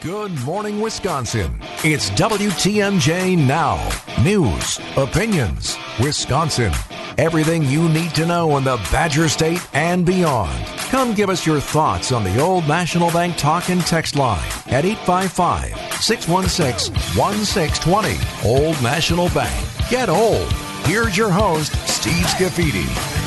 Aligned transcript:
Good 0.00 0.32
morning, 0.46 0.80
Wisconsin. 0.80 1.60
It's 1.84 2.08
WTMJ 2.12 3.36
Now. 3.36 3.86
News, 4.24 4.80
opinions, 4.96 5.76
Wisconsin. 6.02 6.72
Everything 7.18 7.64
you 7.64 7.86
need 7.86 8.14
to 8.14 8.24
know 8.24 8.56
in 8.56 8.64
the 8.64 8.78
Badger 8.90 9.28
State 9.28 9.60
and 9.74 10.06
beyond. 10.06 10.66
Come 10.88 11.12
give 11.12 11.28
us 11.28 11.44
your 11.44 11.60
thoughts 11.60 12.12
on 12.12 12.24
the 12.24 12.40
Old 12.40 12.66
National 12.66 13.10
Bank 13.10 13.36
talk 13.36 13.68
and 13.68 13.82
text 13.82 14.16
line 14.16 14.48
at 14.68 14.86
855 14.86 15.76
616 16.02 16.94
1620. 17.14 18.48
Old 18.48 18.82
National 18.82 19.28
Bank. 19.28 19.66
Get 19.90 20.08
old. 20.08 20.50
Here's 20.86 21.14
your 21.14 21.30
host, 21.30 21.72
Steve 21.86 22.24
Scafidi. 22.24 23.19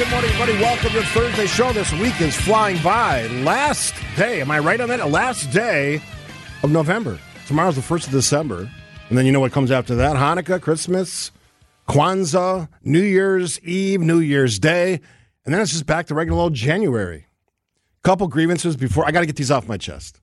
Good 0.00 0.10
morning, 0.12 0.30
everybody. 0.30 0.62
Welcome 0.62 0.92
to 0.92 1.02
Thursday 1.08 1.46
show. 1.46 1.74
This 1.74 1.92
week 1.92 2.18
is 2.22 2.34
flying 2.34 2.82
by. 2.82 3.26
Last 3.26 3.94
day, 4.16 4.40
am 4.40 4.50
I 4.50 4.58
right 4.58 4.80
on 4.80 4.88
that? 4.88 5.10
Last 5.10 5.52
day 5.52 6.00
of 6.62 6.70
November. 6.70 7.18
Tomorrow's 7.46 7.76
the 7.76 7.82
1st 7.82 8.06
of 8.06 8.12
December. 8.12 8.70
And 9.10 9.18
then 9.18 9.26
you 9.26 9.32
know 9.32 9.40
what 9.40 9.52
comes 9.52 9.70
after 9.70 9.94
that 9.96 10.16
Hanukkah, 10.16 10.58
Christmas, 10.58 11.32
Kwanzaa, 11.86 12.70
New 12.82 13.02
Year's 13.02 13.60
Eve, 13.60 14.00
New 14.00 14.20
Year's 14.20 14.58
Day. 14.58 15.02
And 15.44 15.52
then 15.52 15.60
it's 15.60 15.72
just 15.72 15.84
back 15.84 16.06
to 16.06 16.14
regular 16.14 16.40
old 16.40 16.54
January. 16.54 17.26
Couple 18.02 18.26
grievances 18.26 18.76
before 18.76 19.06
I 19.06 19.10
got 19.10 19.20
to 19.20 19.26
get 19.26 19.36
these 19.36 19.50
off 19.50 19.68
my 19.68 19.76
chest. 19.76 20.22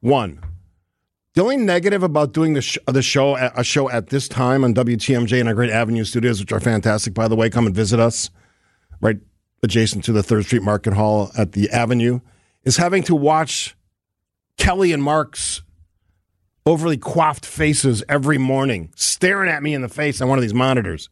One, 0.00 0.40
the 1.34 1.42
only 1.42 1.58
negative 1.58 2.02
about 2.02 2.32
doing 2.32 2.54
the, 2.54 2.62
sh- 2.62 2.78
the 2.86 3.02
show 3.02 3.36
a 3.36 3.62
show 3.62 3.90
at 3.90 4.06
this 4.06 4.26
time 4.26 4.64
on 4.64 4.72
WTMJ 4.72 5.38
in 5.38 5.48
our 5.48 5.54
great 5.54 5.70
Avenue 5.70 6.04
studios, 6.04 6.40
which 6.40 6.50
are 6.50 6.60
fantastic, 6.60 7.12
by 7.12 7.28
the 7.28 7.36
way, 7.36 7.50
come 7.50 7.66
and 7.66 7.74
visit 7.74 8.00
us 8.00 8.30
right 9.00 9.18
adjacent 9.62 10.04
to 10.04 10.12
the 10.12 10.22
Third 10.22 10.44
Street 10.44 10.62
Market 10.62 10.92
Hall 10.92 11.30
at 11.36 11.52
the 11.52 11.70
Avenue, 11.70 12.20
is 12.64 12.76
having 12.76 13.02
to 13.04 13.14
watch 13.14 13.76
Kelly 14.56 14.92
and 14.92 15.02
Mark's 15.02 15.62
overly 16.64 16.96
coiffed 16.96 17.46
faces 17.46 18.02
every 18.08 18.38
morning 18.38 18.92
staring 18.96 19.50
at 19.50 19.62
me 19.62 19.72
in 19.72 19.82
the 19.82 19.88
face 19.88 20.20
on 20.20 20.28
one 20.28 20.38
of 20.38 20.42
these 20.42 20.54
monitors. 20.54 21.08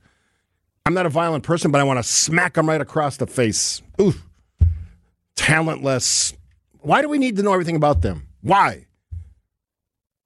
I'm 0.87 0.95
not 0.95 1.07
a 1.07 1.11
violent 1.11 1.45
person, 1.45 1.71
but 1.71 1.81
I 1.81 1.85
want 1.85 1.99
to 1.99 2.03
smack 2.03 2.55
them 2.55 2.69
right 2.69 2.81
across 2.81 3.17
the 3.17 3.27
face. 3.27 3.81
Ooh, 4.01 4.15
talentless. 5.37 6.35
Why 6.81 7.01
do 7.01 7.09
we 7.09 7.19
need 7.19 7.37
to 7.37 7.43
know 7.43 7.53
everything 7.53 7.77
about 7.77 8.03
them? 8.03 8.29
Why? 8.43 8.87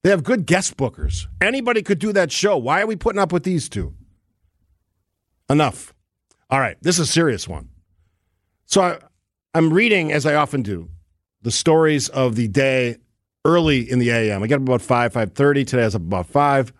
They 0.02 0.10
have 0.10 0.24
good 0.24 0.46
guest 0.46 0.76
bookers. 0.76 1.26
Anybody 1.40 1.82
could 1.82 1.98
do 1.98 2.12
that 2.12 2.32
show. 2.32 2.56
Why 2.56 2.80
are 2.80 2.86
we 2.86 2.96
putting 2.96 3.20
up 3.20 3.32
with 3.32 3.44
these 3.44 3.68
two? 3.68 3.94
Enough. 5.50 5.92
All 6.50 6.60
right, 6.60 6.76
this 6.80 6.98
is 6.98 7.08
a 7.08 7.12
serious 7.12 7.46
one. 7.46 7.68
So 8.64 8.80
I, 8.80 8.98
I'm 9.54 9.72
reading, 9.72 10.12
as 10.12 10.24
I 10.24 10.34
often 10.34 10.62
do, 10.62 10.88
the 11.42 11.50
stories 11.50 12.08
of 12.08 12.36
the 12.36 12.48
day 12.48 12.96
early 13.44 13.90
in 13.90 13.98
the 13.98 14.10
AM. 14.10 14.42
I 14.42 14.46
get 14.46 14.56
up 14.56 14.62
about 14.62 14.82
5, 14.82 15.12
5.30. 15.12 15.66
Today 15.66 15.82
I 15.82 15.84
was 15.84 15.94
up 15.94 16.02
about 16.02 16.26
5. 16.26 16.72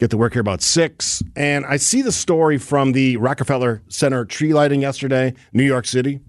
Get 0.00 0.10
to 0.10 0.16
work 0.16 0.32
here 0.32 0.40
about 0.40 0.60
6. 0.60 1.22
And 1.36 1.64
I 1.66 1.76
see 1.76 2.02
the 2.02 2.12
story 2.12 2.58
from 2.58 2.92
the 2.92 3.16
Rockefeller 3.16 3.82
Center 3.88 4.24
tree 4.24 4.52
lighting 4.52 4.82
yesterday, 4.82 5.34
New 5.52 5.62
York 5.64 5.86
City. 5.86 6.20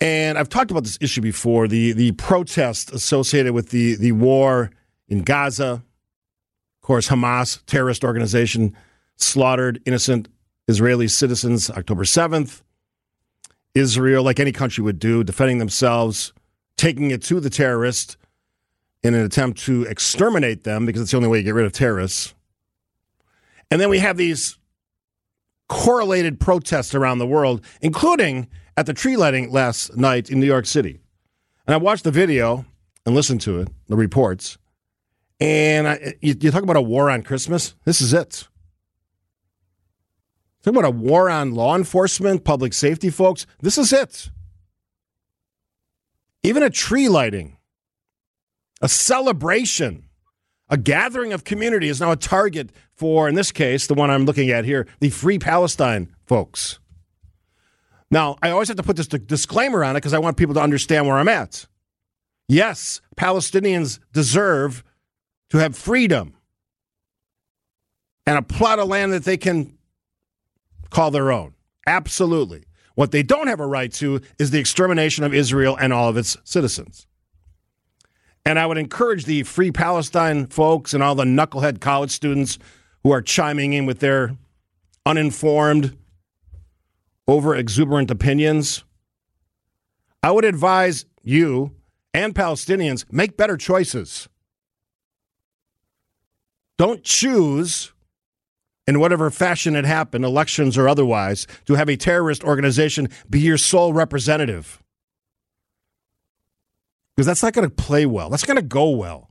And 0.00 0.38
I've 0.38 0.48
talked 0.48 0.70
about 0.70 0.84
this 0.84 0.98
issue 1.00 1.22
before, 1.22 1.68
the, 1.68 1.92
the 1.92 2.12
protest 2.12 2.92
associated 2.92 3.52
with 3.52 3.70
the, 3.70 3.96
the 3.96 4.12
war 4.12 4.70
in 5.08 5.22
Gaza. 5.22 5.82
Of 6.82 6.82
course, 6.82 7.08
Hamas, 7.08 7.64
terrorist 7.66 8.04
organization, 8.04 8.76
slaughtered 9.18 9.80
innocent 9.84 10.28
Israeli 10.68 11.08
citizens 11.08 11.70
October 11.70 12.04
7th. 12.04 12.62
Israel, 13.74 14.22
like 14.24 14.40
any 14.40 14.52
country 14.52 14.82
would 14.82 14.98
do, 14.98 15.22
defending 15.22 15.58
themselves, 15.58 16.32
taking 16.76 17.10
it 17.10 17.22
to 17.24 17.38
the 17.40 17.50
terrorists 17.50 18.16
in 19.02 19.14
an 19.14 19.24
attempt 19.24 19.60
to 19.60 19.84
exterminate 19.84 20.64
them 20.64 20.86
because 20.86 21.02
it's 21.02 21.10
the 21.12 21.16
only 21.16 21.28
way 21.28 21.38
to 21.38 21.44
get 21.44 21.54
rid 21.54 21.66
of 21.66 21.72
terrorists. 21.72 22.34
And 23.70 23.80
then 23.80 23.88
we 23.88 23.98
have 23.98 24.16
these 24.16 24.58
correlated 25.68 26.40
protests 26.40 26.94
around 26.94 27.18
the 27.18 27.26
world, 27.26 27.64
including 27.80 28.48
at 28.76 28.86
the 28.86 28.94
tree 28.94 29.16
lighting 29.16 29.50
last 29.50 29.96
night 29.96 30.30
in 30.30 30.40
New 30.40 30.46
York 30.46 30.66
City. 30.66 30.98
And 31.66 31.74
I 31.74 31.76
watched 31.76 32.04
the 32.04 32.10
video 32.10 32.64
and 33.04 33.14
listened 33.14 33.42
to 33.42 33.60
it, 33.60 33.68
the 33.86 33.96
reports. 33.96 34.58
And 35.40 35.86
I, 35.86 36.14
you, 36.20 36.34
you 36.40 36.50
talk 36.50 36.62
about 36.62 36.76
a 36.76 36.82
war 36.82 37.10
on 37.10 37.22
Christmas. 37.22 37.74
This 37.84 38.00
is 38.00 38.12
it. 38.12 38.48
Talk 40.62 40.74
about 40.74 40.84
a 40.84 40.90
war 40.90 41.30
on 41.30 41.54
law 41.54 41.76
enforcement, 41.76 42.44
public 42.44 42.72
safety 42.72 43.10
folks. 43.10 43.46
This 43.60 43.78
is 43.78 43.92
it. 43.92 44.30
Even 46.42 46.62
a 46.62 46.70
tree 46.70 47.08
lighting, 47.08 47.56
a 48.80 48.88
celebration, 48.88 50.04
a 50.68 50.76
gathering 50.76 51.32
of 51.32 51.44
community 51.44 51.88
is 51.88 52.00
now 52.00 52.10
a 52.10 52.16
target 52.16 52.70
for, 52.94 53.28
in 53.28 53.34
this 53.34 53.52
case, 53.52 53.86
the 53.86 53.94
one 53.94 54.10
I'm 54.10 54.24
looking 54.24 54.50
at 54.50 54.64
here, 54.64 54.86
the 55.00 55.10
Free 55.10 55.38
Palestine 55.38 56.14
folks. 56.26 56.78
Now, 58.10 58.36
I 58.42 58.50
always 58.50 58.68
have 58.68 58.76
to 58.78 58.82
put 58.82 58.96
this 58.96 59.06
disclaimer 59.06 59.84
on 59.84 59.94
it 59.94 59.98
because 59.98 60.14
I 60.14 60.18
want 60.18 60.36
people 60.36 60.54
to 60.54 60.60
understand 60.60 61.06
where 61.06 61.16
I'm 61.16 61.28
at. 61.28 61.66
Yes, 62.48 63.00
Palestinians 63.16 63.98
deserve 64.12 64.82
to 65.50 65.58
have 65.58 65.76
freedom 65.76 66.34
and 68.26 68.38
a 68.38 68.42
plot 68.42 68.78
of 68.78 68.88
land 68.88 69.12
that 69.12 69.24
they 69.24 69.36
can 69.36 69.77
call 70.90 71.10
their 71.10 71.30
own. 71.30 71.54
Absolutely. 71.86 72.64
What 72.94 73.12
they 73.12 73.22
don't 73.22 73.46
have 73.46 73.60
a 73.60 73.66
right 73.66 73.92
to 73.94 74.20
is 74.38 74.50
the 74.50 74.58
extermination 74.58 75.24
of 75.24 75.32
Israel 75.32 75.76
and 75.80 75.92
all 75.92 76.08
of 76.08 76.16
its 76.16 76.36
citizens. 76.44 77.06
And 78.44 78.58
I 78.58 78.66
would 78.66 78.78
encourage 78.78 79.24
the 79.24 79.42
Free 79.42 79.70
Palestine 79.70 80.46
folks 80.46 80.94
and 80.94 81.02
all 81.02 81.14
the 81.14 81.24
knucklehead 81.24 81.80
college 81.80 82.10
students 82.10 82.58
who 83.02 83.10
are 83.12 83.22
chiming 83.22 83.72
in 83.72 83.86
with 83.86 84.00
their 84.00 84.36
uninformed, 85.06 85.96
over 87.26 87.54
exuberant 87.54 88.10
opinions. 88.10 88.84
I 90.22 90.30
would 90.30 90.44
advise 90.44 91.04
you 91.22 91.72
and 92.12 92.34
Palestinians 92.34 93.04
make 93.12 93.36
better 93.36 93.56
choices. 93.56 94.28
Don't 96.78 97.04
choose 97.04 97.92
in 98.88 98.98
whatever 98.98 99.28
fashion 99.28 99.76
it 99.76 99.84
happened, 99.84 100.24
elections 100.24 100.78
or 100.78 100.88
otherwise, 100.88 101.46
to 101.66 101.74
have 101.74 101.90
a 101.90 101.96
terrorist 101.96 102.42
organization 102.42 103.06
be 103.28 103.38
your 103.38 103.58
sole 103.58 103.92
representative. 103.92 104.82
Because 107.14 107.26
that's 107.26 107.42
not 107.42 107.52
going 107.52 107.68
to 107.68 107.74
play 107.74 108.06
well. 108.06 108.30
That's 108.30 108.46
going 108.46 108.56
to 108.56 108.62
go 108.62 108.88
well. 108.88 109.30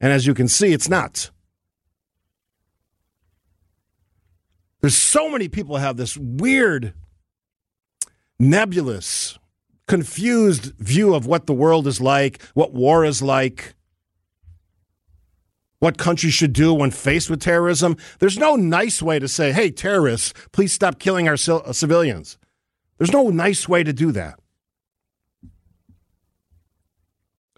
And 0.00 0.10
as 0.10 0.26
you 0.26 0.32
can 0.32 0.48
see, 0.48 0.72
it's 0.72 0.88
not. 0.88 1.30
There's 4.80 4.96
so 4.96 5.28
many 5.28 5.48
people 5.48 5.76
have 5.76 5.98
this 5.98 6.16
weird, 6.16 6.94
nebulous, 8.38 9.38
confused 9.86 10.72
view 10.78 11.14
of 11.14 11.26
what 11.26 11.44
the 11.46 11.52
world 11.52 11.86
is 11.86 12.00
like, 12.00 12.40
what 12.54 12.72
war 12.72 13.04
is 13.04 13.20
like 13.20 13.74
what 15.84 15.98
countries 15.98 16.32
should 16.32 16.54
do 16.54 16.72
when 16.72 16.90
faced 16.90 17.28
with 17.28 17.42
terrorism. 17.42 17.94
There's 18.18 18.38
no 18.38 18.56
nice 18.56 19.02
way 19.02 19.18
to 19.18 19.28
say, 19.28 19.52
hey, 19.52 19.70
terrorists, 19.70 20.32
please 20.50 20.72
stop 20.72 20.98
killing 20.98 21.28
our 21.28 21.34
uh, 21.34 21.72
civilians. 21.74 22.38
There's 22.96 23.12
no 23.12 23.28
nice 23.28 23.68
way 23.68 23.84
to 23.84 23.92
do 23.92 24.10
that. 24.12 24.40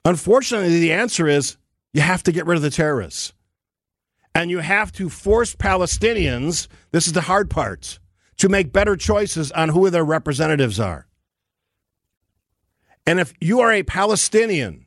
Unfortunately, 0.04 0.80
the 0.80 0.92
answer 0.92 1.28
is 1.28 1.56
you 1.92 2.00
have 2.00 2.24
to 2.24 2.32
get 2.32 2.46
rid 2.46 2.56
of 2.56 2.62
the 2.62 2.70
terrorists. 2.70 3.32
And 4.34 4.50
you 4.50 4.58
have 4.58 4.90
to 4.92 5.08
force 5.08 5.54
Palestinians, 5.54 6.66
this 6.90 7.06
is 7.06 7.12
the 7.12 7.22
hard 7.22 7.48
part, 7.48 8.00
to 8.38 8.48
make 8.48 8.72
better 8.72 8.96
choices 8.96 9.52
on 9.52 9.68
who 9.68 9.88
their 9.88 10.04
representatives 10.04 10.80
are. 10.80 11.06
And 13.06 13.20
if 13.20 13.32
you 13.40 13.60
are 13.60 13.70
a 13.70 13.84
Palestinian 13.84 14.86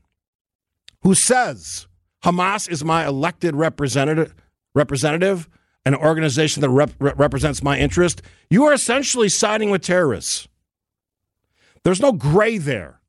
who 1.03 1.15
says, 1.15 1.87
Hamas 2.23 2.69
is 2.69 2.83
my 2.83 3.05
elected 3.07 3.55
representative, 3.55 4.35
representative 4.75 5.49
an 5.85 5.95
organization 5.95 6.61
that 6.61 6.69
rep- 6.69 6.93
represents 6.99 7.63
my 7.63 7.77
interest. 7.77 8.21
You 8.49 8.65
are 8.65 8.73
essentially 8.73 9.29
siding 9.29 9.69
with 9.69 9.81
terrorists. 9.81 10.47
There's 11.83 12.01
no 12.01 12.11
gray 12.11 12.57
there. 12.57 12.99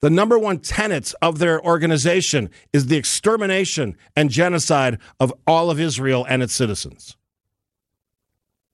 The 0.00 0.10
number 0.10 0.38
one 0.38 0.58
tenets 0.58 1.14
of 1.14 1.38
their 1.38 1.60
organization 1.64 2.50
is 2.72 2.86
the 2.86 2.96
extermination 2.96 3.96
and 4.14 4.30
genocide 4.30 4.98
of 5.18 5.32
all 5.46 5.70
of 5.70 5.80
Israel 5.80 6.26
and 6.28 6.42
its 6.42 6.54
citizens. 6.54 7.16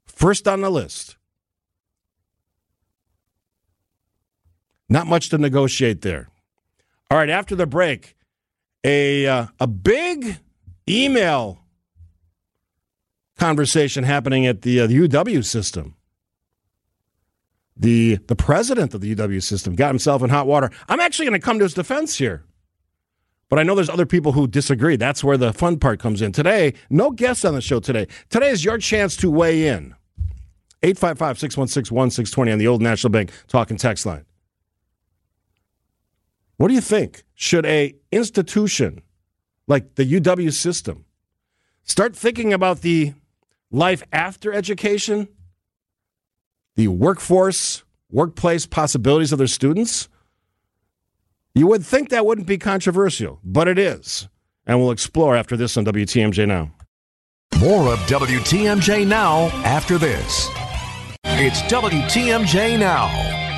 First 0.06 0.46
on 0.46 0.60
the 0.60 0.70
list. 0.70 1.16
Not 4.88 5.06
much 5.06 5.28
to 5.30 5.38
negotiate 5.38 6.02
there. 6.02 6.28
All 7.10 7.18
right, 7.18 7.30
after 7.30 7.54
the 7.54 7.66
break, 7.66 8.16
a 8.84 9.26
uh, 9.26 9.46
a 9.58 9.66
big 9.66 10.38
email 10.88 11.58
conversation 13.38 14.04
happening 14.04 14.46
at 14.46 14.62
the, 14.62 14.80
uh, 14.80 14.86
the 14.86 15.08
UW 15.08 15.44
system. 15.44 15.94
the 17.76 18.16
the 18.26 18.36
president 18.36 18.94
of 18.94 19.00
the 19.00 19.14
UW 19.14 19.42
system 19.42 19.74
got 19.74 19.88
himself 19.88 20.22
in 20.22 20.30
hot 20.30 20.46
water. 20.46 20.70
I'm 20.88 21.00
actually 21.00 21.26
going 21.26 21.40
to 21.40 21.44
come 21.44 21.58
to 21.58 21.64
his 21.64 21.74
defense 21.74 22.18
here. 22.18 22.44
But 23.48 23.58
I 23.58 23.64
know 23.64 23.74
there's 23.74 23.90
other 23.90 24.06
people 24.06 24.32
who 24.32 24.46
disagree. 24.46 24.96
That's 24.96 25.24
where 25.24 25.36
the 25.36 25.52
fun 25.52 25.78
part 25.78 25.98
comes 25.98 26.22
in. 26.22 26.32
Today, 26.32 26.74
no 26.88 27.10
guests 27.10 27.44
on 27.44 27.54
the 27.54 27.60
show 27.60 27.80
today. 27.80 28.06
Today 28.28 28.50
is 28.50 28.64
your 28.64 28.78
chance 28.78 29.16
to 29.16 29.30
weigh 29.30 29.66
in. 29.66 29.94
855 30.82 31.38
616 31.38 31.94
1620 31.96 32.52
on 32.52 32.58
the 32.58 32.66
old 32.68 32.80
National 32.82 33.10
Bank 33.10 33.32
talking 33.48 33.76
text 33.76 34.06
line. 34.06 34.24
What 36.60 36.68
do 36.68 36.74
you 36.74 36.82
think? 36.82 37.22
Should 37.34 37.64
a 37.64 37.94
institution 38.12 39.00
like 39.66 39.94
the 39.94 40.04
UW 40.04 40.52
system 40.52 41.06
start 41.84 42.14
thinking 42.14 42.52
about 42.52 42.82
the 42.82 43.14
life 43.70 44.02
after 44.12 44.52
education, 44.52 45.28
the 46.76 46.88
workforce, 46.88 47.82
workplace 48.10 48.66
possibilities 48.66 49.32
of 49.32 49.38
their 49.38 49.46
students? 49.46 50.10
You 51.54 51.66
would 51.66 51.82
think 51.82 52.10
that 52.10 52.26
wouldn't 52.26 52.46
be 52.46 52.58
controversial, 52.58 53.40
but 53.42 53.66
it 53.66 53.78
is. 53.78 54.28
And 54.66 54.78
we'll 54.78 54.90
explore 54.90 55.36
after 55.36 55.56
this 55.56 55.78
on 55.78 55.86
WTMJ 55.86 56.46
Now. 56.46 56.72
More 57.58 57.90
of 57.90 57.98
WTMJ 58.00 59.06
Now 59.06 59.46
after 59.64 59.96
this. 59.96 60.46
It's 61.24 61.62
WTMJ 61.72 62.78
Now. 62.78 63.49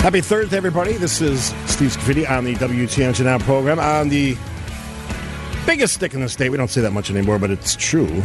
Happy 0.00 0.22
Thursday, 0.22 0.56
everybody. 0.56 0.94
This 0.94 1.20
is 1.20 1.48
Steve 1.66 1.90
Scafidi 1.92 2.28
on 2.28 2.44
the 2.44 2.54
WTMJ 2.54 3.22
Now 3.22 3.38
program 3.38 3.78
on 3.78 4.08
the 4.08 4.34
biggest 5.66 5.92
stick 5.92 6.14
in 6.14 6.22
the 6.22 6.28
state. 6.30 6.48
We 6.48 6.56
don't 6.56 6.70
say 6.70 6.80
that 6.80 6.92
much 6.92 7.10
anymore, 7.10 7.38
but 7.38 7.50
it's 7.50 7.76
true. 7.76 8.22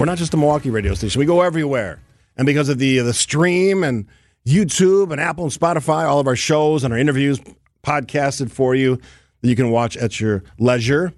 We're 0.00 0.06
not 0.06 0.18
just 0.18 0.34
a 0.34 0.36
Milwaukee 0.36 0.70
radio 0.70 0.92
station. 0.94 1.20
We 1.20 1.24
go 1.24 1.42
everywhere. 1.42 2.00
And 2.36 2.46
because 2.46 2.68
of 2.68 2.78
the 2.78 2.98
the 2.98 3.14
stream 3.14 3.84
and 3.84 4.08
YouTube 4.44 5.12
and 5.12 5.20
Apple 5.20 5.44
and 5.44 5.52
Spotify, 5.52 6.04
all 6.04 6.18
of 6.18 6.26
our 6.26 6.34
shows 6.34 6.82
and 6.82 6.92
our 6.92 6.98
interviews 6.98 7.38
podcasted 7.84 8.50
for 8.50 8.74
you 8.74 8.96
that 9.40 9.48
you 9.48 9.54
can 9.54 9.70
watch 9.70 9.96
at 9.96 10.18
your 10.18 10.42
leisure, 10.58 11.12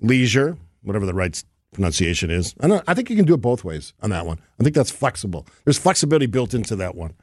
leisure, 0.00 0.56
whatever 0.82 1.04
the 1.04 1.14
right 1.14 1.42
pronunciation 1.72 2.30
is. 2.30 2.54
I, 2.60 2.80
I 2.86 2.94
think 2.94 3.10
you 3.10 3.16
can 3.16 3.24
do 3.24 3.34
it 3.34 3.40
both 3.40 3.64
ways 3.64 3.92
on 4.02 4.10
that 4.10 4.24
one. 4.24 4.38
I 4.60 4.62
think 4.62 4.76
that's 4.76 4.92
flexible. 4.92 5.48
There's 5.64 5.78
flexibility 5.78 6.26
built 6.26 6.54
into 6.54 6.76
that 6.76 6.94
one. 6.94 7.14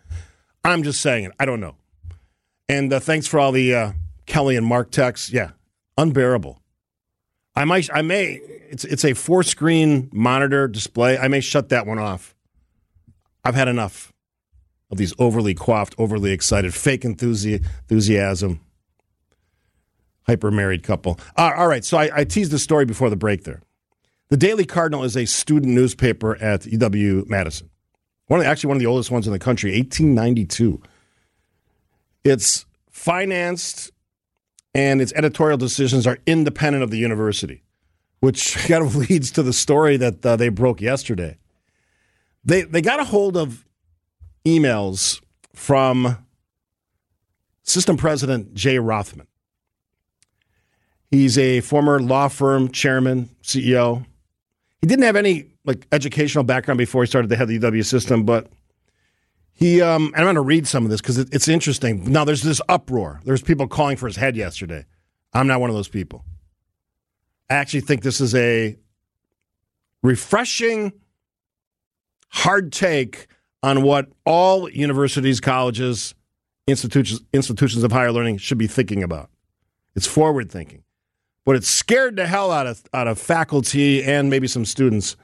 I'm 0.65 0.83
just 0.83 0.99
saying 0.99 1.23
it. 1.23 1.31
I 1.39 1.45
don't 1.45 1.61
know. 1.61 1.75
And 2.69 2.91
uh, 2.93 2.99
thanks 2.99 3.27
for 3.27 3.39
all 3.39 3.51
the 3.51 3.75
uh, 3.75 3.91
Kelly 4.25 4.55
and 4.55 4.65
Mark 4.65 4.91
texts. 4.91 5.31
Yeah, 5.31 5.51
unbearable. 5.97 6.59
I 7.55 7.65
might, 7.65 7.89
I 7.93 8.01
may. 8.01 8.41
It's 8.69 8.83
it's 8.85 9.05
a 9.05 9.13
four 9.13 9.43
screen 9.43 10.09
monitor 10.11 10.67
display. 10.67 11.17
I 11.17 11.27
may 11.27 11.41
shut 11.41 11.69
that 11.69 11.85
one 11.85 11.99
off. 11.99 12.35
I've 13.43 13.55
had 13.55 13.67
enough 13.67 14.11
of 14.89 14.97
these 14.97 15.13
overly 15.19 15.53
coiffed, 15.53 15.95
overly 15.97 16.31
excited, 16.31 16.73
fake 16.73 17.01
enthusi- 17.01 17.63
enthusiasm. 17.81 18.61
Hyper 20.25 20.51
married 20.51 20.83
couple. 20.83 21.19
Uh, 21.35 21.51
all 21.57 21.67
right, 21.67 21.83
so 21.83 21.97
I, 21.97 22.09
I 22.19 22.23
teased 22.23 22.51
the 22.51 22.59
story 22.59 22.85
before 22.85 23.09
the 23.09 23.17
break 23.17 23.43
there. 23.43 23.61
The 24.29 24.37
Daily 24.37 24.65
Cardinal 24.65 25.03
is 25.03 25.17
a 25.17 25.25
student 25.25 25.73
newspaper 25.73 26.37
at 26.37 26.61
UW 26.61 27.27
Madison. 27.27 27.69
One 28.27 28.39
of 28.39 28.45
the, 28.45 28.49
actually 28.49 28.69
one 28.69 28.77
of 28.77 28.79
the 28.79 28.85
oldest 28.85 29.11
ones 29.11 29.27
in 29.27 29.33
the 29.33 29.39
country, 29.39 29.71
1892. 29.71 30.81
It's 32.23 32.65
financed 32.89 33.91
and 34.73 35.01
its 35.01 35.13
editorial 35.13 35.57
decisions 35.57 36.07
are 36.07 36.17
independent 36.25 36.83
of 36.83 36.91
the 36.91 36.97
university, 36.97 37.63
which 38.19 38.55
kind 38.67 38.83
of 38.83 38.95
leads 38.95 39.31
to 39.31 39.43
the 39.43 39.53
story 39.53 39.97
that 39.97 40.25
uh, 40.25 40.35
they 40.35 40.49
broke 40.49 40.81
yesterday. 40.81 41.37
They 42.45 42.63
they 42.63 42.81
got 42.81 42.99
a 42.99 43.05
hold 43.05 43.37
of 43.37 43.65
emails 44.45 45.21
from 45.53 46.17
system 47.63 47.95
president 47.95 48.53
Jay 48.53 48.79
Rothman. 48.79 49.27
He's 51.09 51.37
a 51.37 51.61
former 51.61 52.01
law 52.01 52.27
firm 52.27 52.69
chairman, 52.71 53.29
CEO. 53.43 54.05
He 54.81 54.87
didn't 54.87 55.05
have 55.05 55.15
any 55.15 55.45
like 55.63 55.87
educational 55.91 56.43
background 56.43 56.77
before 56.77 57.03
he 57.03 57.07
started 57.07 57.29
the 57.29 57.37
head 57.37 57.47
the 57.47 57.59
UW 57.59 57.85
system, 57.85 58.23
but 58.23 58.47
he, 59.53 59.81
um, 59.81 60.07
and 60.07 60.17
I'm 60.17 60.25
going 60.25 60.35
to 60.35 60.41
read 60.41 60.67
some 60.67 60.83
of 60.83 60.89
this 60.89 61.01
because 61.01 61.17
it, 61.17 61.29
it's 61.31 61.47
interesting. 61.47 62.11
Now, 62.11 62.25
there's 62.25 62.41
this 62.41 62.61
uproar. 62.67 63.21
There's 63.23 63.41
people 63.41 63.67
calling 63.67 63.97
for 63.97 64.07
his 64.07 64.15
head 64.15 64.35
yesterday. 64.35 64.85
I'm 65.33 65.47
not 65.47 65.61
one 65.61 65.69
of 65.69 65.75
those 65.75 65.87
people. 65.87 66.25
I 67.49 67.55
actually 67.55 67.81
think 67.81 68.01
this 68.01 68.19
is 68.19 68.33
a 68.33 68.77
refreshing, 70.01 70.93
hard 72.29 72.71
take 72.71 73.27
on 73.61 73.83
what 73.83 74.09
all 74.25 74.69
universities, 74.69 75.39
colleges, 75.39 76.15
institutions, 76.67 77.21
institutions 77.31 77.83
of 77.83 77.91
higher 77.91 78.11
learning 78.11 78.37
should 78.37 78.57
be 78.57 78.67
thinking 78.67 79.03
about. 79.03 79.29
It's 79.95 80.07
forward 80.07 80.51
thinking, 80.51 80.83
but 81.45 81.55
it's 81.55 81.67
scared 81.67 82.15
the 82.15 82.25
hell 82.25 82.51
out 82.51 82.65
of 82.65 82.83
out 82.93 83.07
of 83.07 83.19
faculty 83.19 84.03
and 84.03 84.29
maybe 84.29 84.47
some 84.47 84.65
students 84.65 85.15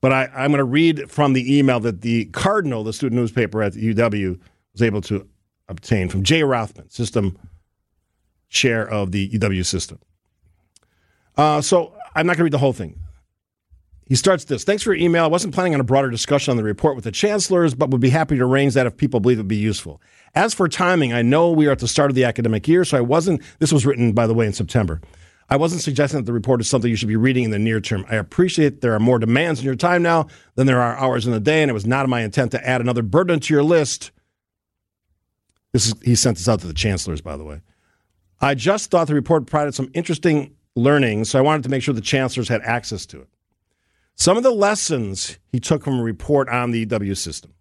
but 0.00 0.12
I, 0.12 0.24
am 0.34 0.50
going 0.50 0.58
to 0.58 0.64
read 0.64 1.10
from 1.10 1.32
the 1.32 1.58
email 1.58 1.80
that 1.80 2.02
the 2.02 2.26
Cardinal, 2.26 2.84
the 2.84 2.92
student 2.92 3.20
newspaper 3.20 3.62
at 3.62 3.72
UW, 3.72 4.38
was 4.72 4.82
able 4.82 5.00
to 5.02 5.26
obtain 5.68 6.08
from 6.08 6.22
Jay 6.22 6.42
Rothman, 6.42 6.88
system 6.90 7.38
chair 8.48 8.88
of 8.88 9.12
the 9.12 9.28
UW 9.30 9.64
system. 9.64 9.98
Uh, 11.36 11.60
so 11.60 11.94
I'm 12.14 12.26
not 12.26 12.32
going 12.32 12.38
to 12.38 12.44
read 12.44 12.52
the 12.52 12.58
whole 12.58 12.72
thing. 12.72 12.98
He 14.06 14.14
starts 14.14 14.44
this. 14.44 14.64
Thanks 14.64 14.82
for 14.82 14.94
your 14.94 15.04
email. 15.04 15.24
I 15.24 15.28
wasn't 15.28 15.52
planning 15.52 15.74
on 15.74 15.80
a 15.80 15.84
broader 15.84 16.10
discussion 16.10 16.50
on 16.50 16.56
the 16.56 16.62
report 16.62 16.94
with 16.94 17.04
the 17.04 17.12
chancellors, 17.12 17.74
but 17.74 17.90
would 17.90 18.00
be 18.00 18.08
happy 18.08 18.38
to 18.38 18.44
arrange 18.44 18.72
that 18.72 18.86
if 18.86 18.96
people 18.96 19.20
believe 19.20 19.38
it 19.38 19.42
would 19.42 19.48
be 19.48 19.56
useful. 19.56 20.00
As 20.34 20.54
for 20.54 20.66
timing, 20.66 21.12
I 21.12 21.20
know 21.20 21.50
we 21.50 21.66
are 21.66 21.72
at 21.72 21.80
the 21.80 21.88
start 21.88 22.10
of 22.10 22.14
the 22.14 22.24
academic 22.24 22.66
year, 22.66 22.86
so 22.86 22.96
I 22.96 23.02
wasn't. 23.02 23.42
This 23.58 23.70
was 23.70 23.84
written, 23.84 24.12
by 24.12 24.26
the 24.26 24.32
way, 24.32 24.46
in 24.46 24.54
September. 24.54 25.02
I 25.50 25.56
wasn't 25.56 25.82
suggesting 25.82 26.20
that 26.20 26.26
the 26.26 26.32
report 26.32 26.60
is 26.60 26.68
something 26.68 26.90
you 26.90 26.96
should 26.96 27.08
be 27.08 27.16
reading 27.16 27.44
in 27.44 27.50
the 27.50 27.58
near 27.58 27.80
term. 27.80 28.04
I 28.10 28.16
appreciate 28.16 28.80
there 28.80 28.94
are 28.94 29.00
more 29.00 29.18
demands 29.18 29.60
in 29.60 29.66
your 29.66 29.74
time 29.74 30.02
now 30.02 30.26
than 30.56 30.66
there 30.66 30.80
are 30.80 30.96
hours 30.96 31.26
in 31.26 31.32
the 31.32 31.40
day, 31.40 31.62
and 31.62 31.70
it 31.70 31.74
was 31.74 31.86
not 31.86 32.08
my 32.08 32.20
intent 32.20 32.50
to 32.52 32.68
add 32.68 32.80
another 32.80 33.02
burden 33.02 33.40
to 33.40 33.54
your 33.54 33.62
list. 33.62 34.10
This 35.72 35.86
is, 35.86 35.94
he 36.02 36.14
sent 36.14 36.36
this 36.36 36.48
out 36.48 36.60
to 36.60 36.66
the 36.66 36.74
chancellors, 36.74 37.22
by 37.22 37.36
the 37.36 37.44
way. 37.44 37.62
I 38.40 38.54
just 38.54 38.90
thought 38.90 39.08
the 39.08 39.14
report 39.14 39.46
provided 39.46 39.74
some 39.74 39.90
interesting 39.94 40.54
learnings, 40.76 41.30
so 41.30 41.38
I 41.38 41.42
wanted 41.42 41.62
to 41.64 41.70
make 41.70 41.82
sure 41.82 41.94
the 41.94 42.00
chancellors 42.00 42.48
had 42.48 42.60
access 42.62 43.06
to 43.06 43.22
it. 43.22 43.28
Some 44.14 44.36
of 44.36 44.42
the 44.42 44.50
lessons 44.50 45.38
he 45.50 45.60
took 45.60 45.82
from 45.82 45.98
a 45.98 46.02
report 46.02 46.48
on 46.48 46.72
the 46.72 46.84
UW 46.84 47.16
system. 47.16 47.54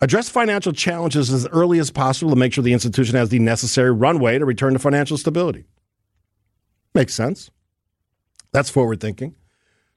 Address 0.00 0.28
financial 0.28 0.72
challenges 0.72 1.32
as 1.32 1.46
early 1.48 1.78
as 1.78 1.90
possible 1.90 2.30
to 2.30 2.36
make 2.36 2.52
sure 2.52 2.62
the 2.62 2.72
institution 2.72 3.16
has 3.16 3.28
the 3.28 3.38
necessary 3.38 3.92
runway 3.92 4.38
to 4.38 4.44
return 4.44 4.72
to 4.72 4.78
financial 4.78 5.16
stability. 5.16 5.64
Makes 6.94 7.14
sense. 7.14 7.50
That's 8.52 8.70
forward 8.70 9.00
thinking. 9.00 9.34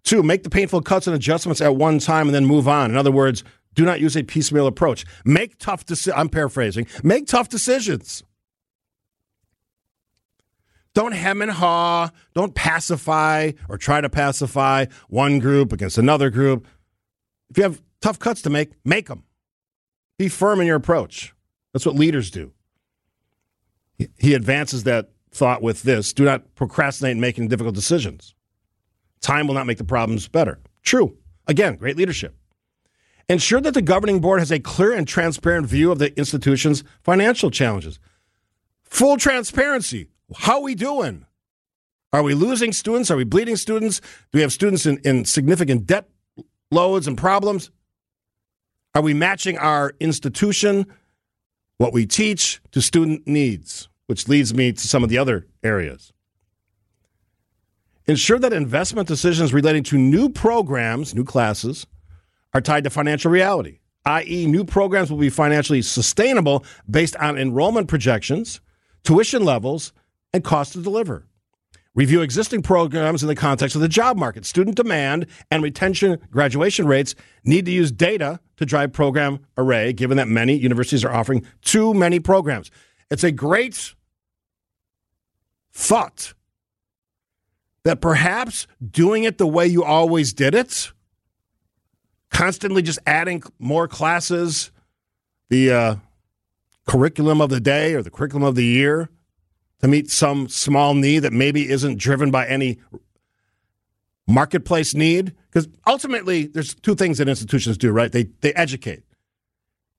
Two, 0.04 0.24
make 0.24 0.44
the 0.44 0.50
painful 0.50 0.82
cuts 0.82 1.08
and 1.08 1.16
adjustments 1.16 1.62
at 1.62 1.75
one 1.75 2.00
time 2.00 2.28
and 2.28 2.36
then 2.36 2.46
move 2.46 2.68
on. 2.68 2.92
In 2.92 2.98
other 2.98 3.12
words, 3.12 3.44
do 3.74 3.84
not 3.84 4.00
use 4.00 4.16
a 4.16 4.24
piecemeal 4.24 4.68
approach. 4.68 5.06
Make 5.25 5.58
tough 5.58 5.86
decisions. 5.86 6.18
I'm 6.18 6.30
paraphrasing. 6.30 6.88
Make 7.04 7.28
tough 7.28 7.50
decisions. 7.50 8.24
Don't 10.94 11.12
hem 11.12 11.42
and 11.42 11.52
haw. 11.52 12.12
Don't 12.34 12.56
pacify 12.56 13.52
or 13.68 13.78
try 13.78 14.00
to 14.00 14.10
pacify 14.10 14.86
one 15.10 15.40
group 15.40 15.74
against 15.74 15.98
another 15.98 16.30
group. 16.30 16.66
If 17.50 17.58
you 17.58 17.64
have 17.64 17.82
tough 18.02 18.18
cuts 18.18 18.42
to 18.44 18.50
make, 18.50 18.72
make 18.86 19.08
them. 19.08 19.24
Be 20.18 20.30
firm 20.30 20.62
in 20.62 20.68
your 20.68 20.78
approach. 20.78 21.34
That's 21.74 21.86
what 21.86 21.96
leaders 21.96 22.32
do. 22.32 22.54
He 24.18 24.34
advances 24.34 24.84
that 24.84 25.10
thought 25.36 25.62
with 25.62 25.84
this 25.84 26.13
do 26.13 26.24
not 26.24 26.56
procrastinate 26.56 27.12
in 27.12 27.20
making 27.20 27.50
difficult 27.50 27.75
decisions. 27.75 28.34
Time 29.22 29.48
will 29.48 29.56
not 29.56 29.68
make 29.68 29.77
the 29.77 29.84
problems 29.84 30.27
better. 30.27 30.60
True. 30.82 31.18
Again, 31.48 31.75
great 31.75 31.98
leadership. 31.98 32.36
Ensure 33.27 33.60
that 33.62 33.74
the 33.74 33.82
governing 33.82 34.20
board 34.20 34.39
has 34.39 34.51
a 34.51 34.60
clear 34.60 34.94
and 34.94 35.08
transparent 35.08 35.68
view 35.68 35.92
of 35.92 36.00
the 36.00 36.15
institution's 36.18 36.84
financial 37.04 37.50
challenges. 37.50 38.00
Full 38.84 39.18
transparency. 39.18 40.08
How 40.36 40.58
are 40.58 40.62
we 40.62 40.75
doing? 40.75 41.25
Are 42.13 42.24
we 42.24 42.34
losing 42.34 42.72
students? 42.72 43.12
Are 43.12 43.18
we 43.18 43.24
bleeding 43.24 43.56
students? 43.56 44.00
Do 44.00 44.36
we 44.36 44.42
have 44.42 44.54
students 44.54 44.86
in, 44.86 45.00
in 45.00 45.25
significant 45.25 45.86
debt 45.86 46.08
loads 46.72 47.08
and 47.08 47.18
problems? 47.18 47.72
Are 48.94 49.01
we 49.01 49.13
matching 49.13 49.58
our 49.58 49.94
institution, 50.00 50.86
what 51.77 51.94
we 51.94 52.06
teach, 52.06 52.62
to 52.72 52.82
student 52.82 53.27
needs? 53.27 53.89
Which 54.08 54.28
leads 54.28 54.54
me 54.54 54.72
to 54.72 54.88
some 54.88 55.04
of 55.04 55.10
the 55.10 55.18
other 55.18 55.48
areas. 55.64 56.14
Ensure 58.08 58.38
that 58.38 58.54
investment 58.54 59.08
decisions 59.08 59.54
relating 59.54 59.84
to 59.84 59.98
new 59.98 60.30
programs, 60.30 61.16
new 61.16 61.24
classes, 61.24 61.88
are 62.54 62.62
tied 62.62 62.84
to 62.84 62.90
financial 62.90 63.32
reality, 63.32 63.80
i.e., 64.06 64.46
new 64.46 64.64
programs 64.64 65.10
will 65.10 65.18
be 65.18 65.30
financially 65.30 65.82
sustainable 65.82 66.64
based 66.90 67.16
on 67.18 67.38
enrollment 67.38 67.88
projections, 67.88 68.62
tuition 69.04 69.44
levels, 69.44 69.92
and 70.34 70.44
cost 70.44 70.74
to 70.74 70.82
deliver. 70.82 71.26
Review 71.96 72.22
existing 72.22 72.62
programs 72.62 73.24
in 73.24 73.30
the 73.30 73.36
context 73.36 73.74
of 73.76 73.82
the 73.82 73.88
job 73.88 74.18
market. 74.18 74.46
Student 74.46 74.76
demand 74.76 75.28
and 75.50 75.64
retention 75.64 76.20
graduation 76.30 76.88
rates 76.88 77.16
need 77.46 77.66
to 77.66 77.72
use 77.72 77.90
data 77.90 78.42
to 78.58 78.66
drive 78.66 78.92
program 78.92 79.40
array, 79.58 79.94
given 79.94 80.18
that 80.18 80.28
many 80.28 80.56
universities 80.56 81.06
are 81.06 81.14
offering 81.14 81.46
too 81.62 81.94
many 81.94 82.20
programs. 82.20 82.70
It's 83.10 83.24
a 83.24 83.32
great 83.32 83.94
thought 85.74 86.34
that 87.84 88.02
perhaps 88.02 88.68
doing 88.92 89.24
it 89.24 89.38
the 89.38 89.48
way 89.48 89.68
you 89.68 89.84
always 89.84 90.34
did 90.34 90.56
it, 90.56 90.92
constantly 92.32 92.82
just 92.82 93.00
adding 93.06 93.44
more 93.60 93.88
classes, 93.88 94.72
the 95.50 95.72
uh, 95.72 95.96
curriculum 96.88 97.42
of 97.42 97.50
the 97.50 97.60
day 97.60 97.94
or 97.94 98.02
the 98.02 98.10
curriculum 98.10 98.44
of 98.44 98.56
the 98.56 98.66
year, 98.66 99.10
to 99.82 99.88
meet 99.88 100.10
some 100.10 100.50
small 100.50 100.96
need 100.96 101.20
that 101.20 101.34
maybe 101.34 101.70
isn't 101.70 102.00
driven 102.00 102.32
by 102.32 102.48
any 102.48 102.80
marketplace 104.28 104.96
need? 104.96 105.36
Because 105.52 105.68
ultimately, 105.86 106.48
there's 106.48 106.74
two 106.74 106.96
things 106.96 107.20
that 107.20 107.28
institutions 107.28 107.78
do, 107.78 107.92
right? 107.92 108.12
They, 108.12 108.24
they 108.42 108.54
educate. 108.54 109.04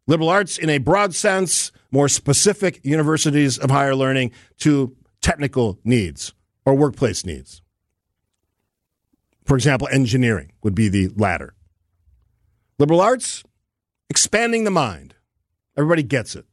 Liberal 0.07 0.29
arts, 0.29 0.57
in 0.57 0.71
a 0.71 0.79
broad 0.79 1.15
sense, 1.15 1.73
more 1.91 2.09
specific 2.09 2.81
universities 2.85 3.59
of 3.59 3.71
higher 3.71 3.95
learning 3.95 4.31
to 4.59 4.97
technical 5.21 5.79
needs 5.85 6.33
or 6.65 6.75
workplace 6.75 7.25
needs. 7.25 7.63
For 9.45 9.57
example, 9.57 9.89
engineering 9.91 10.53
would 10.63 10.75
be 10.75 10.89
the 10.89 11.09
latter. 11.17 11.55
Liberal 12.79 13.01
arts, 13.01 13.43
expanding 14.11 14.65
the 14.65 14.71
mind. 14.71 15.15
Everybody 15.77 16.03
gets 16.03 16.37
it. 16.37 16.47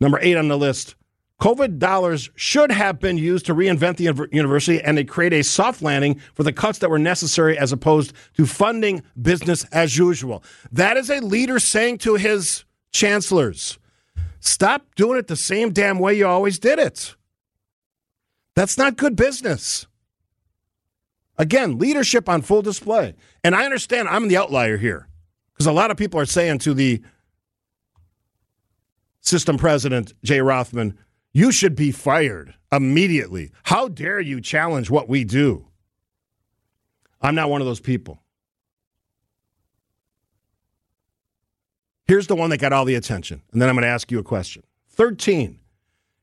Number 0.00 0.18
eight 0.20 0.36
on 0.36 0.48
the 0.48 0.58
list 0.58 0.94
COVID 1.42 1.80
dollars 1.80 2.30
should 2.36 2.70
have 2.70 3.00
been 3.00 3.18
used 3.18 3.46
to 3.46 3.54
reinvent 3.54 3.96
the 3.96 4.04
university 4.30 4.80
and 4.80 4.96
to 4.96 5.02
create 5.02 5.32
a 5.32 5.42
soft 5.42 5.82
landing 5.82 6.20
for 6.34 6.44
the 6.44 6.52
cuts 6.52 6.78
that 6.78 6.88
were 6.88 7.00
necessary 7.00 7.58
as 7.58 7.72
opposed 7.72 8.12
to 8.36 8.46
funding 8.46 9.02
business 9.20 9.64
as 9.72 9.98
usual. 9.98 10.44
That 10.70 10.96
is 10.96 11.10
a 11.10 11.18
leader 11.18 11.58
saying 11.58 11.98
to 11.98 12.14
his 12.14 12.64
chancellors, 12.92 13.80
stop 14.38 14.94
doing 14.94 15.18
it 15.18 15.26
the 15.26 15.34
same 15.34 15.72
damn 15.72 15.98
way 15.98 16.14
you 16.14 16.28
always 16.28 16.60
did 16.60 16.78
it. 16.78 17.16
That's 18.54 18.78
not 18.78 18.96
good 18.96 19.16
business. 19.16 19.88
Again, 21.38 21.76
leadership 21.76 22.28
on 22.28 22.42
full 22.42 22.62
display. 22.62 23.16
And 23.42 23.56
I 23.56 23.64
understand 23.64 24.06
I'm 24.06 24.28
the 24.28 24.36
outlier 24.36 24.76
here 24.76 25.08
because 25.54 25.66
a 25.66 25.72
lot 25.72 25.90
of 25.90 25.96
people 25.96 26.20
are 26.20 26.24
saying 26.24 26.58
to 26.60 26.72
the 26.72 27.02
system 29.22 29.58
president, 29.58 30.12
Jay 30.22 30.40
Rothman, 30.40 30.96
you 31.32 31.52
should 31.52 31.74
be 31.74 31.90
fired 31.90 32.54
immediately. 32.70 33.50
How 33.64 33.88
dare 33.88 34.20
you 34.20 34.40
challenge 34.40 34.90
what 34.90 35.08
we 35.08 35.24
do? 35.24 35.68
I'm 37.20 37.34
not 37.34 37.50
one 37.50 37.60
of 37.60 37.66
those 37.66 37.80
people. 37.80 38.22
Here's 42.06 42.26
the 42.26 42.36
one 42.36 42.50
that 42.50 42.58
got 42.58 42.72
all 42.72 42.84
the 42.84 42.96
attention, 42.96 43.42
and 43.52 43.62
then 43.62 43.68
I'm 43.68 43.74
going 43.74 43.82
to 43.82 43.88
ask 43.88 44.10
you 44.10 44.18
a 44.18 44.24
question. 44.24 44.64
13. 44.90 45.58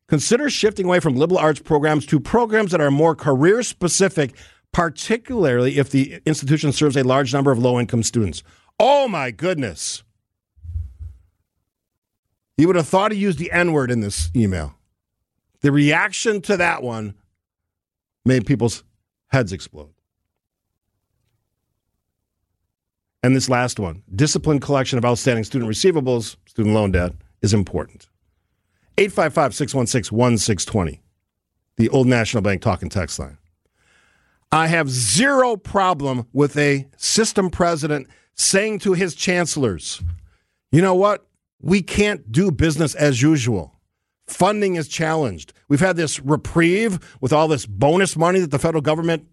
Consider 0.08 0.50
shifting 0.50 0.86
away 0.86 1.00
from 1.00 1.16
liberal 1.16 1.39
arts 1.39 1.62
programs 1.62 2.06
to 2.08 2.20
programs 2.20 2.72
that 2.72 2.82
are 2.82 2.92
more 2.92 3.16
career 3.16 3.63
specific, 3.63 4.36
particularly 4.72 5.78
if 5.78 5.89
the 5.89 6.22
institution 6.25 6.72
serves 6.72 6.98
a 6.98 7.04
large 7.04 7.34
number 7.34 7.51
of 7.51 7.60
low 7.60 7.80
income 7.80 8.04
students. 8.04 8.44
Oh 8.80 9.08
my 9.08 9.32
goodness. 9.32 10.04
You 12.58 12.68
would 12.68 12.75
have 12.75 12.88
thought 12.88 13.12
he 13.12 13.18
used 13.18 13.39
the 13.39 13.51
N 13.51 13.72
word 13.72 13.89
in 13.89 14.01
this 14.01 14.30
email. 14.36 14.75
The 15.62 15.72
reaction 15.72 16.42
to 16.44 16.58
that 16.58 16.82
one 16.84 17.16
made 18.25 18.46
people's 18.46 18.84
heads 19.28 19.51
explode. 19.51 19.94
And 23.22 23.36
this 23.36 23.50
last 23.50 23.80
one 23.80 24.04
disciplined 24.16 24.62
collection 24.62 24.98
of 24.98 25.06
outstanding 25.06 25.44
student 25.44 25.70
receivables, 25.70 26.38
student 26.48 26.74
loan 26.74 26.92
debt, 26.92 27.13
is 27.42 27.54
important. 27.54 28.08
855 28.98 29.56
616 29.56 30.18
1620, 30.18 31.01
the 31.78 31.89
Old 31.89 32.08
National 32.08 32.42
Bank 32.42 32.62
talk 32.62 32.82
and 32.82 32.92
text 32.92 33.20
line. 33.20 33.38
I 34.51 34.68
have 34.68 34.89
zero 34.89 35.58
problem 35.58 36.28
with 36.34 36.58
a 36.58 36.88
system 36.98 37.50
president 37.50 38.08
saying 38.36 38.80
to 38.80 38.94
his 38.94 39.16
chancellors, 39.16 40.01
you 40.72 40.82
know 40.82 40.96
what? 40.96 41.28
We 41.62 41.82
can't 41.82 42.32
do 42.32 42.51
business 42.51 42.96
as 42.96 43.22
usual. 43.22 43.78
Funding 44.29 44.75
is 44.75 44.88
challenged. 44.88 45.53
We've 45.67 45.79
had 45.79 45.95
this 45.95 46.19
reprieve 46.19 47.17
with 47.19 47.33
all 47.33 47.48
this 47.48 47.65
bonus 47.65 48.15
money 48.15 48.39
that 48.39 48.51
the 48.51 48.59
federal 48.59 48.81
government 48.81 49.27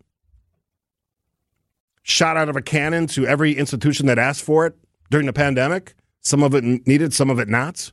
shot 2.03 2.37
out 2.37 2.49
of 2.49 2.57
a 2.57 2.63
cannon 2.63 3.07
to 3.09 3.27
every 3.27 3.53
institution 3.53 4.07
that 4.07 4.19
asked 4.19 4.43
for 4.43 4.67
it 4.67 4.75
during 5.11 5.27
the 5.27 5.33
pandemic. 5.35 5.95
Some 6.21 6.43
of 6.43 6.55
it 6.55 6.65
needed, 6.65 7.13
some 7.13 7.29
of 7.29 7.39
it 7.39 7.49
not. 7.49 7.93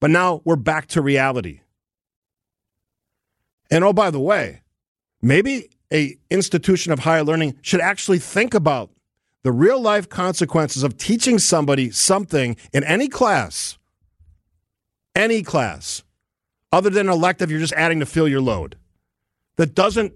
But 0.00 0.10
now 0.10 0.40
we're 0.44 0.56
back 0.56 0.86
to 0.88 1.02
reality. 1.02 1.60
And 3.70 3.82
oh, 3.82 3.92
by 3.92 4.10
the 4.10 4.20
way, 4.20 4.62
maybe 5.20 5.68
a 5.92 6.16
institution 6.30 6.92
of 6.92 7.00
higher 7.00 7.24
learning 7.24 7.56
should 7.62 7.80
actually 7.80 8.20
think 8.20 8.54
about 8.54 8.90
the 9.42 9.50
real 9.50 9.80
life 9.80 10.08
consequences 10.08 10.84
of 10.84 10.96
teaching 10.96 11.38
somebody 11.38 11.90
something 11.90 12.56
in 12.72 12.84
any 12.84 13.08
class, 13.08 13.76
any 15.16 15.42
class, 15.42 16.04
other 16.72 16.90
than 16.90 17.08
elective, 17.08 17.50
you're 17.50 17.60
just 17.60 17.72
adding 17.74 18.00
to 18.00 18.06
fill 18.06 18.28
your 18.28 18.40
load. 18.40 18.76
That 19.56 19.74
doesn't 19.74 20.12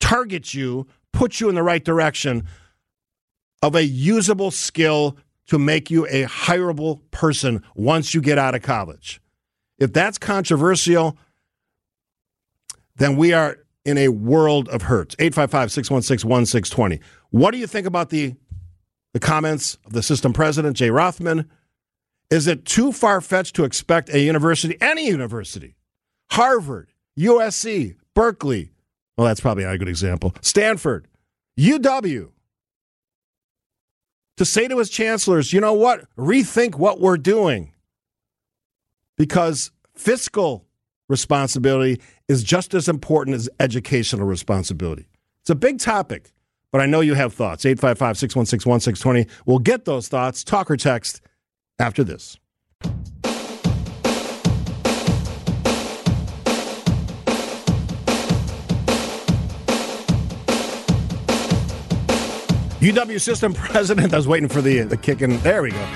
target 0.00 0.54
you, 0.54 0.86
put 1.12 1.40
you 1.40 1.48
in 1.48 1.54
the 1.54 1.62
right 1.62 1.84
direction 1.84 2.46
of 3.62 3.74
a 3.74 3.84
usable 3.84 4.50
skill 4.50 5.16
to 5.46 5.58
make 5.58 5.90
you 5.90 6.06
a 6.06 6.24
hireable 6.24 7.00
person 7.10 7.62
once 7.74 8.14
you 8.14 8.20
get 8.20 8.38
out 8.38 8.54
of 8.54 8.62
college. 8.62 9.20
If 9.78 9.92
that's 9.92 10.18
controversial, 10.18 11.16
then 12.96 13.16
we 13.16 13.32
are 13.32 13.58
in 13.84 13.96
a 13.96 14.08
world 14.08 14.68
of 14.68 14.82
hurt. 14.82 15.14
855 15.18 15.72
616 15.72 16.28
1620. 16.28 17.00
What 17.30 17.52
do 17.52 17.58
you 17.58 17.66
think 17.66 17.86
about 17.86 18.10
the, 18.10 18.34
the 19.14 19.20
comments 19.20 19.78
of 19.86 19.92
the 19.92 20.02
system 20.02 20.32
president, 20.32 20.76
Jay 20.76 20.90
Rothman? 20.90 21.48
Is 22.30 22.46
it 22.46 22.64
too 22.64 22.92
far 22.92 23.20
fetched 23.20 23.56
to 23.56 23.64
expect 23.64 24.10
a 24.10 24.20
university, 24.20 24.76
any 24.80 25.06
university, 25.06 25.76
Harvard, 26.30 26.92
USC, 27.18 27.96
Berkeley, 28.14 28.70
well, 29.16 29.26
that's 29.26 29.40
probably 29.40 29.64
not 29.64 29.74
a 29.74 29.78
good 29.78 29.88
example, 29.88 30.34
Stanford, 30.42 31.08
UW, 31.58 32.30
to 34.36 34.44
say 34.44 34.68
to 34.68 34.78
his 34.78 34.90
chancellors, 34.90 35.52
you 35.52 35.60
know 35.60 35.72
what, 35.72 36.04
rethink 36.16 36.76
what 36.76 37.00
we're 37.00 37.16
doing? 37.16 37.72
Because 39.16 39.72
fiscal 39.96 40.66
responsibility 41.08 42.00
is 42.28 42.44
just 42.44 42.74
as 42.74 42.88
important 42.88 43.34
as 43.34 43.48
educational 43.58 44.26
responsibility. 44.26 45.08
It's 45.40 45.50
a 45.50 45.56
big 45.56 45.80
topic, 45.80 46.32
but 46.70 46.80
I 46.80 46.86
know 46.86 47.00
you 47.00 47.14
have 47.14 47.32
thoughts. 47.32 47.64
855 47.64 48.18
616 48.18 48.70
1620. 48.70 49.42
We'll 49.46 49.58
get 49.58 49.86
those 49.86 50.06
thoughts. 50.08 50.44
Talk 50.44 50.70
or 50.70 50.76
text 50.76 51.22
after 51.78 52.04
this. 52.04 52.38
UW 62.80 63.20
system 63.20 63.54
president, 63.54 64.12
I 64.14 64.16
was 64.16 64.28
waiting 64.28 64.48
for 64.48 64.62
the, 64.62 64.82
the 64.82 64.96
kick 64.96 65.20
in. 65.20 65.38
There 65.40 65.62
we 65.62 65.70
go. 65.70 65.88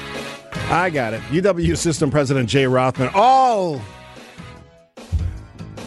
I 0.69 0.91
got 0.91 1.12
it. 1.12 1.21
UW 1.23 1.77
system 1.77 2.11
president 2.11 2.49
Jay 2.49 2.67
Rothman, 2.67 3.11
all, 3.15 3.81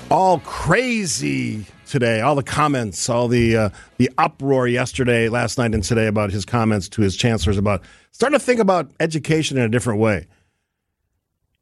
all 0.09 0.39
crazy 0.39 1.65
today. 1.85 2.21
All 2.21 2.35
the 2.35 2.43
comments, 2.43 3.09
all 3.09 3.27
the 3.27 3.57
uh, 3.57 3.69
the 3.97 4.09
uproar 4.17 4.67
yesterday, 4.67 5.29
last 5.29 5.57
night, 5.57 5.73
and 5.73 5.83
today 5.83 6.07
about 6.07 6.31
his 6.31 6.45
comments 6.45 6.87
to 6.89 7.01
his 7.01 7.15
chancellors 7.15 7.57
about 7.57 7.81
starting 8.15 8.39
to 8.39 8.45
think 8.45 8.61
about 8.61 8.91
education 9.01 9.57
in 9.57 9.63
a 9.63 9.67
different 9.67 9.99
way. 9.99 10.25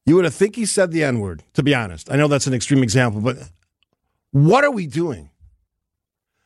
You 0.06 0.16
would 0.16 0.26
have 0.26 0.36
think 0.36 0.56
he 0.56 0.68
said 0.68 0.92
the 0.92 1.04
N 1.04 1.20
word, 1.20 1.42
to 1.54 1.64
be 1.64 1.74
honest. 1.74 2.12
I 2.12 2.16
know 2.16 2.28
that's 2.28 2.46
an 2.46 2.54
extreme 2.54 2.84
example, 2.84 3.22
but 3.22 3.38
what 4.30 4.64
are 4.64 4.70
we 4.70 4.86
doing? 4.86 5.32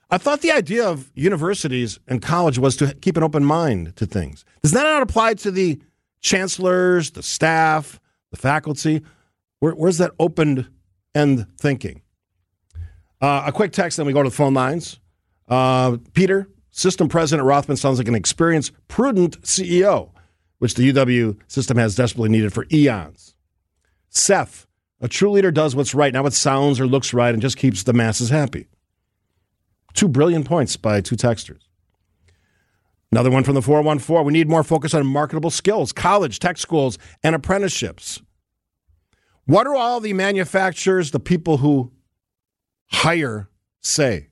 I 0.10 0.18
thought 0.18 0.40
the 0.40 0.54
idea 0.54 0.88
of 0.88 1.12
universities 1.14 2.00
and 2.08 2.22
college 2.22 2.58
was 2.58 2.78
to 2.78 2.96
keep 3.02 3.18
an 3.18 3.24
open 3.24 3.44
mind 3.44 3.98
to 3.98 4.06
things. 4.06 4.46
Does 4.64 4.72
that 4.72 4.84
not 4.84 5.02
apply 5.02 5.34
to 5.34 5.52
the 5.52 5.82
chancellors, 6.22 7.12
the 7.12 7.22
staff, 7.22 8.00
the 8.32 8.38
faculty? 8.38 9.02
Where, 9.60 9.74
where's 9.74 9.98
that 9.98 10.12
open 10.20 10.70
end 11.14 11.48
thinking? 11.58 12.02
Uh, 13.20 13.44
a 13.48 13.52
quick 13.52 13.74
text, 13.74 13.98
then 13.98 14.06
we 14.06 14.14
go 14.14 14.24
to 14.24 14.30
the 14.30 14.36
phone 14.36 14.54
lines. 14.54 15.02
Uh, 15.50 15.98
Peter, 16.14 16.48
system 16.78 17.10
president 17.10 17.46
Rothman 17.46 17.76
sounds 17.78 17.98
like 17.98 18.08
an 18.08 18.16
experienced, 18.16 18.72
prudent 18.88 19.42
CEO, 19.42 20.12
which 20.60 20.76
the 20.76 20.92
UW 20.94 21.38
system 21.48 21.78
has 21.78 21.96
desperately 21.96 22.30
needed 22.30 22.54
for 22.54 22.68
eons. 22.72 23.36
Seth, 24.10 24.68
A 25.02 25.08
true 25.08 25.32
leader 25.32 25.52
does 25.52 25.76
what's 25.76 25.94
right, 25.94 26.14
not 26.14 26.24
what 26.24 26.34
sounds 26.34 26.80
or 26.80 26.88
looks 26.88 27.14
right, 27.14 27.34
and 27.34 27.42
just 27.42 27.58
keeps 27.58 27.84
the 27.84 27.94
masses 27.94 28.30
happy. 28.30 28.68
Two 29.94 30.08
brilliant 30.08 30.46
points 30.46 30.76
by 30.76 31.02
two 31.02 31.16
texters. 31.16 31.62
Another 33.12 33.32
one 33.32 33.44
from 33.44 33.56
the 33.56 33.62
414. 33.62 34.26
We 34.26 34.34
need 34.34 34.50
more 34.50 34.64
focus 34.64 34.94
on 34.94 35.06
marketable 35.06 35.50
skills, 35.50 35.92
college, 35.92 36.40
tech 36.40 36.58
schools, 36.58 36.98
and 37.24 37.36
apprenticeships. 37.36 38.22
What 39.46 39.64
do 39.64 39.76
all 39.76 40.00
the 40.00 40.14
manufacturers, 40.14 41.12
the 41.12 41.20
people 41.20 41.58
who 41.58 41.92
hire, 42.92 43.50
say? 43.82 44.27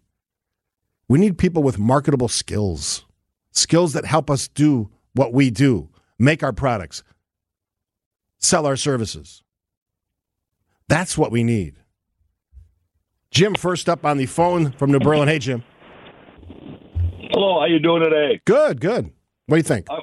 We 1.07 1.19
need 1.19 1.37
people 1.37 1.61
with 1.61 1.77
marketable 1.77 2.27
skills, 2.27 3.05
skills 3.51 3.93
that 3.93 4.05
help 4.05 4.29
us 4.29 4.47
do 4.47 4.89
what 5.13 5.33
we 5.33 5.49
do, 5.49 5.89
make 6.17 6.43
our 6.43 6.53
products, 6.53 7.03
sell 8.39 8.65
our 8.65 8.75
services. 8.75 9.43
That's 10.87 11.17
what 11.17 11.31
we 11.31 11.43
need. 11.43 11.75
Jim, 13.31 13.53
first 13.53 13.89
up 13.89 14.05
on 14.05 14.17
the 14.17 14.25
phone 14.25 14.71
from 14.71 14.91
New 14.91 14.99
Berlin. 14.99 15.27
Hey, 15.27 15.39
Jim. 15.39 15.63
Hello, 17.31 17.59
how 17.59 17.65
you 17.65 17.79
doing 17.79 18.03
today? 18.03 18.41
Good, 18.45 18.79
good. 18.79 19.11
What 19.47 19.55
do 19.55 19.57
you 19.57 19.63
think? 19.63 19.87
I, 19.89 19.99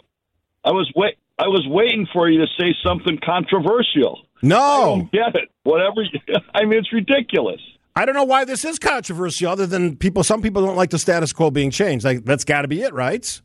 I 0.64 0.70
was 0.70 0.90
wait. 0.94 1.16
I 1.38 1.48
was 1.48 1.66
waiting 1.66 2.06
for 2.12 2.28
you 2.28 2.40
to 2.40 2.46
say 2.58 2.74
something 2.86 3.18
controversial. 3.24 4.26
No, 4.42 4.60
I 4.60 4.80
don't 4.80 5.12
get 5.12 5.34
it. 5.34 5.48
Whatever. 5.64 6.02
I 6.54 6.64
mean, 6.64 6.78
it's 6.78 6.92
ridiculous. 6.92 7.60
I 7.94 8.06
don't 8.06 8.14
know 8.14 8.24
why 8.24 8.44
this 8.44 8.64
is 8.64 8.78
controversial, 8.78 9.50
other 9.50 9.66
than 9.66 9.96
people. 9.96 10.24
Some 10.24 10.40
people 10.40 10.64
don't 10.64 10.76
like 10.76 10.90
the 10.90 10.98
status 10.98 11.32
quo 11.32 11.50
being 11.50 11.70
changed. 11.70 12.04
Like 12.04 12.24
that's 12.24 12.44
got 12.44 12.62
to 12.62 12.68
be 12.68 12.82
it, 12.82 12.94
right? 12.94 13.40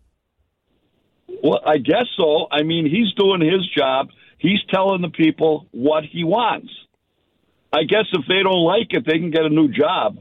Well, 1.44 1.60
I 1.66 1.78
guess 1.78 2.06
so. 2.16 2.48
I 2.52 2.64
mean, 2.64 2.90
he's 2.90 3.14
doing 3.14 3.42
his 3.42 3.68
job. 3.76 4.10
He's 4.38 4.60
telling 4.72 5.02
the 5.02 5.10
people 5.10 5.68
what 5.72 6.04
he 6.04 6.24
wants. 6.24 6.70
I 7.74 7.84
guess 7.84 8.06
if 8.14 8.26
they 8.28 8.42
don't 8.44 8.64
like 8.64 8.88
it, 8.92 9.06
they 9.06 9.20
can 9.20 9.32
get 9.32 9.44
a 9.44 9.50
new 9.50 9.68
job. 9.68 10.18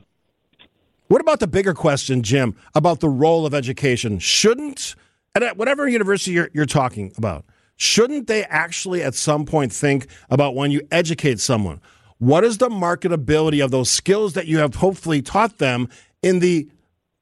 What 1.09 1.21
about 1.21 1.39
the 1.39 1.47
bigger 1.47 1.75
question, 1.75 2.23
Jim, 2.23 2.57
about 2.75 2.99
the 3.01 3.09
role 3.09 3.47
of 3.47 3.55
education? 3.55 4.19
Shouldn't, 4.19 4.97
at 5.35 5.57
whatever 5.57 5.89
university 5.89 6.33
you're, 6.33 6.51
you're 6.53 6.67
talking 6.67 7.13
about, 7.17 7.45
shouldn't 7.77 8.27
they 8.27 8.45
actually 8.45 9.03
at 9.03 9.15
some 9.15 9.45
point 9.45 9.73
think 9.73 10.09
about 10.29 10.57
when 10.57 10.73
you 10.73 10.83
educate 10.91 11.39
someone? 11.39 11.81
What 12.19 12.45
is 12.45 12.59
the 12.59 12.69
marketability 12.69 13.63
of 13.63 13.71
those 13.71 13.91
skills 13.91 14.33
that 14.35 14.47
you 14.47 14.59
have 14.59 14.77
hopefully 14.77 15.21
taught 15.21 15.59
them 15.59 15.89
in 16.23 16.39
the 16.39 16.69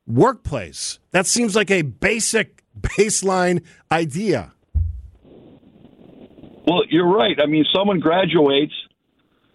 workplace? 0.06 1.00
That 1.10 1.26
seems 1.26 1.56
like 1.56 1.70
a 1.70 1.82
basic 1.82 2.62
baseline 2.80 3.62
idea. 3.90 4.52
Well, 6.66 6.82
you're 6.88 7.12
right. 7.12 7.36
I 7.42 7.46
mean, 7.46 7.64
someone 7.74 8.00
graduates, 8.00 8.72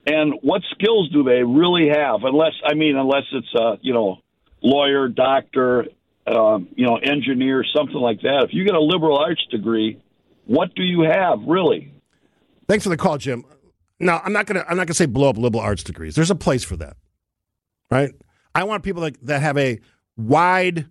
and 0.06 0.34
what 0.42 0.62
skills 0.72 1.10
do 1.12 1.24
they 1.24 1.44
really 1.44 1.90
have? 1.90 2.24
Unless, 2.24 2.54
I 2.64 2.76
mean, 2.76 2.96
unless 2.98 3.24
it's 3.32 3.54
a 3.56 3.80
you 3.82 3.94
know 3.94 4.20
lawyer, 4.62 5.08
doctor, 5.08 5.86
uh, 6.28 6.60
you 6.76 6.86
know, 6.86 6.98
engineer, 6.98 7.64
something 7.76 7.96
like 7.96 8.22
that. 8.22 8.46
If 8.48 8.54
you 8.54 8.66
get 8.66 8.76
a 8.76 8.82
liberal 8.82 9.18
arts 9.18 9.44
degree, 9.50 10.00
what 10.46 10.76
do 10.76 10.84
you 10.84 11.02
have 11.02 11.40
really? 11.48 11.94
Thanks 12.68 12.84
for 12.84 12.90
the 12.90 12.98
call, 12.98 13.18
Jim. 13.18 13.44
No, 14.00 14.20
I'm 14.24 14.34
not 14.34 14.46
gonna. 14.46 14.66
I'm 14.68 14.78
not 14.78 14.88
gonna 14.88 14.96
say 14.96 15.06
blow 15.06 15.30
up 15.30 15.38
liberal 15.38 15.62
arts 15.62 15.84
degrees. 15.84 16.16
There's 16.16 16.32
a 16.32 16.36
place 16.36 16.64
for 16.64 16.78
that, 16.78 16.96
right? 17.92 18.12
I 18.56 18.64
want 18.64 18.84
people 18.84 19.02
that 19.04 19.18
that 19.26 19.42
have 19.42 19.58
a 19.58 19.80
wide 20.16 20.88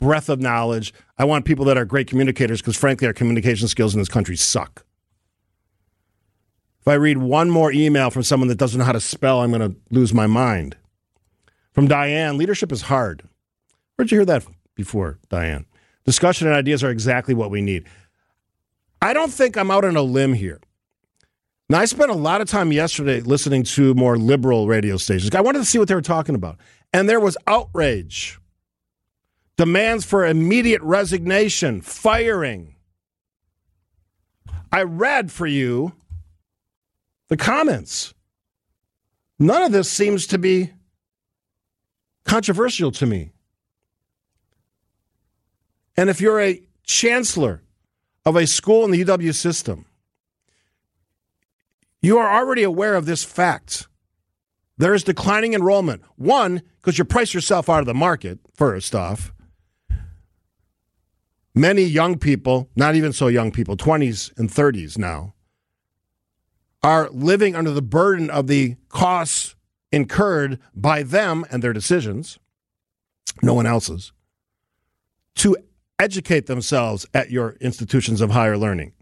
breadth 0.00 0.28
of 0.28 0.40
knowledge. 0.40 0.92
I 1.18 1.24
want 1.24 1.44
people 1.44 1.64
that 1.66 1.76
are 1.76 1.84
great 1.84 2.08
communicators 2.08 2.60
because, 2.60 2.76
frankly, 2.76 3.06
our 3.06 3.12
communication 3.12 3.68
skills 3.68 3.94
in 3.94 4.00
this 4.00 4.08
country 4.08 4.36
suck. 4.36 4.84
If 6.80 6.88
I 6.88 6.94
read 6.94 7.18
one 7.18 7.50
more 7.50 7.70
email 7.70 8.10
from 8.10 8.22
someone 8.22 8.48
that 8.48 8.58
doesn't 8.58 8.78
know 8.78 8.84
how 8.86 8.92
to 8.92 9.00
spell, 9.00 9.42
I'm 9.42 9.52
going 9.52 9.70
to 9.70 9.76
lose 9.90 10.14
my 10.14 10.26
mind. 10.26 10.76
From 11.72 11.86
Diane, 11.86 12.38
leadership 12.38 12.72
is 12.72 12.82
hard. 12.82 13.28
Where'd 13.94 14.10
you 14.10 14.18
hear 14.18 14.24
that 14.24 14.46
before, 14.74 15.18
Diane? 15.28 15.66
Discussion 16.06 16.46
and 16.46 16.56
ideas 16.56 16.82
are 16.82 16.90
exactly 16.90 17.34
what 17.34 17.50
we 17.50 17.60
need. 17.60 17.86
I 19.02 19.12
don't 19.12 19.30
think 19.30 19.56
I'm 19.56 19.70
out 19.70 19.84
on 19.84 19.96
a 19.96 20.02
limb 20.02 20.32
here. 20.32 20.60
Now, 21.70 21.78
I 21.78 21.84
spent 21.84 22.10
a 22.10 22.14
lot 22.14 22.40
of 22.40 22.48
time 22.48 22.72
yesterday 22.72 23.20
listening 23.20 23.62
to 23.62 23.94
more 23.94 24.18
liberal 24.18 24.66
radio 24.66 24.96
stations. 24.96 25.32
I 25.36 25.40
wanted 25.40 25.60
to 25.60 25.64
see 25.64 25.78
what 25.78 25.86
they 25.86 25.94
were 25.94 26.02
talking 26.02 26.34
about. 26.34 26.58
And 26.92 27.08
there 27.08 27.20
was 27.20 27.36
outrage, 27.46 28.40
demands 29.56 30.04
for 30.04 30.26
immediate 30.26 30.82
resignation, 30.82 31.80
firing. 31.80 32.74
I 34.72 34.82
read 34.82 35.30
for 35.30 35.46
you 35.46 35.92
the 37.28 37.36
comments. 37.36 38.14
None 39.38 39.62
of 39.62 39.70
this 39.70 39.88
seems 39.88 40.26
to 40.26 40.38
be 40.38 40.72
controversial 42.24 42.90
to 42.90 43.06
me. 43.06 43.30
And 45.96 46.10
if 46.10 46.20
you're 46.20 46.40
a 46.40 46.60
chancellor 46.82 47.62
of 48.24 48.34
a 48.34 48.48
school 48.48 48.84
in 48.84 48.90
the 48.90 49.04
UW 49.04 49.32
system, 49.32 49.84
you 52.02 52.18
are 52.18 52.38
already 52.38 52.62
aware 52.62 52.94
of 52.94 53.06
this 53.06 53.24
fact. 53.24 53.86
There 54.78 54.94
is 54.94 55.04
declining 55.04 55.54
enrollment. 55.54 56.02
One, 56.16 56.62
because 56.80 56.98
you 56.98 57.04
price 57.04 57.34
yourself 57.34 57.68
out 57.68 57.80
of 57.80 57.86
the 57.86 57.94
market, 57.94 58.38
first 58.54 58.94
off. 58.94 59.32
Many 61.54 61.82
young 61.82 62.16
people, 62.18 62.70
not 62.76 62.94
even 62.94 63.12
so 63.12 63.26
young 63.26 63.50
people, 63.50 63.76
20s 63.76 64.36
and 64.38 64.48
30s 64.48 64.96
now, 64.96 65.34
are 66.82 67.10
living 67.10 67.54
under 67.54 67.70
the 67.72 67.82
burden 67.82 68.30
of 68.30 68.46
the 68.46 68.76
costs 68.88 69.54
incurred 69.92 70.58
by 70.74 71.02
them 71.02 71.44
and 71.50 71.62
their 71.62 71.72
decisions, 71.72 72.38
no 73.42 73.52
one 73.52 73.66
else's, 73.66 74.12
to 75.34 75.56
educate 75.98 76.46
themselves 76.46 77.04
at 77.12 77.30
your 77.30 77.56
institutions 77.60 78.20
of 78.20 78.30
higher 78.30 78.56
learning. 78.56 78.92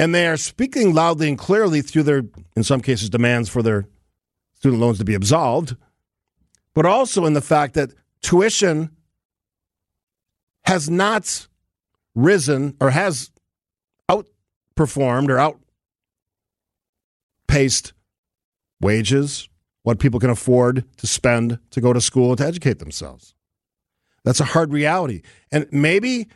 And 0.00 0.14
they 0.14 0.26
are 0.26 0.38
speaking 0.38 0.94
loudly 0.94 1.28
and 1.28 1.36
clearly 1.36 1.82
through 1.82 2.04
their, 2.04 2.22
in 2.56 2.62
some 2.62 2.80
cases, 2.80 3.10
demands 3.10 3.50
for 3.50 3.62
their 3.62 3.86
student 4.54 4.80
loans 4.80 4.96
to 4.96 5.04
be 5.04 5.12
absolved, 5.12 5.76
but 6.72 6.86
also 6.86 7.26
in 7.26 7.34
the 7.34 7.42
fact 7.42 7.74
that 7.74 7.90
tuition 8.22 8.96
has 10.64 10.88
not 10.88 11.46
risen 12.14 12.78
or 12.80 12.88
has 12.88 13.30
outperformed 14.10 15.28
or 15.28 15.38
outpaced 17.46 17.92
wages, 18.80 19.50
what 19.82 19.98
people 19.98 20.18
can 20.18 20.30
afford 20.30 20.82
to 20.96 21.06
spend 21.06 21.58
to 21.72 21.82
go 21.82 21.92
to 21.92 22.00
school 22.00 22.34
to 22.36 22.46
educate 22.46 22.78
themselves. 22.78 23.34
That's 24.24 24.40
a 24.40 24.46
hard 24.46 24.72
reality. 24.72 25.20
And 25.52 25.68
maybe 25.70 26.28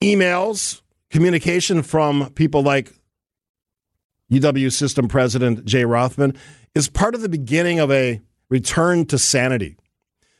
emails 0.00 0.82
communication 1.10 1.82
from 1.82 2.30
people 2.34 2.62
like 2.62 2.92
UW 4.30 4.72
system 4.72 5.08
president 5.08 5.64
Jay 5.64 5.84
Rothman 5.84 6.36
is 6.74 6.88
part 6.88 7.14
of 7.14 7.22
the 7.22 7.28
beginning 7.28 7.78
of 7.78 7.90
a 7.90 8.20
return 8.48 9.06
to 9.06 9.18
sanity. 9.18 9.76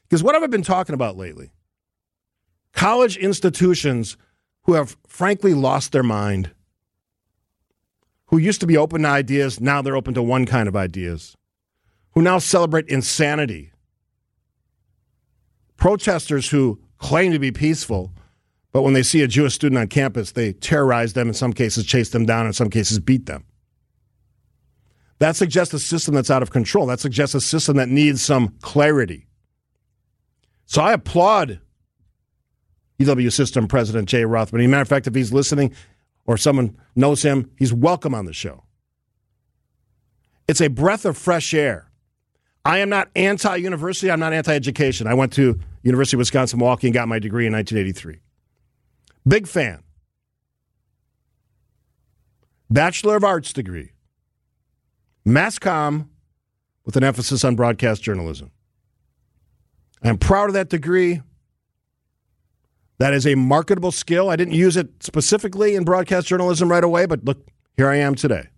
Because 0.03 0.23
what 0.23 0.35
have 0.35 0.43
I 0.43 0.47
been 0.47 0.63
talking 0.63 0.95
about 0.95 1.17
lately? 1.17 1.51
College 2.73 3.17
institutions 3.17 4.17
who 4.65 4.75
have 4.75 4.97
frankly 5.07 5.55
lost 5.55 5.93
their 5.93 6.03
mind, 6.03 6.51
who 8.27 8.39
used 8.39 8.61
to 8.61 8.67
be 8.67 8.77
open 8.77 9.03
to 9.03 9.09
ideas, 9.09 9.61
now 9.61 9.81
they're 9.81 9.97
open 9.97 10.15
to 10.15 10.23
one 10.23 10.45
kind 10.45 10.69
of 10.69 10.77
ideas, 10.77 11.37
who 12.13 12.23
now 12.23 12.39
celebrate 12.39 12.87
insanity. 12.89 13.73
Protesters 15.77 16.51
who 16.51 16.81
claim 16.99 17.33
to 17.33 17.39
be 17.39 17.53
peaceful 17.53 18.13
but 18.73 18.83
when 18.83 18.93
they 18.93 19.03
see 19.03 19.23
a 19.23 19.29
Jewish 19.29 19.55
student 19.55 19.79
on 19.79 19.89
campus, 19.89 20.33
they 20.33 20.53
terrorize 20.53 21.15
them, 21.15 21.29
in 21.29 21.35
some 21.35 21.53
cases, 21.53 21.85
chase 21.87 22.11
them 22.11 22.27
down, 22.27 22.47
in 22.47 22.53
some 22.53 22.71
cases, 22.71 22.99
beat 22.99 23.27
them. 23.27 23.45
That 25.19 25.37
suggests 25.37 25.75
a 25.75 25.79
system 25.79 26.15
that's 26.15 26.31
out 26.31 26.43
of 26.43 26.51
control. 26.51 26.87
That 26.87 27.01
suggests 27.01 27.35
a 27.35 27.41
system 27.41 27.77
that 27.77 27.89
needs 27.89 28.23
some 28.23 28.55
clarity. 28.61 29.27
So 30.67 30.83
I 30.83 30.93
applaud 30.93 31.61
UW 33.01 33.33
System 33.33 33.67
President 33.67 34.09
Jay 34.09 34.25
Rothman. 34.25 34.61
As 34.61 34.67
a 34.67 34.69
matter 34.69 34.83
of 34.83 34.89
fact, 34.89 35.07
if 35.07 35.15
he's 35.15 35.33
listening 35.33 35.75
or 36.27 36.37
someone 36.37 36.77
knows 36.95 37.23
him, 37.23 37.51
he's 37.59 37.73
welcome 37.73 38.15
on 38.15 38.27
the 38.27 38.33
show. 38.33 38.65
It's 40.47 40.61
a 40.61 40.69
breath 40.69 41.05
of 41.05 41.17
fresh 41.17 41.53
air. 41.53 41.91
I 42.65 42.79
am 42.79 42.89
not 42.89 43.09
anti 43.17 43.57
university. 43.57 44.11
I'm 44.11 44.21
not 44.21 44.33
anti 44.33 44.55
education. 44.55 45.07
I 45.07 45.15
went 45.15 45.33
to 45.35 45.59
University 45.83 46.17
of 46.17 46.19
Wisconsin 46.19 46.59
Milwaukee 46.59 46.89
and 46.89 46.95
got 46.95 47.09
my 47.09 47.19
degree 47.19 47.47
in 47.47 47.53
1983. 47.53 48.21
Big 49.29 49.47
fan. 49.47 49.83
Bachelor 52.71 53.17
of 53.17 53.25
Arts 53.25 53.53
degree. 53.53 53.93
Mass 55.25 55.59
comm 55.59 56.09
with 56.85 56.97
an 56.97 57.05
emphasis 57.05 57.45
on 57.45 57.55
broadcast 57.55 58.03
journalism. 58.03 58.51
I'm 60.03 60.17
proud 60.17 60.49
of 60.49 60.55
that 60.55 60.71
degree. 60.71 61.21
That 62.99 63.13
is 63.13 63.27
a 63.27 63.35
marketable 63.35 63.93
skill. 63.93 64.31
I 64.31 64.37
didn't 64.37 64.55
use 64.55 64.77
it 64.77 65.03
specifically 65.03 65.75
in 65.75 65.85
broadcast 65.85 66.27
journalism 66.27 66.71
right 66.71 66.83
away, 66.83 67.07
but 67.07 67.25
look, 67.25 67.47
here 67.77 67.89
I 67.89 67.97
am 67.97 68.15
today. 68.15 68.49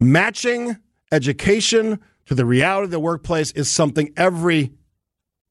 Matching 0.00 0.76
education 1.10 1.98
to 2.26 2.34
the 2.34 2.44
reality 2.44 2.84
of 2.84 2.90
the 2.90 3.00
workplace 3.00 3.50
is 3.52 3.70
something 3.70 4.12
every 4.16 4.72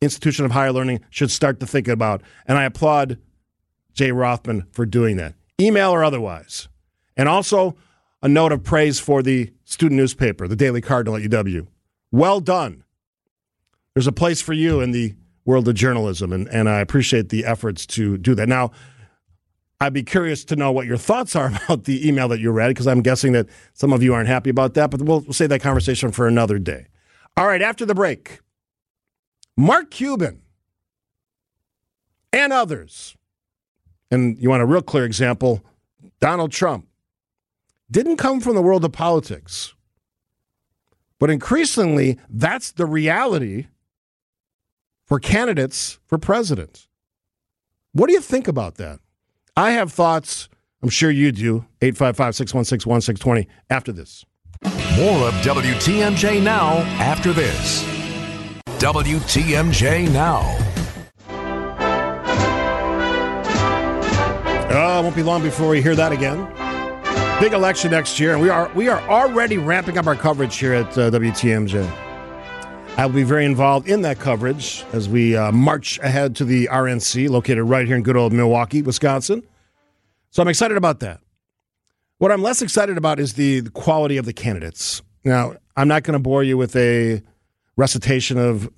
institution 0.03 0.45
of 0.45 0.51
higher 0.51 0.71
learning 0.71 1.01
should 1.09 1.31
start 1.31 1.59
to 1.59 1.65
think 1.65 1.87
about. 1.87 2.21
And 2.47 2.57
I 2.57 2.63
applaud 2.63 3.17
Jay 3.93 4.11
Rothman 4.11 4.65
for 4.71 4.85
doing 4.85 5.17
that, 5.17 5.35
email 5.59 5.91
or 5.91 6.03
otherwise. 6.03 6.67
And 7.15 7.29
also 7.29 7.75
a 8.21 8.27
note 8.27 8.51
of 8.51 8.63
praise 8.63 8.99
for 8.99 9.21
the 9.21 9.51
student 9.65 9.97
newspaper, 9.97 10.47
the 10.47 10.55
Daily 10.55 10.81
Cardinal 10.81 11.17
at 11.17 11.23
UW. 11.23 11.67
Well 12.11 12.39
done. 12.39 12.83
There's 13.93 14.07
a 14.07 14.11
place 14.11 14.41
for 14.41 14.53
you 14.53 14.81
in 14.81 14.91
the 14.91 15.15
world 15.45 15.67
of 15.67 15.75
journalism, 15.75 16.31
and, 16.31 16.47
and 16.47 16.69
I 16.69 16.79
appreciate 16.79 17.29
the 17.29 17.45
efforts 17.45 17.85
to 17.87 18.17
do 18.17 18.33
that. 18.35 18.47
Now, 18.47 18.71
I'd 19.81 19.93
be 19.93 20.03
curious 20.03 20.45
to 20.45 20.55
know 20.55 20.71
what 20.71 20.87
your 20.87 20.97
thoughts 20.97 21.35
are 21.35 21.47
about 21.65 21.83
the 21.83 22.07
email 22.07 22.27
that 22.29 22.39
you 22.39 22.51
read, 22.51 22.69
because 22.69 22.87
I'm 22.87 23.01
guessing 23.01 23.33
that 23.33 23.47
some 23.73 23.91
of 23.91 24.01
you 24.01 24.13
aren't 24.13 24.29
happy 24.29 24.49
about 24.49 24.73
that, 24.75 24.89
but 24.89 25.01
we'll, 25.01 25.19
we'll 25.21 25.33
save 25.33 25.49
that 25.49 25.61
conversation 25.61 26.11
for 26.11 26.27
another 26.27 26.57
day. 26.57 26.87
All 27.35 27.45
right, 27.45 27.61
after 27.61 27.85
the 27.85 27.95
break, 27.95 28.39
Mark 29.55 29.91
Cuban 29.91 30.41
and 32.31 32.51
others, 32.51 33.15
and 34.09 34.37
you 34.39 34.49
want 34.49 34.63
a 34.63 34.65
real 34.65 34.81
clear 34.81 35.05
example, 35.05 35.63
Donald 36.19 36.51
Trump, 36.51 36.87
didn't 37.91 38.17
come 38.17 38.39
from 38.39 38.55
the 38.55 38.61
world 38.61 38.83
of 38.83 38.91
politics. 38.91 39.75
But 41.19 41.29
increasingly, 41.29 42.19
that's 42.29 42.71
the 42.71 42.85
reality 42.85 43.67
for 45.05 45.19
candidates 45.19 45.99
for 46.07 46.17
president. 46.17 46.87
What 47.91 48.07
do 48.07 48.13
you 48.13 48.21
think 48.21 48.47
about 48.47 48.75
that? 48.75 48.99
I 49.55 49.71
have 49.71 49.93
thoughts. 49.93 50.49
I'm 50.81 50.89
sure 50.89 51.11
you 51.11 51.31
do. 51.31 51.65
855 51.81 52.35
616 52.35 52.89
1620 52.89 53.47
after 53.69 53.91
this. 53.91 54.25
More 54.97 55.27
of 55.27 55.33
WTMJ 55.35 56.41
Now 56.41 56.77
after 56.99 57.31
this. 57.31 57.92
WTMJ 58.83 60.11
Now. 60.11 60.41
Oh, 64.75 64.99
it 64.99 65.03
won't 65.03 65.15
be 65.15 65.23
long 65.23 65.41
before 65.41 65.69
we 65.69 65.81
hear 65.81 65.95
that 65.95 66.11
again. 66.11 66.45
Big 67.39 67.53
election 67.53 67.91
next 67.91 68.19
year, 68.19 68.33
and 68.33 68.41
we 68.41 68.49
are 68.49 68.69
we 68.73 68.89
are 68.89 68.99
already 69.09 69.57
ramping 69.57 69.97
up 69.97 70.05
our 70.05 70.17
coverage 70.17 70.57
here 70.57 70.73
at 70.73 70.97
uh, 70.97 71.09
WTMJ. 71.11 71.89
I 72.97 73.05
will 73.05 73.13
be 73.13 73.23
very 73.23 73.45
involved 73.45 73.87
in 73.87 74.01
that 74.01 74.19
coverage 74.19 74.83
as 74.91 75.07
we 75.07 75.37
uh, 75.37 75.53
march 75.53 75.97
ahead 75.99 76.35
to 76.35 76.43
the 76.43 76.67
RNC, 76.69 77.29
located 77.29 77.63
right 77.63 77.87
here 77.87 77.95
in 77.95 78.03
good 78.03 78.17
old 78.17 78.33
Milwaukee, 78.33 78.81
Wisconsin. 78.81 79.43
So 80.31 80.41
I'm 80.41 80.49
excited 80.49 80.75
about 80.75 80.99
that. 80.99 81.21
What 82.17 82.33
I'm 82.33 82.41
less 82.41 82.61
excited 82.61 82.97
about 82.97 83.21
is 83.21 83.35
the, 83.35 83.61
the 83.61 83.71
quality 83.71 84.17
of 84.17 84.25
the 84.25 84.33
candidates. 84.33 85.01
Now, 85.23 85.55
I'm 85.77 85.87
not 85.87 86.03
going 86.03 86.15
to 86.15 86.19
bore 86.19 86.43
you 86.43 86.57
with 86.57 86.75
a 86.75 87.23
recitation 87.75 88.37
of 88.37 88.69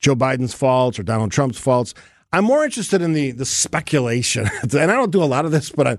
Joe 0.00 0.14
Biden's 0.14 0.54
faults 0.54 0.98
or 0.98 1.02
Donald 1.02 1.32
Trump's 1.32 1.58
faults. 1.58 1.94
I'm 2.32 2.44
more 2.44 2.64
interested 2.64 3.02
in 3.02 3.12
the 3.12 3.30
the 3.32 3.44
speculation, 3.44 4.48
and 4.62 4.74
I 4.74 4.86
don't 4.86 5.12
do 5.12 5.22
a 5.22 5.24
lot 5.24 5.44
of 5.44 5.52
this, 5.52 5.70
but 5.70 5.86
I 5.86 5.98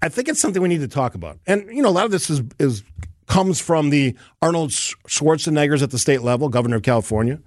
I 0.00 0.08
think 0.08 0.28
it's 0.28 0.40
something 0.40 0.62
we 0.62 0.68
need 0.68 0.80
to 0.80 0.88
talk 0.88 1.14
about. 1.14 1.38
And 1.46 1.68
you 1.68 1.82
know, 1.82 1.88
a 1.88 1.90
lot 1.90 2.04
of 2.04 2.10
this 2.10 2.30
is 2.30 2.42
is 2.58 2.82
comes 3.26 3.60
from 3.60 3.90
the 3.90 4.16
Arnold 4.40 4.70
Schwarzeneggers 4.70 5.82
at 5.82 5.90
the 5.90 5.98
state 5.98 6.22
level, 6.22 6.48
governor 6.48 6.76
of 6.76 6.82
California. 6.82 7.40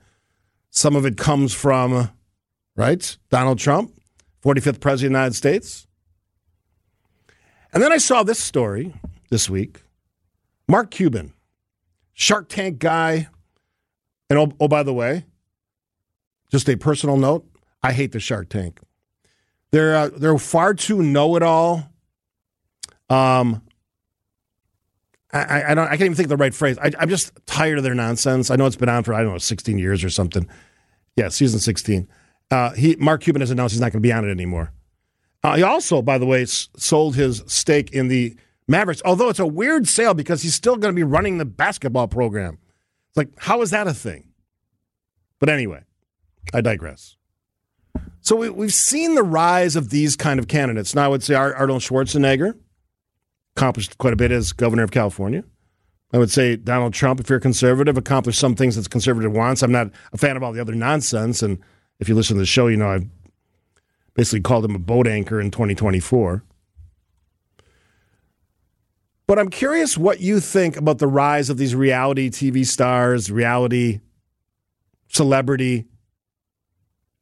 Some 0.70 0.96
of 0.96 1.06
it 1.06 1.18
comes 1.18 1.54
from 1.54 2.10
right 2.76 3.18
Donald 3.30 3.60
Trump, 3.60 3.92
45th 4.44 4.80
president 4.80 4.94
of 4.94 5.00
the 5.00 5.06
United 5.06 5.36
States. 5.36 5.88
And 7.74 7.82
then 7.82 7.92
I 7.92 7.98
saw 7.98 8.24
this 8.24 8.40
story 8.40 8.94
this 9.30 9.50
week. 9.50 9.82
Mark 10.68 10.92
Cuban, 10.92 11.34
Shark 12.14 12.48
Tank 12.50 12.80
guy. 12.80 13.28
And 14.32 14.39
oh, 14.39 14.50
oh 14.62 14.70
by 14.70 14.82
the 14.82 14.94
way, 14.94 15.26
just 16.52 16.70
a 16.70 16.78
personal 16.78 17.17
note, 17.17 17.46
I 17.84 17.91
hate 17.91 18.13
the 18.13 18.22
Shark 18.22 18.48
Tank. 18.48 18.80
They're 19.72 19.94
uh, 19.94 20.10
they're 20.15 20.38
far 20.38 20.74
too 20.74 21.04
know-it-all. 21.04 21.84
Um, 23.10 23.62
I, 25.34 25.63
I 25.72 25.74
don't. 25.74 25.86
I 25.86 25.91
can't 25.91 26.04
even 26.04 26.15
think 26.15 26.28
of 26.28 26.30
the 26.30 26.38
right 26.38 26.54
phrase. 26.54 26.78
I, 26.78 26.91
am 26.98 27.10
just 27.10 27.34
tired 27.46 27.78
of 27.78 27.84
their 27.84 27.94
nonsense. 27.94 28.50
I 28.50 28.56
know 28.56 28.65
it's 28.67 28.78
been 28.78 28.88
on 28.88 29.04
for 29.04 29.13
I 29.13 29.22
don't 29.22 29.34
know 29.34 29.38
16 29.38 29.78
years 29.78 30.02
or 30.02 30.10
something. 30.10 30.48
Yeah, 31.17 31.28
season 31.28 31.60
16. 31.60 32.08
Uh, 32.50 32.72
he 32.72 32.96
Mark 32.96 33.24
Cuban 33.24 33.41
has 33.41 33.52
announced 33.52 33.74
he's 33.74 33.82
not 33.82 33.91
going 33.91 34.02
to 34.02 34.08
be 34.08 34.13
on 34.13 34.26
it 34.26 34.32
anymore. 34.32 34.72
Uh, 35.44 35.58
he 35.58 35.63
also, 35.63 36.02
by 36.02 36.17
the 36.17 36.26
way, 36.26 36.44
s- 36.44 36.70
sold 36.78 37.17
his 37.17 37.44
stake 37.48 37.91
in 37.91 38.08
the 38.08 38.38
Mavericks. 38.65 39.02
Although 39.04 39.28
it's 39.28 39.39
a 39.39 39.48
weird 39.48 39.89
sale 39.89 40.13
because 40.13 40.41
he's 40.41 40.56
still 40.56 40.78
going 40.78 40.94
to 40.94 40.96
be 40.96 41.04
running 41.04 41.38
the 41.38 41.44
basketball 41.44 42.08
program. 42.08 42.58
It's 43.12 43.17
like, 43.17 43.30
how 43.38 43.62
is 43.62 43.71
that 43.71 43.88
a 43.88 43.93
thing? 43.93 44.30
But 45.39 45.50
anyway, 45.50 45.84
I 46.54 46.62
digress. 46.62 47.17
So 48.21 48.38
we, 48.38 48.50
we've 48.50 48.74
seen 48.74 49.15
the 49.15 49.24
rise 49.24 49.76
of 49.76 49.89
these 49.89 50.15
kind 50.15 50.39
of 50.39 50.47
candidates. 50.47 50.95
Now, 50.95 51.06
I 51.06 51.08
would 51.10 51.21
say 51.21 51.36
Arnold 51.36 51.82
Schwarzenegger 51.82 52.58
accomplished 53.58 53.97
quite 53.97 54.13
a 54.13 54.15
bit 54.15 54.32
as 54.32 54.54
governor 54.54 54.84
of 54.84 54.91
California. 54.91 55.43
I 56.13 56.17
would 56.17 56.32
say 56.32 56.56
Donald 56.56 56.93
Trump, 56.93 57.19
if 57.19 57.30
you're 57.30 57.39
conservative, 57.39 57.97
accomplished 57.97 58.39
some 58.39 58.56
things 58.56 58.76
that 58.78 58.89
conservative 58.89 59.34
wants. 59.34 59.62
I'm 59.62 59.71
not 59.71 59.91
a 60.13 60.17
fan 60.17 60.38
of 60.38 60.43
all 60.43 60.54
the 60.54 60.62
other 60.62 60.76
nonsense. 60.76 61.41
And 61.41 61.60
if 62.00 62.08
you 62.08 62.15
listen 62.15 62.36
to 62.36 62.41
the 62.41 62.45
show, 62.45 62.67
you 62.67 62.78
know 62.78 62.89
I've 62.89 63.08
basically 64.13 64.41
called 64.41 64.63
him 64.63 64.76
a 64.76 64.80
boat 64.80 65.08
anchor 65.08 65.41
in 65.41 65.52
2024. 65.52 66.43
But 69.32 69.39
I'm 69.39 69.50
curious 69.50 69.98
what 69.98 70.20
you 70.20 70.41
think 70.41 70.76
about 70.76 70.98
the 70.98 71.08
rise 71.08 71.50
of 71.50 71.56
these 71.56 71.74
reality 71.74 72.30
TV 72.30 72.65
stars, 72.65 73.32
reality 73.32 74.02
celebrity 75.08 75.86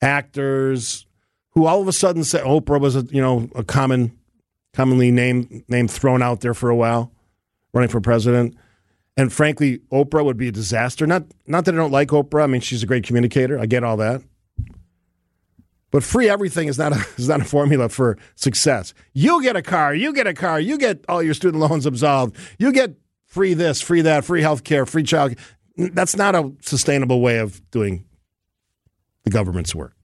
actors 0.01 1.05
who 1.51 1.67
all 1.67 1.83
of 1.83 1.87
a 1.87 1.93
sudden 1.93 2.23
said 2.23 2.43
Oprah 2.45 2.81
was 2.81 2.95
a 2.95 3.01
you 3.11 3.21
know 3.21 3.47
a 3.53 3.63
common 3.63 4.17
commonly 4.73 5.11
name 5.11 5.63
name 5.67 5.87
thrown 5.87 6.23
out 6.23 6.41
there 6.41 6.55
for 6.55 6.71
a 6.71 6.75
while 6.75 7.11
running 7.73 7.89
for 7.91 8.01
president. 8.01 8.57
And 9.15 9.31
frankly, 9.31 9.77
Oprah 9.91 10.25
would 10.25 10.35
be 10.35 10.47
a 10.47 10.51
disaster. 10.51 11.05
Not 11.05 11.25
not 11.45 11.65
that 11.65 11.75
I 11.75 11.77
don't 11.77 11.91
like 11.91 12.07
Oprah. 12.07 12.41
I 12.41 12.47
mean, 12.47 12.61
she's 12.61 12.81
a 12.81 12.87
great 12.87 13.03
communicator. 13.03 13.59
I 13.59 13.67
get 13.67 13.83
all 13.83 13.97
that. 13.97 14.23
But 15.91 16.03
free 16.03 16.29
everything 16.29 16.67
is 16.67 16.77
not 16.77 16.93
a, 16.93 17.05
is 17.17 17.27
not 17.27 17.41
a 17.41 17.45
formula 17.45 17.89
for 17.89 18.17
success. 18.35 18.93
You 19.13 19.41
get 19.41 19.55
a 19.55 19.61
car, 19.61 19.93
you 19.93 20.13
get 20.13 20.27
a 20.27 20.33
car, 20.33 20.59
you 20.59 20.77
get 20.77 21.03
all 21.09 21.23
your 21.23 21.33
student 21.33 21.61
loans 21.61 21.85
absolved, 21.85 22.35
you 22.57 22.71
get 22.71 22.95
free 23.25 23.53
this, 23.53 23.81
free 23.81 24.01
that, 24.01 24.25
free 24.25 24.41
health 24.41 24.63
care, 24.63 24.85
free 24.85 25.03
child. 25.03 25.35
That's 25.77 26.15
not 26.15 26.35
a 26.35 26.51
sustainable 26.61 27.21
way 27.21 27.39
of 27.39 27.61
doing 27.71 28.05
the 29.23 29.29
government's 29.29 29.73
work. 29.73 29.95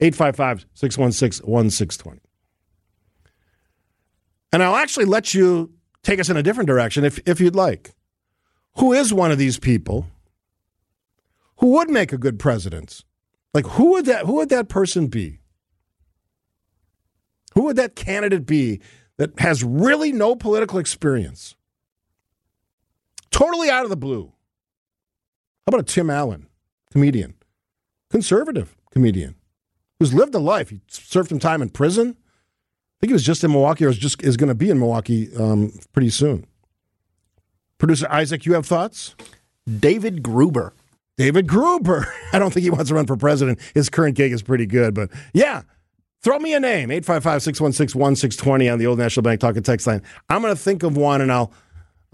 855 0.00 0.66
616 0.74 1.46
1620. 1.46 2.20
And 4.52 4.62
I'll 4.62 4.76
actually 4.76 5.04
let 5.04 5.34
you 5.34 5.72
take 6.02 6.18
us 6.18 6.28
in 6.28 6.36
a 6.36 6.42
different 6.42 6.66
direction 6.66 7.04
if, 7.04 7.20
if 7.26 7.40
you'd 7.40 7.54
like. 7.54 7.92
Who 8.76 8.92
is 8.92 9.12
one 9.12 9.30
of 9.30 9.38
these 9.38 9.58
people 9.58 10.06
who 11.58 11.68
would 11.72 11.90
make 11.90 12.12
a 12.12 12.18
good 12.18 12.38
president? 12.38 13.04
Like 13.52 13.66
who 13.66 13.92
would 13.92 14.06
that 14.06 14.26
who 14.26 14.34
would 14.34 14.48
that 14.50 14.68
person 14.68 15.08
be? 15.08 15.40
Who 17.54 17.64
would 17.64 17.76
that 17.76 17.96
candidate 17.96 18.46
be 18.46 18.80
that 19.18 19.38
has 19.40 19.64
really 19.64 20.12
no 20.12 20.36
political 20.36 20.78
experience? 20.78 21.56
Totally 23.30 23.70
out 23.70 23.84
of 23.84 23.90
the 23.90 23.96
blue. 23.96 24.32
How 25.66 25.74
about 25.74 25.80
a 25.80 25.92
Tim 25.92 26.10
Allen, 26.10 26.46
comedian, 26.92 27.34
conservative 28.10 28.76
comedian, 28.90 29.36
who's 29.98 30.14
lived 30.14 30.34
a 30.34 30.38
life. 30.38 30.70
He 30.70 30.80
served 30.88 31.28
some 31.28 31.38
time 31.38 31.62
in 31.62 31.70
prison. 31.70 32.16
I 32.18 32.96
think 33.00 33.10
he 33.10 33.12
was 33.12 33.22
just 33.22 33.42
in 33.44 33.50
Milwaukee, 33.50 33.84
or 33.84 33.88
is 33.88 33.98
just 33.98 34.22
is 34.22 34.36
going 34.36 34.48
to 34.48 34.54
be 34.54 34.70
in 34.70 34.78
Milwaukee 34.78 35.34
um, 35.36 35.72
pretty 35.92 36.10
soon. 36.10 36.46
Producer 37.78 38.06
Isaac, 38.10 38.44
you 38.44 38.54
have 38.54 38.66
thoughts? 38.66 39.14
David 39.78 40.22
Gruber. 40.22 40.74
David 41.20 41.46
Gruber. 41.46 42.10
I 42.32 42.38
don't 42.38 42.50
think 42.50 42.64
he 42.64 42.70
wants 42.70 42.88
to 42.88 42.94
run 42.94 43.04
for 43.04 43.14
president. 43.14 43.58
His 43.74 43.90
current 43.90 44.16
gig 44.16 44.32
is 44.32 44.42
pretty 44.42 44.64
good, 44.64 44.94
but 44.94 45.10
yeah. 45.34 45.62
Throw 46.22 46.38
me 46.38 46.54
a 46.54 46.60
name, 46.60 46.90
855 46.90 47.42
616 47.42 48.00
1620 48.00 48.68
on 48.70 48.78
the 48.78 48.86
Old 48.86 48.98
National 48.98 49.22
Bank 49.22 49.38
Talk 49.38 49.56
and 49.56 49.64
Text 49.64 49.86
line. 49.86 50.00
I'm 50.30 50.40
going 50.40 50.54
to 50.54 50.58
think 50.58 50.82
of 50.82 50.96
one 50.96 51.20
and 51.20 51.30
I'll 51.30 51.52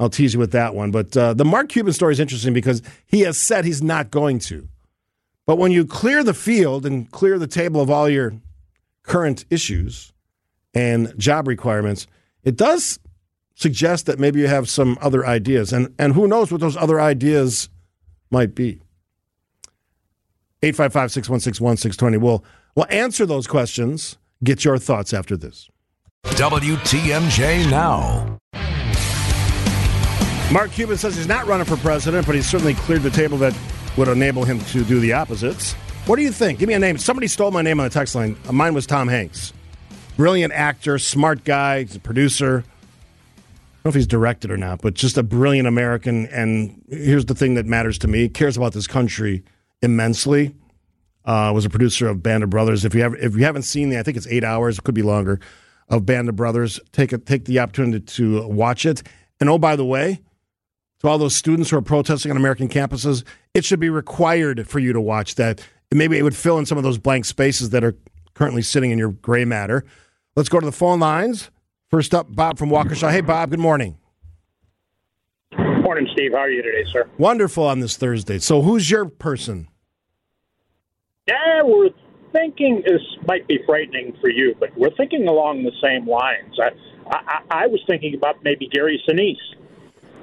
I'll 0.00 0.10
tease 0.10 0.34
you 0.34 0.40
with 0.40 0.50
that 0.52 0.74
one. 0.74 0.90
But 0.90 1.16
uh, 1.16 1.34
the 1.34 1.44
Mark 1.44 1.68
Cuban 1.68 1.92
story 1.92 2.14
is 2.14 2.20
interesting 2.20 2.52
because 2.52 2.82
he 3.06 3.20
has 3.20 3.38
said 3.38 3.64
he's 3.64 3.80
not 3.80 4.10
going 4.10 4.40
to. 4.40 4.68
But 5.46 5.58
when 5.58 5.70
you 5.70 5.86
clear 5.86 6.24
the 6.24 6.34
field 6.34 6.84
and 6.84 7.08
clear 7.12 7.38
the 7.38 7.46
table 7.46 7.80
of 7.80 7.90
all 7.90 8.08
your 8.08 8.34
current 9.04 9.44
issues 9.50 10.12
and 10.74 11.16
job 11.16 11.46
requirements, 11.46 12.08
it 12.42 12.56
does 12.56 12.98
suggest 13.54 14.06
that 14.06 14.18
maybe 14.18 14.40
you 14.40 14.48
have 14.48 14.68
some 14.68 14.98
other 15.00 15.24
ideas. 15.24 15.72
And, 15.72 15.94
and 15.96 16.12
who 16.14 16.26
knows 16.26 16.50
what 16.50 16.60
those 16.60 16.76
other 16.76 17.00
ideas 17.00 17.68
might 18.30 18.54
be. 18.54 18.82
855 20.62 21.12
616 21.12 21.64
1620. 21.64 22.16
We'll, 22.16 22.44
we'll 22.74 22.86
answer 22.88 23.26
those 23.26 23.46
questions. 23.46 24.16
Get 24.42 24.64
your 24.64 24.78
thoughts 24.78 25.12
after 25.12 25.36
this. 25.36 25.68
WTMJ 26.24 27.70
Now. 27.70 28.38
Mark 30.52 30.70
Cuban 30.70 30.96
says 30.96 31.16
he's 31.16 31.26
not 31.26 31.46
running 31.46 31.66
for 31.66 31.76
president, 31.76 32.24
but 32.24 32.34
he's 32.34 32.48
certainly 32.48 32.74
cleared 32.74 33.02
the 33.02 33.10
table 33.10 33.36
that 33.38 33.56
would 33.96 34.08
enable 34.08 34.44
him 34.44 34.60
to 34.66 34.84
do 34.84 35.00
the 35.00 35.12
opposites. 35.12 35.72
What 36.06 36.16
do 36.16 36.22
you 36.22 36.30
think? 36.30 36.60
Give 36.60 36.68
me 36.68 36.74
a 36.74 36.78
name. 36.78 36.98
Somebody 36.98 37.26
stole 37.26 37.50
my 37.50 37.62
name 37.62 37.80
on 37.80 37.84
the 37.84 37.90
text 37.90 38.14
line. 38.14 38.36
Mine 38.52 38.72
was 38.72 38.86
Tom 38.86 39.08
Hanks. 39.08 39.52
Brilliant 40.16 40.52
actor, 40.52 40.98
smart 40.98 41.44
guy, 41.44 41.82
he's 41.82 41.96
a 41.96 42.00
producer. 42.00 42.58
I 42.58 42.60
don't 42.60 43.84
know 43.84 43.88
if 43.90 43.94
he's 43.96 44.06
directed 44.06 44.50
or 44.50 44.56
not, 44.56 44.80
but 44.82 44.94
just 44.94 45.18
a 45.18 45.22
brilliant 45.22 45.66
American. 45.66 46.26
And 46.26 46.82
here's 46.88 47.26
the 47.26 47.34
thing 47.34 47.54
that 47.54 47.66
matters 47.66 47.98
to 47.98 48.08
me: 48.08 48.20
he 48.20 48.28
cares 48.28 48.56
about 48.56 48.72
this 48.72 48.86
country 48.86 49.42
immensely. 49.82 50.54
Uh, 51.24 51.50
was 51.52 51.64
a 51.64 51.70
producer 51.70 52.06
of 52.06 52.22
Band 52.22 52.44
of 52.44 52.50
Brothers. 52.50 52.84
If 52.84 52.94
you 52.94 53.02
have, 53.02 53.14
if 53.14 53.34
you 53.34 53.44
haven't 53.44 53.62
seen 53.62 53.88
the, 53.88 53.98
I 53.98 54.04
think 54.04 54.16
it's 54.16 54.28
eight 54.28 54.44
hours, 54.44 54.78
it 54.78 54.84
could 54.84 54.94
be 54.94 55.02
longer, 55.02 55.40
of 55.88 56.06
Band 56.06 56.28
of 56.28 56.36
Brothers. 56.36 56.78
Take 56.92 57.12
a, 57.12 57.18
take 57.18 57.46
the 57.46 57.58
opportunity 57.58 57.98
to 57.98 58.46
watch 58.46 58.86
it. 58.86 59.02
And 59.40 59.50
oh, 59.50 59.58
by 59.58 59.74
the 59.74 59.84
way, 59.84 60.20
to 61.00 61.08
all 61.08 61.18
those 61.18 61.34
students 61.34 61.70
who 61.70 61.78
are 61.78 61.82
protesting 61.82 62.30
on 62.30 62.36
American 62.36 62.68
campuses, 62.68 63.24
it 63.54 63.64
should 63.64 63.80
be 63.80 63.90
required 63.90 64.68
for 64.68 64.78
you 64.78 64.92
to 64.92 65.00
watch 65.00 65.34
that. 65.34 65.66
Maybe 65.92 66.16
it 66.16 66.22
would 66.22 66.36
fill 66.36 66.58
in 66.58 66.66
some 66.66 66.78
of 66.78 66.84
those 66.84 66.98
blank 66.98 67.24
spaces 67.24 67.70
that 67.70 67.82
are 67.82 67.96
currently 68.34 68.62
sitting 68.62 68.92
in 68.92 68.98
your 68.98 69.10
gray 69.10 69.44
matter. 69.44 69.84
Let's 70.36 70.48
go 70.48 70.60
to 70.60 70.66
the 70.66 70.72
phone 70.72 71.00
lines. 71.00 71.50
First 71.90 72.14
up, 72.14 72.34
Bob 72.34 72.58
from 72.58 72.70
Waukesha. 72.70 73.10
Hey, 73.10 73.20
Bob, 73.20 73.50
good 73.50 73.58
morning. 73.58 73.98
Morning, 75.96 76.12
Steve. 76.12 76.32
How 76.32 76.40
are 76.40 76.50
you 76.50 76.60
today, 76.60 76.84
sir? 76.92 77.08
Wonderful 77.16 77.64
on 77.64 77.80
this 77.80 77.96
Thursday. 77.96 78.38
So, 78.38 78.60
who's 78.60 78.90
your 78.90 79.06
person? 79.06 79.66
Yeah, 81.26 81.62
we're 81.62 81.88
thinking 82.32 82.82
this 82.84 83.00
might 83.26 83.48
be 83.48 83.60
frightening 83.64 84.14
for 84.20 84.28
you, 84.28 84.54
but 84.60 84.76
we're 84.76 84.94
thinking 84.98 85.26
along 85.26 85.62
the 85.62 85.72
same 85.82 86.06
lines. 86.06 86.54
I, 86.60 86.72
I, 87.10 87.62
I 87.62 87.66
was 87.68 87.80
thinking 87.86 88.14
about 88.14 88.44
maybe 88.44 88.68
Gary 88.68 89.02
Sinise. 89.08 89.38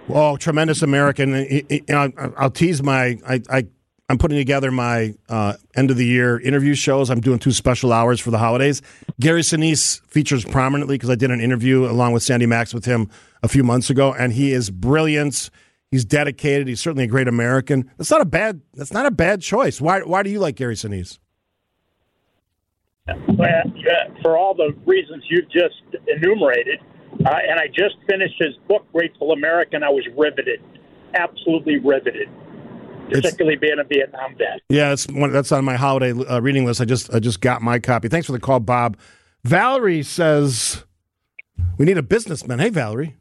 Oh, 0.09 0.37
tremendous 0.37 0.83
American. 0.83 1.63
I'll 1.89 2.51
tease 2.51 2.83
my. 2.83 3.17
I, 3.27 3.41
I 3.49 3.67
I'm 4.09 4.19
putting 4.19 4.37
together 4.37 4.69
my 4.69 5.15
uh, 5.27 5.53
end 5.75 5.89
of 5.89 5.97
the 5.97 6.05
year 6.05 6.39
interview 6.39 6.75
shows. 6.75 7.09
I'm 7.09 7.19
doing 7.19 7.39
two 7.39 7.51
special 7.51 7.91
hours 7.91 8.19
for 8.19 8.29
the 8.29 8.37
holidays. 8.37 8.83
Gary 9.19 9.41
Sinise 9.41 10.01
features 10.05 10.45
prominently 10.45 10.95
because 10.95 11.09
I 11.09 11.15
did 11.15 11.31
an 11.31 11.41
interview 11.41 11.85
along 11.85 12.13
with 12.13 12.21
Sandy 12.21 12.45
Maxx 12.45 12.75
with 12.75 12.85
him 12.85 13.09
a 13.41 13.47
few 13.47 13.63
months 13.63 13.89
ago, 13.89 14.13
and 14.13 14.33
he 14.33 14.51
is 14.51 14.69
brilliant. 14.69 15.49
He's 15.93 16.05
dedicated. 16.05 16.67
He's 16.67 16.79
certainly 16.79 17.03
a 17.03 17.07
great 17.07 17.27
American. 17.27 17.87
That's 17.99 18.09
not 18.09 18.19
a 18.19 18.25
bad. 18.25 18.61
That's 18.73 18.91
not 18.91 19.05
a 19.05 19.11
bad 19.11 19.43
choice. 19.43 19.79
Why? 19.79 19.99
Why 19.99 20.23
do 20.23 20.31
you 20.31 20.39
like 20.39 20.55
Gary 20.55 20.73
Sinise? 20.73 21.19
Well, 23.05 23.61
for 24.23 24.35
all 24.35 24.55
the 24.55 24.73
reasons 24.87 25.23
you've 25.29 25.51
just 25.51 25.75
enumerated, 26.07 26.79
uh, 27.23 27.37
and 27.47 27.59
I 27.59 27.67
just 27.67 27.93
finished 28.09 28.33
his 28.39 28.55
book, 28.67 28.91
Grateful 28.91 29.33
American. 29.33 29.83
I 29.83 29.89
was 29.89 30.03
riveted, 30.17 30.63
absolutely 31.13 31.77
riveted. 31.77 32.27
Particularly 33.11 33.53
it's, 33.53 33.61
being 33.61 33.77
a 33.79 33.83
Vietnam 33.83 34.35
vet. 34.35 34.61
Yeah, 34.69 34.89
that's 34.89 35.05
one, 35.05 35.31
that's 35.31 35.51
on 35.51 35.63
my 35.63 35.75
holiday 35.75 36.09
uh, 36.11 36.39
reading 36.41 36.65
list. 36.65 36.81
I 36.81 36.85
just 36.85 37.13
I 37.13 37.19
just 37.19 37.39
got 37.39 37.61
my 37.61 37.77
copy. 37.77 38.07
Thanks 38.07 38.25
for 38.25 38.33
the 38.33 38.39
call, 38.39 38.61
Bob. 38.61 38.97
Valerie 39.43 40.01
says 40.01 40.85
we 41.77 41.85
need 41.85 41.99
a 41.99 42.03
businessman. 42.03 42.57
Hey, 42.57 42.69
Valerie. 42.69 43.15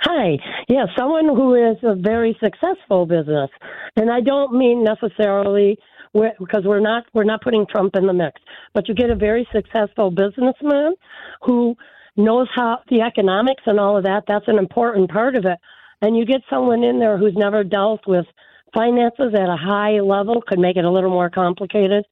Hi. 0.00 0.38
Yeah, 0.68 0.86
someone 0.96 1.26
who 1.26 1.54
is 1.54 1.76
a 1.82 1.94
very 1.94 2.36
successful 2.42 3.06
business, 3.06 3.50
and 3.96 4.10
I 4.10 4.20
don't 4.20 4.56
mean 4.56 4.84
necessarily 4.84 5.78
because 6.12 6.62
we're 6.64 6.80
not 6.80 7.04
we're 7.12 7.24
not 7.24 7.42
putting 7.42 7.66
Trump 7.66 7.96
in 7.96 8.06
the 8.06 8.12
mix, 8.12 8.40
but 8.72 8.88
you 8.88 8.94
get 8.94 9.10
a 9.10 9.16
very 9.16 9.46
successful 9.52 10.10
businessman 10.10 10.94
who 11.42 11.74
knows 12.16 12.48
how 12.54 12.78
the 12.88 13.00
economics 13.00 13.62
and 13.66 13.80
all 13.80 13.96
of 13.96 14.04
that. 14.04 14.22
That's 14.28 14.46
an 14.48 14.58
important 14.58 15.10
part 15.10 15.34
of 15.34 15.44
it. 15.44 15.58
And 16.02 16.16
you 16.16 16.24
get 16.24 16.42
someone 16.48 16.84
in 16.84 16.98
there 16.98 17.18
who's 17.18 17.34
never 17.34 17.64
dealt 17.64 18.06
with 18.06 18.26
finances 18.74 19.32
at 19.34 19.48
a 19.48 19.56
high 19.56 20.00
level, 20.00 20.42
could 20.46 20.58
make 20.58 20.76
it 20.76 20.84
a 20.84 20.90
little 20.90 21.10
more 21.10 21.30
complicated. 21.30 22.04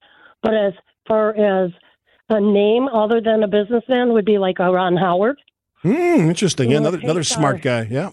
But 0.43 0.55
as 0.55 0.73
far 1.07 1.31
as 1.31 1.71
a 2.29 2.41
name 2.41 2.89
other 2.89 3.21
than 3.21 3.43
a 3.43 3.49
businessman 3.49 4.13
would 4.13 4.25
be 4.25 4.39
like 4.39 4.57
a 4.59 4.71
Ron 4.71 4.97
Howard. 4.97 5.39
Hmm, 5.83 6.29
interesting. 6.29 6.71
Yeah, 6.71 6.79
another 6.79 6.99
another 6.99 7.25
smart 7.25 7.63
guy. 7.63 7.89
Yeah. 7.91 8.11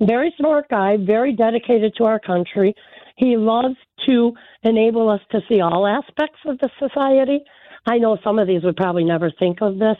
Very 0.00 0.34
smart 0.38 0.68
guy, 0.68 0.96
very 0.98 1.34
dedicated 1.34 1.94
to 1.96 2.04
our 2.04 2.18
country. 2.18 2.74
He 3.16 3.36
loves 3.36 3.76
to 4.06 4.32
enable 4.62 5.08
us 5.08 5.20
to 5.30 5.40
see 5.48 5.60
all 5.60 5.86
aspects 5.86 6.40
of 6.46 6.58
the 6.58 6.68
society. 6.78 7.40
I 7.86 7.98
know 7.98 8.18
some 8.24 8.38
of 8.38 8.46
these 8.46 8.62
would 8.64 8.76
probably 8.76 9.04
never 9.04 9.30
think 9.38 9.62
of 9.62 9.78
this, 9.78 9.96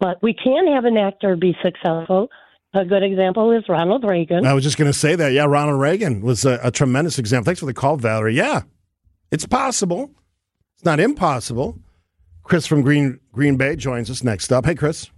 but 0.00 0.22
we 0.22 0.34
can 0.34 0.72
have 0.72 0.84
an 0.84 0.96
actor 0.96 1.36
be 1.36 1.54
successful. 1.62 2.28
A 2.72 2.84
good 2.84 3.04
example 3.04 3.52
is 3.52 3.62
Ronald 3.68 4.04
Reagan. 4.04 4.44
I 4.44 4.54
was 4.54 4.64
just 4.64 4.76
going 4.76 4.90
to 4.90 4.98
say 4.98 5.14
that. 5.14 5.32
Yeah, 5.32 5.44
Ronald 5.44 5.80
Reagan 5.80 6.22
was 6.22 6.44
a, 6.44 6.58
a, 6.62 6.72
tremendous 6.72 7.20
example. 7.20 7.44
Thanks 7.44 7.60
for 7.60 7.66
the 7.66 7.74
call, 7.74 7.96
Valerie. 7.96 8.34
Yeah, 8.34 8.62
it's 9.30 9.46
possible. 9.46 10.10
It's 10.74 10.84
not 10.84 10.98
impossible. 10.98 11.78
Chris 12.42 12.66
from 12.66 12.82
Green 12.82 13.20
Green 13.32 13.56
Bay 13.56 13.76
joins 13.76 14.10
us 14.10 14.24
next 14.24 14.52
up. 14.52 14.66
Hey, 14.66 14.74
Chris. 14.74 15.08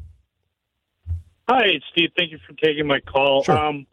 Hi, 1.48 1.80
Steve. 1.92 2.11
Thank 2.16 2.32
you 2.32 2.38
for 2.46 2.54
taking 2.54 2.87
my 2.87 3.00
call. 3.00 3.44
Sure. 3.44 3.56
Um, 3.56 3.87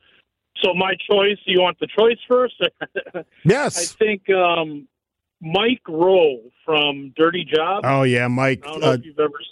so 0.61 0.73
my 0.73 0.93
choice. 1.09 1.37
You 1.45 1.61
want 1.61 1.79
the 1.79 1.87
choice 1.87 2.17
first? 2.27 2.55
yes. 3.43 3.77
I 3.77 3.95
think 3.97 4.29
um, 4.29 4.87
Mike 5.41 5.81
Rowe 5.87 6.39
from 6.65 7.13
Dirty 7.17 7.45
Jobs. 7.45 7.85
Oh 7.87 8.03
yeah, 8.03 8.27
Mike. 8.27 8.63
Uh, 8.65 8.97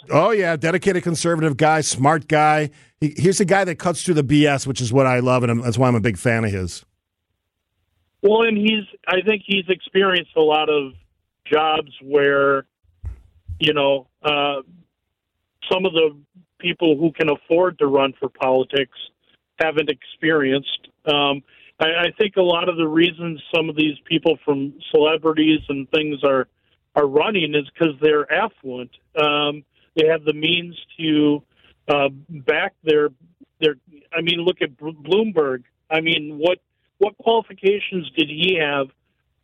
oh 0.10 0.32
yeah, 0.32 0.56
dedicated 0.56 1.04
conservative 1.04 1.58
guy, 1.58 1.82
smart 1.82 2.28
guy. 2.28 2.70
He, 3.00 3.14
he's 3.18 3.40
a 3.40 3.46
guy 3.46 3.66
that 3.66 3.76
cuts 3.76 4.04
through 4.04 4.16
the 4.16 4.24
BS, 4.24 4.66
which 4.66 4.80
is 4.80 4.94
what 4.94 5.06
I 5.06 5.20
love, 5.20 5.44
and 5.44 5.64
that's 5.64 5.78
why 5.78 5.88
I'm 5.88 5.96
a 5.96 6.02
big 6.02 6.18
fan 6.18 6.46
of 6.46 6.52
his. 6.52 6.86
Well, 8.22 8.44
and 8.44 8.58
he's. 8.58 8.86
I 9.08 9.22
think 9.22 9.44
he's 9.46 9.66
experienced 9.68 10.32
a 10.38 10.42
lot 10.42 10.70
of 10.70 10.94
jobs 11.52 11.92
where, 12.02 12.66
you 13.60 13.74
know, 13.74 14.08
uh, 14.24 14.62
some 15.70 15.86
of 15.86 15.94
the 15.94 16.16
people 16.62 16.98
who 16.98 17.12
can 17.12 17.30
afford 17.30 17.80
to 17.80 17.88
run 17.88 18.14
for 18.20 18.30
politics 18.30 18.98
haven't 19.60 19.90
experienced. 19.90 20.88
Um, 21.06 21.44
I, 21.80 21.86
I 21.86 22.12
think 22.18 22.36
a 22.38 22.42
lot 22.42 22.70
of 22.70 22.78
the 22.78 22.88
reasons 22.88 23.42
some 23.54 23.70
of 23.70 23.76
these 23.76 23.98
people 24.06 24.38
from 24.46 24.74
celebrities 24.92 25.62
and 25.70 25.90
things 25.92 26.24
are 26.24 26.48
are 26.96 27.08
running 27.08 27.56
is 27.56 27.70
because 27.74 27.96
they're 28.02 28.32
affluent. 28.32 28.92
Um, 29.16 29.64
they 29.96 30.08
have 30.08 30.26
the 30.26 30.34
means 30.34 30.78
to 31.00 31.42
uh, 31.88 32.10
back 32.30 32.74
their 32.84 33.10
their. 33.60 33.76
I 34.14 34.22
mean, 34.22 34.40
look 34.42 34.62
at 34.62 34.78
Bloomberg. 34.78 35.64
I 35.90 36.02
mean, 36.02 36.38
what 36.38 36.60
what 36.98 37.18
qualifications 37.18 38.10
did 38.16 38.30
he 38.30 38.60
have 38.60 38.88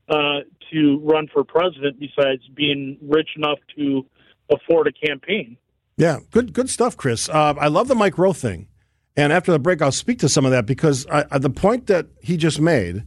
uh, 0.10 0.42
to 0.72 1.00
run 1.04 1.28
for 1.34 1.44
president 1.44 2.00
besides 2.00 2.42
being 2.54 2.98
rich 3.02 3.30
enough 3.36 3.60
to 3.78 4.06
afford 4.50 4.88
a 4.88 5.08
campaign? 5.08 5.58
Yeah, 5.98 6.20
good 6.32 6.54
good 6.54 6.70
stuff, 6.70 6.96
Chris. 6.96 7.28
Uh, 7.28 7.56
I 7.60 7.68
love 7.68 7.88
the 7.88 7.96
Mike 7.96 8.18
Rowe 8.18 8.34
thing. 8.34 8.68
And 9.16 9.34
after 9.34 9.52
the 9.52 9.60
break, 9.60 9.82
I'll 9.82 9.92
speak 9.92 10.20
to 10.20 10.30
some 10.30 10.46
of 10.46 10.52
that 10.52 10.68
because 10.68 11.08
I, 11.08 11.40
the 11.40 11.50
point 11.50 11.88
that 11.88 12.06
he 12.22 12.38
just 12.38 12.62
made, 12.62 13.04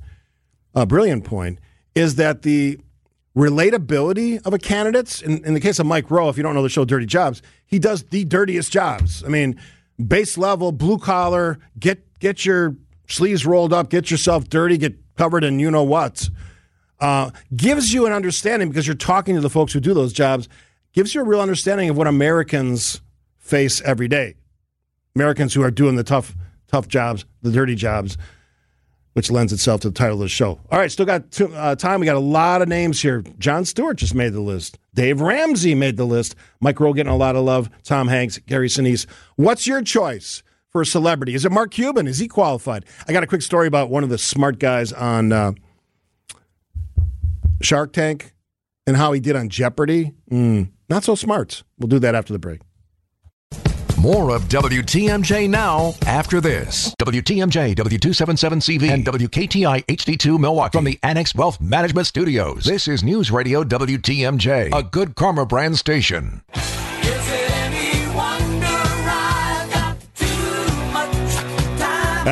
a 0.74 0.85
brilliant 0.85 1.24
point, 1.24 1.61
is 1.94 2.16
that 2.16 2.42
the 2.42 2.81
relatability 3.37 4.44
of 4.44 4.53
a 4.53 4.59
candidate, 4.59 5.22
in, 5.22 5.44
in 5.44 5.55
the 5.55 5.61
case 5.61 5.79
of 5.79 5.87
Mike 5.87 6.11
Rowe, 6.11 6.29
if 6.29 6.37
you 6.37 6.42
don't 6.42 6.55
know 6.55 6.64
the 6.64 6.68
show 6.68 6.85
Dirty 6.85 7.07
Jobs, 7.07 7.42
he 7.64 7.79
does 7.79 8.03
the 8.05 8.24
dirtiest 8.24 8.72
jobs. 8.72 9.22
I 9.22 9.29
mean, 9.29 9.61
base 10.05 10.37
level, 10.37 10.72
blue 10.72 10.98
collar, 10.98 11.61
get 11.79 12.18
get 12.18 12.44
your 12.44 12.74
sleeves 13.07 13.46
rolled 13.46 13.72
up, 13.72 13.88
get 13.88 14.11
yourself 14.11 14.48
dirty, 14.48 14.79
get 14.79 14.96
covered 15.16 15.44
in 15.44 15.61
you 15.61 15.70
know 15.70 15.85
what. 15.85 16.29
Uh, 16.98 17.31
gives 17.57 17.94
you 17.94 18.05
an 18.05 18.12
understanding 18.12 18.68
because 18.68 18.87
you're 18.87 18.96
talking 18.96 19.35
to 19.35 19.40
the 19.40 19.48
folks 19.48 19.72
who 19.72 19.81
do 19.81 19.94
those 19.94 20.12
jobs, 20.12 20.48
gives 20.92 21.14
you 21.14 21.20
a 21.20 21.24
real 21.24 21.40
understanding 21.40 21.90
of 21.90 21.96
what 21.96 22.07
Americans 22.07 23.00
face 23.38 23.81
every 23.83 24.09
day. 24.09 24.35
Americans 25.14 25.55
who 25.55 25.62
are 25.62 25.70
doing 25.70 25.96
the 25.96 26.05
tough, 26.05 26.35
tough 26.68 26.88
jobs, 26.88 27.24
the 27.42 27.50
dirty 27.50 27.74
jobs, 27.74 28.16
which 29.14 29.31
lends 29.31 29.53
itself 29.53 29.81
to 29.81 29.88
the 29.88 29.94
title 29.94 30.14
of 30.14 30.20
the 30.20 30.29
show. 30.29 30.61
All 30.70 30.79
right, 30.79 30.90
still 30.90 31.07
got 31.07 31.31
two, 31.33 31.53
uh, 31.55 31.74
time. 31.74 32.00
We 32.00 32.07
got 32.07 32.16
a 32.16 32.20
lot 32.20 32.62
of 32.62 32.68
names 32.68 33.03
here. 33.03 33.22
Jon 33.38 33.64
Stewart 33.64 33.96
just 33.96 34.14
made 34.14 34.33
the 34.33 34.40
list. 34.40 34.79
Dave 34.94 35.20
Ramsey 35.20 35.74
made 35.74 35.96
the 35.96 36.05
list. 36.05 36.37
Mike 36.61 36.79
Rowe 36.79 36.92
getting 36.92 37.12
a 37.12 37.16
lot 37.16 37.35
of 37.37 37.44
love. 37.44 37.70
Tom 37.83 38.09
Hanks, 38.09 38.38
Gary 38.38 38.68
Sinise. 38.68 39.07
What's 39.37 39.66
your 39.66 39.83
choice 39.83 40.42
for 40.70 40.81
a 40.83 40.87
celebrity? 40.87 41.35
Is 41.35 41.44
it 41.44 41.50
Mark 41.53 41.72
Cuban? 41.72 42.07
Is 42.07 42.18
he 42.18 42.29
qualified? 42.29 42.85
I 43.09 43.12
got 43.12 43.24
a 43.24 43.26
quick 43.26 43.42
story 43.42 43.66
about 43.66 43.90
one 43.90 44.05
of 44.05 44.11
the 44.11 44.18
smart 44.18 44.61
guys 44.61 44.92
on 44.92 45.33
uh, 45.33 45.53
Shark 47.62 47.92
Tank 47.92 48.33
and 48.87 48.96
how 48.96 49.12
he 49.12 49.20
did 49.20 49.37
on 49.37 49.48
Jeopardy. 49.48 50.14
Mm, 50.31 50.70
not 50.90 51.05
so 51.05 51.14
smart. 51.14 51.62
We'll 51.79 51.88
do 51.88 52.00
that 52.00 52.14
after 52.14 52.33
the 52.33 52.38
break. 52.38 52.61
More 53.98 54.35
of 54.35 54.44
WTMJ 54.44 55.48
now 55.50 55.94
after 56.07 56.40
this. 56.40 56.94
WTMJ, 57.03 57.74
W277CV, 57.74 58.90
and 58.90 59.05
WKTI 59.05 59.85
HD2 59.85 60.40
Milwaukee 60.40 60.79
from 60.79 60.85
the 60.85 60.98
Annex 61.03 61.35
Wealth 61.35 61.61
Management 61.61 62.07
Studios. 62.07 62.64
This 62.64 62.88
is 62.88 63.05
News 63.05 63.31
Radio 63.31 63.62
WTMJ, 63.62 64.74
a 64.74 64.83
good 64.83 65.16
karma 65.16 65.44
brand 65.44 65.79
station. 65.79 66.40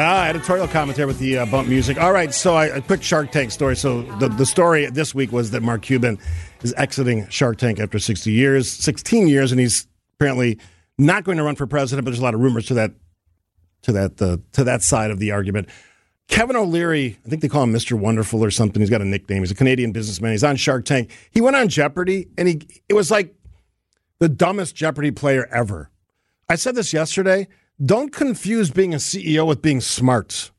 Ah, 0.00 0.28
editorial 0.28 0.68
commentary 0.68 1.06
with 1.06 1.18
the 1.18 1.38
uh, 1.38 1.46
bump 1.46 1.68
music. 1.68 1.98
All 1.98 2.12
right, 2.12 2.32
so 2.32 2.54
I, 2.54 2.66
a 2.66 2.80
quick 2.80 3.02
Shark 3.02 3.32
Tank 3.32 3.50
story. 3.50 3.74
So 3.74 4.02
the, 4.18 4.28
the 4.28 4.46
story 4.46 4.86
this 4.86 5.14
week 5.14 5.32
was 5.32 5.50
that 5.50 5.62
Mark 5.62 5.82
Cuban 5.82 6.18
is 6.62 6.74
exiting 6.76 7.28
Shark 7.28 7.56
Tank 7.56 7.80
after 7.80 7.98
60 7.98 8.30
years, 8.30 8.70
16 8.70 9.28
years, 9.28 9.52
and 9.52 9.60
he's 9.60 9.86
apparently 10.14 10.58
not 10.96 11.24
going 11.24 11.38
to 11.38 11.44
run 11.44 11.56
for 11.56 11.66
president. 11.66 12.04
But 12.04 12.12
there's 12.12 12.20
a 12.20 12.24
lot 12.24 12.34
of 12.34 12.40
rumors 12.40 12.66
to 12.66 12.74
that 12.74 12.92
to 13.82 13.92
that 13.92 14.20
uh, 14.20 14.38
to 14.52 14.64
that 14.64 14.82
side 14.82 15.10
of 15.10 15.18
the 15.18 15.32
argument. 15.32 15.68
Kevin 16.28 16.56
O'Leary, 16.56 17.18
I 17.24 17.28
think 17.28 17.40
they 17.40 17.48
call 17.48 17.62
him 17.62 17.72
Mr. 17.72 17.98
Wonderful 17.98 18.44
or 18.44 18.50
something. 18.50 18.80
He's 18.80 18.90
got 18.90 19.00
a 19.00 19.06
nickname. 19.06 19.42
He's 19.42 19.50
a 19.50 19.54
Canadian 19.54 19.92
businessman. 19.92 20.32
He's 20.32 20.44
on 20.44 20.56
Shark 20.56 20.84
Tank. 20.84 21.10
He 21.30 21.40
went 21.40 21.56
on 21.56 21.68
Jeopardy, 21.68 22.28
and 22.36 22.48
he 22.48 22.60
it 22.88 22.94
was 22.94 23.10
like 23.10 23.34
the 24.18 24.28
dumbest 24.28 24.74
Jeopardy 24.74 25.10
player 25.10 25.48
ever. 25.50 25.90
I 26.48 26.56
said 26.56 26.74
this 26.74 26.92
yesterday. 26.92 27.48
Don't 27.84 28.12
confuse 28.12 28.70
being 28.70 28.92
a 28.92 28.96
CEO 28.96 29.46
with 29.46 29.62
being 29.62 29.80
smart. 29.80 30.50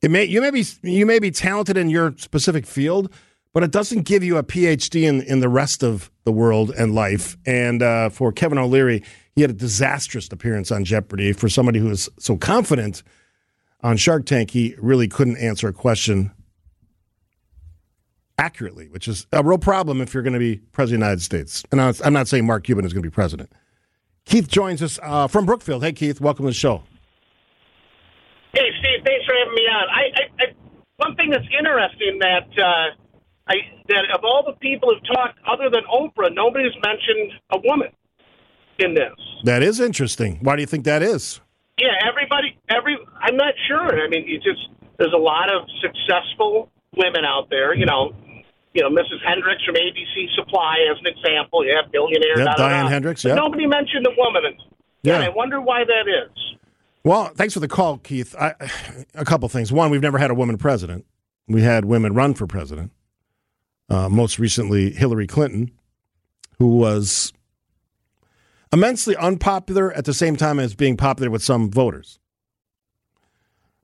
It 0.00 0.10
may 0.10 0.24
you 0.24 0.40
may 0.40 0.50
be 0.50 0.64
you 0.82 1.06
may 1.06 1.18
be 1.18 1.30
talented 1.30 1.76
in 1.76 1.90
your 1.90 2.14
specific 2.16 2.66
field, 2.66 3.12
but 3.54 3.62
it 3.62 3.70
doesn't 3.70 4.02
give 4.02 4.22
you 4.22 4.36
a 4.36 4.42
PhD 4.42 5.04
in 5.04 5.22
in 5.22 5.40
the 5.40 5.48
rest 5.48 5.82
of 5.82 6.10
the 6.24 6.32
world 6.32 6.70
and 6.76 6.94
life. 6.94 7.38
And 7.46 7.82
uh, 7.82 8.10
for 8.10 8.32
Kevin 8.32 8.58
O'Leary, 8.58 9.02
he 9.34 9.40
had 9.40 9.50
a 9.50 9.54
disastrous 9.54 10.28
appearance 10.30 10.70
on 10.70 10.84
Jeopardy. 10.84 11.32
For 11.32 11.48
somebody 11.48 11.78
who 11.78 11.88
is 11.90 12.10
so 12.18 12.36
confident 12.36 13.02
on 13.80 13.96
Shark 13.96 14.26
Tank, 14.26 14.50
he 14.50 14.74
really 14.78 15.08
couldn't 15.08 15.38
answer 15.38 15.68
a 15.68 15.72
question 15.72 16.32
accurately, 18.36 18.88
which 18.88 19.06
is 19.06 19.26
a 19.32 19.42
real 19.42 19.58
problem 19.58 20.00
if 20.00 20.12
you're 20.12 20.24
going 20.24 20.32
to 20.32 20.38
be 20.40 20.56
president 20.72 21.02
of 21.02 21.06
the 21.06 21.06
United 21.06 21.22
States. 21.22 21.64
And 21.70 21.80
I'm 21.80 22.12
not 22.12 22.26
saying 22.26 22.44
Mark 22.44 22.64
Cuban 22.64 22.84
is 22.84 22.92
going 22.92 23.02
to 23.02 23.08
be 23.08 23.14
president. 23.14 23.52
Keith 24.24 24.48
joins 24.48 24.82
us 24.82 24.98
uh, 25.02 25.28
from 25.28 25.46
Brookfield. 25.46 25.84
Hey, 25.84 25.92
Keith, 25.92 26.20
welcome 26.20 26.44
to 26.44 26.50
the 26.50 26.54
show. 26.54 26.82
Hey, 28.52 28.70
Steve, 28.80 29.04
thanks 29.04 29.24
for 29.26 29.34
having 29.38 29.54
me 29.54 29.62
on. 29.62 29.88
I, 29.88 30.02
I, 30.16 30.42
I 30.42 30.44
one 30.96 31.14
thing 31.16 31.30
that's 31.30 31.46
interesting 31.56 32.18
that 32.20 32.48
uh, 32.58 33.03
I 33.46 33.54
that 33.88 34.04
of 34.14 34.24
all 34.24 34.42
the 34.46 34.58
people 34.60 34.92
who've 34.92 35.14
talked 35.14 35.38
other 35.46 35.68
than 35.70 35.82
Oprah, 35.92 36.34
nobody's 36.34 36.72
mentioned 36.82 37.32
a 37.52 37.58
woman 37.64 37.88
in 38.78 38.94
this. 38.94 39.12
That 39.44 39.62
is 39.62 39.80
interesting. 39.80 40.38
Why 40.40 40.56
do 40.56 40.62
you 40.62 40.66
think 40.66 40.84
that 40.84 41.02
is? 41.02 41.40
Yeah, 41.78 41.88
everybody, 42.08 42.56
every 42.68 42.96
I'm 43.20 43.36
not 43.36 43.54
sure. 43.68 44.02
I 44.02 44.08
mean, 44.08 44.26
you 44.26 44.38
just 44.38 44.68
there's 44.98 45.12
a 45.12 45.20
lot 45.20 45.52
of 45.52 45.68
successful 45.82 46.70
women 46.96 47.24
out 47.24 47.50
there. 47.50 47.74
You 47.74 47.86
know, 47.86 48.14
you 48.72 48.82
know, 48.82 48.90
Mrs. 48.90 49.24
Hendricks 49.26 49.64
from 49.64 49.74
ABC 49.74 50.34
Supply 50.36 50.76
as 50.90 50.98
an 51.00 51.06
example. 51.06 51.64
You 51.64 51.76
have 51.80 51.92
billionaires. 51.92 52.38
Yep, 52.38 52.56
Diane 52.56 52.86
Hendricks. 52.86 53.24
Yeah. 53.24 53.34
Nobody 53.34 53.66
mentioned 53.66 54.06
a 54.06 54.14
woman. 54.16 54.56
Yeah. 55.02 55.18
I 55.18 55.28
wonder 55.28 55.60
why 55.60 55.84
that 55.84 56.08
is. 56.08 56.30
Well, 57.04 57.26
thanks 57.34 57.52
for 57.52 57.60
the 57.60 57.68
call, 57.68 57.98
Keith. 57.98 58.34
I, 58.34 58.54
a 59.14 59.24
couple 59.24 59.48
things. 59.50 59.70
One, 59.70 59.90
we've 59.90 60.00
never 60.00 60.16
had 60.16 60.30
a 60.30 60.34
woman 60.34 60.56
president. 60.56 61.04
We 61.46 61.60
had 61.60 61.84
women 61.84 62.14
run 62.14 62.32
for 62.32 62.46
president. 62.46 62.90
Uh, 63.94 64.08
most 64.08 64.40
recently, 64.40 64.90
Hillary 64.90 65.28
Clinton, 65.28 65.70
who 66.58 66.66
was 66.66 67.32
immensely 68.72 69.14
unpopular 69.14 69.92
at 69.92 70.04
the 70.04 70.12
same 70.12 70.34
time 70.34 70.58
as 70.58 70.74
being 70.74 70.96
popular 70.96 71.30
with 71.30 71.44
some 71.44 71.70
voters. 71.70 72.18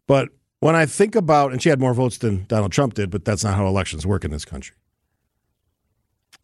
But 0.08 0.30
when 0.58 0.74
I 0.74 0.86
think 0.86 1.14
about, 1.14 1.52
and 1.52 1.62
she 1.62 1.68
had 1.68 1.78
more 1.78 1.94
votes 1.94 2.18
than 2.18 2.44
Donald 2.46 2.72
Trump 2.72 2.94
did, 2.94 3.08
but 3.08 3.24
that's 3.24 3.44
not 3.44 3.54
how 3.54 3.68
elections 3.68 4.04
work 4.04 4.24
in 4.24 4.32
this 4.32 4.44
country. 4.44 4.74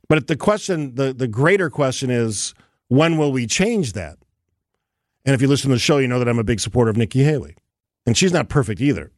But 0.08 0.28
the 0.28 0.36
question, 0.36 0.94
the, 0.94 1.12
the 1.12 1.26
greater 1.26 1.68
question 1.68 2.08
is, 2.08 2.54
when 2.86 3.18
will 3.18 3.32
we 3.32 3.48
change 3.48 3.94
that? 3.94 4.16
And 5.24 5.34
if 5.34 5.42
you 5.42 5.48
listen 5.48 5.70
to 5.70 5.74
the 5.74 5.80
show, 5.80 5.98
you 5.98 6.06
know 6.06 6.20
that 6.20 6.28
I'm 6.28 6.38
a 6.38 6.44
big 6.44 6.60
supporter 6.60 6.88
of 6.88 6.96
Nikki 6.96 7.24
Haley. 7.24 7.56
And 8.06 8.16
she's 8.16 8.32
not 8.32 8.48
perfect 8.48 8.80
either. 8.80 9.10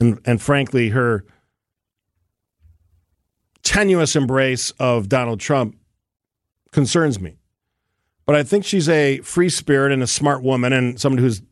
And, 0.00 0.18
and 0.24 0.40
frankly, 0.40 0.88
her 0.88 1.26
tenuous 3.66 4.14
embrace 4.14 4.70
of 4.78 5.08
Donald 5.08 5.40
Trump 5.40 5.76
concerns 6.70 7.18
me. 7.20 7.36
But 8.24 8.36
I 8.36 8.44
think 8.44 8.64
she's 8.64 8.88
a 8.88 9.18
free 9.18 9.48
spirit 9.48 9.90
and 9.90 10.04
a 10.04 10.06
smart 10.06 10.42
woman 10.44 10.72
and 10.72 11.00
someone 11.00 11.18
who's 11.18 11.42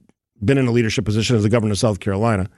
been 0.42 0.57
in 0.57 0.68
a 0.68 0.70
leadership 0.70 1.05
position 1.05 1.35
as 1.35 1.42
the 1.42 1.48
governor 1.48 1.72
of 1.72 1.79
South 1.79 1.98
Carolina. 1.98 2.48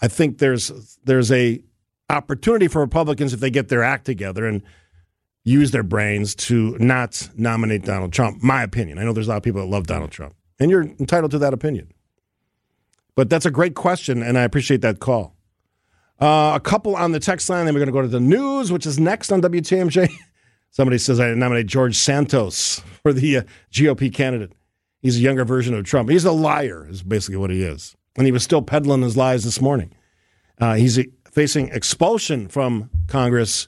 I 0.00 0.06
think 0.06 0.38
there's 0.38 0.96
there's 1.04 1.32
a 1.32 1.60
opportunity 2.08 2.68
for 2.68 2.80
Republicans 2.80 3.32
if 3.32 3.40
they 3.40 3.50
get 3.50 3.68
their 3.68 3.82
act 3.82 4.06
together 4.06 4.46
and 4.46 4.62
use 5.42 5.72
their 5.72 5.82
brains 5.82 6.34
to 6.34 6.76
not 6.78 7.28
nominate 7.36 7.84
Donald 7.84 8.12
Trump. 8.12 8.42
My 8.42 8.62
opinion. 8.62 8.98
I 8.98 9.04
know 9.04 9.12
there's 9.12 9.26
a 9.26 9.30
lot 9.30 9.38
of 9.38 9.42
people 9.42 9.60
that 9.60 9.66
love 9.68 9.88
Donald 9.88 10.12
Trump, 10.12 10.34
and 10.60 10.70
you're 10.70 10.82
entitled 10.82 11.32
to 11.32 11.38
that 11.38 11.52
opinion. 11.52 11.92
But 13.16 13.28
that's 13.28 13.46
a 13.46 13.50
great 13.50 13.74
question, 13.74 14.22
and 14.22 14.38
I 14.38 14.42
appreciate 14.42 14.82
that 14.82 15.00
call. 15.00 15.34
Uh, 16.20 16.52
a 16.54 16.60
couple 16.60 16.96
on 16.96 17.12
the 17.12 17.20
text 17.20 17.48
line, 17.48 17.64
then 17.64 17.74
we're 17.74 17.80
going 17.80 17.86
to 17.86 17.92
go 17.92 18.02
to 18.02 18.08
the 18.08 18.20
news, 18.20 18.70
which 18.70 18.84
is 18.84 19.00
next 19.00 19.32
on 19.32 19.40
WTMJ. 19.40 20.10
Somebody 20.70 20.98
says 20.98 21.18
I 21.18 21.32
nominate 21.34 21.66
George 21.66 21.96
Santos 21.96 22.82
for 23.02 23.12
the 23.12 23.38
uh, 23.38 23.42
GOP 23.72 24.12
candidate. 24.12 24.52
He's 25.00 25.16
a 25.16 25.20
younger 25.20 25.44
version 25.44 25.74
of 25.74 25.84
Trump. 25.84 26.10
He's 26.10 26.26
a 26.26 26.32
liar, 26.32 26.86
is 26.88 27.02
basically 27.02 27.38
what 27.38 27.50
he 27.50 27.62
is. 27.62 27.96
And 28.16 28.26
he 28.26 28.32
was 28.32 28.42
still 28.42 28.60
peddling 28.60 29.02
his 29.02 29.16
lies 29.16 29.44
this 29.44 29.60
morning. 29.60 29.94
Uh, 30.60 30.74
he's 30.74 30.98
facing 31.30 31.68
expulsion 31.68 32.48
from 32.48 32.90
Congress 33.06 33.66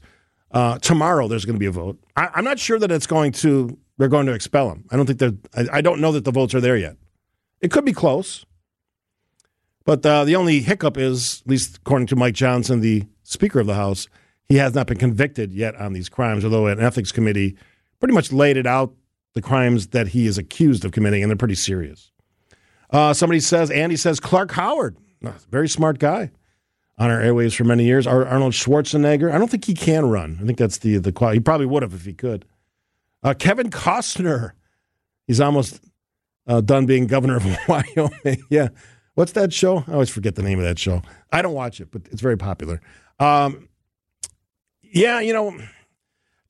uh, 0.51 0.79
tomorrow. 0.79 1.29
There's 1.29 1.47
going 1.47 1.55
to 1.55 1.61
be 1.61 1.67
a 1.67 1.73
vote. 1.73 1.99
I, 2.17 2.29
am 2.35 2.45
not 2.45 2.59
sure 2.59 2.79
that 2.79 2.91
it's 2.91 3.07
going 3.07 3.33
to. 3.33 3.79
They're 3.97 4.09
going 4.09 4.27
to 4.27 4.33
expel 4.33 4.71
him. 4.71 4.85
I 4.91 4.97
don't 4.97 5.07
think 5.07 5.19
they're. 5.19 5.33
I, 5.57 5.79
I 5.79 5.81
don't 5.81 6.01
know 6.01 6.13
that 6.13 6.25
the 6.25 6.33
votes 6.33 6.55
are 6.55 6.61
there 6.61 6.77
yet. 6.77 6.97
It 7.61 7.71
could 7.71 7.85
be 7.85 7.93
close, 7.93 8.45
but 9.85 10.05
uh, 10.05 10.25
the 10.25 10.37
only 10.37 10.61
hiccup 10.61 10.97
is, 10.97 11.43
at 11.45 11.51
least 11.51 11.79
according 11.79 12.07
to 12.09 12.17
Mike 12.17 12.35
Johnson, 12.35 12.81
the 12.81 13.05
Speaker 13.23 13.61
of 13.61 13.67
the 13.67 13.75
House, 13.75 14.09
he 14.45 14.57
has 14.57 14.75
not 14.75 14.87
been 14.87 14.99
convicted 14.99 15.53
yet 15.53 15.75
on 15.77 15.93
these 15.93 16.09
crimes. 16.09 16.45
Although 16.45 16.67
an 16.67 16.81
ethics 16.81 17.13
committee 17.13 17.57
pretty 18.01 18.15
much 18.15 18.33
laid 18.33 18.57
it 18.57 18.67
out 18.67 18.93
the 19.35 19.43
crimes 19.43 19.89
that 19.89 20.09
he 20.09 20.27
is 20.27 20.39
accused 20.39 20.85
of 20.85 20.93
committing, 20.93 21.23
and 21.23 21.31
they're 21.31 21.37
pretty 21.37 21.55
serious. 21.55 22.11
Uh, 22.91 23.15
somebody 23.15 23.41
says, 23.41 23.71
Andy 23.71 23.97
says, 23.97 24.21
Clark 24.21 24.53
Howard, 24.53 24.99
very 25.51 25.69
smart 25.69 25.99
guy 25.99 26.31
on 26.99 27.11
our 27.11 27.21
airways 27.21 27.55
for 27.55 27.65
many 27.65 27.85
years. 27.85 28.07
Arnold 28.07 28.53
Schwarzenegger, 28.53 29.33
I 29.33 29.39
don't 29.39 29.51
think 29.51 29.65
he 29.65 29.75
can 29.75 30.11
run. 30.11 30.39
I 30.43 30.45
think 30.45 30.59
that's 30.59 30.79
the 30.79 30.99
the 30.99 31.13
quality. 31.13 31.37
He 31.39 31.41
probably 31.41 31.67
would 31.67 31.83
have 31.83 31.95
if 31.95 32.05
he 32.05 32.13
could. 32.13 32.45
Uh, 33.23 33.35
Kevin 33.35 33.71
Costner, 33.71 34.53
he's 35.27 35.41
almost 35.41 35.81
uh, 36.47 36.61
done 36.61 36.87
being 36.87 37.07
governor 37.07 37.37
of 37.37 37.47
Wyoming. 37.69 38.45
yeah, 38.51 38.69
what's 39.15 39.33
that 39.33 39.53
show? 39.53 39.85
I 39.87 39.93
always 39.93 40.11
forget 40.11 40.35
the 40.35 40.43
name 40.43 40.59
of 40.59 40.65
that 40.65 40.79
show. 40.79 41.03
I 41.33 41.43
don't 41.43 41.55
watch 41.55 41.81
it, 41.81 41.91
but 41.91 42.03
it's 42.11 42.21
very 42.21 42.37
popular. 42.37 42.81
Um, 43.19 43.69
yeah, 44.83 45.21
you 45.21 45.33
know, 45.33 45.57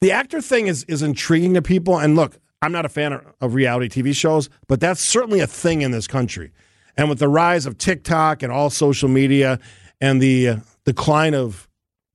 the 0.01 0.13
actor 0.13 0.41
thing 0.41 0.67
is 0.67 0.85
is 0.85 1.03
intriguing 1.03 1.55
to 1.55 1.63
people. 1.63 1.99
And 1.99 2.17
look, 2.17 2.39
I'm 2.61 2.73
not 2.73 2.85
a 2.85 2.89
fan 2.89 3.21
of 3.41 3.55
reality 3.55 4.03
TV 4.03 4.15
shows, 4.15 4.49
but 4.69 4.81
that's 4.81 5.01
certainly 5.01 5.41
a 5.41 5.47
thing 5.47 5.83
in 5.83 5.91
this 5.91 6.07
country. 6.07 6.53
And 6.97 7.09
with 7.09 7.19
the 7.19 7.29
rise 7.29 7.67
of 7.67 7.79
TikTok 7.79 8.43
and 8.43 8.53
all 8.53 8.71
social 8.71 9.09
media 9.09 9.59
and 10.01 10.21
the 10.21 10.49
uh, 10.49 10.57
decline 10.85 11.35
of 11.35 11.69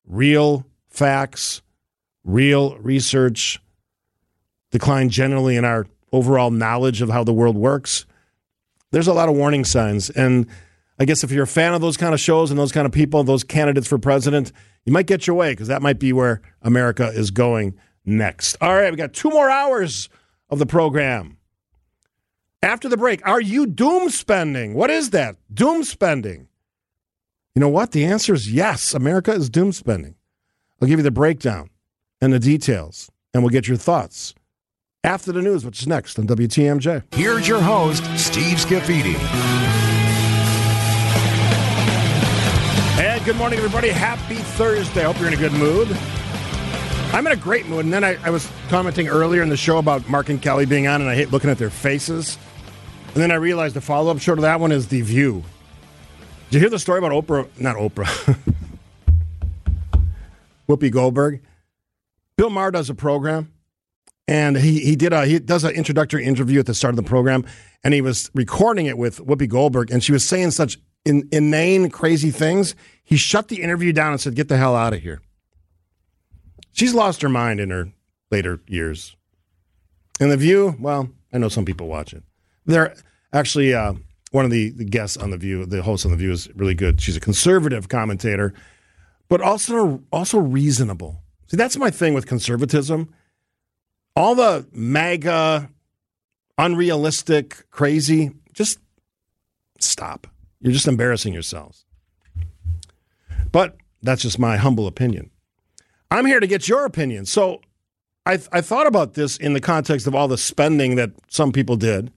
real 0.06 0.66
facts, 0.90 1.62
real 2.24 2.78
research, 2.78 3.60
decline 4.72 5.10
generally 5.10 5.56
in 5.56 5.66
our 5.66 5.88
overall 6.12 6.52
knowledge 6.52 7.02
of 7.02 7.10
how 7.10 7.24
the 7.24 7.34
world 7.34 7.56
works, 7.56 8.06
there's 8.92 9.08
a 9.08 9.14
lot 9.14 9.30
of 9.30 9.36
warning 9.36 9.66
signs. 9.66 10.10
And 10.10 10.48
I 11.00 11.06
guess 11.06 11.24
if 11.24 11.32
you're 11.32 11.44
a 11.44 11.48
fan 11.48 11.74
of 11.74 11.82
those 11.82 11.98
kind 11.98 12.14
of 12.14 12.20
shows 12.20 12.50
and 12.50 12.60
those 12.60 12.72
kind 12.72 12.86
of 12.86 12.92
people, 12.92 13.24
those 13.24 13.44
candidates 13.44 13.88
for 13.88 13.98
president, 13.98 14.52
you 14.86 14.94
might 14.94 15.08
get 15.08 15.28
your 15.28 15.36
way 15.36 15.52
because 15.52 15.68
that 15.68 15.82
might 15.82 16.00
be 16.00 16.14
where 16.14 16.42
America 16.62 17.08
is 17.08 17.32
going 17.32 17.78
next. 18.06 18.58
All 18.62 18.74
right, 18.74 18.92
we 18.92 18.98
got 18.98 19.14
two 19.14 19.30
more 19.30 19.50
hours 19.50 20.10
of 20.50 20.60
the 20.60 20.66
program. 20.66 21.38
After 22.64 22.90
the 22.90 22.98
break, 22.98 23.26
are 23.28 23.42
you 23.42 23.68
doom 23.68 24.10
spending? 24.10 24.74
What 24.74 24.90
is 24.90 25.12
that? 25.12 25.36
Doom 25.54 25.84
spending. 25.84 26.48
You 27.54 27.60
know 27.60 27.70
what? 27.70 27.92
The 27.92 28.06
answer 28.06 28.34
is 28.34 28.52
yes. 28.52 28.94
America 28.94 29.32
is 29.32 29.50
doom 29.50 29.72
spending. 29.72 30.16
I'll 30.82 30.88
give 30.88 31.00
you 31.00 31.04
the 31.04 31.12
breakdown 31.12 31.70
and 32.22 32.34
the 32.34 32.40
details, 32.40 33.12
and 33.34 33.44
we'll 33.44 33.52
get 33.52 33.68
your 33.68 33.78
thoughts 33.78 34.34
after 35.04 35.32
the 35.32 35.42
news, 35.42 35.66
which 35.66 35.82
is 35.82 35.88
next 35.88 36.20
on 36.20 36.28
WTMJ. 36.28 37.04
Here's 37.14 37.48
your 37.48 37.62
host, 37.62 38.04
Steve 38.18 38.58
Scafidi. 38.58 39.16
And 43.00 43.24
good 43.24 43.36
morning, 43.36 43.60
everybody. 43.60 43.90
Happy 43.90 44.36
Thursday. 44.36 45.02
I 45.02 45.06
hope 45.06 45.20
you're 45.20 45.28
in 45.28 45.34
a 45.34 45.38
good 45.38 45.54
mood. 45.54 45.88
I'm 47.14 47.26
in 47.26 47.34
a 47.34 47.38
great 47.38 47.68
mood. 47.68 47.86
And 47.86 47.94
then 47.94 48.04
I, 48.04 48.18
I, 48.26 48.30
was 48.30 48.50
commenting 48.70 49.08
earlier 49.08 49.42
in 49.42 49.50
the 49.50 49.58
show 49.58 49.78
about 49.78 50.10
Mark 50.10 50.30
and 50.30 50.42
Kelly 50.42 50.66
being 50.66 50.88
on, 50.88 51.00
and 51.02 51.10
I 51.10 51.16
hate 51.16 51.32
looking 51.32 51.50
at 51.50 51.58
their 51.58 51.70
faces. 51.70 52.38
And 53.14 53.24
then 53.24 53.32
I 53.32 53.36
realized 53.36 53.76
the 53.76 53.82
follow 53.82 54.12
up 54.12 54.20
show 54.20 54.36
to 54.36 54.42
that 54.42 54.60
one 54.60 54.72
is 54.72 54.90
The 54.90 55.02
View. 55.02 55.44
Did 56.50 56.56
you 56.56 56.60
hear 56.60 56.70
the 56.70 56.80
story 56.80 57.00
about 57.00 57.12
Oprah? 57.12 57.48
Not 57.60 57.78
Oprah. 57.78 58.38
Whoopi 60.70 60.92
Goldberg. 60.92 61.42
Bill 62.36 62.50
Maher 62.50 62.72
does 62.72 62.90
a 62.90 62.94
program, 62.94 63.52
and 64.28 64.58
he 64.58 64.80
he 64.80 64.96
did 64.96 65.14
a 65.14 65.26
he 65.26 65.40
does 65.40 65.64
an 65.64 65.72
introductory 65.72 66.26
interview 66.26 66.60
at 66.60 66.66
the 66.66 66.74
start 66.74 66.92
of 66.92 66.98
the 66.98 67.10
program, 67.10 67.46
and 67.84 67.94
he 67.94 68.02
was 68.02 68.30
recording 68.34 68.86
it 68.86 68.98
with 68.98 69.26
Whoopi 69.26 69.48
Goldberg, 69.48 69.92
and 69.92 70.04
she 70.04 70.12
was 70.12 70.26
saying 70.26 70.52
such 70.52 70.78
in, 71.06 71.28
inane, 71.32 71.90
crazy 71.90 72.32
things. 72.32 72.76
He 73.04 73.16
shut 73.16 73.48
the 73.48 73.62
interview 73.62 73.94
down 73.94 74.12
and 74.12 74.22
said, 74.22 74.36
"Get 74.36 74.50
the 74.50 74.58
hell 74.58 74.76
out 74.76 74.94
of 74.94 75.02
here." 75.02 75.22
She's 76.74 76.94
lost 76.94 77.22
her 77.22 77.30
mind 77.30 77.60
in 77.60 77.70
her 77.70 77.92
later 78.30 78.62
years. 78.68 79.16
And 80.20 80.32
the 80.32 80.38
View, 80.38 80.76
well, 80.80 81.10
I 81.34 81.38
know 81.38 81.50
some 81.50 81.66
people 81.66 81.88
watch 81.88 82.14
it. 82.14 82.24
They're 82.66 82.96
actually 83.34 83.74
uh, 83.74 83.94
one 84.32 84.46
of 84.46 84.52
the, 84.52 84.70
the 84.72 84.86
guests 84.86 85.18
on 85.18 85.32
the 85.32 85.38
View, 85.38 85.66
the 85.66 85.82
host 85.82 86.06
on 86.06 86.12
the 86.12 86.18
View, 86.18 86.32
is 86.32 86.50
really 86.56 86.74
good. 86.74 87.00
She's 87.02 87.18
a 87.18 87.22
conservative 87.22 87.90
commentator, 87.90 88.54
but 89.30 89.42
also 89.42 90.04
also 90.12 90.40
reasonable. 90.40 91.24
See, 91.48 91.58
that's 91.58 91.78
my 91.78 91.90
thing 91.90 92.14
with 92.14 92.28
conservatism 92.28 93.14
all 94.18 94.34
the 94.34 94.66
MAGA, 94.74 95.70
unrealistic, 96.58 97.70
crazy, 97.70 98.32
just 98.52 98.80
stop. 99.80 100.26
You're 100.60 100.74
just 100.74 100.88
embarrassing 100.88 101.34
yourselves. 101.34 101.86
But 103.52 103.78
that's 104.02 104.24
just 104.24 104.40
my 104.40 104.58
humble 104.58 104.88
opinion. 104.88 105.30
I'm 106.10 106.26
here 106.26 106.40
to 106.40 106.48
get 106.48 106.68
your 106.68 106.86
opinion. 106.86 107.28
So 107.28 107.62
I, 108.26 108.40
I 108.52 108.62
thought 108.62 108.88
about 108.88 109.14
this 109.14 109.38
in 109.38 109.54
the 109.54 109.62
context 109.62 110.08
of 110.08 110.16
all 110.16 110.28
the 110.28 110.38
spending 110.38 110.96
that 110.96 111.12
some 111.28 111.52
people 111.52 111.76
did 111.76 112.12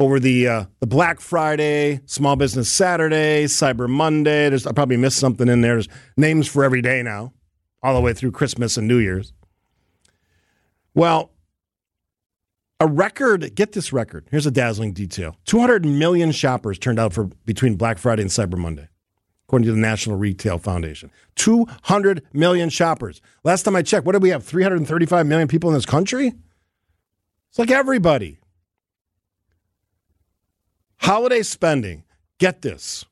over 0.00 0.18
the 0.18 0.48
uh, 0.48 0.64
the 0.80 0.88
Black 0.88 1.20
Friday, 1.20 2.00
Small 2.06 2.34
Business 2.34 2.68
Saturday, 2.68 3.44
Cyber 3.44 3.88
Monday. 3.88 4.48
There's 4.48 4.66
I 4.66 4.72
probably 4.72 4.96
missed 4.96 5.18
something 5.18 5.48
in 5.48 5.60
there. 5.60 5.74
There's 5.74 5.88
names 6.16 6.48
for 6.48 6.64
every 6.64 6.82
day 6.82 7.04
now, 7.04 7.32
all 7.84 7.94
the 7.94 8.00
way 8.00 8.14
through 8.14 8.32
Christmas 8.32 8.76
and 8.76 8.88
New 8.88 8.98
Year's. 8.98 9.32
Well, 10.94 11.32
a 12.80 12.86
record, 12.86 13.54
get 13.54 13.72
this 13.72 13.92
record. 13.92 14.26
Here's 14.30 14.46
a 14.46 14.50
dazzling 14.50 14.92
detail 14.92 15.36
200 15.44 15.84
million 15.86 16.32
shoppers 16.32 16.78
turned 16.78 16.98
out 16.98 17.12
for 17.12 17.24
between 17.44 17.76
Black 17.76 17.98
Friday 17.98 18.22
and 18.22 18.30
Cyber 18.30 18.56
Monday, 18.56 18.88
according 19.46 19.66
to 19.66 19.72
the 19.72 19.78
National 19.78 20.16
Retail 20.16 20.58
Foundation. 20.58 21.10
200 21.36 22.22
million 22.32 22.68
shoppers. 22.68 23.20
Last 23.44 23.62
time 23.62 23.76
I 23.76 23.82
checked, 23.82 24.04
what 24.04 24.12
did 24.12 24.22
we 24.22 24.30
have? 24.30 24.44
335 24.44 25.26
million 25.26 25.48
people 25.48 25.70
in 25.70 25.74
this 25.74 25.86
country? 25.86 26.32
It's 27.50 27.58
like 27.58 27.70
everybody. 27.70 28.38
Holiday 30.98 31.42
spending, 31.42 32.04
get 32.38 32.62
this, 32.62 33.04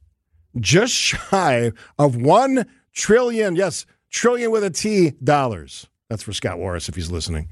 just 0.59 0.95
shy 0.95 1.73
of 1.99 2.17
1 2.17 2.67
trillion, 2.93 3.57
yes, 3.57 3.85
trillion 4.11 4.51
with 4.51 4.65
a 4.65 4.71
T 4.71 5.11
dollars. 5.23 5.90
That's 6.11 6.25
for 6.25 6.33
Scott 6.33 6.59
Warris 6.59 6.89
if 6.89 6.97
he's 6.97 7.11
listening. 7.11 7.49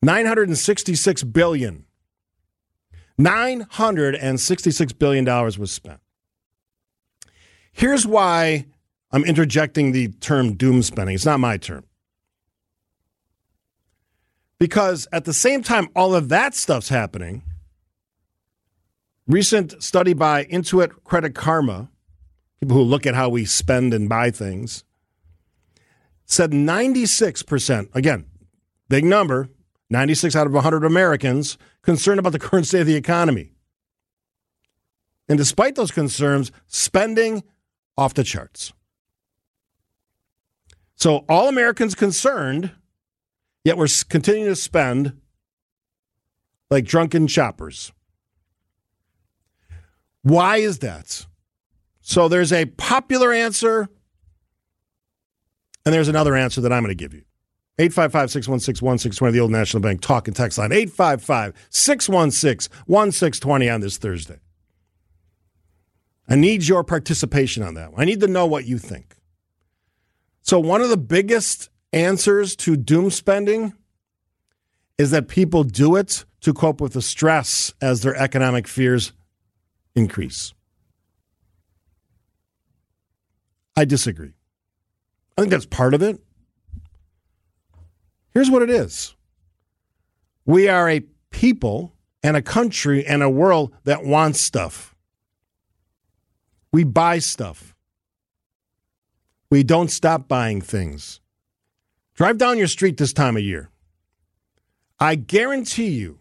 966 0.00 1.24
billion. 1.24 1.84
966 3.18 4.92
billion 4.92 5.24
dollars 5.24 5.58
was 5.58 5.72
spent. 5.72 6.00
Here's 7.72 8.06
why 8.06 8.66
I'm 9.10 9.24
interjecting 9.24 9.90
the 9.90 10.08
term 10.08 10.54
doom 10.54 10.82
spending. 10.82 11.16
It's 11.16 11.26
not 11.26 11.40
my 11.40 11.56
term. 11.56 11.84
Because 14.58 15.08
at 15.12 15.24
the 15.24 15.34
same 15.34 15.62
time 15.62 15.88
all 15.96 16.14
of 16.14 16.28
that 16.28 16.54
stuff's 16.54 16.88
happening, 16.88 17.42
recent 19.26 19.82
study 19.82 20.14
by 20.14 20.44
Intuit 20.44 20.92
Credit 21.02 21.34
Karma, 21.34 21.90
people 22.60 22.76
who 22.76 22.82
look 22.82 23.04
at 23.04 23.16
how 23.16 23.28
we 23.28 23.44
spend 23.44 23.92
and 23.92 24.08
buy 24.08 24.30
things, 24.30 24.84
said 26.26 26.50
96%, 26.50 27.94
again, 27.94 28.26
big 28.88 29.04
number, 29.04 29.48
96 29.88 30.34
out 30.36 30.46
of 30.46 30.52
100 30.52 30.84
Americans 30.84 31.56
concerned 31.82 32.18
about 32.18 32.32
the 32.32 32.38
current 32.40 32.66
state 32.66 32.80
of 32.80 32.86
the 32.86 32.96
economy. 32.96 33.52
And 35.28 35.38
despite 35.38 35.74
those 35.74 35.90
concerns, 35.90 36.52
spending 36.66 37.42
off 37.96 38.14
the 38.14 38.24
charts. 38.24 38.72
So 40.94 41.24
all 41.28 41.48
Americans 41.48 41.94
concerned, 41.94 42.72
yet 43.64 43.76
we're 43.76 43.88
continuing 44.08 44.48
to 44.48 44.56
spend 44.56 45.20
like 46.70 46.84
drunken 46.84 47.26
shoppers. 47.26 47.92
Why 50.22 50.56
is 50.56 50.78
that? 50.80 51.26
So 52.00 52.28
there's 52.28 52.52
a 52.52 52.66
popular 52.66 53.32
answer 53.32 53.88
and 55.86 55.94
there's 55.94 56.08
another 56.08 56.34
answer 56.34 56.60
that 56.60 56.72
I'm 56.72 56.82
going 56.82 56.94
to 56.94 57.02
give 57.02 57.14
you. 57.14 57.22
855 57.78 58.30
616 58.30 58.84
1620, 58.84 59.32
the 59.32 59.40
old 59.40 59.50
National 59.52 59.80
Bank 59.80 60.00
talk 60.00 60.26
and 60.26 60.36
text 60.36 60.58
line. 60.58 60.72
855 60.72 61.54
616 61.70 62.70
1620 62.86 63.70
on 63.70 63.80
this 63.80 63.96
Thursday. 63.96 64.38
I 66.28 66.34
need 66.34 66.66
your 66.66 66.82
participation 66.82 67.62
on 67.62 67.74
that. 67.74 67.92
I 67.96 68.04
need 68.04 68.20
to 68.20 68.26
know 68.26 68.46
what 68.46 68.66
you 68.66 68.78
think. 68.78 69.14
So, 70.42 70.58
one 70.58 70.80
of 70.80 70.88
the 70.88 70.96
biggest 70.96 71.70
answers 71.92 72.56
to 72.56 72.76
doom 72.76 73.10
spending 73.10 73.72
is 74.98 75.12
that 75.12 75.28
people 75.28 75.62
do 75.62 75.94
it 75.94 76.24
to 76.40 76.52
cope 76.52 76.80
with 76.80 76.94
the 76.94 77.02
stress 77.02 77.74
as 77.80 78.02
their 78.02 78.16
economic 78.16 78.66
fears 78.66 79.12
increase. 79.94 80.52
I 83.76 83.84
disagree. 83.84 84.35
I 85.36 85.42
think 85.42 85.50
that's 85.50 85.66
part 85.66 85.94
of 85.94 86.02
it. 86.02 86.20
Here's 88.32 88.50
what 88.50 88.62
it 88.62 88.70
is 88.70 89.14
we 90.44 90.68
are 90.68 90.88
a 90.88 91.00
people 91.30 91.94
and 92.22 92.36
a 92.36 92.42
country 92.42 93.06
and 93.06 93.22
a 93.22 93.30
world 93.30 93.74
that 93.84 94.04
wants 94.04 94.40
stuff. 94.40 94.94
We 96.72 96.84
buy 96.84 97.18
stuff. 97.18 97.74
We 99.50 99.62
don't 99.62 99.90
stop 99.90 100.28
buying 100.28 100.60
things. 100.60 101.20
Drive 102.14 102.38
down 102.38 102.58
your 102.58 102.66
street 102.66 102.96
this 102.96 103.12
time 103.12 103.36
of 103.36 103.42
year. 103.42 103.70
I 104.98 105.14
guarantee 105.14 105.88
you 105.88 106.18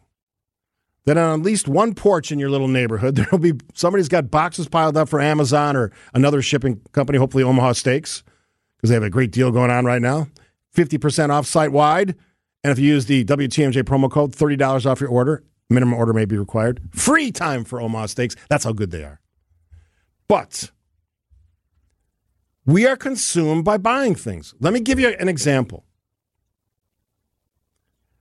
that 1.06 1.18
on 1.18 1.40
at 1.40 1.46
least 1.46 1.68
one 1.68 1.94
porch 1.94 2.32
in 2.32 2.40
your 2.40 2.50
little 2.50 2.68
neighborhood, 2.68 3.16
there'll 3.16 3.38
be 3.38 3.54
somebody's 3.74 4.10
got 4.10 4.30
boxes 4.30 4.68
piled 4.68 4.98
up 4.98 5.10
for 5.10 5.22
Amazon 5.22 5.76
or 5.76 5.92
another 6.14 6.42
shipping 6.42 6.82
company, 6.92 7.18
hopefully 7.18 7.44
Omaha 7.44 7.74
Steaks 7.74 8.24
because 8.86 8.90
they 8.92 8.96
have 8.96 9.04
a 9.04 9.10
great 9.10 9.32
deal 9.32 9.52
going 9.52 9.72
on 9.72 9.84
right 9.84 10.02
now. 10.02 10.28
50% 10.76 11.32
off 11.32 11.48
site 11.48 11.72
wide. 11.72 12.16
And 12.64 12.72
if 12.72 12.78
you 12.78 12.86
use 12.86 13.08
the 13.08 13.26
WTMJ 13.26 13.82
promo 13.82 14.12
code, 14.12 14.36
$30 14.36 14.86
off 14.86 15.02
your 15.02 15.10
order. 15.10 15.44
Minimum 15.72 15.96
order 15.96 16.14
may 16.14 16.26
be 16.26 16.38
required. 16.38 16.82
Free 16.92 17.32
time 17.32 17.64
for 17.64 17.82
Omaha 17.82 18.06
Steaks. 18.06 18.36
That's 18.48 18.64
how 18.64 18.74
good 18.74 18.92
they 18.92 19.04
are. 19.04 19.20
But 20.28 20.70
we 22.68 22.86
are 22.86 22.96
consumed 22.96 23.66
by 23.66 23.78
buying 23.78 24.14
things. 24.14 24.54
Let 24.60 24.72
me 24.72 24.80
give 24.80 25.00
you 25.00 25.10
an 25.10 25.30
example. 25.30 25.84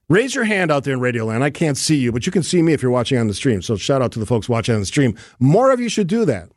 Raise 0.09 0.33
your 0.33 0.45
hand 0.45 0.71
out 0.71 0.83
there 0.83 0.95
in 0.95 0.99
Radio 0.99 1.25
Land. 1.25 1.43
I 1.43 1.51
can't 1.51 1.77
see 1.77 1.97
you, 1.97 2.11
but 2.11 2.25
you 2.25 2.31
can 2.31 2.41
see 2.41 2.63
me 2.63 2.73
if 2.73 2.81
you're 2.81 2.91
watching 2.91 3.19
on 3.19 3.27
the 3.27 3.35
stream. 3.35 3.61
So 3.61 3.75
shout 3.75 4.01
out 4.01 4.11
to 4.13 4.19
the 4.19 4.25
folks 4.25 4.49
watching 4.49 4.73
on 4.73 4.81
the 4.81 4.87
stream. 4.87 5.15
More 5.39 5.71
of 5.71 5.79
you 5.79 5.89
should 5.89 6.07
do 6.07 6.25
that. 6.25 6.49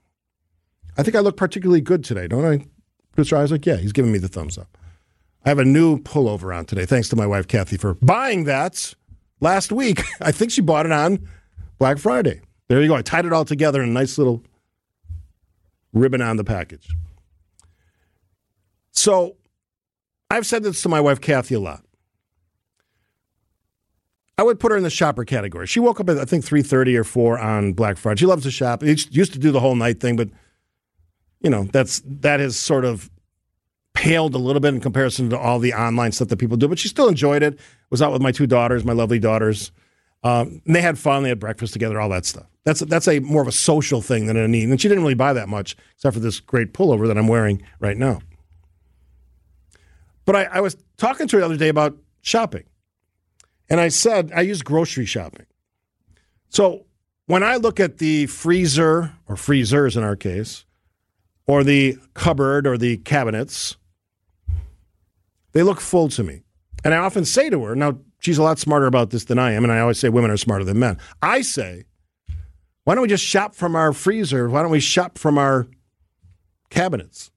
I 0.96 1.02
think 1.02 1.14
I 1.14 1.20
look 1.20 1.36
particularly 1.36 1.82
good 1.82 2.04
today, 2.04 2.26
don't 2.26 2.46
I? 2.46 2.66
Producer 3.18 3.36
Isaac, 3.36 3.66
yeah, 3.66 3.78
he's 3.78 3.90
giving 3.90 4.12
me 4.12 4.18
the 4.20 4.28
thumbs 4.28 4.56
up. 4.56 4.78
I 5.44 5.48
have 5.48 5.58
a 5.58 5.64
new 5.64 5.98
pullover 5.98 6.56
on 6.56 6.66
today, 6.66 6.86
thanks 6.86 7.08
to 7.08 7.16
my 7.16 7.26
wife 7.26 7.48
Kathy 7.48 7.76
for 7.76 7.94
buying 7.94 8.44
that 8.44 8.94
last 9.40 9.72
week. 9.72 10.02
I 10.20 10.30
think 10.30 10.52
she 10.52 10.60
bought 10.60 10.86
it 10.86 10.92
on 10.92 11.28
Black 11.80 11.98
Friday. 11.98 12.42
There 12.68 12.80
you 12.80 12.86
go. 12.86 12.94
I 12.94 13.02
tied 13.02 13.26
it 13.26 13.32
all 13.32 13.44
together 13.44 13.82
in 13.82 13.88
a 13.88 13.92
nice 13.92 14.18
little 14.18 14.44
ribbon 15.92 16.22
on 16.22 16.36
the 16.36 16.44
package. 16.44 16.94
So 18.92 19.34
I've 20.30 20.46
said 20.46 20.62
this 20.62 20.80
to 20.82 20.88
my 20.88 21.00
wife 21.00 21.20
Kathy 21.20 21.56
a 21.56 21.60
lot. 21.60 21.82
I 24.38 24.44
would 24.44 24.60
put 24.60 24.70
her 24.70 24.76
in 24.76 24.84
the 24.84 24.90
shopper 24.90 25.24
category. 25.24 25.66
She 25.66 25.80
woke 25.80 25.98
up 25.98 26.08
at 26.08 26.18
I 26.18 26.24
think 26.24 26.44
three 26.44 26.62
thirty 26.62 26.96
or 26.96 27.02
four 27.02 27.36
on 27.36 27.72
Black 27.72 27.96
Friday. 27.96 28.20
She 28.20 28.26
loves 28.26 28.44
to 28.44 28.52
shop. 28.52 28.84
She 28.84 29.08
used 29.10 29.32
to 29.32 29.40
do 29.40 29.50
the 29.50 29.58
whole 29.58 29.74
night 29.74 29.98
thing, 29.98 30.14
but 30.14 30.28
you 31.40 31.50
know, 31.50 31.64
that's 31.64 32.02
that 32.04 32.40
has 32.40 32.56
sort 32.56 32.84
of 32.84 33.10
paled 33.94 34.34
a 34.34 34.38
little 34.38 34.60
bit 34.60 34.74
in 34.74 34.80
comparison 34.80 35.30
to 35.30 35.38
all 35.38 35.58
the 35.58 35.72
online 35.72 36.12
stuff 36.12 36.28
that 36.28 36.36
people 36.36 36.56
do. 36.56 36.68
But 36.68 36.78
she 36.78 36.88
still 36.88 37.08
enjoyed 37.08 37.42
it. 37.42 37.58
Was 37.90 38.02
out 38.02 38.12
with 38.12 38.22
my 38.22 38.32
two 38.32 38.46
daughters, 38.46 38.84
my 38.84 38.92
lovely 38.92 39.18
daughters. 39.18 39.72
Um, 40.22 40.62
and 40.66 40.74
they 40.74 40.82
had 40.82 40.98
fun. 40.98 41.22
They 41.22 41.28
had 41.28 41.38
breakfast 41.38 41.72
together, 41.72 42.00
all 42.00 42.08
that 42.10 42.26
stuff. 42.26 42.46
That's 42.64 42.80
that's 42.80 43.08
a 43.08 43.20
more 43.20 43.42
of 43.42 43.48
a 43.48 43.52
social 43.52 44.02
thing 44.02 44.26
than 44.26 44.36
a 44.36 44.48
need. 44.48 44.68
And 44.68 44.80
she 44.80 44.88
didn't 44.88 45.02
really 45.02 45.14
buy 45.14 45.32
that 45.32 45.48
much, 45.48 45.76
except 45.94 46.14
for 46.14 46.20
this 46.20 46.40
great 46.40 46.72
pullover 46.72 47.06
that 47.06 47.16
I'm 47.16 47.28
wearing 47.28 47.62
right 47.80 47.96
now. 47.96 48.20
But 50.24 50.36
I, 50.36 50.44
I 50.44 50.60
was 50.60 50.76
talking 50.96 51.26
to 51.28 51.36
her 51.36 51.40
the 51.40 51.46
other 51.46 51.56
day 51.56 51.68
about 51.68 51.96
shopping, 52.20 52.64
and 53.70 53.80
I 53.80 53.88
said 53.88 54.32
I 54.34 54.42
use 54.42 54.62
grocery 54.62 55.06
shopping. 55.06 55.46
So 56.50 56.84
when 57.26 57.42
I 57.42 57.56
look 57.56 57.80
at 57.80 57.98
the 57.98 58.26
freezer 58.26 59.12
or 59.26 59.36
freezers 59.36 59.96
in 59.96 60.02
our 60.02 60.16
case, 60.16 60.64
or 61.48 61.64
the 61.64 61.96
cupboard 62.14 62.66
or 62.66 62.78
the 62.78 62.98
cabinets, 62.98 63.76
they 65.52 65.64
look 65.64 65.80
full 65.80 66.08
to 66.10 66.22
me. 66.22 66.42
And 66.84 66.94
I 66.94 66.98
often 66.98 67.24
say 67.24 67.50
to 67.50 67.64
her, 67.64 67.74
now 67.74 67.98
she's 68.20 68.38
a 68.38 68.42
lot 68.42 68.58
smarter 68.60 68.86
about 68.86 69.10
this 69.10 69.24
than 69.24 69.38
I 69.38 69.52
am, 69.52 69.64
and 69.64 69.72
I 69.72 69.80
always 69.80 69.98
say 69.98 70.10
women 70.10 70.30
are 70.30 70.36
smarter 70.36 70.64
than 70.64 70.78
men. 70.78 70.98
I 71.20 71.40
say, 71.40 71.86
why 72.84 72.94
don't 72.94 73.02
we 73.02 73.08
just 73.08 73.24
shop 73.24 73.54
from 73.54 73.74
our 73.74 73.92
freezer? 73.92 74.48
Why 74.48 74.62
don't 74.62 74.70
we 74.70 74.78
shop 74.78 75.18
from 75.18 75.36
our 75.36 75.66
cabinets? 76.70 77.30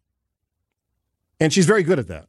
And 1.40 1.52
she's 1.52 1.66
very 1.66 1.82
good 1.82 1.98
at 1.98 2.08
that. 2.08 2.28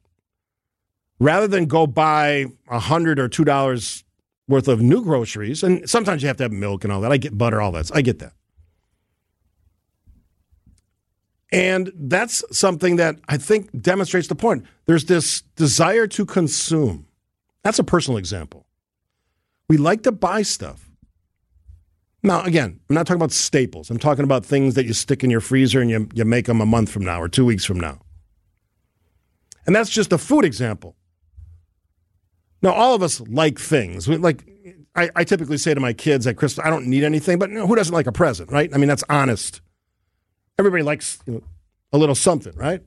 Rather 1.19 1.47
than 1.47 1.67
go 1.67 1.85
buy 1.85 2.47
a 2.69 2.79
hundred 2.79 3.19
or 3.19 3.29
two 3.29 3.45
dollars 3.45 4.03
worth 4.47 4.67
of 4.67 4.81
new 4.81 5.03
groceries, 5.03 5.63
and 5.63 5.87
sometimes 5.89 6.21
you 6.21 6.27
have 6.27 6.37
to 6.37 6.43
have 6.43 6.51
milk 6.51 6.83
and 6.83 6.91
all 6.91 7.01
that. 7.01 7.11
I 7.11 7.17
get 7.17 7.37
butter, 7.37 7.61
all 7.61 7.71
that. 7.73 7.91
I 7.93 8.01
get 8.01 8.19
that. 8.19 8.33
And 11.53 11.91
that's 11.95 12.43
something 12.51 12.95
that 12.95 13.17
I 13.29 13.37
think 13.37 13.69
demonstrates 13.79 14.27
the 14.27 14.35
point. 14.35 14.65
There's 14.87 15.05
this 15.05 15.41
desire 15.55 16.07
to 16.07 16.25
consume. 16.25 17.05
That's 17.63 17.77
a 17.77 17.83
personal 17.83 18.17
example. 18.17 18.65
We 19.69 19.77
like 19.77 20.01
to 20.03 20.11
buy 20.11 20.41
stuff. 20.41 20.89
Now, 22.23 22.41
again, 22.41 22.79
I'm 22.89 22.95
not 22.95 23.05
talking 23.05 23.21
about 23.21 23.31
staples. 23.31 23.91
I'm 23.91 23.99
talking 23.99 24.23
about 24.23 24.43
things 24.43 24.73
that 24.73 24.85
you 24.85 24.93
stick 24.93 25.23
in 25.23 25.29
your 25.29 25.41
freezer 25.41 25.79
and 25.79 25.91
you, 25.91 26.09
you 26.15 26.25
make 26.25 26.47
them 26.47 26.59
a 26.59 26.65
month 26.65 26.89
from 26.89 27.05
now 27.05 27.21
or 27.21 27.29
two 27.29 27.45
weeks 27.45 27.65
from 27.65 27.79
now. 27.79 27.99
And 29.67 29.75
that's 29.75 29.91
just 29.91 30.11
a 30.11 30.17
food 30.17 30.45
example. 30.45 30.95
Now, 32.63 32.71
all 32.71 32.95
of 32.95 33.03
us 33.03 33.19
like 33.21 33.59
things. 33.59 34.07
Like, 34.07 34.43
I, 34.95 35.09
I 35.15 35.23
typically 35.23 35.57
say 35.57 35.73
to 35.73 35.79
my 35.79 35.93
kids 35.93 36.25
at 36.25 36.37
Christmas, 36.37 36.65
I 36.65 36.69
don't 36.69 36.87
need 36.87 37.03
anything, 37.03 37.37
but 37.37 37.49
you 37.49 37.55
know, 37.57 37.67
who 37.67 37.75
doesn't 37.75 37.93
like 37.93 38.07
a 38.07 38.11
present, 38.11 38.51
right? 38.51 38.73
I 38.73 38.77
mean, 38.77 38.87
that's 38.87 39.03
honest. 39.07 39.61
Everybody 40.59 40.83
likes 40.83 41.19
you 41.25 41.33
know, 41.33 41.43
a 41.91 41.97
little 41.97 42.15
something, 42.15 42.53
right? 42.55 42.81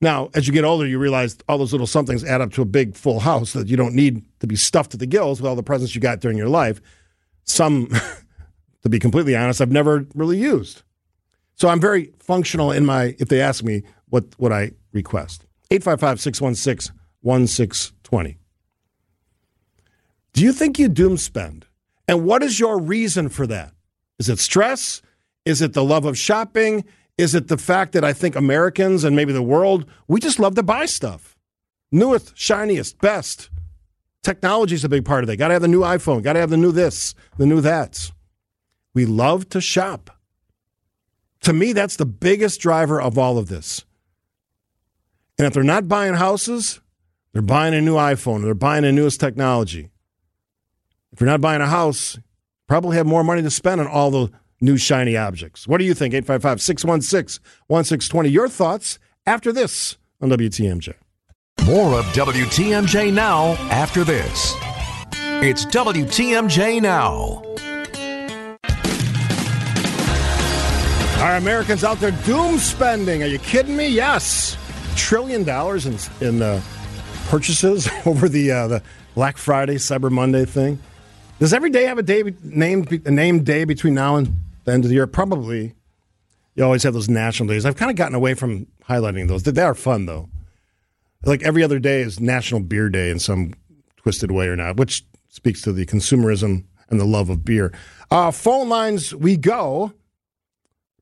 Now, 0.00 0.30
as 0.34 0.46
you 0.46 0.52
get 0.52 0.64
older, 0.64 0.86
you 0.86 0.98
realize 0.98 1.36
all 1.48 1.58
those 1.58 1.72
little 1.72 1.86
somethings 1.86 2.24
add 2.24 2.40
up 2.40 2.52
to 2.52 2.62
a 2.62 2.66
big 2.66 2.96
full 2.96 3.20
house 3.20 3.52
that 3.52 3.68
you 3.68 3.76
don't 3.76 3.94
need 3.94 4.24
to 4.40 4.46
be 4.46 4.56
stuffed 4.56 4.92
to 4.92 4.96
the 4.96 5.06
gills 5.06 5.40
with 5.40 5.48
all 5.48 5.56
the 5.56 5.62
presents 5.62 5.94
you 5.94 6.00
got 6.00 6.20
during 6.20 6.38
your 6.38 6.48
life. 6.48 6.80
Some, 7.44 7.88
to 8.82 8.88
be 8.88 8.98
completely 8.98 9.36
honest, 9.36 9.60
I've 9.60 9.70
never 9.70 10.06
really 10.14 10.38
used. 10.38 10.82
So 11.54 11.68
I'm 11.68 11.80
very 11.80 12.12
functional 12.18 12.72
in 12.72 12.86
my, 12.86 13.14
if 13.18 13.28
they 13.28 13.42
ask 13.42 13.62
me 13.62 13.82
what, 14.08 14.24
what 14.38 14.52
I 14.52 14.72
request. 14.92 15.44
855 15.70 16.20
616 16.20 16.96
1620. 17.20 18.38
Do 20.32 20.42
you 20.42 20.52
think 20.52 20.78
you 20.78 20.88
doom 20.88 21.18
spend? 21.18 21.66
And 22.08 22.24
what 22.24 22.42
is 22.42 22.58
your 22.58 22.80
reason 22.80 23.28
for 23.28 23.46
that? 23.46 23.74
Is 24.18 24.28
it 24.30 24.38
stress? 24.38 25.02
Is 25.44 25.62
it 25.62 25.72
the 25.72 25.84
love 25.84 26.04
of 26.04 26.18
shopping? 26.18 26.84
Is 27.18 27.34
it 27.34 27.48
the 27.48 27.58
fact 27.58 27.92
that 27.92 28.04
I 28.04 28.12
think 28.12 28.36
Americans 28.36 29.04
and 29.04 29.14
maybe 29.14 29.32
the 29.32 29.42
world, 29.42 29.86
we 30.08 30.20
just 30.20 30.38
love 30.38 30.54
to 30.54 30.62
buy 30.62 30.86
stuff? 30.86 31.36
Newest, 31.92 32.36
shiniest, 32.36 32.98
best. 33.00 33.50
Technology 34.22 34.74
is 34.74 34.84
a 34.84 34.88
big 34.88 35.04
part 35.04 35.24
of 35.24 35.28
that. 35.28 35.36
Got 35.36 35.48
to 35.48 35.54
have 35.54 35.62
the 35.62 35.68
new 35.68 35.80
iPhone, 35.80 36.22
got 36.22 36.34
to 36.34 36.40
have 36.40 36.50
the 36.50 36.56
new 36.56 36.72
this, 36.72 37.14
the 37.36 37.46
new 37.46 37.60
that. 37.60 38.10
We 38.94 39.06
love 39.06 39.48
to 39.50 39.60
shop. 39.60 40.10
To 41.42 41.52
me, 41.52 41.72
that's 41.72 41.96
the 41.96 42.06
biggest 42.06 42.60
driver 42.60 43.00
of 43.00 43.16
all 43.16 43.38
of 43.38 43.48
this. 43.48 43.84
And 45.38 45.46
if 45.46 45.54
they're 45.54 45.62
not 45.62 45.88
buying 45.88 46.14
houses, 46.14 46.80
they're 47.32 47.40
buying 47.40 47.72
a 47.74 47.80
new 47.80 47.94
iPhone, 47.94 48.42
they're 48.42 48.54
buying 48.54 48.82
the 48.82 48.92
newest 48.92 49.20
technology. 49.20 49.88
If 51.12 51.20
you're 51.20 51.30
not 51.30 51.40
buying 51.40 51.62
a 51.62 51.66
house, 51.66 52.18
probably 52.66 52.96
have 52.96 53.06
more 53.06 53.24
money 53.24 53.42
to 53.42 53.50
spend 53.50 53.80
on 53.80 53.86
all 53.86 54.10
the 54.10 54.30
new 54.60 54.76
shiny 54.76 55.16
objects. 55.16 55.66
What 55.66 55.78
do 55.78 55.84
you 55.84 55.94
think? 55.94 56.14
855 56.14 56.60
616 56.60 57.42
1620. 57.66 58.28
Your 58.28 58.48
thoughts 58.48 58.98
after 59.26 59.52
this 59.52 59.96
on 60.20 60.30
WTMJ. 60.30 60.94
More 61.66 61.98
of 61.98 62.04
WTMJ 62.06 63.12
Now 63.12 63.52
after 63.70 64.04
this. 64.04 64.54
It's 65.42 65.64
WTMJ 65.66 66.82
Now. 66.82 67.42
Are 71.22 71.36
Americans 71.36 71.84
out 71.84 71.98
there 72.00 72.12
doom 72.24 72.58
spending? 72.58 73.22
Are 73.22 73.26
you 73.26 73.38
kidding 73.38 73.76
me? 73.76 73.88
Yes. 73.88 74.56
Trillion 74.96 75.44
dollars 75.44 75.86
in, 75.86 75.98
in 76.26 76.42
uh, 76.42 76.62
purchases 77.28 77.88
over 78.06 78.28
the, 78.28 78.50
uh, 78.50 78.68
the 78.68 78.82
Black 79.14 79.36
Friday, 79.36 79.74
Cyber 79.76 80.10
Monday 80.10 80.46
thing. 80.46 80.78
Does 81.38 81.52
every 81.54 81.70
day 81.70 81.84
have 81.84 81.98
a 81.98 82.02
day 82.02 82.22
named 82.42 83.06
a 83.06 83.10
named 83.10 83.46
day 83.46 83.64
between 83.64 83.94
now 83.94 84.16
and 84.16 84.36
the 84.64 84.72
end 84.72 84.84
of 84.84 84.88
the 84.88 84.94
year? 84.94 85.06
Probably. 85.06 85.74
You 86.54 86.64
always 86.64 86.82
have 86.82 86.94
those 86.94 87.08
national 87.08 87.48
days. 87.48 87.64
I've 87.64 87.76
kind 87.76 87.90
of 87.90 87.96
gotten 87.96 88.14
away 88.14 88.34
from 88.34 88.66
highlighting 88.88 89.28
those. 89.28 89.42
They 89.42 89.62
are 89.62 89.74
fun 89.74 90.06
though. 90.06 90.28
Like 91.24 91.42
every 91.42 91.62
other 91.62 91.78
day 91.78 92.00
is 92.00 92.18
National 92.18 92.60
Beer 92.60 92.88
Day 92.88 93.10
in 93.10 93.18
some 93.18 93.54
twisted 93.96 94.30
way 94.30 94.48
or 94.48 94.56
not, 94.56 94.76
which 94.76 95.04
speaks 95.28 95.62
to 95.62 95.72
the 95.72 95.86
consumerism 95.86 96.64
and 96.88 97.00
the 97.00 97.04
love 97.04 97.30
of 97.30 97.44
beer. 97.44 97.72
Uh, 98.10 98.30
phone 98.30 98.68
lines 98.68 99.14
we 99.14 99.36
go. 99.36 99.92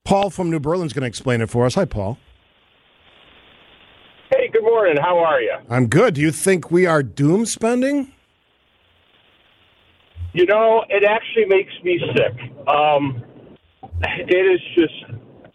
Paul 0.05 0.31
from 0.31 0.51
New 0.51 0.61
Berlin's 0.61 0.93
going 0.93 1.03
to 1.03 1.09
explain 1.09 1.41
it 1.41 1.51
for 1.51 1.67
us. 1.67 1.75
Hi, 1.75 1.85
Paul. 1.85 2.19
Hey, 4.31 4.49
good 4.53 4.63
morning. 4.63 4.97
How 5.01 5.19
are 5.19 5.41
you? 5.41 5.55
I'm 5.69 5.87
good. 5.87 6.15
Do 6.15 6.21
you 6.21 6.31
think 6.31 6.71
we 6.71 6.87
are 6.87 7.03
doom 7.03 7.47
spending? 7.47 8.13
You 10.33 10.47
know, 10.47 10.85
it 10.89 11.05
actually 11.05 11.47
makes 11.47 11.73
me 11.83 12.01
sick. 12.15 12.69
Um, 12.69 13.25
it 14.03 14.47
is 14.47 14.61
just 14.75 15.05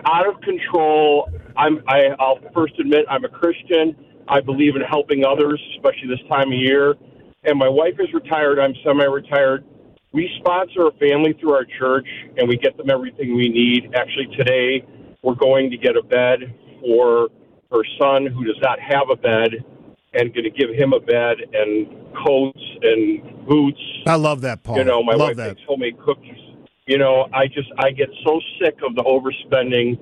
out 0.06 0.28
of 0.28 0.42
control. 0.42 1.30
I'm. 1.56 1.84
I, 1.88 2.08
I'll 2.20 2.40
first 2.54 2.74
admit 2.80 3.06
I'm 3.10 3.24
a 3.26 3.30
Christian. 3.30 3.96
I 4.28 4.42
believe 4.42 4.76
in 4.76 4.82
helping 4.82 5.26
others, 5.26 5.62
especially 5.76 6.08
this 6.08 6.26
time 6.30 6.48
of 6.48 6.58
year. 6.58 6.96
And 7.44 7.60
my 7.60 7.68
wife 7.68 7.96
is 8.00 8.08
retired. 8.14 8.58
I'm 8.58 8.74
semi-retired. 8.86 9.66
We 10.14 10.30
sponsor 10.40 10.88
a 10.88 10.92
family 10.94 11.36
through 11.40 11.54
our 11.54 11.66
church, 11.78 12.08
and 12.38 12.48
we 12.48 12.58
get 12.58 12.78
them 12.78 12.90
everything 12.90 13.36
we 13.36 13.50
need. 13.50 13.94
Actually, 13.96 14.28
today 14.38 14.86
we're 15.24 15.36
going 15.36 15.70
to 15.72 15.78
get 15.78 15.98
a 15.98 16.04
bed 16.04 16.40
for 16.82 17.30
her 17.72 17.82
son 18.00 18.28
who 18.28 18.46
does 18.46 18.60
not 18.62 18.80
have 18.80 19.10
a 19.12 19.16
bed 19.16 19.66
and 20.14 20.34
going 20.34 20.44
to 20.44 20.52
give 20.52 20.70
him 20.70 20.94
a 20.94 21.00
bed 21.00 21.38
and 21.54 21.88
coats 22.24 22.62
and 22.84 23.48
boots. 23.48 23.82
I 24.06 24.16
love 24.16 24.42
that, 24.42 24.64
Paul. 24.64 24.78
You 24.78 24.84
know, 24.84 25.04
my 25.04 25.14
love 25.14 25.30
wife 25.30 25.38
that. 25.38 25.48
makes 25.56 25.62
homemade 25.68 26.00
cookies. 26.00 26.38
You 26.86 26.98
know, 26.98 27.28
I 27.34 27.48
just 27.48 27.72
I 27.78 27.92
get 27.92 28.10
so 28.26 28.40
sick 28.62 28.78
of 28.86 28.96
the 28.96 29.04
overspending 29.04 29.98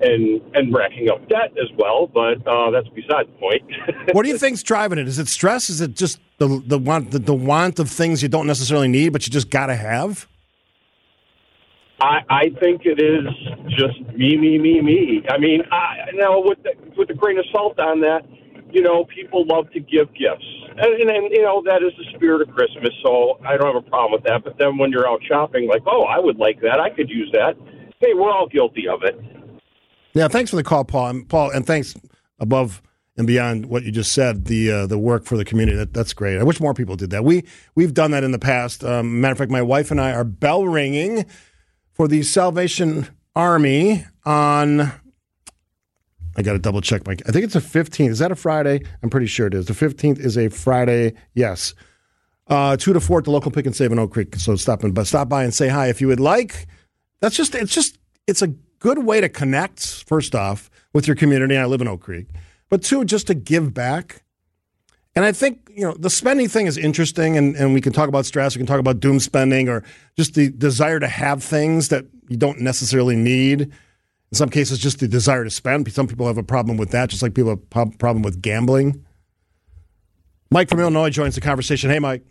and 0.00 0.40
and 0.54 0.72
racking 0.72 1.10
up 1.10 1.28
debt 1.28 1.52
as 1.60 1.68
well. 1.76 2.06
But 2.06 2.46
uh, 2.46 2.70
that's 2.70 2.88
beside 2.88 3.26
the 3.26 3.38
point. 3.38 3.62
what 4.12 4.22
do 4.24 4.28
you 4.28 4.38
think's 4.38 4.62
driving 4.62 4.98
it? 4.98 5.08
Is 5.08 5.18
it 5.18 5.28
stress? 5.28 5.68
Is 5.68 5.80
it 5.80 5.94
just 5.94 6.20
the 6.38 6.62
the 6.66 6.78
want 6.78 7.10
the, 7.10 7.18
the 7.18 7.34
want 7.34 7.78
of 7.78 7.90
things 7.90 8.22
you 8.22 8.28
don't 8.28 8.46
necessarily 8.46 8.88
need, 8.88 9.12
but 9.12 9.26
you 9.26 9.32
just 9.32 9.50
got 9.50 9.66
to 9.66 9.76
have? 9.76 10.28
I, 12.00 12.20
I 12.30 12.42
think 12.60 12.82
it 12.84 12.98
is 12.98 13.26
just 13.76 14.00
me, 14.16 14.36
me, 14.36 14.58
me, 14.58 14.80
me. 14.80 15.22
I 15.28 15.38
mean, 15.38 15.62
I, 15.70 15.96
now 16.14 16.40
with 16.42 16.62
the, 16.62 16.70
with 16.96 17.10
a 17.10 17.14
grain 17.14 17.38
of 17.38 17.44
salt 17.52 17.78
on 17.78 18.00
that, 18.00 18.22
you 18.72 18.82
know, 18.82 19.04
people 19.04 19.44
love 19.46 19.70
to 19.72 19.80
give 19.80 20.08
gifts, 20.14 20.46
and, 20.76 21.00
and, 21.00 21.10
and 21.10 21.30
you 21.30 21.42
know 21.42 21.62
that 21.66 21.82
is 21.82 21.92
the 21.98 22.04
spirit 22.16 22.46
of 22.46 22.54
Christmas. 22.54 22.90
So 23.04 23.38
I 23.44 23.56
don't 23.56 23.74
have 23.74 23.84
a 23.84 23.88
problem 23.88 24.12
with 24.12 24.24
that. 24.24 24.44
But 24.44 24.58
then 24.58 24.78
when 24.78 24.90
you're 24.90 25.08
out 25.08 25.20
shopping, 25.26 25.68
like, 25.68 25.82
oh, 25.86 26.02
I 26.02 26.18
would 26.18 26.38
like 26.38 26.60
that. 26.60 26.80
I 26.80 26.90
could 26.90 27.08
use 27.08 27.30
that. 27.32 27.56
Hey, 28.00 28.14
we're 28.14 28.30
all 28.30 28.48
guilty 28.48 28.88
of 28.88 29.02
it. 29.02 29.18
Yeah, 30.14 30.28
thanks 30.28 30.50
for 30.50 30.56
the 30.56 30.64
call, 30.64 30.84
Paul. 30.84 31.08
And 31.08 31.28
Paul, 31.28 31.50
and 31.50 31.66
thanks 31.66 31.94
above 32.38 32.82
and 33.16 33.26
beyond 33.26 33.66
what 33.66 33.82
you 33.82 33.92
just 33.92 34.12
said, 34.12 34.46
the 34.46 34.70
uh, 34.70 34.86
the 34.86 34.98
work 34.98 35.24
for 35.24 35.36
the 35.36 35.44
community. 35.44 35.76
That, 35.76 35.92
that's 35.92 36.12
great. 36.12 36.38
I 36.38 36.42
wish 36.42 36.60
more 36.60 36.74
people 36.74 36.96
did 36.96 37.10
that. 37.10 37.24
We 37.24 37.44
we've 37.74 37.94
done 37.94 38.10
that 38.12 38.24
in 38.24 38.32
the 38.32 38.38
past. 38.38 38.82
Um, 38.84 39.20
matter 39.20 39.32
of 39.32 39.38
fact, 39.38 39.50
my 39.50 39.62
wife 39.62 39.90
and 39.90 40.00
I 40.00 40.12
are 40.12 40.24
bell 40.24 40.66
ringing 40.66 41.26
for 41.92 42.08
the 42.08 42.22
Salvation 42.22 43.08
Army 43.34 44.06
on. 44.24 44.92
I 46.36 46.42
got 46.42 46.52
to 46.52 46.58
double 46.58 46.80
check 46.80 47.06
my. 47.06 47.16
I 47.26 47.32
think 47.32 47.44
it's 47.44 47.56
a 47.56 47.60
15th. 47.60 48.08
Is 48.08 48.18
that 48.20 48.32
a 48.32 48.36
Friday? 48.36 48.80
I'm 49.02 49.10
pretty 49.10 49.26
sure 49.26 49.46
it 49.46 49.54
is. 49.54 49.66
The 49.66 49.72
15th 49.72 50.18
is 50.18 50.38
a 50.38 50.48
Friday. 50.48 51.14
Yes. 51.34 51.74
Uh, 52.46 52.76
two 52.76 52.92
to 52.92 53.00
four 53.00 53.18
at 53.18 53.24
the 53.24 53.30
local 53.30 53.50
Pick 53.50 53.66
'n 53.66 53.72
Save 53.72 53.92
in 53.92 53.98
Oak 53.98 54.12
Creek. 54.12 54.34
So 54.36 54.56
stop 54.56 54.82
and 54.82 54.94
but 54.94 55.06
stop 55.06 55.28
by 55.28 55.44
and 55.44 55.54
say 55.54 55.68
hi 55.68 55.88
if 55.88 56.00
you 56.00 56.08
would 56.08 56.20
like. 56.20 56.66
That's 57.20 57.36
just 57.36 57.54
it's 57.54 57.72
just 57.72 57.98
it's 58.26 58.42
a 58.42 58.48
good 58.80 59.04
way 59.04 59.20
to 59.20 59.28
connect. 59.28 60.04
First 60.04 60.34
off, 60.34 60.70
with 60.92 61.06
your 61.06 61.16
community. 61.16 61.56
I 61.56 61.66
live 61.66 61.80
in 61.80 61.88
Oak 61.88 62.02
Creek, 62.02 62.28
but 62.68 62.82
two, 62.82 63.04
just 63.04 63.26
to 63.28 63.34
give 63.34 63.72
back. 63.72 64.24
And 65.14 65.24
I 65.24 65.32
think 65.32 65.68
you 65.74 65.82
know 65.82 65.94
the 65.98 66.10
spending 66.10 66.48
thing 66.48 66.66
is 66.66 66.76
interesting, 66.76 67.36
and, 67.36 67.56
and 67.56 67.74
we 67.74 67.80
can 67.80 67.92
talk 67.92 68.08
about 68.08 68.26
stress. 68.26 68.54
We 68.54 68.60
can 68.60 68.66
talk 68.66 68.78
about 68.80 69.00
doom 69.00 69.18
spending, 69.20 69.68
or 69.68 69.84
just 70.16 70.34
the 70.34 70.50
desire 70.50 71.00
to 71.00 71.08
have 71.08 71.42
things 71.42 71.88
that 71.88 72.06
you 72.28 72.36
don't 72.36 72.60
necessarily 72.60 73.16
need. 73.16 73.72
In 74.32 74.36
some 74.36 74.48
cases, 74.48 74.78
just 74.78 75.00
the 75.00 75.08
desire 75.08 75.42
to 75.42 75.50
spend. 75.50 75.90
Some 75.92 76.06
people 76.06 76.26
have 76.26 76.38
a 76.38 76.42
problem 76.42 76.76
with 76.76 76.90
that, 76.90 77.10
just 77.10 77.22
like 77.22 77.34
people 77.34 77.60
have 77.72 77.88
a 77.88 77.96
problem 77.96 78.22
with 78.22 78.40
gambling. 78.40 79.04
Mike 80.52 80.68
from 80.68 80.80
Illinois 80.80 81.10
joins 81.10 81.34
the 81.34 81.40
conversation. 81.40 81.90
Hey, 81.90 81.98
Mike. 81.98 82.24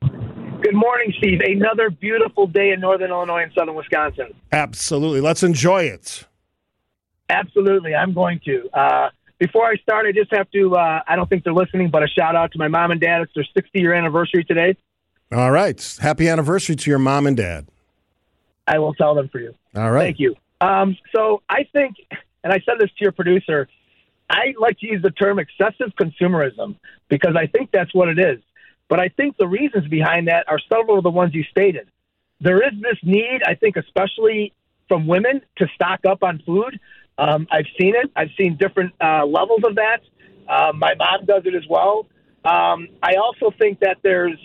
Good 0.00 0.74
morning, 0.74 1.12
Steve. 1.18 1.40
Another 1.40 1.90
beautiful 1.90 2.46
day 2.46 2.70
in 2.70 2.80
northern 2.80 3.10
Illinois 3.10 3.42
and 3.42 3.52
southern 3.56 3.74
Wisconsin. 3.74 4.34
Absolutely. 4.52 5.20
Let's 5.20 5.42
enjoy 5.42 5.84
it. 5.84 6.24
Absolutely. 7.28 7.94
I'm 7.94 8.12
going 8.12 8.40
to. 8.44 8.68
Uh, 8.72 9.10
before 9.38 9.66
I 9.66 9.76
start, 9.76 10.06
I 10.06 10.12
just 10.12 10.34
have 10.34 10.50
to, 10.50 10.76
uh, 10.76 11.02
I 11.06 11.16
don't 11.16 11.28
think 11.28 11.44
they're 11.44 11.54
listening, 11.54 11.90
but 11.90 12.02
a 12.02 12.08
shout 12.08 12.36
out 12.36 12.52
to 12.52 12.58
my 12.58 12.68
mom 12.68 12.90
and 12.90 13.00
dad. 13.00 13.22
It's 13.22 13.32
their 13.34 13.46
60 13.54 13.80
year 13.80 13.94
anniversary 13.94 14.44
today. 14.44 14.76
All 15.32 15.50
right. 15.50 15.96
Happy 16.00 16.28
anniversary 16.28 16.76
to 16.76 16.90
your 16.90 16.98
mom 16.98 17.26
and 17.26 17.36
dad. 17.36 17.68
I 18.66 18.78
will 18.78 18.94
tell 18.94 19.14
them 19.14 19.28
for 19.28 19.40
you. 19.40 19.54
All 19.74 19.90
right. 19.90 20.04
Thank 20.04 20.18
you. 20.18 20.34
Um, 20.60 20.96
so 21.14 21.42
I 21.48 21.64
think, 21.72 21.96
and 22.44 22.52
I 22.52 22.60
said 22.66 22.74
this 22.78 22.90
to 22.90 23.00
your 23.00 23.12
producer, 23.12 23.68
I 24.28 24.54
like 24.58 24.78
to 24.80 24.86
use 24.86 25.02
the 25.02 25.10
term 25.10 25.38
excessive 25.38 25.92
consumerism 26.00 26.76
because 27.08 27.34
I 27.36 27.46
think 27.46 27.70
that's 27.72 27.92
what 27.94 28.08
it 28.08 28.18
is. 28.18 28.40
But 28.88 29.00
I 29.00 29.08
think 29.08 29.36
the 29.36 29.46
reasons 29.48 29.88
behind 29.88 30.28
that 30.28 30.46
are 30.48 30.58
several 30.68 30.98
of 30.98 31.04
the 31.04 31.10
ones 31.10 31.34
you 31.34 31.44
stated. 31.44 31.88
There 32.40 32.62
is 32.66 32.72
this 32.80 32.98
need, 33.02 33.40
I 33.46 33.54
think, 33.54 33.76
especially 33.76 34.52
from 34.88 35.06
women 35.06 35.42
to 35.56 35.66
stock 35.74 36.00
up 36.08 36.22
on 36.22 36.42
food. 36.44 36.78
Um, 37.18 37.46
I've 37.50 37.66
seen 37.78 37.94
it. 37.94 38.10
I've 38.16 38.30
seen 38.38 38.56
different 38.56 38.94
uh, 39.00 39.26
levels 39.26 39.60
of 39.64 39.76
that. 39.76 40.00
Um, 40.48 40.78
my 40.78 40.94
mom 40.94 41.26
does 41.26 41.42
it 41.44 41.54
as 41.54 41.64
well. 41.68 42.06
Um, 42.44 42.88
I 43.02 43.14
also 43.22 43.54
think 43.56 43.80
that 43.80 43.98
there's 44.02 44.38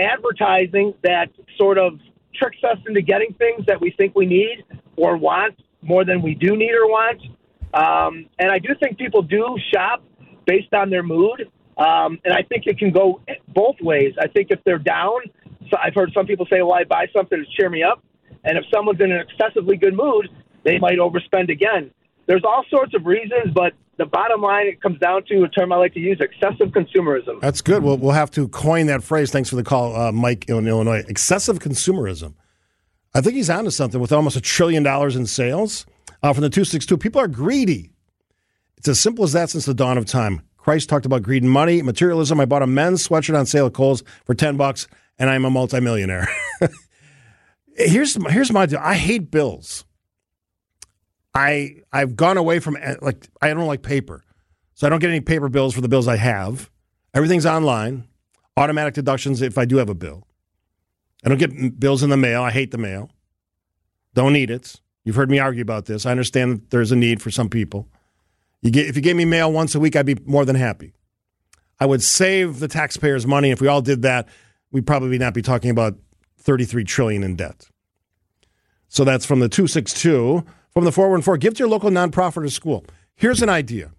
advertising 0.00 0.94
that 1.02 1.30
sort 1.56 1.76
of 1.76 1.98
tricks 2.38 2.58
us 2.64 2.78
into 2.86 3.02
getting 3.02 3.34
things 3.34 3.66
that 3.66 3.80
we 3.80 3.90
think 3.92 4.14
we 4.14 4.26
need 4.26 4.64
or 4.96 5.16
want 5.16 5.54
more 5.82 6.04
than 6.04 6.22
we 6.22 6.34
do 6.34 6.56
need 6.56 6.72
or 6.72 6.86
want. 6.86 7.20
Um, 7.74 8.26
and 8.38 8.50
I 8.50 8.58
do 8.58 8.70
think 8.80 8.98
people 8.98 9.22
do 9.22 9.56
shop 9.72 10.02
based 10.46 10.72
on 10.72 10.90
their 10.90 11.02
mood. 11.02 11.50
Um, 11.76 12.18
and 12.24 12.34
I 12.34 12.42
think 12.42 12.66
it 12.66 12.78
can 12.78 12.90
go 12.90 13.20
both 13.48 13.76
ways. 13.80 14.14
I 14.20 14.26
think 14.26 14.50
if 14.50 14.58
they're 14.64 14.78
down, 14.78 15.20
so 15.70 15.76
I've 15.82 15.94
heard 15.94 16.10
some 16.12 16.26
people 16.26 16.46
say, 16.50 16.62
well, 16.62 16.74
I 16.74 16.84
buy 16.84 17.06
something 17.14 17.38
to 17.38 17.44
cheer 17.56 17.70
me 17.70 17.82
up. 17.82 18.02
And 18.44 18.56
if 18.56 18.64
someone's 18.72 19.00
in 19.00 19.12
an 19.12 19.20
excessively 19.20 19.76
good 19.76 19.94
mood, 19.94 20.28
they 20.64 20.78
might 20.78 20.98
overspend 20.98 21.50
again. 21.50 21.90
There's 22.28 22.44
all 22.44 22.62
sorts 22.68 22.94
of 22.94 23.06
reasons, 23.06 23.52
but 23.54 23.72
the 23.96 24.04
bottom 24.04 24.42
line, 24.42 24.66
it 24.66 24.82
comes 24.82 24.98
down 25.00 25.24
to 25.24 25.44
a 25.44 25.48
term 25.48 25.72
I 25.72 25.76
like 25.76 25.94
to 25.94 26.00
use 26.00 26.18
excessive 26.20 26.68
consumerism. 26.68 27.40
That's 27.40 27.62
good. 27.62 27.82
We'll, 27.82 27.96
we'll 27.96 28.12
have 28.12 28.30
to 28.32 28.48
coin 28.48 28.86
that 28.86 29.02
phrase. 29.02 29.32
Thanks 29.32 29.48
for 29.48 29.56
the 29.56 29.64
call, 29.64 29.96
uh, 29.96 30.12
Mike 30.12 30.46
in 30.46 30.68
Illinois. 30.68 31.02
Excessive 31.08 31.58
consumerism. 31.58 32.34
I 33.14 33.22
think 33.22 33.34
he's 33.34 33.48
onto 33.48 33.70
something 33.70 33.98
with 33.98 34.12
almost 34.12 34.36
a 34.36 34.42
trillion 34.42 34.82
dollars 34.82 35.16
in 35.16 35.24
sales 35.24 35.86
uh, 36.22 36.34
from 36.34 36.42
the 36.42 36.50
262. 36.50 36.98
People 36.98 37.20
are 37.20 37.28
greedy. 37.28 37.90
It's 38.76 38.88
as 38.88 39.00
simple 39.00 39.24
as 39.24 39.32
that 39.32 39.48
since 39.48 39.64
the 39.64 39.74
dawn 39.74 39.96
of 39.96 40.04
time. 40.04 40.42
Christ 40.58 40.90
talked 40.90 41.06
about 41.06 41.22
greed 41.22 41.42
and 41.42 41.50
money, 41.50 41.80
materialism. 41.80 42.38
I 42.40 42.44
bought 42.44 42.62
a 42.62 42.66
men's 42.66 43.08
sweatshirt 43.08 43.38
on 43.38 43.46
sale 43.46 43.66
at 43.66 43.72
Kohl's 43.72 44.04
for 44.26 44.34
10 44.34 44.58
bucks, 44.58 44.86
and 45.18 45.30
I'm 45.30 45.46
a 45.46 45.50
multimillionaire. 45.50 46.28
here's, 47.74 48.22
here's 48.30 48.52
my 48.52 48.66
deal 48.66 48.80
I 48.82 48.96
hate 48.96 49.30
bills. 49.30 49.86
I 51.38 51.76
I've 51.92 52.16
gone 52.16 52.36
away 52.36 52.58
from 52.58 52.76
eh, 52.76 52.96
like 53.00 53.28
I 53.40 53.48
don't 53.54 53.66
like 53.66 53.82
paper, 53.82 54.24
so 54.74 54.86
I 54.86 54.90
don't 54.90 54.98
get 54.98 55.10
any 55.10 55.20
paper 55.20 55.48
bills 55.48 55.72
for 55.72 55.80
the 55.80 55.88
bills 55.88 56.08
I 56.08 56.16
have. 56.16 56.68
Everything's 57.14 57.46
online, 57.46 58.08
automatic 58.56 58.94
deductions 58.94 59.40
if 59.40 59.56
I 59.56 59.64
do 59.64 59.76
have 59.76 59.88
a 59.88 59.94
bill. 59.94 60.26
I 61.24 61.28
don't 61.28 61.38
get 61.38 61.78
bills 61.78 62.02
in 62.02 62.10
the 62.10 62.16
mail. 62.16 62.42
I 62.42 62.50
hate 62.50 62.72
the 62.72 62.78
mail. 62.78 63.10
Don't 64.14 64.32
need 64.32 64.50
it. 64.50 64.80
You've 65.04 65.14
heard 65.14 65.30
me 65.30 65.38
argue 65.38 65.62
about 65.62 65.86
this. 65.86 66.06
I 66.06 66.10
understand 66.10 66.54
that 66.54 66.70
there's 66.70 66.92
a 66.92 66.96
need 66.96 67.22
for 67.22 67.30
some 67.30 67.48
people. 67.48 67.88
You 68.60 68.70
get, 68.70 68.86
if 68.86 68.96
you 68.96 69.02
gave 69.02 69.16
me 69.16 69.24
mail 69.24 69.52
once 69.52 69.74
a 69.74 69.80
week, 69.80 69.94
I'd 69.94 70.06
be 70.06 70.16
more 70.26 70.44
than 70.44 70.56
happy. 70.56 70.92
I 71.80 71.86
would 71.86 72.02
save 72.02 72.58
the 72.58 72.68
taxpayers 72.68 73.26
money. 73.26 73.50
If 73.50 73.60
we 73.60 73.68
all 73.68 73.80
did 73.80 74.02
that, 74.02 74.28
we'd 74.72 74.86
probably 74.86 75.18
not 75.18 75.34
be 75.34 75.42
talking 75.42 75.70
about 75.70 75.96
33 76.38 76.84
trillion 76.84 77.22
in 77.22 77.36
debt. 77.36 77.68
So 78.88 79.04
that's 79.04 79.24
from 79.24 79.38
the 79.38 79.48
262. 79.48 80.44
From 80.78 80.84
the 80.84 80.92
414, 80.92 81.40
give 81.40 81.54
to 81.54 81.58
your 81.58 81.68
local 81.68 81.90
nonprofit 81.90 82.44
or 82.44 82.48
school. 82.50 82.84
Here's 83.16 83.42
an 83.42 83.48
idea. 83.48 83.90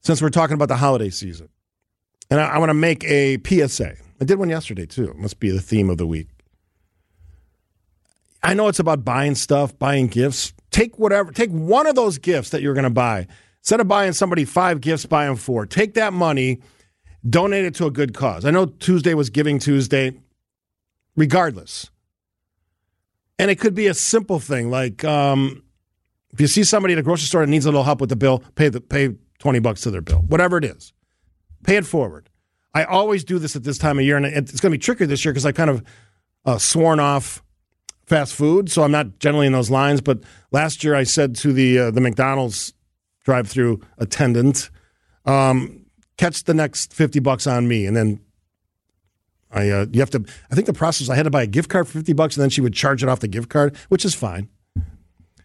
Since 0.00 0.22
we're 0.22 0.30
talking 0.30 0.54
about 0.54 0.68
the 0.68 0.78
holiday 0.78 1.10
season, 1.10 1.50
and 2.30 2.40
I, 2.40 2.52
I 2.52 2.58
want 2.58 2.70
to 2.70 2.74
make 2.74 3.04
a 3.04 3.36
PSA. 3.46 3.96
I 4.18 4.24
did 4.24 4.38
one 4.38 4.48
yesterday 4.48 4.86
too. 4.86 5.10
It 5.10 5.16
must 5.16 5.40
be 5.40 5.50
the 5.50 5.60
theme 5.60 5.90
of 5.90 5.98
the 5.98 6.06
week. 6.06 6.28
I 8.42 8.54
know 8.54 8.68
it's 8.68 8.78
about 8.78 9.04
buying 9.04 9.34
stuff, 9.34 9.78
buying 9.78 10.06
gifts. 10.06 10.54
Take 10.70 10.98
whatever, 10.98 11.32
take 11.32 11.50
one 11.50 11.86
of 11.86 11.96
those 11.96 12.16
gifts 12.16 12.48
that 12.48 12.62
you're 12.62 12.72
going 12.72 12.84
to 12.84 12.88
buy. 12.88 13.26
Instead 13.58 13.80
of 13.80 13.88
buying 13.88 14.14
somebody 14.14 14.46
five 14.46 14.80
gifts, 14.80 15.04
buy 15.04 15.26
them 15.26 15.36
four. 15.36 15.66
Take 15.66 15.92
that 15.96 16.14
money, 16.14 16.62
donate 17.28 17.66
it 17.66 17.74
to 17.74 17.84
a 17.84 17.90
good 17.90 18.14
cause. 18.14 18.46
I 18.46 18.50
know 18.50 18.64
Tuesday 18.64 19.12
was 19.12 19.28
Giving 19.28 19.58
Tuesday. 19.58 20.12
Regardless, 21.14 21.90
and 23.38 23.50
it 23.50 23.58
could 23.58 23.74
be 23.74 23.86
a 23.86 23.94
simple 23.94 24.38
thing 24.38 24.70
like 24.70 25.04
um, 25.04 25.62
if 26.32 26.40
you 26.40 26.46
see 26.46 26.64
somebody 26.64 26.92
at 26.94 26.98
a 26.98 27.02
grocery 27.02 27.26
store 27.26 27.40
that 27.42 27.50
needs 27.50 27.66
a 27.66 27.68
little 27.68 27.84
help 27.84 28.00
with 28.00 28.10
the 28.10 28.16
bill, 28.16 28.42
pay 28.54 28.68
the 28.68 28.80
pay 28.80 29.14
twenty 29.38 29.58
bucks 29.58 29.82
to 29.82 29.90
their 29.90 30.00
bill, 30.00 30.20
whatever 30.28 30.58
it 30.58 30.64
is, 30.64 30.92
pay 31.64 31.76
it 31.76 31.86
forward. 31.86 32.28
I 32.74 32.84
always 32.84 33.22
do 33.22 33.38
this 33.38 33.54
at 33.54 33.62
this 33.62 33.78
time 33.78 33.98
of 33.98 34.04
year, 34.04 34.16
and 34.16 34.26
it's 34.26 34.60
going 34.60 34.72
to 34.72 34.78
be 34.78 34.82
trickier 34.82 35.06
this 35.06 35.24
year 35.24 35.32
because 35.32 35.46
I 35.46 35.52
kind 35.52 35.70
of 35.70 35.84
uh, 36.44 36.58
sworn 36.58 36.98
off 36.98 37.42
fast 38.06 38.34
food, 38.34 38.70
so 38.70 38.82
I'm 38.82 38.90
not 38.90 39.18
generally 39.20 39.46
in 39.46 39.52
those 39.52 39.70
lines. 39.70 40.00
But 40.00 40.20
last 40.50 40.82
year, 40.82 40.94
I 40.94 41.04
said 41.04 41.36
to 41.36 41.52
the 41.52 41.78
uh, 41.78 41.90
the 41.92 42.00
McDonald's 42.00 42.74
drive-through 43.24 43.80
attendant, 43.98 44.70
um, 45.24 45.86
"Catch 46.18 46.44
the 46.44 46.54
next 46.54 46.92
fifty 46.92 47.20
bucks 47.20 47.46
on 47.46 47.68
me," 47.68 47.86
and 47.86 47.96
then 47.96 48.20
I 49.54 49.70
uh, 49.70 49.86
you 49.92 50.00
have 50.00 50.10
to. 50.10 50.24
I 50.50 50.54
think 50.54 50.66
the 50.66 50.72
process 50.72 51.08
I 51.08 51.14
had 51.14 51.22
to 51.22 51.30
buy 51.30 51.42
a 51.42 51.46
gift 51.46 51.70
card 51.70 51.86
for 51.86 51.92
fifty 51.94 52.12
bucks, 52.12 52.36
and 52.36 52.42
then 52.42 52.50
she 52.50 52.60
would 52.60 52.74
charge 52.74 53.02
it 53.02 53.08
off 53.08 53.20
the 53.20 53.28
gift 53.28 53.48
card, 53.48 53.76
which 53.88 54.04
is 54.04 54.14
fine. 54.14 54.48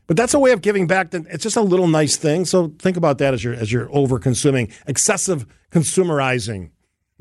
But 0.07 0.17
that's 0.17 0.33
a 0.33 0.39
way 0.39 0.51
of 0.51 0.61
giving 0.61 0.87
back. 0.87 1.11
That 1.11 1.27
it's 1.29 1.43
just 1.43 1.55
a 1.55 1.61
little 1.61 1.87
nice 1.87 2.17
thing. 2.17 2.45
So 2.45 2.73
think 2.79 2.97
about 2.97 3.19
that 3.19 3.35
as 3.35 3.43
you're 3.43 3.53
as 3.53 3.71
you're 3.71 3.87
over 3.95 4.17
consuming, 4.17 4.71
excessive 4.87 5.45
consumerizing, 5.71 6.71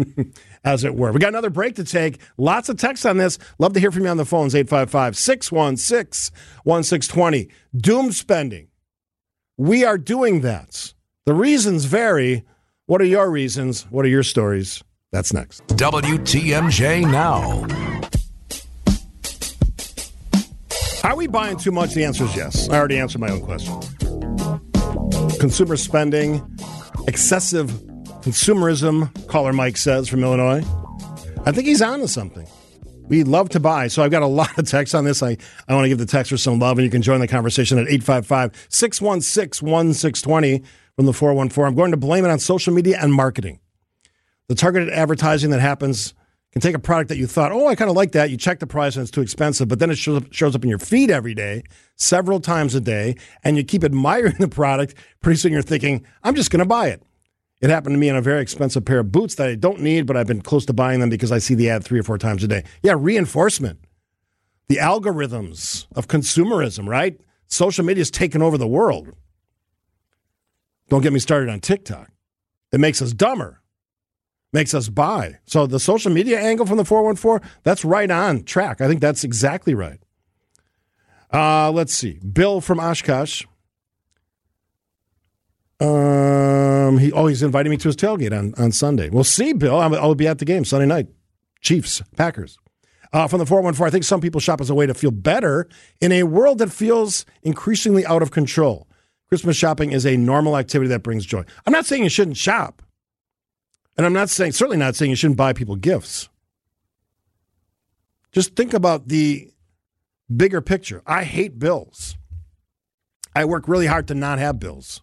as 0.64 0.84
it 0.84 0.94
were. 0.94 1.12
We 1.12 1.20
got 1.20 1.28
another 1.28 1.50
break 1.50 1.74
to 1.74 1.84
take. 1.84 2.20
Lots 2.38 2.70
of 2.70 2.78
text 2.78 3.04
on 3.04 3.18
this. 3.18 3.38
Love 3.58 3.74
to 3.74 3.80
hear 3.80 3.92
from 3.92 4.04
you 4.04 4.08
on 4.08 4.16
the 4.16 4.24
phones 4.24 4.54
855 4.54 5.16
616 5.18 6.34
1620. 6.64 7.50
Doom 7.76 8.12
spending. 8.12 8.68
We 9.58 9.84
are 9.84 9.98
doing 9.98 10.40
that. 10.40 10.94
The 11.26 11.34
reasons 11.34 11.84
vary. 11.84 12.46
What 12.86 13.02
are 13.02 13.04
your 13.04 13.30
reasons? 13.30 13.82
What 13.90 14.06
are 14.06 14.08
your 14.08 14.22
stories? 14.22 14.82
That's 15.10 15.32
next. 15.32 15.66
WTMJ 15.68 17.10
Now. 17.10 17.66
Are 21.08 21.16
we 21.16 21.26
buying 21.26 21.56
too 21.56 21.72
much? 21.72 21.94
The 21.94 22.04
answer 22.04 22.24
is 22.24 22.36
yes. 22.36 22.68
I 22.68 22.76
already 22.76 22.98
answered 22.98 23.20
my 23.20 23.30
own 23.30 23.40
question. 23.40 23.74
Consumer 25.38 25.76
spending, 25.76 26.34
excessive 27.06 27.70
consumerism, 28.20 29.28
caller 29.28 29.52
Mike 29.52 29.78
says 29.78 30.08
from 30.08 30.22
Illinois. 30.22 30.62
I 31.46 31.52
think 31.52 31.66
he's 31.66 31.80
on 31.80 32.00
to 32.00 32.08
something. 32.08 32.46
We 33.06 33.22
love 33.22 33.48
to 33.50 33.60
buy. 33.60 33.88
So 33.88 34.02
I've 34.02 34.10
got 34.10 34.22
a 34.22 34.26
lot 34.40 34.58
of 34.58 34.68
text 34.68 34.94
on 34.94 35.04
this. 35.04 35.22
I, 35.22 35.38
I 35.66 35.74
want 35.74 35.84
to 35.84 35.88
give 35.88 35.98
the 35.98 36.04
texters 36.04 36.40
some 36.40 36.58
love, 36.58 36.78
and 36.78 36.84
you 36.84 36.90
can 36.90 37.00
join 37.00 37.20
the 37.20 37.28
conversation 37.28 37.78
at 37.78 37.88
855 37.88 38.66
616 38.68 39.66
1620 39.66 40.62
from 40.96 41.06
the 41.06 41.14
414. 41.14 41.66
I'm 41.66 41.74
going 41.74 41.92
to 41.92 41.96
blame 41.96 42.26
it 42.26 42.30
on 42.30 42.38
social 42.38 42.74
media 42.74 42.98
and 43.00 43.14
marketing. 43.14 43.60
The 44.48 44.54
targeted 44.54 44.90
advertising 44.90 45.50
that 45.50 45.60
happens 45.60 46.14
can 46.52 46.62
take 46.62 46.74
a 46.74 46.78
product 46.78 47.10
that 47.10 47.18
you 47.18 47.26
thought, 47.26 47.52
oh, 47.52 47.66
I 47.66 47.74
kind 47.74 47.90
of 47.90 47.96
like 47.96 48.12
that. 48.12 48.30
You 48.30 48.38
check 48.38 48.58
the 48.58 48.66
price 48.66 48.96
and 48.96 49.02
it's 49.02 49.10
too 49.10 49.20
expensive, 49.20 49.68
but 49.68 49.78
then 49.78 49.90
it 49.90 49.98
shows 49.98 50.22
up, 50.22 50.32
shows 50.32 50.54
up 50.54 50.62
in 50.62 50.70
your 50.70 50.78
feed 50.78 51.10
every 51.10 51.34
day, 51.34 51.62
several 51.96 52.40
times 52.40 52.74
a 52.74 52.80
day, 52.80 53.16
and 53.44 53.56
you 53.56 53.64
keep 53.64 53.84
admiring 53.84 54.36
the 54.38 54.48
product. 54.48 54.94
Pretty 55.20 55.38
soon 55.38 55.52
you're 55.52 55.62
thinking, 55.62 56.04
I'm 56.22 56.34
just 56.34 56.50
going 56.50 56.60
to 56.60 56.66
buy 56.66 56.88
it. 56.88 57.02
It 57.60 57.70
happened 57.70 57.94
to 57.94 57.98
me 57.98 58.08
on 58.08 58.16
a 58.16 58.22
very 58.22 58.40
expensive 58.40 58.84
pair 58.84 59.00
of 59.00 59.12
boots 59.12 59.34
that 59.34 59.48
I 59.48 59.56
don't 59.56 59.80
need, 59.80 60.06
but 60.06 60.16
I've 60.16 60.28
been 60.28 60.40
close 60.40 60.64
to 60.66 60.72
buying 60.72 61.00
them 61.00 61.10
because 61.10 61.32
I 61.32 61.38
see 61.38 61.54
the 61.54 61.68
ad 61.68 61.84
three 61.84 61.98
or 61.98 62.04
four 62.04 62.16
times 62.16 62.44
a 62.44 62.48
day. 62.48 62.64
Yeah, 62.82 62.94
reinforcement. 62.96 63.80
The 64.68 64.76
algorithms 64.76 65.86
of 65.96 66.08
consumerism, 66.08 66.88
right? 66.88 67.20
Social 67.48 67.84
media 67.84 68.02
has 68.02 68.10
taken 68.10 68.42
over 68.42 68.56
the 68.56 68.66
world. 68.66 69.08
Don't 70.88 71.02
get 71.02 71.12
me 71.12 71.18
started 71.18 71.50
on 71.50 71.60
TikTok. 71.60 72.10
It 72.72 72.80
makes 72.80 73.02
us 73.02 73.12
dumber 73.12 73.57
makes 74.52 74.74
us 74.74 74.88
buy. 74.88 75.38
So 75.46 75.66
the 75.66 75.80
social 75.80 76.12
media 76.12 76.40
angle 76.40 76.66
from 76.66 76.76
the 76.76 76.84
414, 76.84 77.48
that's 77.62 77.84
right 77.84 78.10
on 78.10 78.44
track. 78.44 78.80
I 78.80 78.88
think 78.88 79.00
that's 79.00 79.24
exactly 79.24 79.74
right. 79.74 80.00
Uh, 81.32 81.70
let's 81.70 81.92
see. 81.92 82.18
Bill 82.20 82.60
from 82.60 82.80
Oshkosh. 82.80 83.44
Um, 85.80 86.98
he 86.98 87.12
oh 87.12 87.28
he's 87.28 87.42
inviting 87.42 87.70
me 87.70 87.76
to 87.76 87.88
his 87.88 87.94
tailgate 87.94 88.36
on, 88.36 88.52
on 88.58 88.72
Sunday. 88.72 89.10
We'll 89.10 89.22
see, 89.22 89.52
Bill. 89.52 89.78
I'll, 89.78 89.94
I'll 89.94 90.14
be 90.14 90.26
at 90.26 90.38
the 90.38 90.44
game 90.44 90.64
Sunday 90.64 90.86
night. 90.86 91.06
Chiefs, 91.60 92.02
Packers. 92.16 92.58
Uh, 93.12 93.26
from 93.26 93.38
the 93.38 93.46
414, 93.46 93.86
I 93.86 93.90
think 93.90 94.04
some 94.04 94.20
people 94.20 94.40
shop 94.40 94.60
as 94.60 94.68
a 94.68 94.74
way 94.74 94.86
to 94.86 94.92
feel 94.92 95.10
better 95.10 95.68
in 96.00 96.12
a 96.12 96.24
world 96.24 96.58
that 96.58 96.70
feels 96.70 97.24
increasingly 97.42 98.04
out 98.04 98.22
of 98.22 98.30
control. 98.30 98.86
Christmas 99.28 99.56
shopping 99.56 99.92
is 99.92 100.04
a 100.04 100.16
normal 100.16 100.56
activity 100.56 100.88
that 100.88 101.02
brings 101.02 101.24
joy. 101.24 101.44
I'm 101.66 101.72
not 101.72 101.86
saying 101.86 102.02
you 102.02 102.10
shouldn't 102.10 102.36
shop. 102.36 102.82
And 103.98 104.06
I'm 104.06 104.12
not 104.12 104.30
saying, 104.30 104.52
certainly 104.52 104.76
not 104.76 104.94
saying 104.94 105.10
you 105.10 105.16
shouldn't 105.16 105.36
buy 105.36 105.52
people 105.52 105.74
gifts. 105.74 106.28
Just 108.30 108.54
think 108.54 108.72
about 108.72 109.08
the 109.08 109.50
bigger 110.34 110.60
picture. 110.60 111.02
I 111.04 111.24
hate 111.24 111.58
bills. 111.58 112.16
I 113.34 113.44
work 113.44 113.66
really 113.66 113.86
hard 113.86 114.06
to 114.08 114.14
not 114.14 114.38
have 114.38 114.60
bills. 114.60 115.02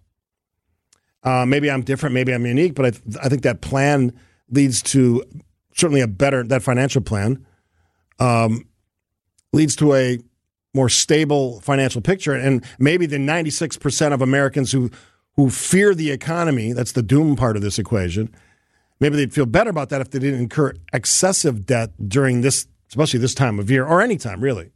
Uh, 1.23 1.45
maybe 1.45 1.69
I'm 1.69 1.81
different, 1.81 2.13
maybe 2.13 2.33
I'm 2.33 2.45
unique, 2.45 2.75
but 2.75 2.85
I, 2.85 2.89
th- 2.91 3.17
I 3.21 3.29
think 3.29 3.41
that 3.41 3.59
plan 3.61 4.13
leads 4.49 4.81
to 4.83 5.23
certainly 5.73 6.01
a 6.01 6.07
better, 6.07 6.43
that 6.43 6.63
financial 6.63 7.01
plan 7.01 7.45
um, 8.19 8.65
leads 9.51 9.75
to 9.77 9.93
a 9.93 10.19
more 10.73 10.87
stable 10.87 11.59
financial 11.61 12.01
picture. 12.01 12.33
And 12.33 12.63
maybe 12.79 13.07
the 13.07 13.17
96% 13.17 14.13
of 14.13 14.21
Americans 14.21 14.71
who, 14.71 14.91
who 15.35 15.49
fear 15.49 15.95
the 15.95 16.11
economy, 16.11 16.73
that's 16.73 16.91
the 16.91 17.01
doom 17.01 17.35
part 17.35 17.55
of 17.55 17.61
this 17.61 17.79
equation, 17.79 18.33
maybe 18.99 19.15
they'd 19.15 19.33
feel 19.33 19.45
better 19.45 19.69
about 19.69 19.89
that 19.89 20.01
if 20.01 20.09
they 20.11 20.19
didn't 20.19 20.39
incur 20.39 20.73
excessive 20.93 21.65
debt 21.65 21.91
during 22.07 22.41
this, 22.41 22.67
especially 22.89 23.19
this 23.19 23.33
time 23.33 23.59
of 23.59 23.69
year 23.69 23.85
or 23.85 24.01
any 24.01 24.17
time 24.17 24.41
really. 24.41 24.71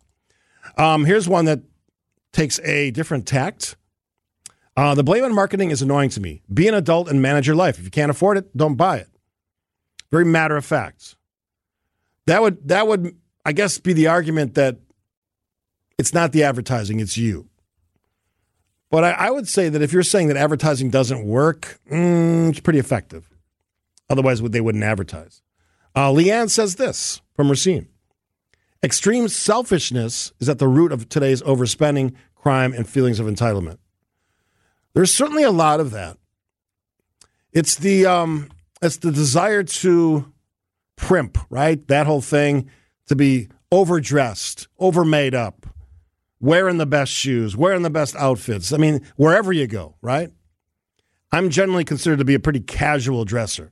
Um, 0.78 1.06
here's 1.06 1.28
one 1.28 1.46
that 1.46 1.62
takes 2.32 2.60
a 2.60 2.92
different 2.92 3.28
tact. 3.28 3.76
Uh, 4.78 4.96
the 4.96 5.04
blame 5.04 5.24
on 5.24 5.34
marketing 5.34 5.72
is 5.72 5.82
annoying 5.82 6.10
to 6.12 6.22
me. 6.22 6.42
Be 6.54 6.68
an 6.68 6.74
adult 6.74 7.10
and 7.10 7.22
manage 7.22 7.48
your 7.48 7.56
life. 7.56 7.80
If 7.80 7.86
you 7.86 7.92
can't 7.92 8.12
afford 8.12 8.38
it, 8.38 8.56
don't 8.56 8.76
buy 8.76 8.98
it. 8.98 9.10
Very 10.12 10.26
matter 10.26 10.56
of 10.56 10.66
fact. 10.66 11.16
That 12.28 12.42
would 12.42 12.68
that 12.68 12.88
would 12.88 13.16
I 13.46 13.52
guess 13.52 13.78
be 13.78 13.94
the 13.94 14.08
argument 14.08 14.56
that 14.56 14.78
it's 15.98 16.14
not 16.14 16.32
the 16.32 16.44
advertising, 16.44 17.00
it's 17.00 17.18
you. 17.18 17.50
But 18.90 19.04
I, 19.04 19.12
I 19.12 19.32
would 19.32 19.48
say 19.48 19.70
that 19.70 19.82
if 19.82 19.94
you're 19.94 20.04
saying 20.04 20.30
that 20.30 20.38
advertising 20.38 20.90
doesn't 20.90 21.26
work, 21.26 21.80
mm, 21.92 22.50
it's 22.50 22.60
pretty 22.60 22.80
effective. 22.80 23.29
Otherwise, 24.10 24.42
they 24.42 24.62
wouldn't 24.62 24.84
advertise. 24.84 25.42
Uh, 25.96 26.10
Leanne 26.10 26.50
says 26.50 26.76
this 26.76 27.22
from 27.36 27.50
Racine. 27.50 27.88
Extreme 28.82 29.28
selfishness 29.28 30.32
is 30.40 30.48
at 30.48 30.60
the 30.60 30.68
root 30.68 30.92
of 30.92 31.10
today's 31.10 31.42
overspending, 31.42 32.14
crime, 32.36 32.74
and 32.74 32.88
feelings 32.88 33.20
of 33.20 33.28
entitlement. 33.28 33.78
There's 34.94 35.14
certainly 35.14 35.44
a 35.44 35.52
lot 35.52 35.80
of 35.80 35.92
that. 35.92 36.18
It's 37.52 37.76
the 37.76 38.06
um, 38.06 38.50
it's 38.82 38.98
the 38.98 39.12
desire 39.12 39.64
to 39.64 40.32
primp, 40.98 41.38
right? 41.50 41.86
That 41.88 42.08
whole 42.08 42.22
thing 42.22 42.70
to 43.08 43.16
be 43.16 43.50
overdressed, 43.72 44.68
overmade 44.80 45.36
up, 45.36 45.66
wearing 46.40 46.78
the 46.78 46.86
best 46.86 47.12
shoes, 47.12 47.58
wearing 47.58 47.82
the 47.82 47.90
best 47.90 48.16
outfits. 48.16 48.72
I 48.72 48.78
mean, 48.78 49.06
wherever 49.16 49.52
you 49.52 49.68
go, 49.68 49.96
right? 50.02 50.32
I'm 51.32 51.50
generally 51.50 51.84
considered 51.84 52.20
to 52.20 52.26
be 52.26 52.34
a 52.34 52.40
pretty 52.40 52.62
casual 52.62 53.26
dresser. 53.26 53.72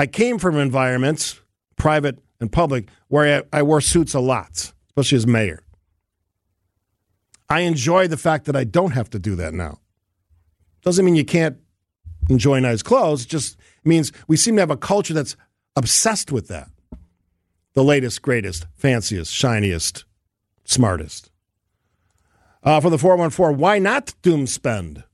I 0.00 0.06
came 0.06 0.38
from 0.38 0.56
environments, 0.56 1.38
private 1.76 2.18
and 2.40 2.50
public, 2.50 2.88
where 3.08 3.44
I, 3.52 3.58
I 3.58 3.62
wore 3.62 3.82
suits 3.82 4.14
a 4.14 4.20
lot, 4.20 4.72
especially 4.88 5.16
as 5.16 5.26
mayor. 5.26 5.62
I 7.50 7.60
enjoy 7.60 8.08
the 8.08 8.16
fact 8.16 8.46
that 8.46 8.56
I 8.56 8.64
don't 8.64 8.92
have 8.92 9.10
to 9.10 9.18
do 9.18 9.36
that 9.36 9.52
now. 9.52 9.78
Doesn't 10.80 11.04
mean 11.04 11.16
you 11.16 11.26
can't 11.26 11.58
enjoy 12.30 12.60
nice 12.60 12.82
clothes, 12.82 13.26
just 13.26 13.58
means 13.84 14.10
we 14.26 14.38
seem 14.38 14.56
to 14.56 14.62
have 14.62 14.70
a 14.70 14.76
culture 14.78 15.12
that's 15.12 15.36
obsessed 15.76 16.32
with 16.32 16.48
that. 16.48 16.70
The 17.74 17.84
latest, 17.84 18.22
greatest, 18.22 18.68
fanciest, 18.76 19.30
shiniest, 19.30 20.06
smartest. 20.64 21.30
Uh, 22.62 22.80
for 22.80 22.88
the 22.88 22.96
414, 22.96 23.58
why 23.58 23.78
not 23.78 24.14
doom 24.22 24.46
spend? 24.46 25.04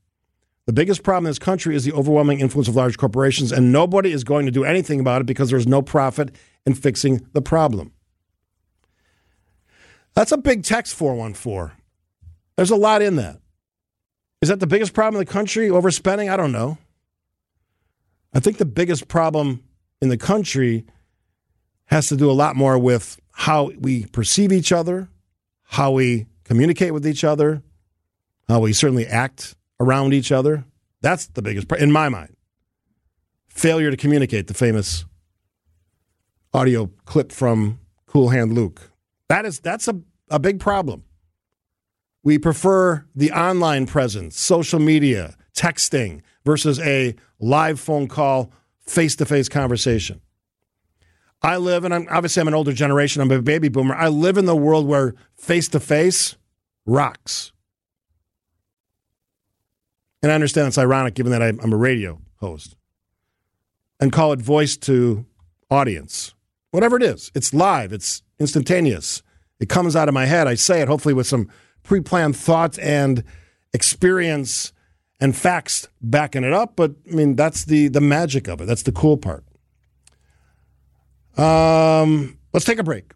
The 0.67 0.73
biggest 0.73 1.01
problem 1.01 1.25
in 1.25 1.29
this 1.29 1.39
country 1.39 1.75
is 1.77 1.85
the 1.85 1.93
overwhelming 1.93 2.41
influence 2.41 2.67
of 2.67 2.75
large 2.75 2.97
corporations, 2.97 3.53
and 3.53 3.71
nobody 3.71 4.11
is 4.11 4.25
going 4.25 4.45
to 4.47 4.51
do 4.51 4.65
anything 4.65 4.99
about 4.99 5.21
it 5.21 5.23
because 5.25 5.49
there's 5.49 5.65
no 5.65 5.81
profit 5.81 6.35
in 6.65 6.73
fixing 6.73 7.25
the 7.31 7.41
problem. 7.41 7.93
That's 10.13 10.33
a 10.33 10.37
big 10.37 10.63
text 10.63 10.93
414. 10.95 11.71
There's 12.57 12.69
a 12.69 12.75
lot 12.75 13.01
in 13.01 13.15
that. 13.15 13.39
Is 14.41 14.49
that 14.49 14.59
the 14.59 14.67
biggest 14.67 14.93
problem 14.93 15.21
in 15.21 15.25
the 15.25 15.31
country? 15.31 15.69
Overspending? 15.69 16.29
I 16.29 16.35
don't 16.35 16.51
know. 16.51 16.77
I 18.33 18.41
think 18.41 18.57
the 18.57 18.65
biggest 18.65 19.07
problem 19.07 19.63
in 20.01 20.09
the 20.09 20.17
country 20.17 20.85
has 21.85 22.07
to 22.09 22.17
do 22.17 22.29
a 22.29 22.33
lot 22.33 22.57
more 22.57 22.77
with 22.77 23.17
how 23.31 23.71
we 23.79 24.05
perceive 24.07 24.51
each 24.51 24.73
other, 24.73 25.07
how 25.63 25.91
we 25.91 26.25
communicate 26.43 26.93
with 26.93 27.07
each 27.07 27.23
other, 27.23 27.63
how 28.49 28.59
we 28.59 28.73
certainly 28.73 29.07
act 29.07 29.55
around 29.79 30.13
each 30.13 30.31
other. 30.31 30.65
That's 31.01 31.27
the 31.27 31.41
biggest, 31.41 31.71
in 31.73 31.91
my 31.91 32.09
mind. 32.09 32.35
Failure 33.49 33.91
to 33.91 33.97
communicate, 33.97 34.47
the 34.47 34.53
famous 34.53 35.05
audio 36.53 36.91
clip 37.05 37.31
from 37.31 37.79
Cool 38.05 38.29
Hand 38.29 38.53
Luke. 38.53 38.91
That 39.29 39.45
is, 39.45 39.59
that's 39.59 39.87
a, 39.87 39.99
a 40.29 40.39
big 40.39 40.59
problem. 40.59 41.03
We 42.23 42.37
prefer 42.37 43.05
the 43.15 43.31
online 43.31 43.85
presence, 43.85 44.39
social 44.39 44.79
media, 44.79 45.35
texting 45.55 46.21
versus 46.45 46.79
a 46.79 47.15
live 47.39 47.79
phone 47.79 48.07
call, 48.07 48.51
face 48.79 49.15
to 49.17 49.25
face 49.25 49.49
conversation. 49.49 50.21
I 51.41 51.57
live, 51.57 51.83
and 51.83 51.93
I'm, 51.93 52.07
obviously 52.09 52.41
I'm 52.41 52.47
an 52.47 52.53
older 52.53 52.73
generation, 52.73 53.21
I'm 53.21 53.31
a 53.31 53.41
baby 53.41 53.69
boomer. 53.69 53.95
I 53.95 54.07
live 54.07 54.37
in 54.37 54.45
the 54.45 54.55
world 54.55 54.87
where 54.87 55.13
face 55.35 55.67
to 55.69 55.79
face 55.79 56.35
rocks. 56.85 57.51
And 60.27 60.33
I 60.33 60.35
understand 60.35 60.67
it's 60.67 60.77
ironic 60.77 61.13
given 61.13 61.31
that 61.31 61.41
I'm 61.41 61.71
a 61.71 61.77
radio 61.77 62.19
host. 62.41 62.75
And 64.01 64.11
call 64.11 64.33
it 64.33 64.41
voice 64.41 64.75
to 64.79 65.25
audience. 65.71 66.33
Whatever 66.71 66.97
it 66.97 67.03
is, 67.03 67.31
it's 67.33 67.53
live, 67.53 67.93
it's 67.93 68.23
instantaneous. 68.37 69.23
It 69.61 69.69
comes 69.69 69.95
out 69.95 70.09
of 70.09 70.13
my 70.13 70.25
head. 70.25 70.45
I 70.45 70.55
say 70.55 70.81
it 70.81 70.89
hopefully 70.89 71.13
with 71.13 71.27
some 71.27 71.49
pre 71.81 72.01
planned 72.01 72.35
thought 72.35 72.77
and 72.77 73.23
experience 73.73 74.73
and 75.21 75.33
facts 75.33 75.87
backing 76.01 76.43
it 76.43 76.51
up. 76.51 76.75
But 76.75 76.95
I 77.09 77.15
mean, 77.15 77.37
that's 77.37 77.63
the, 77.63 77.87
the 77.87 78.01
magic 78.01 78.49
of 78.49 78.59
it. 78.59 78.65
That's 78.65 78.83
the 78.83 78.91
cool 78.91 79.15
part. 79.15 79.45
Um, 81.37 82.37
let's 82.51 82.65
take 82.65 82.79
a 82.79 82.83
break. 82.83 83.13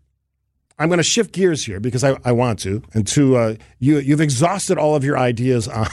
I'm 0.80 0.88
going 0.88 0.98
to 0.98 1.04
shift 1.04 1.34
gears 1.34 1.66
here 1.66 1.82
because 1.82 2.06
I, 2.06 2.18
I 2.24 2.32
want 2.32 2.60
to. 2.60 2.82
And 2.94 3.06
to 3.08 3.36
uh, 3.36 3.56
you, 3.80 3.98
you've 3.98 4.22
exhausted 4.22 4.78
all 4.78 4.96
of 4.96 5.04
your 5.04 5.18
ideas 5.18 5.68
on 5.68 5.88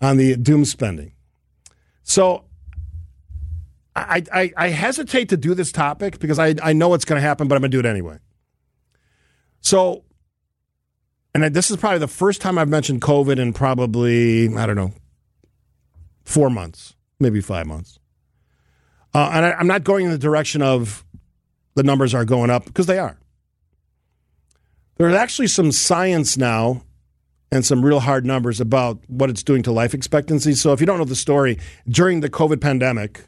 on 0.00 0.16
the 0.16 0.36
doom 0.36 0.64
spending. 0.64 1.12
So 2.02 2.44
I, 3.94 4.22
I, 4.32 4.52
I 4.56 4.68
hesitate 4.68 5.28
to 5.30 5.36
do 5.36 5.54
this 5.54 5.72
topic 5.72 6.18
because 6.18 6.38
I, 6.38 6.54
I 6.62 6.72
know 6.72 6.94
it's 6.94 7.04
going 7.04 7.20
to 7.20 7.26
happen, 7.26 7.48
but 7.48 7.56
I'm 7.56 7.60
going 7.60 7.70
to 7.70 7.82
do 7.82 7.86
it 7.86 7.90
anyway. 7.90 8.18
So, 9.60 10.04
and 11.34 11.54
this 11.54 11.70
is 11.70 11.76
probably 11.76 11.98
the 11.98 12.08
first 12.08 12.40
time 12.40 12.58
I've 12.58 12.68
mentioned 12.68 13.02
COVID 13.02 13.38
in 13.38 13.52
probably, 13.52 14.54
I 14.56 14.66
don't 14.66 14.76
know, 14.76 14.92
four 16.24 16.50
months, 16.50 16.94
maybe 17.18 17.40
five 17.40 17.66
months. 17.66 17.98
Uh, 19.12 19.30
and 19.32 19.44
I, 19.46 19.52
I'm 19.52 19.66
not 19.66 19.84
going 19.84 20.06
in 20.06 20.12
the 20.12 20.18
direction 20.18 20.62
of 20.62 21.04
the 21.74 21.82
numbers 21.82 22.14
are 22.14 22.24
going 22.24 22.50
up 22.50 22.64
because 22.64 22.86
they 22.86 22.98
are. 22.98 23.18
There's 24.96 25.14
actually 25.14 25.48
some 25.48 25.72
science 25.72 26.36
now 26.36 26.82
and 27.52 27.64
some 27.64 27.84
real 27.84 28.00
hard 28.00 28.24
numbers 28.24 28.60
about 28.60 28.98
what 29.08 29.30
it's 29.30 29.42
doing 29.42 29.62
to 29.64 29.72
life 29.72 29.94
expectancy. 29.94 30.54
So 30.54 30.72
if 30.72 30.80
you 30.80 30.86
don't 30.86 30.98
know 30.98 31.04
the 31.04 31.16
story, 31.16 31.58
during 31.88 32.20
the 32.20 32.30
COVID 32.30 32.60
pandemic, 32.60 33.26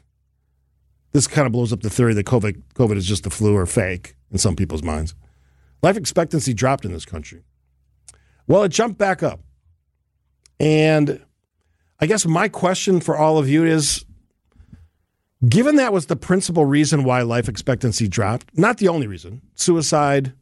this 1.11 1.27
kind 1.27 1.45
of 1.45 1.51
blows 1.51 1.73
up 1.73 1.81
the 1.81 1.89
theory 1.89 2.13
that 2.13 2.25
COVID, 2.25 2.61
COVID 2.75 2.97
is 2.97 3.05
just 3.05 3.23
the 3.23 3.29
flu 3.29 3.55
or 3.55 3.65
fake 3.65 4.15
in 4.31 4.37
some 4.37 4.55
people's 4.55 4.83
minds. 4.83 5.13
Life 5.81 5.97
expectancy 5.97 6.53
dropped 6.53 6.85
in 6.85 6.93
this 6.93 7.05
country. 7.05 7.43
Well, 8.47 8.63
it 8.63 8.69
jumped 8.69 8.97
back 8.97 9.21
up. 9.21 9.41
And 10.59 11.23
I 11.99 12.05
guess 12.05 12.25
my 12.25 12.47
question 12.47 12.99
for 12.99 13.17
all 13.17 13.37
of 13.37 13.49
you 13.49 13.65
is 13.65 14.05
given 15.47 15.75
that 15.75 15.91
was 15.91 16.05
the 16.05 16.15
principal 16.15 16.65
reason 16.65 17.03
why 17.03 17.21
life 17.21 17.49
expectancy 17.49 18.07
dropped, 18.07 18.57
not 18.57 18.77
the 18.77 18.87
only 18.87 19.07
reason, 19.07 19.41
suicide, 19.55 20.33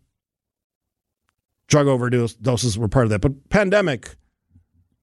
drug 1.72 1.88
overdoses 1.88 2.78
were 2.78 2.88
part 2.88 3.06
of 3.06 3.10
that. 3.10 3.22
But 3.22 3.50
pandemic 3.50 4.16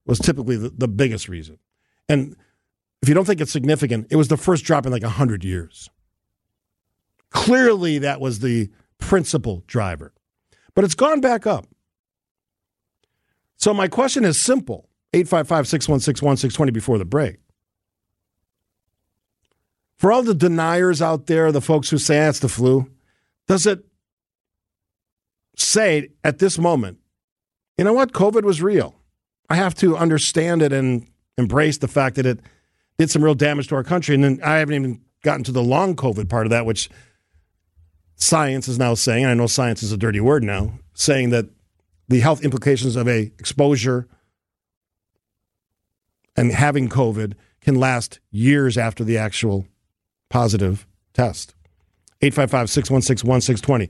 was 0.05 0.19
typically 0.19 0.55
the, 0.55 0.69
the 0.69 0.87
biggest 0.87 1.27
reason. 1.27 1.57
And 2.07 2.35
if 3.01 3.09
you 3.09 3.15
don't 3.15 3.25
think 3.25 3.41
it's 3.41 3.51
significant, 3.51 4.07
it 4.11 4.15
was 4.15 4.27
the 4.27 4.37
first 4.37 4.63
drop 4.63 4.85
in 4.85 4.91
like 4.91 5.03
100 5.03 5.43
years. 5.43 5.89
Clearly, 7.31 7.97
that 7.99 8.21
was 8.21 8.39
the 8.39 8.69
principal 8.99 9.63
driver. 9.67 10.13
But 10.75 10.83
it's 10.83 10.95
gone 10.95 11.21
back 11.21 11.45
up. 11.45 11.65
So, 13.57 13.73
my 13.73 13.87
question 13.87 14.23
is 14.23 14.39
simple 14.39 14.89
855 15.13 15.67
616 15.67 16.25
1620 16.25 16.71
before 16.71 16.97
the 16.97 17.05
break. 17.05 17.37
For 19.97 20.11
all 20.11 20.23
the 20.23 20.33
deniers 20.33 21.01
out 21.01 21.25
there, 21.25 21.51
the 21.51 21.61
folks 21.61 21.89
who 21.89 21.97
say 21.97 22.25
ah, 22.25 22.29
it's 22.29 22.39
the 22.39 22.47
flu, 22.47 22.89
does 23.47 23.67
it 23.67 23.85
say 25.61 26.09
at 26.23 26.39
this 26.39 26.57
moment, 26.57 26.99
you 27.77 27.83
know 27.83 27.93
what? 27.93 28.11
COVID 28.11 28.43
was 28.43 28.61
real. 28.61 28.95
I 29.49 29.55
have 29.55 29.75
to 29.75 29.97
understand 29.97 30.61
it 30.61 30.73
and 30.73 31.07
embrace 31.37 31.77
the 31.77 31.87
fact 31.87 32.15
that 32.17 32.25
it 32.25 32.39
did 32.97 33.09
some 33.09 33.23
real 33.23 33.35
damage 33.35 33.67
to 33.69 33.75
our 33.75 33.83
country. 33.83 34.13
And 34.15 34.23
then 34.23 34.39
I 34.43 34.57
haven't 34.57 34.75
even 34.75 35.01
gotten 35.23 35.43
to 35.45 35.51
the 35.51 35.63
long 35.63 35.95
COVID 35.95 36.29
part 36.29 36.45
of 36.45 36.49
that, 36.51 36.65
which 36.65 36.89
science 38.15 38.67
is 38.67 38.77
now 38.77 38.93
saying, 38.93 39.25
I 39.25 39.33
know 39.33 39.47
science 39.47 39.81
is 39.81 39.91
a 39.91 39.97
dirty 39.97 40.19
word 40.19 40.43
now, 40.43 40.73
saying 40.93 41.29
that 41.31 41.45
the 42.09 42.19
health 42.19 42.43
implications 42.43 42.95
of 42.95 43.07
a 43.07 43.31
exposure 43.39 44.07
and 46.35 46.51
having 46.51 46.89
COVID 46.89 47.33
can 47.61 47.75
last 47.75 48.19
years 48.31 48.77
after 48.77 49.03
the 49.03 49.17
actual 49.17 49.67
positive 50.29 50.87
test. 51.13 51.55
855 52.21 52.69
616 52.69 53.27
1620. 53.27 53.89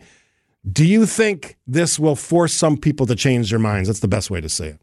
Do 0.70 0.86
you 0.86 1.06
think 1.06 1.58
this 1.66 1.98
will 1.98 2.18
force 2.18 2.54
some 2.54 2.78
people 2.78 3.06
to 3.06 3.16
change 3.16 3.50
their 3.50 3.60
minds? 3.60 3.88
That's 3.88 4.02
the 4.02 4.10
best 4.10 4.30
way 4.30 4.42
to 4.42 4.50
say 4.50 4.68
it. 4.70 4.82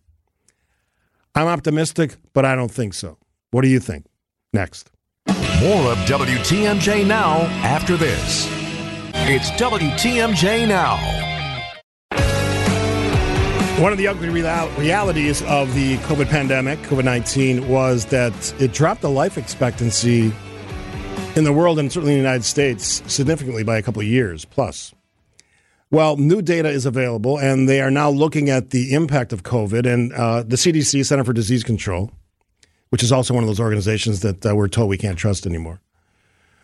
I'm 1.35 1.47
optimistic, 1.49 2.17
but 2.33 2.47
I 2.47 2.55
don't 2.55 2.71
think 2.71 2.95
so. 2.95 3.19
What 3.51 3.61
do 3.61 3.69
you 3.69 3.79
think? 3.79 4.07
Next. 4.55 4.91
More 5.29 5.93
of 5.93 5.99
WTMJ 5.99 7.07
Now 7.07 7.41
after 7.63 7.97
this. 7.99 8.49
It's 9.29 9.51
WTMJ 9.53 10.67
Now. 10.67 10.97
One 13.83 13.93
of 13.93 13.99
the 13.99 14.09
ugly 14.09 14.31
realities 14.31 15.43
of 15.43 15.75
the 15.75 15.99
COVID 15.99 16.31
pandemic, 16.31 16.79
COVID 16.81 17.05
19, 17.05 17.69
was 17.69 18.07
that 18.07 18.55
it 18.59 18.73
dropped 18.73 19.03
the 19.03 19.11
life 19.11 19.37
expectancy 19.37 20.33
in 21.35 21.45
the 21.45 21.53
world 21.53 21.79
and 21.79 21.93
certainly 21.93 22.15
in 22.15 22.19
the 22.19 22.23
United 22.23 22.45
States 22.45 23.03
significantly 23.07 23.63
by 23.63 23.77
a 23.77 23.83
couple 23.83 24.01
of 24.01 24.09
years 24.09 24.47
plus. 24.47 24.95
Well, 25.91 26.17
new 26.17 26.43
data 26.43 26.69
is 26.69 26.85
available, 26.85 27.39
and 27.39 27.69
they 27.69 27.81
are 27.81 27.93
now 27.93 28.11
looking 28.11 28.51
at 28.51 28.71
the 28.71 28.93
impact 28.93 29.33
of 29.33 29.45
COVID. 29.45 29.87
And 29.93 30.13
uh, 30.13 30.43
the 30.43 30.57
CDC, 30.57 31.07
Center 31.07 31.23
for 31.23 31.33
Disease 31.33 31.63
Control, 31.63 32.11
which 32.89 33.05
is 33.05 33.13
also 33.13 33.35
one 33.35 33.45
of 33.45 33.49
those 33.49 33.61
organizations 33.61 34.21
that 34.21 34.45
uh, 34.45 34.55
we're 34.55 34.69
told 34.69 34.89
we 34.89 34.99
can't 34.99 35.19
trust 35.19 35.47
anymore. 35.47 35.81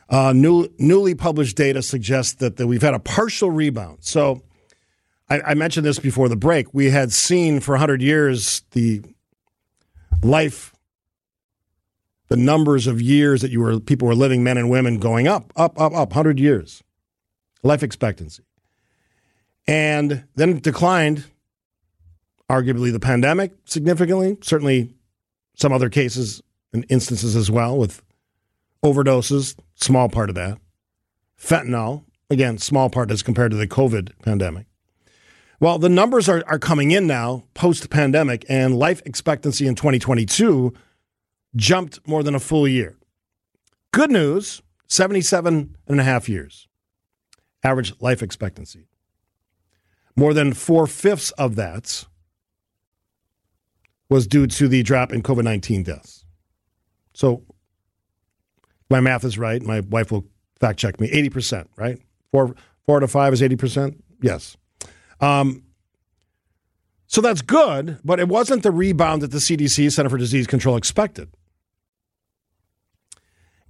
Uh, 0.09 0.33
new, 0.33 0.69
newly 0.79 1.15
published 1.15 1.57
data 1.57 1.83
suggests 1.83 2.35
that, 2.35 2.57
that 2.57 2.67
we've 2.67 2.83
had 2.83 2.95
a 2.95 2.99
partial 2.99 3.51
rebound. 3.51 3.99
So 4.01 4.43
I, 5.31 5.41
I 5.41 5.55
mentioned 5.55 5.87
this 5.87 6.01
before 6.01 6.29
the 6.29 6.37
break. 6.37 6.75
We 6.75 6.91
had 6.91 7.13
seen 7.13 7.61
for 7.61 7.73
100 7.73 8.03
years 8.03 8.63
the 8.73 9.03
life, 10.23 10.75
the 12.27 12.37
numbers 12.37 12.89
of 12.89 13.01
years 13.01 13.41
that 13.43 13.53
you 13.53 13.61
were 13.61 13.79
people 13.79 14.09
were 14.09 14.17
living, 14.17 14.43
men 14.43 14.59
and 14.59 14.69
women, 14.69 14.99
going 14.99 15.29
up, 15.29 15.53
up, 15.55 15.81
up, 15.81 15.93
up, 15.93 16.11
100 16.11 16.41
years, 16.41 16.83
life 17.63 17.85
expectancy 17.85 18.43
and 19.67 20.25
then 20.35 20.59
declined. 20.59 21.25
Arguably, 22.51 22.93
the 22.93 23.01
pandemic 23.01 23.53
significantly. 23.65 24.37
Certainly, 24.43 24.91
some 25.55 25.73
other 25.73 25.89
cases 25.89 26.43
and 26.73 26.85
instances 26.89 27.35
as 27.35 27.51
well 27.51 27.79
with 27.79 28.03
overdoses. 28.85 29.57
Small 29.75 30.09
part 30.09 30.29
of 30.29 30.35
that. 30.35 30.59
Fentanyl, 31.39 32.05
again, 32.31 32.59
small 32.59 32.91
part 32.91 33.11
as 33.11 33.23
compared 33.23 33.51
to 33.53 33.57
the 33.57 33.67
COVID 33.67 34.13
pandemic. 34.23 34.67
Well, 35.61 35.79
the 35.79 35.89
numbers 35.89 36.29
are, 36.29 36.43
are 36.47 36.59
coming 36.59 36.91
in 36.91 37.07
now 37.07 37.45
post 37.55 37.89
pandemic, 37.89 38.45
and 38.49 38.77
life 38.77 39.01
expectancy 39.07 39.67
in 39.67 39.75
2022 39.75 40.73
jumped 41.55 42.07
more 42.07 42.23
than 42.23 42.35
a 42.35 42.41
full 42.41 42.67
year. 42.67 42.97
Good 43.93 44.11
news 44.11 44.63
77 44.89 45.77
and 45.87 46.01
a 46.01 46.05
half 46.05 46.29
years, 46.29 46.69
average 47.63 47.95
life 48.01 48.23
expectancy. 48.23 48.89
More 50.17 50.35
than 50.35 50.53
four 50.53 50.87
fifths 50.87 51.31
of 51.33 51.57
that 51.57 52.05
was 54.09 54.27
due 54.27 54.47
to 54.47 54.69
the 54.69 54.83
drop 54.83 55.13
in 55.13 55.23
COVID 55.23 55.45
19 55.45 55.83
deaths. 55.83 56.25
So 57.15 57.43
my 58.91 59.01
math 59.01 59.25
is 59.25 59.39
right. 59.39 59.63
My 59.63 59.81
wife 59.81 60.13
will 60.13 60.27
fact 60.61 60.79
check 60.79 61.01
me 61.01 61.11
80%, 61.11 61.67
right? 61.77 61.99
Four, 62.31 62.55
four 62.85 63.01
to 63.01 63.09
five 63.09 63.33
is 63.33 63.41
80%? 63.41 63.97
Yes. 64.21 64.57
Um, 65.21 65.65
so 67.07 67.21
that's 67.21 67.43
good, 67.43 67.99
but 68.05 68.21
it 68.21 68.29
wasn't 68.29 68.63
the 68.63 68.71
rebound 68.71 69.23
that 69.23 69.33
the 69.33 69.39
CDC, 69.39 69.93
Center 69.93 70.09
for 70.09 70.19
Disease 70.19 70.47
Control, 70.47 70.77
expected. 70.77 71.29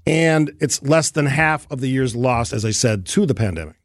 And 0.07 0.53
it's 0.61 0.82
less 0.82 1.11
than 1.11 1.26
half 1.26 1.70
of 1.70 1.80
the 1.80 1.88
years 1.88 2.14
lost, 2.14 2.53
as 2.53 2.64
I 2.64 2.70
said, 2.70 3.07
to 3.07 3.26
the 3.26 3.34
pandemic. 3.34 3.76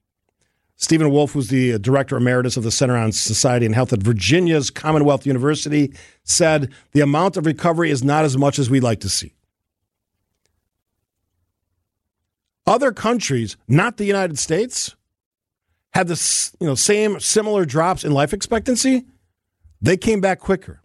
Steven 0.79 1.09
Woolf, 1.09 1.31
who's 1.31 1.47
the 1.47 1.73
uh, 1.73 1.77
director 1.79 2.17
emeritus 2.17 2.55
of 2.55 2.63
the 2.63 2.71
Center 2.71 2.95
on 2.95 3.11
Society 3.11 3.65
and 3.65 3.73
Health 3.73 3.91
at 3.93 3.99
Virginia's 3.99 4.69
Commonwealth 4.69 5.25
University, 5.25 5.91
said 6.23 6.71
the 6.91 7.01
amount 7.01 7.35
of 7.35 7.47
recovery 7.47 7.89
is 7.89 8.03
not 8.03 8.23
as 8.23 8.37
much 8.37 8.59
as 8.59 8.69
we'd 8.69 8.83
like 8.83 8.99
to 8.99 9.09
see. 9.09 9.33
Other 12.67 12.91
countries, 12.91 13.57
not 13.67 13.97
the 13.97 14.05
United 14.05 14.37
States, 14.37 14.95
had 15.93 16.07
the 16.07 16.51
you 16.59 16.67
know, 16.67 16.75
same 16.75 17.19
similar 17.19 17.65
drops 17.65 18.03
in 18.03 18.11
life 18.11 18.31
expectancy. 18.31 19.05
They 19.81 19.97
came 19.97 20.21
back 20.21 20.39
quicker. 20.39 20.81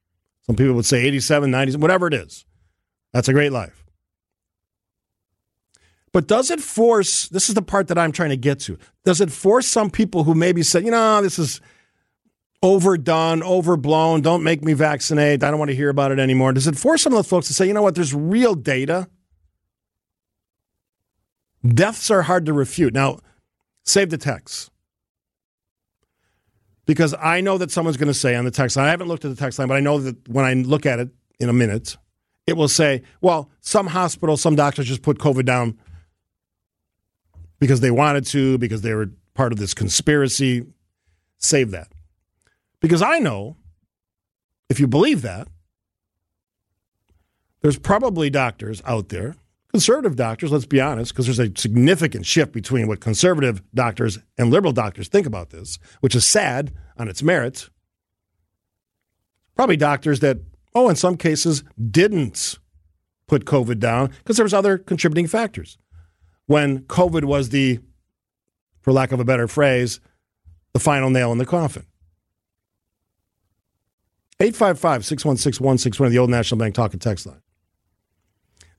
Some 0.42 0.56
people 0.56 0.74
would 0.76 0.86
say 0.86 1.06
87, 1.06 1.52
90, 1.52 1.78
whatever 1.78 2.08
it 2.08 2.14
is. 2.14 2.46
That's 3.14 3.28
a 3.28 3.34
great 3.34 3.52
life. 3.52 3.84
But 6.14 6.28
does 6.28 6.52
it 6.52 6.60
force, 6.60 7.30
this 7.30 7.48
is 7.48 7.56
the 7.56 7.62
part 7.62 7.88
that 7.88 7.98
I'm 7.98 8.12
trying 8.12 8.32
to 8.32 8.38
get 8.38 8.60
to, 8.62 8.78
does 9.06 9.22
it 9.22 9.32
force 9.32 9.68
some 9.68 9.90
people 9.90 10.24
who 10.24 10.36
maybe 10.36 10.62
say, 10.62 10.84
you 10.84 10.92
know, 10.92 11.22
this 11.22 11.40
is 11.40 11.62
overdone, 12.62 13.42
overblown, 13.44 14.22
don't 14.22 14.44
make 14.44 14.64
me 14.64 14.74
vaccinate, 14.74 15.44
I 15.44 15.50
don't 15.50 15.60
want 15.60 15.72
to 15.72 15.76
hear 15.76 15.90
about 15.90 16.12
it 16.12 16.20
anymore? 16.20 16.52
Does 16.54 16.68
it 16.68 16.78
force 16.78 17.02
some 17.02 17.14
of 17.14 17.18
those 17.18 17.30
folks 17.30 17.48
to 17.48 17.54
say, 17.54 17.66
you 17.66 17.74
know 17.74 17.82
what, 17.82 17.96
there's 17.96 18.14
real 18.14 18.56
data 18.56 19.08
Deaths 21.68 22.10
are 22.10 22.24
hard 22.24 22.46
to 22.48 22.54
refute. 22.54 22.94
Now, 22.94 23.20
save 23.86 24.10
the 24.10 24.18
text. 24.18 24.72
Because 26.86 27.14
I 27.22 27.42
know 27.42 27.58
that 27.58 27.72
someone's 27.72 27.98
going 27.98 28.08
to 28.08 28.14
say 28.14 28.36
on 28.36 28.46
the 28.46 28.52
text 28.52 28.76
line, 28.76 28.88
I 28.88 28.90
haven't 28.90 29.08
looked 29.08 29.24
at 29.24 29.30
the 29.30 29.38
text 29.38 29.60
line, 29.60 29.68
but 29.68 29.78
I 29.78 29.80
know 29.80 30.00
that 30.00 30.28
when 30.28 30.44
I 30.44 30.54
look 30.54 30.86
at 30.86 31.00
it 31.00 31.10
in 31.40 31.48
a 31.48 31.54
minute, 31.54 31.98
it 32.48 32.58
will 32.58 32.68
say, 32.68 33.04
well, 33.22 33.50
some 33.62 33.88
hospitals, 33.88 34.42
some 34.42 34.56
doctors 34.56 34.88
just 34.88 35.04
put 35.04 35.20
COVID 35.20 35.46
down 35.46 35.78
because 37.60 37.80
they 37.80 37.92
wanted 37.92 38.26
to, 38.28 38.58
because 38.58 38.82
they 38.82 38.94
were 38.94 39.12
part 39.36 39.52
of 39.52 39.60
this 39.60 39.74
conspiracy. 39.74 40.66
Save 41.38 41.72
that. 41.72 41.88
Because 42.82 43.02
I 43.02 43.20
know, 43.20 43.56
if 44.70 44.80
you 44.80 44.88
believe 44.88 45.22
that, 45.22 45.48
there's 47.62 47.78
probably 47.78 48.32
doctors 48.32 48.82
out 48.86 49.10
there 49.10 49.36
conservative 49.72 50.16
doctors, 50.16 50.52
let's 50.52 50.66
be 50.66 50.82
honest, 50.82 51.14
because 51.14 51.26
there's 51.26 51.40
a 51.40 51.52
significant 51.58 52.26
shift 52.26 52.52
between 52.52 52.88
what 52.88 53.00
conservative 53.00 53.62
doctors 53.74 54.20
and 54.38 54.52
liberal 54.52 54.74
doctors 54.74 55.08
think 55.08 55.26
about 55.26 55.50
this, 55.50 55.80
which 56.02 56.14
is 56.14 56.26
sad 56.26 56.74
on 56.98 57.08
its 57.08 57.24
merits. 57.24 57.70
Probably 59.56 59.78
doctors 59.78 60.20
that, 60.20 60.40
oh, 60.76 60.90
in 60.90 60.96
some 60.96 61.18
cases, 61.18 61.64
didn't 61.90 62.60
put 63.28 63.46
COVID 63.46 63.80
down 63.80 64.12
because 64.18 64.36
there 64.36 64.46
was 64.46 64.54
other 64.54 64.78
contributing 64.78 65.28
factors. 65.28 65.78
When 66.48 66.82
COVID 66.82 67.24
was 67.24 67.50
the, 67.50 67.80
for 68.82 68.92
lack 68.92 69.14
of 69.14 69.22
a 69.22 69.26
better 69.26 69.48
phrase, 69.48 70.02
the 70.74 70.80
final 70.80 71.10
nail 71.10 71.32
in 71.32 71.38
the 71.38 71.46
coffin. 71.46 71.86
855 74.42 75.06
616 75.06 75.64
161, 75.64 76.12
the 76.12 76.18
old 76.18 76.30
National 76.30 76.58
Bank 76.58 76.76
talk 76.76 76.94
and 76.94 77.02
text 77.02 77.26
line. 77.26 77.42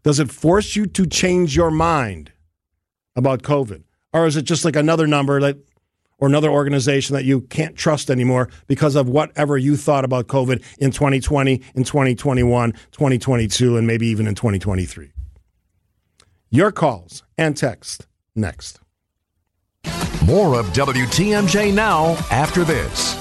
Does 0.02 0.18
it 0.18 0.30
force 0.30 0.74
you 0.74 0.86
to 0.86 1.06
change 1.06 1.54
your 1.54 1.70
mind 1.70 2.32
about 3.14 3.42
COVID? 3.42 3.84
Or 4.12 4.26
is 4.26 4.36
it 4.36 4.42
just 4.42 4.64
like 4.64 4.76
another 4.76 5.06
number 5.06 5.40
that 5.40 5.58
or 6.18 6.28
another 6.28 6.50
organization 6.50 7.14
that 7.14 7.24
you 7.24 7.40
can't 7.42 7.76
trust 7.76 8.10
anymore 8.10 8.48
because 8.66 8.94
of 8.94 9.08
whatever 9.08 9.58
you 9.58 9.76
thought 9.76 10.04
about 10.04 10.28
COVID 10.28 10.62
in 10.78 10.90
2020, 10.90 11.62
in 11.74 11.84
2021, 11.84 12.72
2022, 12.72 13.76
and 13.76 13.86
maybe 13.86 14.06
even 14.06 14.26
in 14.26 14.34
2023? 14.34 15.10
Your 16.50 16.70
calls 16.70 17.22
and 17.38 17.56
text 17.56 18.06
next. 18.36 18.80
More 20.24 20.58
of 20.58 20.66
WTMJ 20.66 21.74
now 21.74 22.16
after 22.30 22.62
this. 22.62 23.16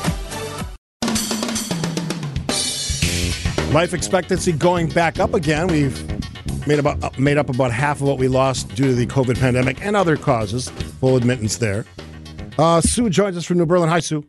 Life 3.74 3.94
expectancy 3.94 4.52
going 4.52 4.90
back 4.90 5.20
up 5.20 5.34
again. 5.34 5.68
We've 5.68 6.21
made 6.68 6.80
about 6.80 7.18
made 7.20 7.38
up 7.38 7.50
about 7.50 7.72
half 7.72 8.02
of 8.02 8.08
what 8.08 8.18
we 8.18 8.28
lost 8.28 8.74
due 8.76 8.88
to 8.88 8.94
the 8.94 9.06
COVID 9.06 9.40
pandemic 9.40 9.84
and 9.86 9.96
other 9.96 10.18
causes. 10.18 10.70
Full 11.00 11.16
admittance 11.16 11.58
there. 11.58 11.86
Uh, 12.58 12.82
Sue 12.82 13.10
joins 13.10 13.38
us 13.38 13.46
from 13.46 13.58
New 13.58 13.66
Berlin. 13.66 13.90
Hi, 13.90 14.00
Sue. 14.00 14.26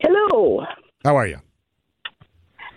Hello. 0.00 0.64
How 1.04 1.16
are 1.16 1.26
you? 1.26 1.38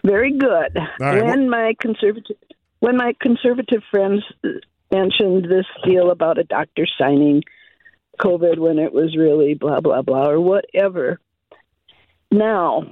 Very 0.04 0.38
good. 0.38 0.78
right, 1.00 1.24
when 1.24 1.50
my 1.50 1.74
conservative 1.80 2.36
when 2.80 2.98
my 2.98 3.14
conservative 3.22 3.82
friends 3.90 4.24
mentioned 4.92 5.46
this 5.46 5.66
deal 5.86 6.12
about 6.12 6.38
a 6.38 6.44
doctor 6.44 6.86
signing 6.98 7.44
COVID 8.20 8.60
when 8.60 8.80
it 8.80 8.94
was 8.94 9.16
really 9.18 9.54
blah 9.54 9.80
blah 9.80 10.02
blah 10.02 10.30
or 10.30 10.42
whatever. 10.42 11.20
Now 12.32 12.84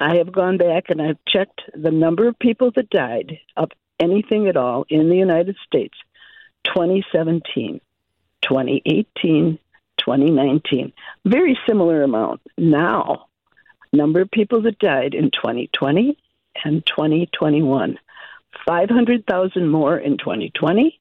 I 0.00 0.16
have 0.16 0.32
gone 0.32 0.58
back 0.58 0.84
and 0.88 1.00
I've 1.00 1.18
checked 1.28 1.62
the 1.74 1.90
number 1.90 2.26
of 2.28 2.38
people 2.38 2.72
that 2.74 2.90
died 2.90 3.38
of 3.56 3.70
anything 4.00 4.48
at 4.48 4.56
all 4.56 4.84
in 4.88 5.08
the 5.08 5.16
United 5.16 5.56
States 5.66 5.96
2017, 6.64 7.80
2018, 8.42 9.58
2019. 9.98 10.92
Very 11.24 11.58
similar 11.66 12.02
amount. 12.02 12.40
Now, 12.58 13.26
number 13.92 14.20
of 14.20 14.30
people 14.30 14.62
that 14.62 14.78
died 14.78 15.14
in 15.14 15.30
2020 15.30 16.16
and 16.64 16.84
2021. 16.86 17.98
500,000 18.66 19.68
more 19.68 19.98
in 19.98 20.16
2020, 20.18 20.98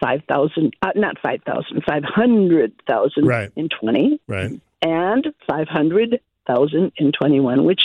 5,000, 0.00 0.74
uh, 0.82 0.90
not 0.96 1.18
5,000, 1.20 1.82
500,000 1.86 3.26
Right. 3.26 3.50
in 3.56 3.68
20, 3.68 4.20
Right. 4.26 4.58
and 4.82 5.32
500,000 5.46 6.92
in 6.96 7.12
21, 7.12 7.64
which 7.64 7.82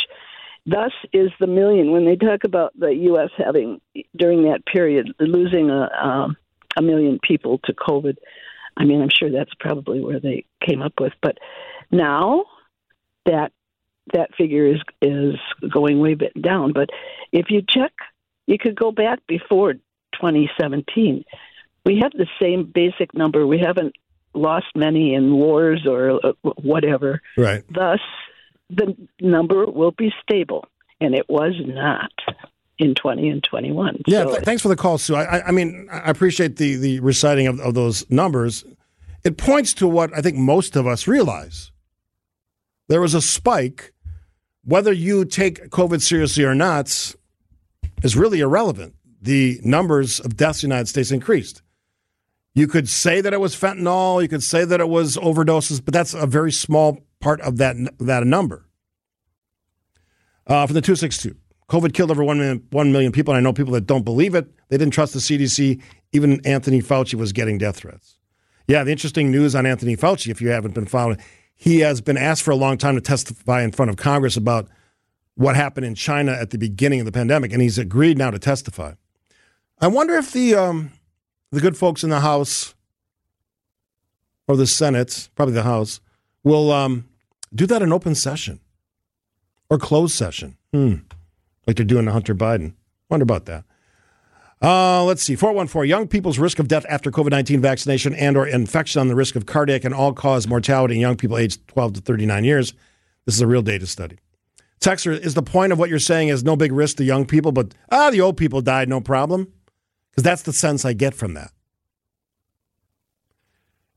thus 0.70 0.91
is 1.13 1.32
the 1.39 1.47
million. 1.47 1.91
When 1.91 2.05
they 2.05 2.15
talk 2.15 2.43
about 2.43 2.78
the 2.78 2.89
U.S. 2.89 3.30
having, 3.38 3.82
during 4.15 4.43
that 4.43 4.65
period, 4.65 5.13
losing 5.20 5.70
a, 5.70 5.89
um, 6.01 6.38
a 6.78 6.82
million 6.82 7.20
people 7.22 7.59
to 7.65 7.74
COVID, 7.74 8.17
I 8.78 8.86
mean, 8.86 9.01
I'm 9.01 9.09
sure 9.09 9.32
that's 9.32 9.53
probably 9.59 10.01
where 10.01 10.20
they 10.20 10.45
came 10.65 10.82
up 10.82 10.93
with. 10.99 11.13
But 11.22 11.38
now 11.91 12.45
that 13.26 13.51
that 14.13 14.36
figure 14.36 14.65
is 14.65 14.82
is 15.01 15.36
going 15.72 15.99
way 15.99 16.15
bit 16.15 16.39
down. 16.41 16.74
But 16.74 16.89
if 17.32 17.47
you 17.49 17.61
check, 17.67 17.93
you 18.47 18.57
could 18.57 18.76
go 18.76 18.91
back 18.91 19.20
before 19.28 19.74
2017. 19.74 21.24
We 21.86 21.99
have 22.01 22.11
the 22.11 22.28
same 22.41 22.72
basic 22.74 23.13
number. 23.13 23.45
We 23.45 23.59
haven't 23.59 23.95
lost 24.34 24.67
many 24.76 25.13
in 25.13 25.34
wars 25.34 25.86
or 25.88 26.26
uh, 26.26 26.34
whatever. 26.61 27.22
Right. 27.38 27.63
Thus, 27.72 27.99
the 28.70 28.95
number 29.22 29.65
will 29.65 29.91
be 29.91 30.11
stable, 30.22 30.65
and 31.01 31.15
it 31.15 31.28
was 31.30 31.53
not 31.65 32.11
in 32.78 32.95
20 32.95 33.28
and 33.30 33.43
21. 33.43 34.01
Yeah, 34.07 34.24
So 34.24 34.32
th- 34.32 34.43
thanks 34.43 34.61
for 34.61 34.70
the 34.70 34.76
call, 34.76 34.97
Sue. 34.97 35.15
I, 35.15 35.39
I- 35.39 35.47
I 35.47 35.51
mean, 35.51 35.88
I 35.91 36.09
appreciate 36.09 36.55
the, 36.57 36.76
the 36.76 36.99
reciting 37.01 37.47
of, 37.47 37.59
of 37.59 37.74
those 37.74 38.09
numbers. 38.09 38.63
It 39.26 39.38
points 39.38 39.74
to 39.76 39.88
what 39.88 40.15
I 40.17 40.22
think 40.22 40.38
most 40.38 40.76
of 40.78 40.88
us 40.88 41.07
realize. 41.07 41.72
There 42.88 43.01
was 43.01 43.13
a 43.13 43.22
spike. 43.22 43.93
Whether 44.63 44.93
you 44.93 45.26
take 45.26 45.70
COVID 45.70 46.01
seriously 46.01 46.43
or 46.45 46.55
not 46.55 47.15
is 48.03 48.15
really 48.15 48.39
irrelevant. 48.39 48.95
The 49.22 49.59
numbers 49.63 50.20
of 50.22 50.38
deaths 50.38 50.63
in 50.63 50.70
the 50.70 50.76
United 50.76 50.88
States 50.88 51.11
increased. 51.11 51.61
You 52.55 52.67
could 52.67 52.88
say 52.88 53.20
that 53.22 53.34
it 53.34 53.39
was 53.41 53.55
fentanyl. 53.55 54.22
You 54.22 54.28
could 54.30 54.43
say 54.43 54.63
that 54.63 54.80
it 54.80 54.88
was 54.89 55.17
overdoses, 55.17 55.84
but 55.84 55.93
that's 55.93 56.13
a 56.13 56.26
very 56.26 56.51
small 56.51 56.99
part 57.20 57.41
of 57.41 57.57
that 57.57 57.76
that 57.99 58.26
number. 58.26 58.65
Uh, 60.47 60.65
from 60.65 60.74
the 60.74 60.82
262. 60.82 61.36
COVID 61.70 61.93
killed 61.93 62.09
over 62.09 62.24
1 62.24 62.39
million, 62.39 62.65
1 62.72 62.91
million 62.91 63.11
people, 63.11 63.36
and 63.36 63.38
I 63.38 63.41
know 63.47 63.53
people 63.53 63.74
that 63.74 63.86
don't 63.86 64.03
believe 64.03 64.34
it. 64.34 64.49
They 64.70 64.78
didn't 64.78 64.93
trust 64.93 65.13
the 65.13 65.20
CDC. 65.20 65.80
Even 66.11 66.43
Anthony 66.43 66.82
Fauci 66.82 67.13
was 67.13 67.32
getting 67.32 67.59
death 67.59 67.78
threats. 67.78 68.17
Yeah, 68.67 68.84
the 68.84 68.91
interesting 68.91 69.30
news 69.32 69.53
on 69.53 69.67
Anthony 69.67 69.95
Fauci, 69.95 70.32
if 70.32 70.41
you 70.41 70.49
haven't 70.49 70.74
been 70.74 70.88
following, 70.88 71.20
he 71.53 71.80
has 71.82 72.01
been 72.01 72.17
asked 72.17 72.41
for 72.41 72.51
a 72.51 72.55
long 72.55 72.78
time 72.78 72.95
to 72.95 73.01
testify 73.01 73.61
in 73.61 73.72
front 73.72 73.91
of 73.91 73.97
Congress 73.97 74.38
about 74.38 74.67
what 75.36 75.55
happened 75.55 75.86
in 75.86 75.93
China 75.93 76.32
at 76.32 76.51
the 76.51 76.57
beginning 76.57 76.99
of 76.99 77.05
the 77.05 77.11
pandemic, 77.11 77.51
and 77.51 77.61
he's 77.61 77.78
agreed 77.78 78.17
now 78.17 78.32
to 78.32 78.39
testify. 78.39 78.93
I 79.80 79.88
wonder 79.88 80.15
if 80.15 80.32
the 80.32 80.55
um, 80.55 80.91
the 81.51 81.59
good 81.59 81.78
folks 81.78 82.03
in 82.03 82.09
the 82.09 82.20
House 82.20 82.76
or 84.47 84.55
the 84.55 84.67
Senate, 84.67 85.30
probably 85.36 85.53
the 85.53 85.63
House, 85.63 85.99
will 86.43 86.72
um, 86.72 87.09
do 87.54 87.66
that 87.66 87.82
in 87.82 87.91
open 87.91 88.16
session 88.16 88.60
or 89.70 89.78
closed 89.78 90.16
session. 90.16 90.58
Hmm. 90.74 90.95
Like 91.66 91.76
they're 91.76 91.86
doing 91.86 92.06
to 92.06 92.12
Hunter 92.12 92.36
Biden. 92.36 92.74
Wonder 93.10 93.24
about 93.24 93.45
that. 93.45 93.64
Uh, 94.62 95.04
let's 95.06 95.24
see. 95.24 95.36
414. 95.36 95.89
Young 95.89 96.08
people's 96.08 96.38
risk 96.38 96.60
of 96.60 96.68
death 96.68 96.86
after 96.89 97.12
COVID 97.12 97.32
19 97.32 97.62
vaccination 97.62 98.14
and 98.16 98.36
or 98.36 98.45
infection 98.45 99.00
on 99.00 99.08
the 99.08 99.16
risk 99.16 99.36
of 99.36 99.45
cardiac 99.45 99.84
and 99.86 99.93
all-cause 99.93 100.47
mortality 100.47 100.95
in 100.95 101.02
young 101.02 101.16
people 101.16 101.38
aged 101.38 101.66
12 101.68 101.93
to 101.93 102.02
39 102.02 102.43
years. 102.43 102.74
This 103.26 103.36
is 103.36 103.41
a 103.41 103.47
real 103.47 103.62
data 103.62 103.88
study. 103.88 104.18
Texter, 104.82 105.18
is 105.18 105.34
the 105.34 105.43
point 105.43 105.74
of 105.74 105.80
what 105.80 105.89
you're 105.89 106.00
saying 106.00 106.30
is 106.30 106.43
no 106.43 106.56
big 106.56 106.72
risk 106.72 106.97
to 106.97 107.04
young 107.04 107.26
people, 107.26 107.52
but 107.52 107.74
ah, 107.91 108.10
the 108.10 108.22
old 108.22 108.38
people 108.38 108.62
died, 108.62 108.88
no 108.88 109.02
problem? 109.02 109.52
Because 110.10 110.24
that's 110.24 110.41
the 110.43 110.54
sense 110.54 110.86
I 110.86 110.93
get 110.93 111.14
from 111.14 111.34
that. 111.34 111.52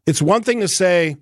It's 0.06 0.20
one 0.20 0.42
thing 0.42 0.60
to 0.60 0.68
say 0.68 1.16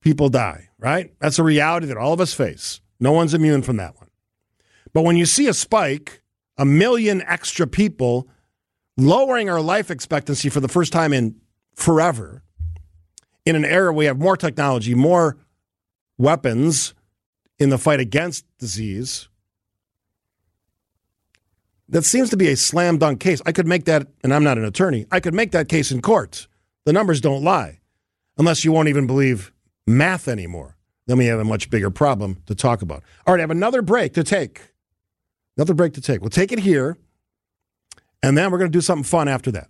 people 0.00 0.28
die, 0.28 0.68
right? 0.82 1.12
That's 1.20 1.38
a 1.38 1.44
reality 1.44 1.86
that 1.86 1.96
all 1.96 2.12
of 2.12 2.20
us 2.20 2.34
face. 2.34 2.80
No 2.98 3.12
one's 3.12 3.34
immune 3.34 3.62
from 3.62 3.76
that 3.76 3.96
one. 3.96 4.08
But 4.92 5.02
when 5.02 5.16
you 5.16 5.26
see 5.26 5.46
a 5.46 5.54
spike, 5.54 6.22
a 6.58 6.64
million 6.64 7.22
extra 7.22 7.66
people 7.66 8.28
lowering 8.96 9.48
our 9.48 9.60
life 9.60 9.90
expectancy 9.90 10.48
for 10.48 10.60
the 10.60 10.68
first 10.68 10.92
time 10.92 11.12
in 11.12 11.36
forever, 11.74 12.42
in 13.46 13.56
an 13.56 13.64
era 13.64 13.92
we 13.92 14.06
have 14.06 14.18
more 14.18 14.36
technology, 14.36 14.94
more 14.94 15.38
weapons 16.18 16.94
in 17.58 17.70
the 17.70 17.78
fight 17.78 18.00
against 18.00 18.44
disease, 18.58 19.28
that 21.88 22.04
seems 22.04 22.30
to 22.30 22.36
be 22.36 22.48
a 22.48 22.56
slam 22.56 22.98
dunk 22.98 23.20
case. 23.20 23.40
I 23.46 23.52
could 23.52 23.66
make 23.66 23.84
that, 23.84 24.08
and 24.24 24.34
I'm 24.34 24.44
not 24.44 24.58
an 24.58 24.64
attorney, 24.64 25.06
I 25.12 25.20
could 25.20 25.34
make 25.34 25.52
that 25.52 25.68
case 25.68 25.92
in 25.92 26.02
court. 26.02 26.48
The 26.84 26.92
numbers 26.92 27.20
don't 27.20 27.44
lie, 27.44 27.80
unless 28.36 28.64
you 28.64 28.72
won't 28.72 28.88
even 28.88 29.06
believe 29.06 29.52
math 29.86 30.28
anymore. 30.28 30.76
Then 31.06 31.18
we 31.18 31.26
have 31.26 31.40
a 31.40 31.44
much 31.44 31.70
bigger 31.70 31.90
problem 31.90 32.38
to 32.46 32.54
talk 32.54 32.82
about. 32.82 33.02
All 33.26 33.34
right, 33.34 33.40
I 33.40 33.42
have 33.42 33.50
another 33.50 33.82
break 33.82 34.14
to 34.14 34.24
take. 34.24 34.72
Another 35.56 35.74
break 35.74 35.94
to 35.94 36.00
take. 36.00 36.20
We'll 36.20 36.30
take 36.30 36.52
it 36.52 36.60
here, 36.60 36.96
and 38.22 38.38
then 38.38 38.50
we're 38.50 38.58
going 38.58 38.70
to 38.70 38.76
do 38.76 38.80
something 38.80 39.04
fun 39.04 39.28
after 39.28 39.50
that. 39.52 39.68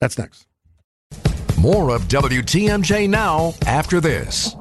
That's 0.00 0.18
next. 0.18 0.46
More 1.58 1.94
of 1.94 2.02
WTMJ 2.08 3.08
now 3.08 3.54
after 3.66 4.00
this. 4.00 4.54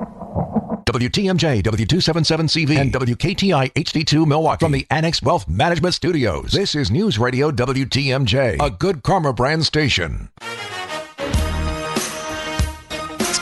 WTMJ, 0.85 1.63
W277CV, 1.63 2.77
and 2.77 2.93
WKTI 2.93 3.73
HD2 3.73 4.25
Milwaukee 4.25 4.65
from 4.65 4.71
the 4.71 4.85
Annex 4.89 5.21
Wealth 5.21 5.47
Management 5.47 5.95
Studios. 5.95 6.51
This 6.51 6.75
is 6.75 6.91
News 6.91 7.17
Radio 7.17 7.51
WTMJ, 7.51 8.57
a 8.61 8.69
good 8.69 9.03
karma 9.03 9.33
brand 9.33 9.65
station. 9.65 10.29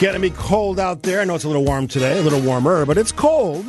Getting 0.01 0.21
be 0.21 0.31
cold 0.31 0.79
out 0.79 1.03
there. 1.03 1.21
I 1.21 1.25
know 1.25 1.35
it's 1.35 1.43
a 1.43 1.47
little 1.47 1.63
warm 1.63 1.87
today, 1.87 2.17
a 2.17 2.23
little 2.23 2.41
warmer, 2.41 2.87
but 2.87 2.97
it's 2.97 3.11
cold. 3.11 3.63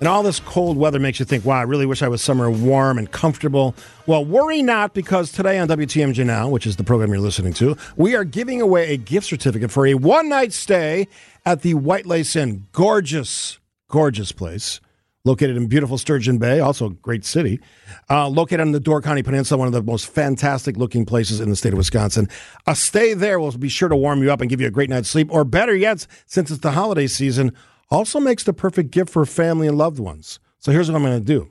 And 0.00 0.08
all 0.08 0.22
this 0.22 0.40
cold 0.40 0.78
weather 0.78 0.98
makes 0.98 1.18
you 1.18 1.26
think, 1.26 1.44
wow, 1.44 1.58
I 1.58 1.64
really 1.64 1.84
wish 1.84 2.00
I 2.00 2.08
was 2.08 2.22
somewhere 2.22 2.50
warm 2.50 2.96
and 2.96 3.12
comfortable. 3.12 3.74
Well, 4.06 4.24
worry 4.24 4.62
not, 4.62 4.94
because 4.94 5.30
today 5.30 5.58
on 5.58 5.68
WTMJ 5.68 6.24
Now, 6.24 6.48
which 6.48 6.66
is 6.66 6.76
the 6.76 6.82
program 6.82 7.10
you're 7.10 7.20
listening 7.20 7.52
to, 7.54 7.76
we 7.94 8.16
are 8.16 8.24
giving 8.24 8.62
away 8.62 8.94
a 8.94 8.96
gift 8.96 9.26
certificate 9.26 9.70
for 9.70 9.86
a 9.86 9.92
one 9.92 10.30
night 10.30 10.54
stay 10.54 11.08
at 11.44 11.60
the 11.60 11.74
White 11.74 12.06
Lace 12.06 12.34
Inn. 12.34 12.66
Gorgeous, 12.72 13.58
gorgeous 13.90 14.32
place. 14.32 14.80
Located 15.28 15.58
in 15.58 15.66
beautiful 15.66 15.98
Sturgeon 15.98 16.38
Bay, 16.38 16.58
also 16.58 16.86
a 16.86 16.90
great 16.90 17.22
city. 17.22 17.60
Uh, 18.08 18.30
located 18.30 18.60
on 18.60 18.72
the 18.72 18.80
Door 18.80 19.02
County 19.02 19.22
Peninsula, 19.22 19.58
one 19.58 19.66
of 19.66 19.74
the 19.74 19.82
most 19.82 20.06
fantastic 20.06 20.78
looking 20.78 21.04
places 21.04 21.38
in 21.38 21.50
the 21.50 21.54
state 21.54 21.74
of 21.74 21.76
Wisconsin. 21.76 22.30
A 22.66 22.74
stay 22.74 23.12
there 23.12 23.38
will 23.38 23.52
be 23.52 23.68
sure 23.68 23.90
to 23.90 23.94
warm 23.94 24.22
you 24.22 24.32
up 24.32 24.40
and 24.40 24.48
give 24.48 24.58
you 24.58 24.66
a 24.66 24.70
great 24.70 24.88
night's 24.88 25.10
sleep. 25.10 25.28
Or 25.30 25.44
better 25.44 25.76
yet, 25.76 26.06
since 26.24 26.50
it's 26.50 26.60
the 26.60 26.70
holiday 26.70 27.06
season, 27.06 27.52
also 27.90 28.18
makes 28.18 28.44
the 28.44 28.54
perfect 28.54 28.90
gift 28.90 29.10
for 29.10 29.26
family 29.26 29.68
and 29.68 29.76
loved 29.76 29.98
ones. 29.98 30.40
So 30.60 30.72
here's 30.72 30.90
what 30.90 30.96
I'm 30.96 31.02
going 31.02 31.18
to 31.18 31.24
do 31.24 31.50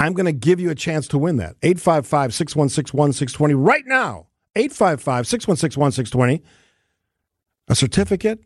I'm 0.00 0.14
going 0.14 0.24
to 0.24 0.32
give 0.32 0.58
you 0.58 0.70
a 0.70 0.74
chance 0.74 1.06
to 1.08 1.18
win 1.18 1.36
that. 1.36 1.56
855 1.62 2.32
616 2.32 2.98
1620 2.98 3.52
right 3.52 3.84
now. 3.84 4.28
855 4.54 5.26
616 5.26 5.78
1620. 5.78 6.42
A 7.68 7.74
certificate 7.74 8.40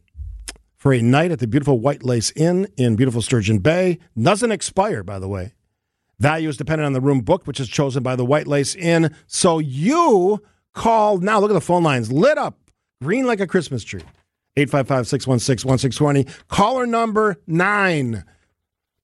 for 0.80 0.94
a 0.94 1.02
night 1.02 1.30
at 1.30 1.38
the 1.38 1.46
beautiful 1.46 1.78
White 1.78 2.02
Lace 2.02 2.32
Inn 2.32 2.66
in 2.78 2.96
beautiful 2.96 3.20
Sturgeon 3.20 3.58
Bay. 3.58 3.98
Doesn't 4.20 4.50
expire, 4.50 5.04
by 5.04 5.18
the 5.18 5.28
way. 5.28 5.52
Value 6.18 6.48
is 6.48 6.56
dependent 6.56 6.86
on 6.86 6.94
the 6.94 7.02
room 7.02 7.20
booked, 7.20 7.46
which 7.46 7.60
is 7.60 7.68
chosen 7.68 8.02
by 8.02 8.16
the 8.16 8.24
White 8.24 8.46
Lace 8.46 8.74
Inn. 8.74 9.14
So 9.26 9.58
you 9.58 10.42
call 10.72 11.18
now. 11.18 11.38
Look 11.38 11.50
at 11.50 11.54
the 11.54 11.60
phone 11.60 11.82
lines 11.82 12.10
lit 12.10 12.38
up, 12.38 12.58
green 13.02 13.26
like 13.26 13.40
a 13.40 13.46
Christmas 13.46 13.84
tree. 13.84 14.02
855 14.56 15.06
616 15.06 15.68
1620. 15.68 16.44
Caller 16.48 16.86
number 16.86 17.36
nine. 17.46 18.24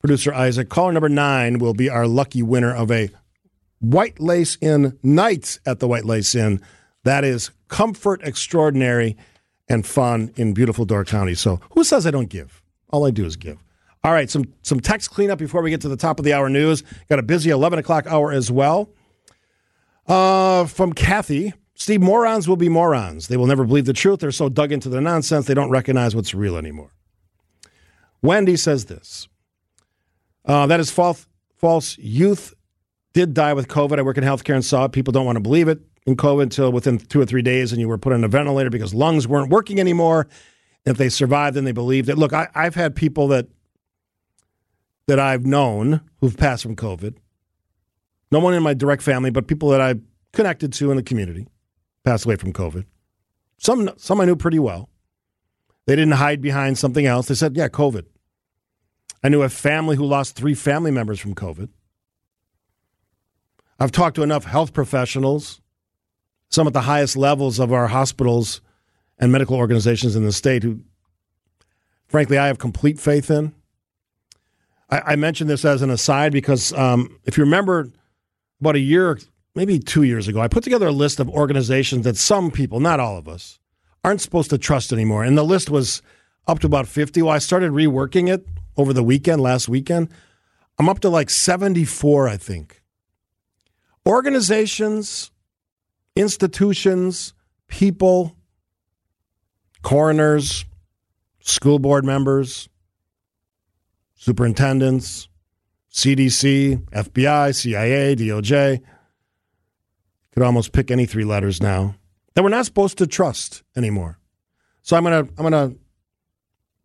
producer 0.00 0.32
Isaac. 0.32 0.70
Caller 0.70 0.92
number 0.92 1.10
nine 1.10 1.58
will 1.58 1.74
be 1.74 1.90
our 1.90 2.06
lucky 2.06 2.42
winner 2.42 2.74
of 2.74 2.90
a 2.90 3.10
White 3.80 4.18
Lace 4.18 4.56
Inn 4.62 4.98
night 5.02 5.58
at 5.66 5.80
the 5.80 5.88
White 5.88 6.06
Lace 6.06 6.34
Inn. 6.34 6.62
That 7.04 7.22
is 7.22 7.50
comfort 7.68 8.22
extraordinary 8.24 9.16
and 9.68 9.86
fun 9.86 10.32
in 10.36 10.52
beautiful 10.52 10.84
Door 10.84 11.06
County. 11.06 11.34
So 11.34 11.60
who 11.72 11.84
says 11.84 12.06
I 12.06 12.10
don't 12.10 12.28
give? 12.28 12.62
All 12.90 13.06
I 13.06 13.10
do 13.10 13.24
is 13.24 13.36
give. 13.36 13.58
All 14.04 14.12
right, 14.12 14.30
some 14.30 14.52
some 14.62 14.78
text 14.78 15.10
cleanup 15.10 15.38
before 15.38 15.62
we 15.62 15.70
get 15.70 15.80
to 15.80 15.88
the 15.88 15.96
top 15.96 16.18
of 16.18 16.24
the 16.24 16.32
hour 16.32 16.48
news. 16.48 16.84
Got 17.08 17.18
a 17.18 17.22
busy 17.22 17.50
11 17.50 17.78
o'clock 17.78 18.06
hour 18.06 18.30
as 18.32 18.50
well. 18.50 18.90
Uh, 20.06 20.66
from 20.66 20.92
Kathy. 20.92 21.52
Steve, 21.78 22.00
morons 22.00 22.48
will 22.48 22.56
be 22.56 22.70
morons. 22.70 23.28
They 23.28 23.36
will 23.36 23.46
never 23.46 23.64
believe 23.64 23.84
the 23.84 23.92
truth. 23.92 24.20
They're 24.20 24.30
so 24.32 24.48
dug 24.48 24.72
into 24.72 24.88
the 24.88 25.00
nonsense, 25.00 25.46
they 25.46 25.54
don't 25.54 25.68
recognize 25.70 26.16
what's 26.16 26.32
real 26.32 26.56
anymore. 26.56 26.92
Wendy 28.22 28.56
says 28.56 28.86
this 28.86 29.28
uh, 30.44 30.66
that 30.66 30.80
is 30.80 30.90
false. 30.90 31.26
False. 31.56 31.98
Youth 31.98 32.54
did 33.12 33.34
die 33.34 33.54
with 33.54 33.66
COVID. 33.68 33.98
I 33.98 34.02
work 34.02 34.18
in 34.18 34.24
healthcare 34.24 34.54
and 34.54 34.64
saw 34.64 34.84
it. 34.84 34.92
People 34.92 35.12
don't 35.12 35.26
want 35.26 35.36
to 35.36 35.40
believe 35.40 35.68
it 35.68 35.80
in 36.06 36.16
COVID 36.16 36.44
until 36.44 36.72
within 36.72 36.98
two 36.98 37.20
or 37.20 37.26
three 37.26 37.42
days, 37.42 37.72
and 37.72 37.80
you 37.80 37.88
were 37.88 37.98
put 37.98 38.12
on 38.12 38.24
a 38.24 38.28
ventilator 38.28 38.70
because 38.70 38.94
lungs 38.94 39.26
weren't 39.26 39.50
working 39.50 39.80
anymore. 39.80 40.28
And 40.84 40.92
if 40.92 40.98
they 40.98 41.08
survived, 41.08 41.56
then 41.56 41.64
they 41.64 41.72
believed 41.72 42.08
it. 42.08 42.16
Look, 42.16 42.32
I, 42.32 42.48
I've 42.54 42.76
had 42.76 42.94
people 42.94 43.28
that 43.28 43.48
that 45.08 45.18
I've 45.18 45.46
known 45.46 46.00
who've 46.20 46.36
passed 46.36 46.62
from 46.62 46.76
COVID. 46.76 47.16
No 48.32 48.40
one 48.40 48.54
in 48.54 48.62
my 48.62 48.74
direct 48.74 49.02
family, 49.02 49.30
but 49.30 49.46
people 49.46 49.68
that 49.70 49.80
I 49.80 49.96
connected 50.32 50.72
to 50.74 50.90
in 50.90 50.96
the 50.96 51.02
community 51.02 51.46
passed 52.04 52.24
away 52.24 52.36
from 52.36 52.52
COVID. 52.52 52.84
Some 53.58 53.90
some 53.96 54.20
I 54.20 54.24
knew 54.24 54.36
pretty 54.36 54.58
well. 54.58 54.88
They 55.86 55.96
didn't 55.96 56.14
hide 56.14 56.40
behind 56.40 56.78
something 56.78 57.06
else. 57.06 57.28
They 57.28 57.34
said, 57.34 57.56
"Yeah, 57.56 57.68
COVID." 57.68 58.06
I 59.24 59.28
knew 59.28 59.42
a 59.42 59.48
family 59.48 59.96
who 59.96 60.04
lost 60.04 60.36
three 60.36 60.54
family 60.54 60.90
members 60.90 61.18
from 61.18 61.34
COVID. 61.34 61.68
I've 63.78 63.92
talked 63.92 64.16
to 64.16 64.22
enough 64.22 64.44
health 64.44 64.72
professionals, 64.72 65.60
some 66.48 66.66
at 66.66 66.72
the 66.72 66.82
highest 66.82 67.16
levels 67.16 67.58
of 67.58 67.72
our 67.72 67.88
hospitals 67.88 68.60
and 69.18 69.32
medical 69.32 69.56
organizations 69.56 70.16
in 70.16 70.24
the 70.24 70.32
state, 70.32 70.62
who, 70.62 70.80
frankly, 72.06 72.38
I 72.38 72.46
have 72.46 72.58
complete 72.58 73.00
faith 73.00 73.30
in. 73.30 73.54
I, 74.90 75.00
I 75.00 75.16
mentioned 75.16 75.50
this 75.50 75.64
as 75.64 75.82
an 75.82 75.90
aside 75.90 76.32
because 76.32 76.72
um, 76.72 77.18
if 77.24 77.36
you 77.36 77.44
remember, 77.44 77.90
about 78.60 78.76
a 78.76 78.80
year 78.80 79.18
maybe 79.54 79.78
two 79.78 80.02
years 80.02 80.28
ago, 80.28 80.40
I 80.40 80.48
put 80.48 80.64
together 80.64 80.86
a 80.86 80.92
list 80.92 81.18
of 81.18 81.28
organizations 81.30 82.04
that 82.04 82.16
some 82.16 82.50
people, 82.50 82.78
not 82.78 83.00
all 83.00 83.16
of 83.16 83.26
us, 83.26 83.58
aren't 84.04 84.20
supposed 84.20 84.50
to 84.50 84.58
trust 84.58 84.92
anymore. 84.92 85.24
And 85.24 85.36
the 85.36 85.42
list 85.42 85.70
was 85.70 86.02
up 86.46 86.60
to 86.60 86.66
about 86.66 86.86
50. 86.86 87.22
Well, 87.22 87.32
I 87.32 87.38
started 87.38 87.72
reworking 87.72 88.32
it 88.32 88.46
over 88.76 88.92
the 88.92 89.02
weekend, 89.02 89.40
last 89.40 89.68
weekend. 89.68 90.10
I'm 90.78 90.88
up 90.88 91.00
to 91.00 91.08
like 91.08 91.30
74, 91.30 92.28
I 92.28 92.36
think. 92.36 92.82
Organizations, 94.06 95.30
institutions, 96.16 97.34
people, 97.68 98.36
coroners, 99.82 100.64
school 101.40 101.78
board 101.78 102.04
members, 102.04 102.68
superintendents, 104.16 105.28
CDC, 105.92 106.82
FBI, 106.90 107.54
CIA, 107.54 108.16
DOJ, 108.16 108.80
could 110.32 110.42
almost 110.42 110.72
pick 110.72 110.90
any 110.90 111.06
three 111.06 111.24
letters 111.24 111.62
now 111.62 111.94
that 112.34 112.42
we're 112.42 112.50
not 112.50 112.66
supposed 112.66 112.98
to 112.98 113.06
trust 113.06 113.62
anymore. 113.76 114.18
So 114.82 114.96
I'm 114.96 115.04
gonna 115.04 115.26
I'm 115.38 115.42
gonna 115.42 115.74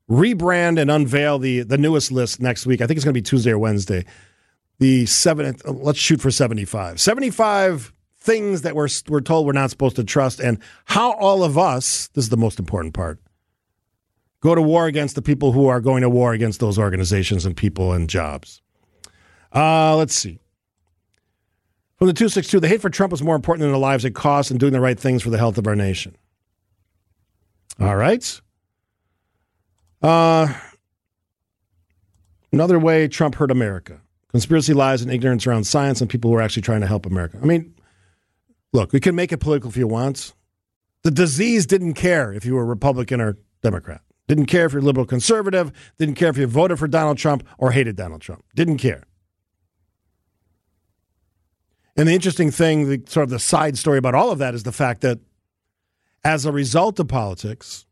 rebrand 0.10 0.80
and 0.80 0.90
unveil 0.90 1.40
the 1.40 1.64
the 1.64 1.78
newest 1.78 2.12
list 2.12 2.42
next 2.42 2.66
week. 2.66 2.82
I 2.82 2.88
think 2.88 2.98
it's 2.98 3.04
gonna 3.04 3.14
be 3.14 3.22
Tuesday 3.22 3.52
or 3.52 3.60
Wednesday. 3.60 4.06
The 4.80 5.06
seven 5.06 5.58
let's 5.66 6.00
shoot 6.00 6.22
for 6.22 6.32
75. 6.32 7.02
75 7.02 7.94
things 8.22 8.62
that 8.62 8.76
we're 8.76 8.88
we're 9.10 9.20
told 9.20 9.46
we're 9.46 9.52
not 9.52 9.72
supposed 9.72 9.96
to 9.98 10.04
trust 10.04 10.40
and 10.40 10.60
how 10.86 11.14
all 11.14 11.44
of 11.44 11.58
us, 11.58 12.08
this 12.10 12.26
is 12.26 12.30
the 12.30 12.38
most 12.38 12.60
important 12.60 12.94
part, 12.94 13.20
go 14.40 14.56
to 14.56 14.62
war 14.62 14.86
against 14.86 15.16
the 15.16 15.22
people 15.22 15.52
who 15.52 15.68
are 15.68 15.82
going 15.82 16.02
to 16.02 16.10
war 16.10 16.32
against 16.32 16.60
those 16.60 16.78
organizations 16.78 17.46
and 17.46 17.58
people 17.58 17.92
and 17.92 18.10
jobs. 18.10 18.62
Uh, 19.54 19.96
let's 19.98 20.16
see. 20.16 20.40
From 21.98 22.08
the 22.08 22.14
262, 22.14 22.60
the 22.60 22.68
hate 22.68 22.82
for 22.82 22.90
Trump 22.90 23.12
is 23.12 23.22
more 23.22 23.36
important 23.36 23.62
than 23.62 23.72
the 23.72 23.78
lives 23.78 24.06
it 24.06 24.16
costs 24.16 24.50
and 24.50 24.60
doing 24.60 24.74
the 24.74 24.80
right 24.80 25.00
things 25.00 25.22
for 25.22 25.30
the 25.30 25.38
health 25.38 25.58
of 25.58 25.68
our 25.68 25.76
nation. 25.76 26.16
All 27.80 27.96
right. 27.96 28.42
Uh, 30.02 30.54
another 32.52 32.80
way 32.80 33.08
Trump 33.08 33.36
hurt 33.36 33.52
America 33.52 34.02
conspiracy 34.32 34.74
lies 34.74 35.02
and 35.02 35.12
ignorance 35.12 35.46
around 35.46 35.66
science 35.66 36.02
and 36.02 36.10
people 36.10 36.32
who 36.32 36.38
are 36.38 36.42
actually 36.42 36.62
trying 36.62 36.82
to 36.82 36.88
help 36.88 37.06
America. 37.06 37.38
I 37.42 37.46
mean, 37.46 37.76
look, 38.74 38.94
we 38.94 39.00
can 39.00 39.16
make 39.16 39.32
it 39.32 39.38
political 39.38 39.70
if 39.70 39.78
you 39.78 39.88
want. 39.88 40.34
The 41.04 41.12
disease 41.12 41.66
didn't 41.66 41.94
care 41.96 42.32
if 42.32 42.46
you 42.46 42.56
were 42.56 42.66
Republican 42.66 43.22
or 43.22 43.38
Democrat. 43.62 44.02
Didn't 44.28 44.46
care 44.46 44.66
if 44.66 44.74
you're 44.74 44.82
liberal 44.82 45.06
conservative. 45.06 45.72
Didn't 45.98 46.16
care 46.16 46.30
if 46.30 46.38
you 46.38 46.48
voted 46.48 46.80
for 46.80 46.88
Donald 46.88 47.18
Trump 47.18 47.46
or 47.58 47.72
hated 47.72 47.96
Donald 47.96 48.22
Trump. 48.22 48.46
Didn't 48.56 48.78
care. 48.78 49.04
And 51.98 52.08
the 52.08 52.14
interesting 52.14 52.52
thing, 52.52 52.88
the 52.88 53.04
sort 53.08 53.26
of 53.26 53.30
the 53.30 53.40
side 53.40 53.78
story 53.78 53.98
about 53.98 54.16
all 54.16 54.32
of 54.32 54.40
that 54.40 54.54
is 54.54 54.64
the 54.64 54.72
fact 54.72 55.02
that 55.02 55.20
as 56.24 56.46
a 56.46 56.52
result 56.52 57.00
of 57.00 57.08
politics, 57.08 57.86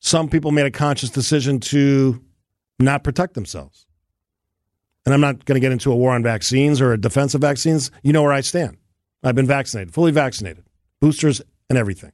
some 0.00 0.28
people 0.28 0.50
made 0.50 0.66
a 0.66 0.70
conscious 0.70 1.10
decision 1.10 1.60
to 1.60 2.20
not 2.78 3.04
protect 3.04 3.34
themselves. 3.34 3.86
And 5.04 5.14
I'm 5.14 5.20
not 5.20 5.44
going 5.44 5.54
to 5.54 5.60
get 5.60 5.72
into 5.72 5.92
a 5.92 5.96
war 5.96 6.12
on 6.12 6.22
vaccines 6.22 6.80
or 6.80 6.92
a 6.92 7.00
defense 7.00 7.34
of 7.34 7.40
vaccines. 7.40 7.90
You 8.02 8.12
know 8.12 8.22
where 8.22 8.32
I 8.32 8.40
stand. 8.40 8.78
I've 9.22 9.34
been 9.34 9.46
vaccinated, 9.46 9.92
fully 9.92 10.12
vaccinated, 10.12 10.64
boosters 11.00 11.42
and 11.68 11.78
everything. 11.78 12.12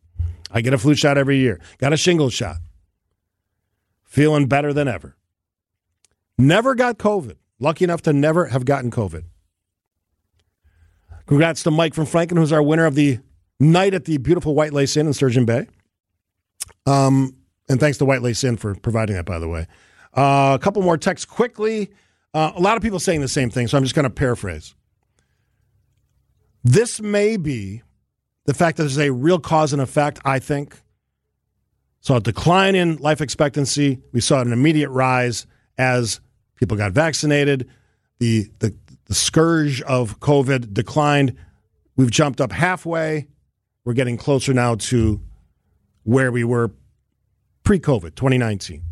I 0.51 0.61
get 0.61 0.75
a 0.75 0.79
flu 0.79 0.95
shot 0.95 1.19
every 1.19 1.39
year, 1.39 1.61
got 1.79 1.93
a 1.93 1.97
shingle 1.97 2.31
shot. 2.31 2.57
Feeling 4.05 4.47
better 4.47 4.73
than 4.73 4.89
ever. 4.89 5.17
Never 6.39 6.75
got 6.75 6.99
COVID. 6.99 7.37
Lucky 7.59 7.85
enough 7.85 8.03
to 8.03 8.13
never 8.13 8.47
have 8.47 8.65
gotten 8.65 8.91
COVID. 8.91 9.25
Congrats 11.27 11.63
to 11.65 11.71
Mike 11.71 11.95
from 11.95 12.07
Franklin, 12.07 12.39
who's 12.39 12.53
our 12.53 12.63
winner 12.63 12.87
of 12.87 12.95
the 12.95 13.19
night 13.59 13.95
at 13.95 14.05
the 14.05 14.19
beautiful 14.19 14.55
White 14.55 14.73
Lace 14.73 14.97
Inn 14.97 15.07
in 15.07 15.13
Sturgeon 15.13 15.45
Bay. 15.45 15.67
Um, 16.87 17.37
and 17.69 17.81
thanks 17.81 17.99
to 17.99 18.05
White 18.05 18.23
Lace 18.23 18.45
Inn 18.45 18.57
for 18.57 18.75
providing 18.75 19.17
that, 19.17 19.25
by 19.27 19.39
the 19.39 19.49
way. 19.49 19.67
Uh, 20.15 20.57
a 20.59 20.63
couple 20.63 20.83
more 20.83 20.97
texts 20.97 21.25
quickly. 21.25 21.91
Uh, 22.33 22.53
a 22.55 22.61
lot 22.61 22.77
of 22.77 22.83
people 22.83 22.99
saying 22.99 23.23
the 23.23 23.29
same 23.29 23.51
thing, 23.51 23.67
so 23.67 23.77
I'm 23.77 23.83
just 23.83 23.95
going 23.95 24.05
to 24.05 24.11
paraphrase. 24.11 24.75
This 26.67 27.01
may 27.01 27.37
be 27.37 27.83
the 28.47 28.53
fact 28.53 28.77
that 28.77 28.83
there's 28.83 28.99
a 28.99 29.13
real 29.13 29.39
cause 29.39 29.73
and 29.73 29.81
effect, 29.81 30.19
I 30.25 30.41
think. 30.41 30.77
Saw 32.01 32.17
a 32.17 32.21
decline 32.21 32.75
in 32.75 32.97
life 32.97 33.21
expectancy. 33.21 34.01
We 34.11 34.21
saw 34.21 34.41
an 34.41 34.53
immediate 34.53 34.91
rise 34.91 35.47
as 35.79 36.21
people 36.57 36.77
got 36.77 36.91
vaccinated. 36.91 37.69
The, 38.19 38.51
the 38.59 38.75
the 39.05 39.15
scourge 39.15 39.81
of 39.83 40.19
COVID 40.19 40.75
declined. 40.75 41.37
We've 41.95 42.11
jumped 42.11 42.41
up 42.41 42.51
halfway. 42.51 43.29
We're 43.85 43.93
getting 43.93 44.17
closer 44.17 44.53
now 44.53 44.75
to 44.75 45.21
where 46.03 46.33
we 46.33 46.43
were 46.43 46.73
pre 47.63 47.79
COVID, 47.79 48.17
2019. 48.17 48.83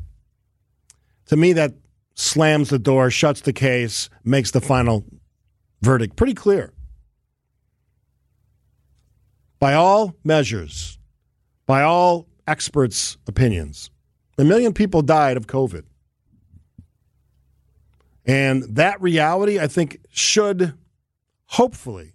To 1.26 1.36
me, 1.36 1.54
that 1.54 1.74
slams 2.14 2.70
the 2.70 2.78
door, 2.78 3.10
shuts 3.10 3.40
the 3.40 3.52
case, 3.52 4.08
makes 4.22 4.52
the 4.52 4.60
final 4.60 5.04
verdict 5.82 6.14
pretty 6.14 6.34
clear. 6.34 6.73
By 9.64 9.72
all 9.72 10.14
measures, 10.22 10.98
by 11.64 11.84
all 11.84 12.26
experts' 12.46 13.16
opinions, 13.26 13.90
a 14.36 14.44
million 14.44 14.74
people 14.74 15.00
died 15.00 15.38
of 15.38 15.46
COVID. 15.46 15.84
And 18.26 18.64
that 18.76 19.00
reality, 19.00 19.58
I 19.58 19.66
think, 19.66 20.00
should 20.10 20.74
hopefully 21.46 22.12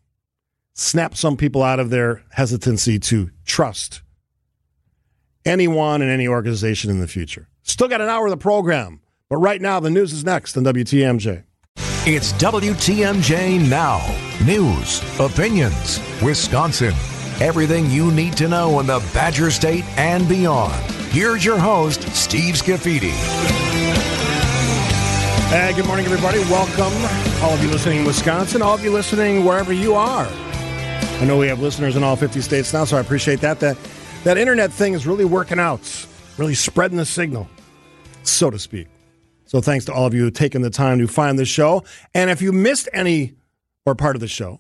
snap 0.76 1.18
some 1.18 1.38
people 1.38 1.64
out 1.64 1.80
of 1.80 1.90
their 1.90 2.22
hesitancy 2.34 3.00
to 3.00 3.32
trust 3.48 4.04
anyone 5.44 6.04
and 6.04 6.12
any 6.12 6.28
organization 6.28 6.92
in 6.92 7.00
the 7.00 7.08
future. 7.08 7.50
Still 7.64 7.88
got 7.88 8.00
an 8.00 8.10
hour 8.10 8.28
of 8.28 8.32
the 8.32 8.38
program, 8.38 9.02
but 9.28 9.38
right 9.38 9.60
now 9.60 9.80
the 9.80 9.90
news 9.90 10.14
is 10.14 10.24
next 10.24 10.56
on 10.56 10.64
WTMJ. 10.66 11.46
It's 12.06 12.32
WTMJ 12.34 13.68
Now. 13.68 14.06
News, 14.46 15.02
opinions, 15.20 16.00
Wisconsin. 16.22 16.94
Everything 17.42 17.90
you 17.90 18.12
need 18.12 18.36
to 18.36 18.50
know 18.50 18.82
in 18.82 18.86
the 18.86 19.00
Badger 19.14 19.50
State 19.50 19.86
and 19.98 20.28
beyond. 20.28 20.76
Here's 21.14 21.46
your 21.46 21.58
host, 21.58 22.02
Steve 22.14 22.56
Scaffidi. 22.56 23.14
Hey, 25.48 25.72
good 25.74 25.86
morning, 25.86 26.06
everybody. 26.06 26.40
Welcome, 26.40 26.94
all 27.42 27.54
of 27.54 27.64
you 27.64 27.70
listening 27.70 28.00
in 28.00 28.06
Wisconsin, 28.06 28.62
all 28.62 28.74
of 28.74 28.84
you 28.84 28.92
listening 28.92 29.46
wherever 29.46 29.72
you 29.72 29.96
are. 29.96 30.28
I 30.28 31.24
know 31.24 31.38
we 31.38 31.48
have 31.48 31.62
listeners 31.62 31.96
in 31.96 32.04
all 32.04 32.18
50 32.18 32.42
states 32.42 32.74
now, 32.74 32.84
so 32.84 32.98
I 32.98 33.00
appreciate 33.00 33.40
that. 33.40 33.62
That, 33.62 33.78
that 34.26 34.38
internet 34.38 34.74
thing 34.74 34.94
is 34.94 35.08
really 35.08 35.24
working 35.24 35.60
out, 35.60 36.08
really 36.38 36.56
spreading 36.56 36.98
the 36.98 37.06
signal, 37.06 37.48
so 38.24 38.50
to 38.50 38.60
speak. 38.60 38.88
So 39.46 39.62
thanks 39.62 39.86
to 39.86 39.94
all 39.94 40.06
of 40.06 40.14
you 40.14 40.30
taking 40.30 40.62
the 40.62 40.70
time 40.70 41.00
to 41.00 41.08
find 41.08 41.40
the 41.40 41.46
show. 41.46 41.86
And 42.14 42.30
if 42.30 42.42
you 42.42 42.52
missed 42.52 42.90
any 42.92 43.36
or 43.86 43.96
part 43.96 44.18
of 44.18 44.20
the 44.20 44.28
show, 44.28 44.60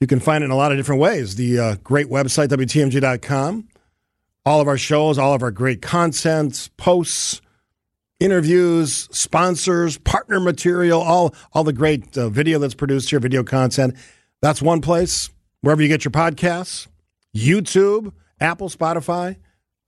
you 0.00 0.06
can 0.06 0.20
find 0.20 0.42
it 0.42 0.46
in 0.46 0.50
a 0.50 0.56
lot 0.56 0.72
of 0.72 0.78
different 0.78 1.00
ways. 1.00 1.36
The 1.36 1.58
uh, 1.58 1.76
great 1.82 2.08
website, 2.08 2.48
WTMJ.com. 2.48 3.68
All 4.44 4.60
of 4.60 4.68
our 4.68 4.78
shows, 4.78 5.18
all 5.18 5.34
of 5.34 5.42
our 5.42 5.50
great 5.50 5.82
content, 5.82 6.70
posts, 6.76 7.40
interviews, 8.20 9.08
sponsors, 9.10 9.98
partner 9.98 10.38
material, 10.38 11.00
all, 11.00 11.34
all 11.52 11.64
the 11.64 11.72
great 11.72 12.16
uh, 12.16 12.28
video 12.28 12.58
that's 12.58 12.74
produced 12.74 13.10
here, 13.10 13.18
video 13.18 13.42
content. 13.42 13.96
That's 14.42 14.62
one 14.62 14.80
place. 14.80 15.30
Wherever 15.62 15.82
you 15.82 15.88
get 15.88 16.04
your 16.04 16.12
podcasts, 16.12 16.86
YouTube, 17.34 18.12
Apple, 18.40 18.68
Spotify, 18.68 19.36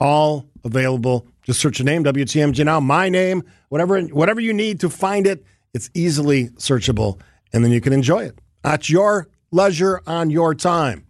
all 0.01 0.49
available. 0.65 1.27
Just 1.43 1.61
search 1.61 1.79
your 1.79 1.87
name, 1.87 2.03
WTMJ 2.03 2.65
now, 2.65 2.81
my 2.81 3.09
name, 3.09 3.43
whatever, 3.69 4.01
whatever 4.03 4.41
you 4.41 4.53
need 4.53 4.81
to 4.81 4.91
find 4.91 5.27
it. 5.27 5.45
It's 5.75 5.91
easily 5.95 6.49
searchable, 6.51 7.21
and 7.53 7.63
then 7.63 7.71
you 7.71 7.81
can 7.81 7.93
enjoy 7.93 8.25
it 8.25 8.39
at 8.65 8.89
your 8.89 9.29
leisure 9.51 10.01
on 10.07 10.31
your 10.31 10.55
time. 10.55 11.07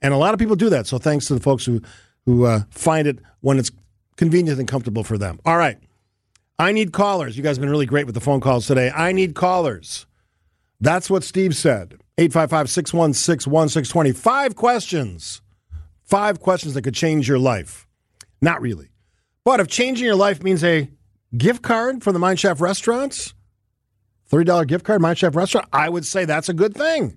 And 0.00 0.14
a 0.14 0.16
lot 0.16 0.34
of 0.34 0.40
people 0.40 0.56
do 0.56 0.70
that. 0.70 0.86
So 0.86 0.98
thanks 0.98 1.26
to 1.26 1.34
the 1.34 1.40
folks 1.40 1.64
who 1.64 1.80
who 2.24 2.44
uh, 2.44 2.60
find 2.70 3.08
it 3.08 3.20
when 3.40 3.58
it's 3.58 3.70
convenient 4.16 4.58
and 4.58 4.68
comfortable 4.68 5.02
for 5.02 5.16
them. 5.16 5.40
All 5.46 5.56
right. 5.56 5.78
I 6.58 6.72
need 6.72 6.92
callers. 6.92 7.36
You 7.36 7.42
guys 7.42 7.56
have 7.56 7.62
been 7.62 7.70
really 7.70 7.86
great 7.86 8.04
with 8.04 8.14
the 8.14 8.20
phone 8.20 8.40
calls 8.40 8.66
today. 8.66 8.90
I 8.90 9.12
need 9.12 9.34
callers. 9.34 10.06
That's 10.80 11.08
what 11.08 11.24
Steve 11.24 11.56
said. 11.56 11.98
855 12.18 12.68
616 12.68 13.50
1620. 13.50 14.12
Five 14.12 14.56
questions. 14.56 15.40
Five 16.04 16.40
questions 16.40 16.74
that 16.74 16.82
could 16.82 16.94
change 16.94 17.28
your 17.28 17.38
life. 17.38 17.86
Not 18.40 18.60
really. 18.60 18.90
But 19.44 19.60
if 19.60 19.68
changing 19.68 20.04
your 20.04 20.16
life 20.16 20.42
means 20.42 20.62
a 20.64 20.90
gift 21.36 21.62
card 21.62 22.02
for 22.02 22.12
the 22.12 22.18
Mind 22.18 22.40
Chef 22.40 22.60
restaurants, 22.60 23.34
$30 24.30 24.66
gift 24.66 24.84
card, 24.84 25.00
Mind 25.00 25.18
Chef 25.18 25.34
restaurant, 25.34 25.68
I 25.72 25.88
would 25.88 26.04
say 26.04 26.24
that's 26.24 26.48
a 26.48 26.54
good 26.54 26.74
thing. 26.74 27.16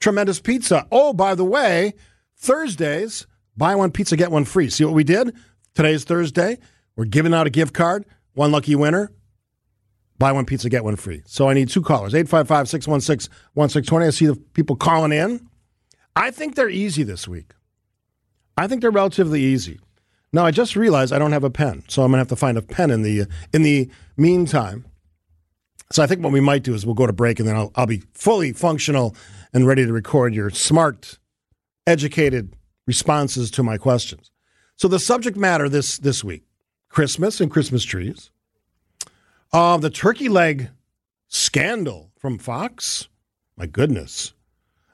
Tremendous 0.00 0.40
pizza. 0.40 0.86
Oh, 0.92 1.12
by 1.12 1.34
the 1.34 1.44
way, 1.44 1.94
Thursdays, 2.36 3.26
buy 3.56 3.74
one 3.74 3.90
pizza, 3.90 4.16
get 4.16 4.30
one 4.30 4.44
free. 4.44 4.70
See 4.70 4.84
what 4.84 4.94
we 4.94 5.04
did? 5.04 5.34
Today's 5.74 6.04
Thursday. 6.04 6.58
We're 6.96 7.04
giving 7.04 7.34
out 7.34 7.46
a 7.46 7.50
gift 7.50 7.74
card. 7.74 8.04
One 8.34 8.52
lucky 8.52 8.74
winner. 8.74 9.12
Buy 10.18 10.32
one 10.32 10.44
pizza, 10.46 10.68
get 10.68 10.84
one 10.84 10.96
free. 10.96 11.22
So 11.26 11.48
I 11.48 11.54
need 11.54 11.68
two 11.68 11.82
callers 11.82 12.14
855 12.14 12.68
616 12.68 13.32
1620. 13.54 14.06
I 14.06 14.10
see 14.10 14.26
the 14.26 14.36
people 14.52 14.76
calling 14.76 15.12
in. 15.12 15.48
I 16.16 16.32
think 16.32 16.56
they're 16.56 16.68
easy 16.68 17.04
this 17.04 17.28
week. 17.28 17.52
I 18.56 18.66
think 18.66 18.80
they're 18.82 18.90
relatively 18.90 19.42
easy. 19.42 19.78
Now 20.32 20.44
I 20.44 20.50
just 20.50 20.74
realized 20.74 21.12
I 21.12 21.18
don't 21.18 21.32
have 21.32 21.44
a 21.44 21.50
pen, 21.50 21.84
so 21.88 22.02
I'm 22.02 22.10
gonna 22.10 22.18
have 22.18 22.28
to 22.28 22.36
find 22.36 22.58
a 22.58 22.62
pen 22.62 22.90
in 22.90 23.02
the 23.02 23.26
in 23.52 23.62
the 23.62 23.88
meantime. 24.16 24.84
So 25.92 26.02
I 26.02 26.06
think 26.06 26.22
what 26.22 26.32
we 26.32 26.40
might 26.40 26.64
do 26.64 26.74
is 26.74 26.84
we'll 26.84 26.94
go 26.94 27.06
to 27.06 27.12
break, 27.12 27.38
and 27.38 27.48
then 27.48 27.56
I'll, 27.56 27.72
I'll 27.76 27.86
be 27.86 28.02
fully 28.12 28.52
functional 28.52 29.14
and 29.58 29.66
ready 29.66 29.84
to 29.84 29.92
record 29.92 30.36
your 30.36 30.50
smart, 30.50 31.18
educated 31.84 32.54
responses 32.86 33.50
to 33.50 33.60
my 33.60 33.76
questions. 33.76 34.30
So 34.76 34.86
the 34.86 35.00
subject 35.00 35.36
matter 35.36 35.68
this 35.68 35.98
this 35.98 36.22
week: 36.22 36.44
Christmas 36.88 37.40
and 37.40 37.50
Christmas 37.50 37.82
trees. 37.82 38.30
Uh, 39.52 39.76
the 39.76 39.90
turkey 39.90 40.28
leg 40.28 40.70
scandal 41.26 42.12
from 42.20 42.38
Fox. 42.38 43.08
My 43.56 43.66
goodness. 43.66 44.32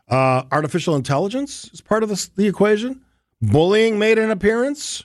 Uh, 0.09 0.45
artificial 0.51 0.97
intelligence 0.97 1.69
is 1.75 1.83
part 1.83 2.03
of 2.03 2.09
this, 2.09 2.29
the 2.29 2.47
equation. 2.47 3.03
Bullying 3.43 3.99
made 3.99 4.19
an 4.19 4.31
appearance. 4.31 5.05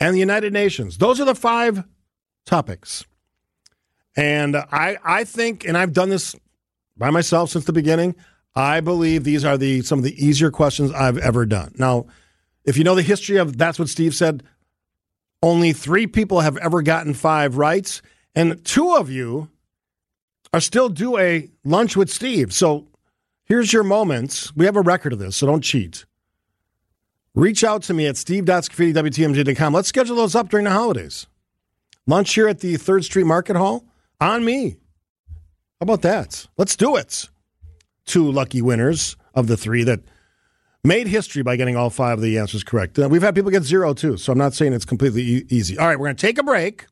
And 0.00 0.12
the 0.12 0.20
United 0.20 0.52
Nations. 0.52 0.98
Those 0.98 1.20
are 1.20 1.24
the 1.24 1.36
five 1.36 1.84
topics. 2.46 3.04
And 4.16 4.56
I, 4.56 4.96
I 5.04 5.22
think, 5.22 5.64
and 5.64 5.78
I've 5.78 5.92
done 5.92 6.08
this 6.08 6.34
by 6.96 7.10
myself 7.10 7.50
since 7.50 7.64
the 7.64 7.72
beginning. 7.72 8.14
I 8.54 8.80
believe 8.80 9.24
these 9.24 9.44
are 9.44 9.58
the 9.58 9.82
some 9.82 9.98
of 9.98 10.04
the 10.04 10.24
easier 10.24 10.50
questions 10.50 10.92
I've 10.92 11.18
ever 11.18 11.44
done. 11.44 11.74
Now, 11.76 12.06
if 12.64 12.76
you 12.76 12.84
know 12.84 12.94
the 12.94 13.02
history 13.02 13.36
of 13.36 13.58
that's 13.58 13.78
what 13.78 13.88
Steve 13.88 14.14
said, 14.14 14.42
only 15.42 15.72
three 15.72 16.06
people 16.06 16.40
have 16.40 16.56
ever 16.58 16.82
gotten 16.82 17.14
five 17.14 17.56
rights, 17.56 18.00
and 18.34 18.64
two 18.64 18.94
of 18.94 19.10
you 19.10 19.50
are 20.52 20.60
still 20.60 20.88
do 20.88 21.18
a 21.18 21.50
lunch 21.64 21.96
with 21.96 22.10
Steve. 22.10 22.54
So 22.54 22.86
here's 23.44 23.72
your 23.72 23.82
moments. 23.82 24.54
We 24.54 24.66
have 24.66 24.76
a 24.76 24.80
record 24.80 25.12
of 25.12 25.18
this, 25.18 25.36
so 25.36 25.46
don't 25.46 25.62
cheat. 25.62 26.04
Reach 27.34 27.64
out 27.64 27.82
to 27.84 27.94
me 27.94 28.06
at 28.06 28.16
steve.scaffidi.wtmj.com. 28.16 29.74
Let's 29.74 29.88
schedule 29.88 30.16
those 30.16 30.36
up 30.36 30.48
during 30.48 30.64
the 30.64 30.70
holidays. 30.70 31.26
Lunch 32.06 32.32
here 32.34 32.46
at 32.46 32.60
the 32.60 32.74
3rd 32.74 33.04
Street 33.04 33.24
Market 33.26 33.56
Hall 33.56 33.84
on 34.20 34.44
me. 34.44 34.76
How 35.84 35.92
about 35.92 36.00
that? 36.00 36.46
Let's 36.56 36.76
do 36.76 36.96
it. 36.96 37.28
Two 38.06 38.32
lucky 38.32 38.62
winners 38.62 39.18
of 39.34 39.48
the 39.48 39.56
three 39.58 39.84
that 39.84 40.00
made 40.82 41.08
history 41.08 41.42
by 41.42 41.56
getting 41.56 41.76
all 41.76 41.90
five 41.90 42.16
of 42.16 42.22
the 42.22 42.38
answers 42.38 42.64
correct. 42.64 42.98
Uh, 42.98 43.06
we've 43.06 43.20
had 43.20 43.34
people 43.34 43.50
get 43.50 43.64
zero 43.64 43.92
too, 43.92 44.16
so 44.16 44.32
I'm 44.32 44.38
not 44.38 44.54
saying 44.54 44.72
it's 44.72 44.86
completely 44.86 45.20
e- 45.20 45.46
easy. 45.50 45.76
All 45.76 45.86
right, 45.86 45.98
we're 45.98 46.06
going 46.06 46.16
to 46.16 46.26
take 46.26 46.38
a 46.38 46.42
break. 46.42 46.86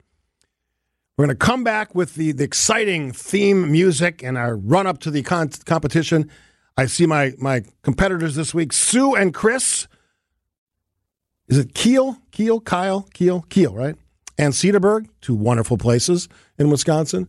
We're 1.16 1.24
going 1.24 1.34
to 1.34 1.42
come 1.42 1.64
back 1.64 1.94
with 1.94 2.16
the, 2.16 2.32
the 2.32 2.44
exciting 2.44 3.12
theme 3.12 3.72
music 3.72 4.22
and 4.22 4.36
our 4.36 4.56
run 4.56 4.86
up 4.86 4.98
to 4.98 5.10
the 5.10 5.22
con- 5.22 5.48
competition. 5.64 6.30
I 6.76 6.84
see 6.84 7.06
my, 7.06 7.32
my 7.38 7.62
competitors 7.80 8.34
this 8.34 8.52
week, 8.52 8.74
Sue 8.74 9.14
and 9.14 9.32
Chris. 9.32 9.88
Is 11.48 11.56
it 11.56 11.72
Kiel? 11.72 12.18
Kiel? 12.30 12.60
Kyle? 12.60 13.08
Kiel? 13.14 13.46
Kiel, 13.48 13.74
right? 13.74 13.96
And 14.36 14.52
Cedarburg, 14.52 15.08
two 15.22 15.34
wonderful 15.34 15.78
places 15.78 16.28
in 16.58 16.68
Wisconsin. 16.68 17.26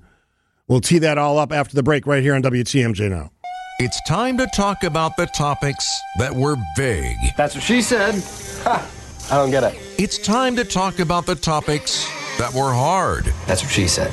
We'll 0.70 0.80
tee 0.82 1.00
that 1.00 1.18
all 1.18 1.40
up 1.40 1.52
after 1.52 1.76
the 1.76 1.84
break 1.84 2.08
right 2.08 2.24
here 2.24 2.36
on 2.36 2.42
WTMJ 2.42 3.10
now. 3.10 3.32
It's 3.80 4.00
time 4.08 4.38
to 4.38 4.48
talk 4.56 4.84
about 4.84 5.18
the 5.18 5.26
topics 5.26 5.86
that 6.20 6.34
were 6.34 6.56
vague. 6.78 7.18
That's 7.36 7.54
what 7.56 7.64
she 7.64 7.82
said. 7.82 8.16
Ha, 8.64 8.90
I 9.30 9.36
don't 9.36 9.52
get 9.52 9.64
it. 9.64 9.78
It's 10.00 10.18
time 10.18 10.56
to 10.56 10.64
talk 10.64 11.00
about 11.00 11.26
the 11.26 11.36
topics 11.36 12.08
that 12.38 12.54
were 12.54 12.72
hard. 12.72 13.26
That's 13.46 13.62
what 13.62 13.72
she 13.74 13.90
said. 13.90 14.12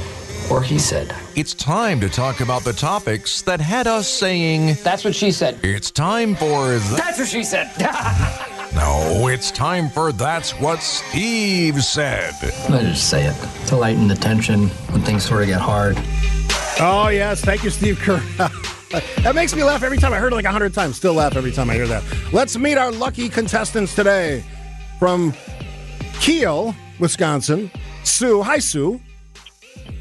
Or 0.51 0.61
he 0.61 0.81
said. 0.81 1.15
It's 1.37 1.55
time 1.55 2.01
to 2.01 2.09
talk 2.09 2.41
about 2.41 2.65
the 2.65 2.73
topics 2.73 3.43
that 3.43 3.61
had 3.61 3.87
us 3.87 4.09
saying, 4.09 4.77
That's 4.83 5.05
what 5.05 5.15
she 5.15 5.31
said. 5.31 5.61
It's 5.63 5.93
time 5.93 6.35
for. 6.35 6.71
Th- 6.71 6.97
That's 6.97 7.21
what 7.21 7.29
she 7.29 7.45
said. 7.45 7.71
no, 8.75 9.29
it's 9.29 9.53
time 9.53 9.89
for 9.89 10.11
That's 10.11 10.51
What 10.59 10.83
Steve 10.83 11.85
Said. 11.85 12.35
I 12.69 12.83
just 12.83 13.09
say 13.09 13.27
it 13.27 13.67
to 13.69 13.77
lighten 13.77 14.09
the 14.09 14.17
tension 14.17 14.67
when 14.91 15.03
things 15.03 15.23
sort 15.25 15.43
of 15.43 15.47
get 15.49 15.61
hard. 15.61 15.97
Oh, 16.79 17.09
yes. 17.09 17.43
Thank 17.45 17.65
you, 17.65 17.71
Steve 17.71 17.99
Kerr. 17.99 18.19
that 19.23 19.35
makes 19.35 19.55
me 19.55 19.63
laugh 19.65 19.83
every 19.83 19.99
time. 19.99 20.13
I 20.13 20.19
heard 20.19 20.33
it 20.33 20.37
like 20.37 20.45
a 20.45 20.53
hundred 20.53 20.73
times. 20.75 20.97
Still 20.97 21.15
laugh 21.15 21.37
every 21.37 21.53
time 21.53 21.69
I 21.71 21.75
hear 21.75 21.87
that. 21.87 22.03
Let's 22.33 22.57
meet 22.57 22.79
our 22.79 22.91
lucky 22.91 23.29
contestants 23.29 23.95
today 23.95 24.45
from 24.99 25.35
Kiel, 26.21 26.75
Wisconsin. 26.99 27.71
Sue. 28.05 28.43
Hi, 28.43 28.59
Sue. 28.59 29.01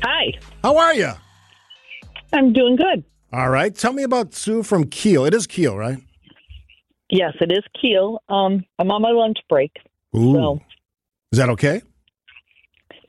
Hi. 0.03 0.33
How 0.63 0.77
are 0.77 0.93
you? 0.93 1.11
I'm 2.33 2.53
doing 2.53 2.75
good. 2.75 3.03
All 3.33 3.49
right. 3.49 3.75
Tell 3.75 3.93
me 3.93 4.03
about 4.03 4.33
Sue 4.33 4.63
from 4.63 4.85
Kiel. 4.85 5.25
It 5.25 5.33
is 5.33 5.47
Kiel, 5.47 5.75
right? 5.77 5.97
Yes, 7.09 7.33
it 7.41 7.51
is 7.51 7.63
Kiel. 7.81 8.21
Um, 8.29 8.63
I'm 8.77 8.91
on 8.91 9.01
my 9.01 9.11
lunch 9.11 9.37
break. 9.49 9.71
Ooh. 10.15 10.33
So 10.33 10.59
Is 11.31 11.37
that 11.39 11.49
okay? 11.49 11.81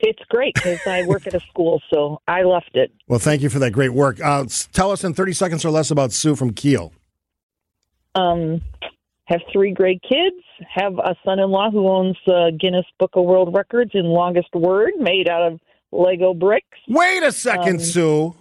It's 0.03 0.23
great 0.29 0.53
because 0.55 0.79
I 0.87 1.03
work 1.05 1.27
at 1.27 1.33
a 1.33 1.39
school, 1.41 1.81
so 1.93 2.21
I 2.27 2.43
left 2.43 2.71
it. 2.75 2.91
Well, 3.07 3.19
thank 3.19 3.41
you 3.41 3.49
for 3.49 3.59
that 3.59 3.71
great 3.71 3.93
work. 3.93 4.19
Uh, 4.23 4.45
tell 4.73 4.91
us 4.91 5.03
in 5.03 5.13
30 5.13 5.33
seconds 5.33 5.65
or 5.65 5.69
less 5.71 5.91
about 5.91 6.11
Sue 6.11 6.35
from 6.35 6.53
Kiel. 6.53 6.91
Um, 8.15 8.61
have 9.25 9.41
three 9.53 9.71
great 9.73 10.01
kids. 10.01 10.35
Have 10.73 10.97
a 10.99 11.15
son-in-law 11.25 11.71
who 11.71 11.87
owns 11.87 12.17
the 12.25 12.51
Guinness 12.59 12.85
Book 12.99 13.11
of 13.13 13.23
World 13.25 13.53
Records 13.53 13.91
in 13.93 14.05
longest 14.05 14.49
word, 14.53 14.91
made 14.99 15.29
out 15.29 15.51
of 15.53 15.59
Lego 15.91 16.33
bricks. 16.33 16.77
Wait 16.87 17.23
a 17.23 17.31
second, 17.31 17.75
Um, 17.75 17.79
Sue. 17.79 18.35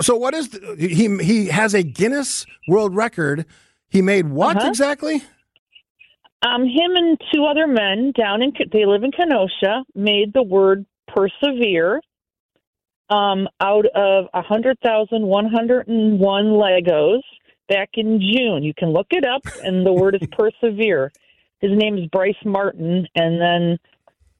So 0.00 0.16
what 0.16 0.34
is 0.34 0.48
the, 0.48 0.74
he? 0.78 1.16
He 1.22 1.46
has 1.46 1.74
a 1.74 1.82
Guinness 1.82 2.44
World 2.66 2.94
Record. 2.96 3.44
He 3.88 4.02
made 4.02 4.28
what 4.30 4.56
Uh-huh. 4.56 4.68
exactly? 4.68 5.22
Um, 6.42 6.64
him 6.64 6.94
and 6.94 7.18
two 7.34 7.44
other 7.44 7.66
men 7.66 8.12
down 8.16 8.42
in 8.42 8.52
they 8.72 8.84
live 8.86 9.02
in 9.02 9.10
Kenosha 9.10 9.84
made 9.94 10.32
the 10.32 10.42
word 10.42 10.84
persevere 11.08 12.00
um, 13.08 13.48
out 13.60 13.86
of 13.94 14.26
a 14.34 14.42
hundred 14.42 14.78
thousand 14.84 15.26
one 15.26 15.46
hundred 15.46 15.88
and 15.88 16.18
one 16.18 16.46
Legos 16.46 17.22
back 17.68 17.90
in 17.94 18.20
June. 18.20 18.62
You 18.62 18.74
can 18.76 18.92
look 18.92 19.08
it 19.10 19.24
up, 19.24 19.42
and 19.62 19.86
the 19.86 19.92
word 19.92 20.14
is 20.14 20.20
persevere. 20.32 21.12
His 21.60 21.70
name 21.74 21.96
is 21.96 22.06
Bryce 22.12 22.34
Martin, 22.44 23.06
and 23.14 23.40
then 23.40 23.78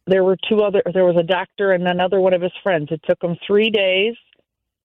there 0.07 0.23
were 0.23 0.37
two 0.49 0.63
other. 0.63 0.83
There 0.93 1.05
was 1.05 1.17
a 1.19 1.23
doctor 1.23 1.73
and 1.73 1.87
another 1.89 2.21
one 2.21 2.35
of 2.35 2.43
his 2.43 2.53
friends. 2.63 2.89
It 2.91 3.01
took 3.09 3.19
them 3.21 3.37
three 3.47 3.71
days, 3.71 4.15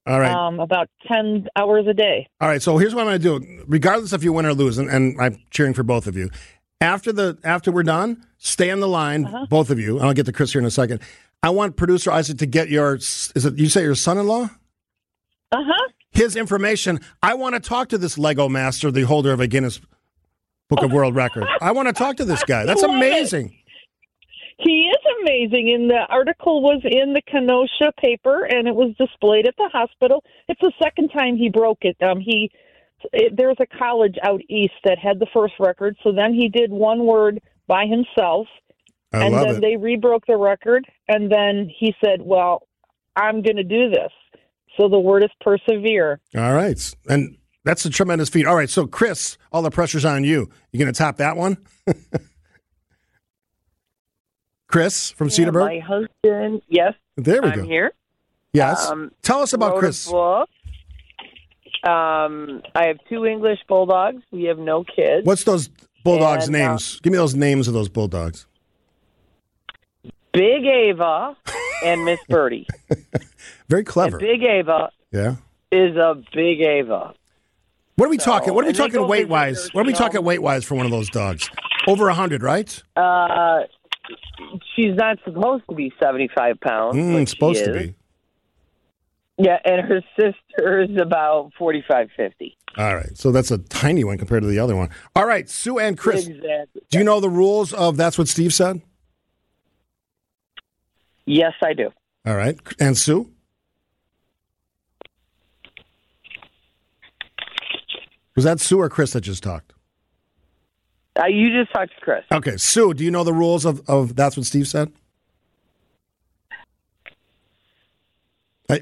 All 0.05 0.19
right. 0.19 0.31
um, 0.31 0.59
about 0.59 0.89
ten 1.07 1.47
hours 1.57 1.85
a 1.89 1.93
day. 1.93 2.27
All 2.39 2.47
right. 2.47 2.61
So 2.61 2.77
here's 2.77 2.95
what 2.95 3.01
I'm 3.01 3.19
going 3.19 3.21
to 3.21 3.45
do. 3.45 3.63
Regardless 3.67 4.13
if 4.13 4.23
you 4.23 4.31
win 4.31 4.45
or 4.45 4.53
lose, 4.53 4.77
and, 4.77 4.89
and 4.89 5.19
I'm 5.19 5.37
cheering 5.49 5.73
for 5.73 5.83
both 5.83 6.07
of 6.07 6.15
you. 6.15 6.29
After 6.81 7.13
the 7.13 7.37
after 7.43 7.71
we're 7.71 7.83
done, 7.83 8.25
stay 8.39 8.71
on 8.71 8.79
the 8.79 8.87
line, 8.87 9.25
Uh-huh. 9.25 9.45
both 9.49 9.69
of 9.69 9.79
you. 9.79 9.97
and 9.97 10.05
I'll 10.07 10.13
get 10.13 10.25
to 10.25 10.33
Chris 10.33 10.51
here 10.51 10.59
in 10.59 10.65
a 10.65 10.71
second. 10.71 10.99
I 11.43 11.49
want 11.51 11.75
producer 11.77 12.11
Isaac 12.11 12.37
to 12.39 12.45
get 12.45 12.69
your. 12.69 12.95
Is 12.95 13.31
it 13.35 13.57
you 13.57 13.69
say 13.69 13.83
your 13.83 13.95
son-in-law? 13.95 14.49
Uh 15.51 15.57
huh. 15.63 15.87
His 16.11 16.35
information. 16.35 16.99
I 17.23 17.35
want 17.35 17.55
to 17.55 17.61
talk 17.61 17.89
to 17.89 17.97
this 17.97 18.17
Lego 18.17 18.49
master, 18.49 18.91
the 18.91 19.03
holder 19.03 19.31
of 19.31 19.39
a 19.39 19.47
Guinness 19.47 19.79
Book 20.69 20.81
of 20.83 20.91
World 20.91 21.15
Record. 21.15 21.45
I 21.61 21.71
want 21.71 21.87
to 21.87 21.93
talk 21.93 22.17
to 22.17 22.25
this 22.25 22.43
guy. 22.43 22.65
That's 22.65 22.83
amazing. 22.83 23.55
He 24.57 24.87
is 24.89 24.97
amazing. 25.21 25.73
And 25.73 25.89
the 25.89 26.05
article 26.09 26.61
was 26.61 26.81
in 26.83 27.13
the 27.13 27.21
Kenosha 27.21 27.91
paper, 27.99 28.43
and 28.45 28.67
it 28.67 28.75
was 28.75 28.93
displayed 28.97 29.47
at 29.47 29.55
the 29.57 29.69
hospital. 29.71 30.23
It's 30.47 30.61
the 30.61 30.71
second 30.83 31.09
time 31.09 31.35
he 31.37 31.49
broke 31.49 31.79
it. 31.81 31.95
Um, 32.03 32.19
he 32.19 32.51
it, 33.13 33.35
there's 33.35 33.57
a 33.59 33.65
college 33.77 34.15
out 34.23 34.41
east 34.49 34.73
that 34.85 34.97
had 34.99 35.19
the 35.19 35.27
first 35.33 35.53
record, 35.59 35.97
so 36.03 36.11
then 36.11 36.33
he 36.33 36.49
did 36.49 36.71
one 36.71 37.05
word 37.05 37.41
by 37.67 37.85
himself, 37.85 38.47
I 39.13 39.25
and 39.25 39.33
love 39.35 39.45
then 39.47 39.55
it. 39.57 39.61
they 39.61 39.77
rebroke 39.77 40.25
the 40.27 40.37
record, 40.37 40.85
and 41.07 41.31
then 41.31 41.69
he 41.77 41.93
said, 42.03 42.21
"Well, 42.21 42.67
I'm 43.15 43.41
going 43.41 43.57
to 43.57 43.63
do 43.63 43.89
this." 43.89 44.11
So 44.77 44.87
the 44.87 44.99
word 44.99 45.23
is 45.23 45.29
persevere. 45.41 46.19
All 46.35 46.53
right. 46.53 46.95
And 47.09 47.37
that's 47.65 47.83
a 47.85 47.89
tremendous 47.89 48.29
feat. 48.29 48.45
All 48.47 48.55
right. 48.55 48.69
So, 48.69 48.87
Chris, 48.87 49.37
all 49.51 49.61
the 49.61 49.69
pressure's 49.69 50.05
on 50.05 50.23
you. 50.23 50.49
You 50.71 50.79
going 50.79 50.91
to 50.91 50.97
top 50.97 51.17
that 51.17 51.35
one? 51.35 51.57
Chris 54.67 55.11
from 55.11 55.27
Yeah, 55.27 55.33
Cedarburg? 55.45 55.65
my 55.65 55.79
husband, 55.79 56.61
yes. 56.69 56.93
There 57.17 57.41
we 57.41 57.49
I'm 57.49 57.59
go. 57.59 57.65
here. 57.65 57.91
Yes. 58.53 58.89
Um, 58.89 59.11
Tell 59.21 59.39
us 59.41 59.53
about 59.53 59.77
Chris. 59.77 60.09
book. 60.09 60.49
Um, 61.83 62.61
I 62.75 62.85
have 62.87 62.97
two 63.09 63.25
English 63.25 63.59
bulldogs. 63.67 64.21
We 64.31 64.43
have 64.43 64.59
no 64.59 64.83
kids. 64.83 65.25
What's 65.25 65.43
those 65.43 65.69
bulldogs' 66.03 66.47
And, 66.47 66.55
uh, 66.55 66.69
names? 66.69 66.99
Give 67.01 67.11
me 67.11 67.17
those 67.17 67.35
names 67.35 67.67
of 67.67 67.73
those 67.73 67.89
bulldogs. 67.89 68.45
Big 70.33 70.63
Ava 70.65 71.35
and 71.83 72.05
Miss 72.05 72.19
Birdie. 72.29 72.67
Very 73.69 73.83
clever. 73.83 74.17
And 74.17 74.27
Big 74.27 74.43
Ava 74.43 74.91
yeah. 75.11 75.35
is 75.71 75.95
a 75.97 76.21
Big 76.33 76.61
Ava. 76.61 77.13
What 77.95 78.05
are 78.05 78.09
we 78.09 78.17
talking? 78.17 78.53
What 78.53 78.63
are 78.63 78.67
we 78.67 78.73
talking 78.73 79.07
weight 79.07 79.27
wise? 79.27 79.69
What 79.73 79.85
are 79.85 79.87
we 79.87 79.93
talking 79.93 80.23
weight 80.23 80.41
wise 80.41 80.63
for 80.63 80.75
one 80.75 80.85
of 80.85 80.91
those 80.91 81.09
dogs? 81.09 81.49
Over 81.87 82.09
a 82.09 82.13
hundred, 82.13 82.41
right? 82.43 82.81
Uh, 82.95 83.61
she's 84.75 84.95
not 84.95 85.17
supposed 85.25 85.63
to 85.69 85.75
be 85.75 85.91
75 86.01 86.59
pounds. 86.61 86.95
Mm, 86.95 87.27
supposed 87.27 87.65
to 87.65 87.73
be. 87.73 87.95
Yeah, 89.37 89.57
and 89.65 89.81
her 89.87 90.01
sister 90.19 90.81
is 90.81 91.01
about 91.01 91.51
45, 91.57 92.09
50. 92.15 92.57
All 92.77 92.95
right. 92.95 93.17
So 93.17 93.31
that's 93.31 93.51
a 93.51 93.57
tiny 93.57 94.03
one 94.03 94.17
compared 94.17 94.43
to 94.43 94.47
the 94.47 94.59
other 94.59 94.75
one. 94.75 94.89
All 95.15 95.25
right, 95.25 95.49
Sue 95.49 95.79
and 95.79 95.97
Chris. 95.97 96.27
Exactly. 96.27 96.81
Do 96.89 96.97
you 96.97 97.03
know 97.03 97.19
the 97.19 97.29
rules 97.29 97.73
of 97.73 97.97
that's 97.97 98.17
what 98.17 98.27
Steve 98.27 98.53
said? 98.53 98.81
Yes, 101.25 101.53
I 101.63 101.73
do. 101.73 101.89
All 102.25 102.35
right. 102.35 102.59
And 102.79 102.97
Sue? 102.97 103.31
Was 108.35 108.45
that 108.45 108.59
Sue 108.59 108.79
or 108.79 108.89
Chris 108.89 109.13
that 109.13 109.21
just 109.21 109.43
talked? 109.43 109.73
Uh, 111.19 111.27
you 111.27 111.49
just 111.51 111.73
talked 111.73 111.93
to 111.93 112.01
Chris. 112.01 112.23
Okay, 112.31 112.57
Sue, 112.57 112.93
do 112.93 113.03
you 113.03 113.11
know 113.11 113.23
the 113.23 113.33
rules 113.33 113.65
of, 113.65 113.81
of 113.89 114.15
that's 114.15 114.37
what 114.37 114.45
Steve 114.45 114.67
said? 114.67 114.91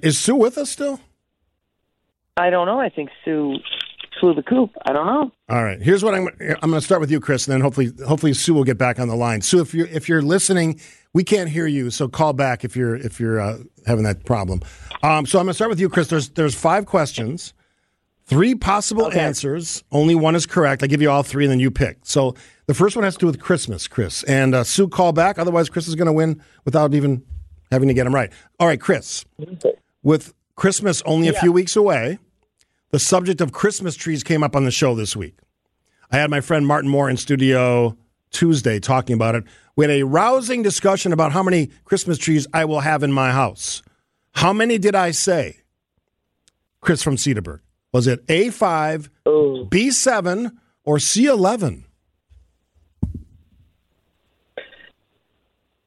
Is 0.04 0.18
Sue 0.18 0.36
with 0.36 0.58
us 0.58 0.70
still? 0.70 1.00
I 2.38 2.50
don't 2.50 2.68
know. 2.68 2.80
I 2.80 2.90
think 2.90 3.10
Sue 3.26 3.58
flew 4.20 4.34
the 4.34 4.44
coop. 4.44 4.72
I 4.86 4.94
don't 4.94 5.06
know. 5.06 5.32
All 5.50 5.64
right. 5.64 5.82
Here's 5.82 6.04
what 6.04 6.14
I'm. 6.14 6.28
I'm 6.40 6.70
going 6.70 6.74
to 6.74 6.82
start 6.82 7.02
with 7.02 7.12
you, 7.12 7.20
Chris, 7.20 7.48
and 7.48 7.54
then 7.54 7.62
hopefully, 7.62 7.92
hopefully 8.08 8.34
Sue 8.34 8.54
will 8.54 8.64
get 8.64 8.78
back 8.78 9.00
on 9.00 9.08
the 9.08 9.16
line. 9.16 9.42
Sue, 9.42 9.62
if 9.62 9.74
you're 9.74 9.88
if 9.88 10.08
you're 10.08 10.22
listening, 10.22 10.80
we 11.14 11.24
can't 11.24 11.50
hear 11.50 11.68
you, 11.68 11.90
so 11.90 12.08
call 12.08 12.34
back 12.34 12.64
if 12.64 12.76
you're 12.76 12.96
if 12.96 13.20
you're 13.20 13.40
uh, 13.40 13.60
having 13.86 14.04
that 14.04 14.26
problem. 14.26 14.62
Um, 15.04 15.26
so 15.26 15.40
I'm 15.40 15.46
going 15.46 15.52
to 15.52 15.54
start 15.54 15.70
with 15.70 15.80
you, 15.80 15.90
Chris. 15.90 16.08
There's 16.08 16.30
there's 16.30 16.56
five 16.56 16.86
questions, 16.86 17.54
three 18.26 18.56
possible 18.56 19.12
answers. 19.12 19.84
Only 19.92 20.16
one 20.16 20.36
is 20.36 20.46
correct. 20.46 20.84
I 20.84 20.88
give 20.88 21.02
you 21.02 21.10
all 21.10 21.24
three, 21.24 21.46
and 21.46 21.52
then 21.52 21.60
you 21.60 21.72
pick. 21.72 22.00
So 22.04 22.36
the 22.68 22.74
first 22.74 22.96
one 22.96 23.04
has 23.04 23.16
to 23.16 23.20
do 23.20 23.28
with 23.28 23.40
Christmas, 23.40 23.88
Chris, 23.88 24.24
and 24.24 24.54
uh, 24.54 24.64
Sue, 24.64 24.88
call 24.88 25.12
back. 25.12 25.40
Otherwise, 25.40 25.70
Chris 25.70 25.88
is 25.88 25.96
going 25.96 26.08
to 26.08 26.14
win 26.14 26.42
without 26.66 26.94
even 26.94 27.24
having 27.72 27.88
to 27.88 27.94
get 27.94 28.04
them 28.06 28.16
right. 28.16 28.32
All 28.60 28.68
right, 28.68 28.80
Chris. 28.80 29.26
With 30.04 30.34
Christmas 30.56 31.02
only 31.06 31.28
a 31.28 31.34
Yeah. 31.34 31.42
few 31.42 31.52
weeks 31.52 31.76
away, 31.76 32.20
the 32.92 33.00
subject 33.00 33.42
of 33.42 33.52
Christmas 33.52 33.96
trees 33.96 34.24
came 34.24 34.44
up 34.44 34.56
on 34.56 34.66
the 34.66 34.72
show 34.72 34.96
this 34.96 35.16
week. 35.16 35.38
I 36.12 36.18
had 36.18 36.30
my 36.30 36.42
friend 36.42 36.66
Martin 36.66 36.90
Moore 36.90 37.10
in 37.10 37.18
studio 37.18 37.96
Tuesday 38.32 38.80
talking 38.80 39.14
about 39.14 39.36
it. 39.36 39.44
We 39.76 39.86
had 39.86 39.92
a 39.92 40.04
rousing 40.04 40.64
discussion 40.64 41.14
about 41.14 41.32
how 41.32 41.44
many 41.44 41.68
Christmas 41.86 42.18
trees 42.18 42.48
I 42.54 42.66
will 42.66 42.80
have 42.82 43.04
in 43.04 43.12
my 43.12 43.32
house. 43.32 43.82
How 44.34 44.52
many 44.54 44.78
did 44.78 44.96
I 44.96 45.12
say? 45.12 45.58
Chris 46.82 47.04
from 47.04 47.16
Cedarburg. 47.16 47.60
Was 47.92 48.08
it 48.08 48.26
A5, 48.28 49.10
B7, 49.26 50.52
or 50.84 50.98
C11? 50.98 51.84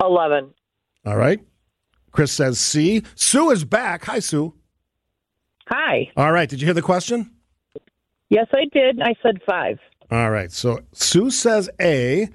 11. 0.01 0.55
All 1.07 1.17
right. 1.17 1.41
Chris 2.13 2.33
says 2.33 2.59
C. 2.59 3.03
Sue 3.15 3.51
is 3.51 3.65
back. 3.65 4.05
Hi, 4.05 4.19
Sue. 4.19 4.55
Hi. 5.69 6.11
All 6.17 6.33
right. 6.33 6.49
Did 6.49 6.61
you 6.61 6.67
hear 6.67 6.75
the 6.75 6.83
question? 6.83 7.31
Yes, 8.29 8.47
I 8.53 8.65
did. 8.73 9.01
I 9.01 9.15
said 9.23 9.43
five. 9.45 9.79
All 10.11 10.31
right. 10.31 10.53
So 10.53 10.81
Sue 10.93 11.31
says 11.31 11.71
A. 11.81 12.29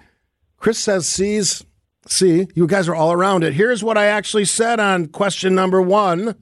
Chris 0.58 0.80
says 0.80 1.08
C's 1.08 1.64
C. 2.08 2.48
You 2.56 2.68
guys 2.68 2.88
are 2.88 2.96
all 2.96 3.12
around 3.12 3.44
it. 3.44 3.54
Here's 3.54 3.84
what 3.84 3.98
I 3.98 4.08
actually 4.08 4.46
said 4.46 4.80
on 4.80 5.08
question 5.08 5.54
number 5.54 5.82
one. 5.82 6.36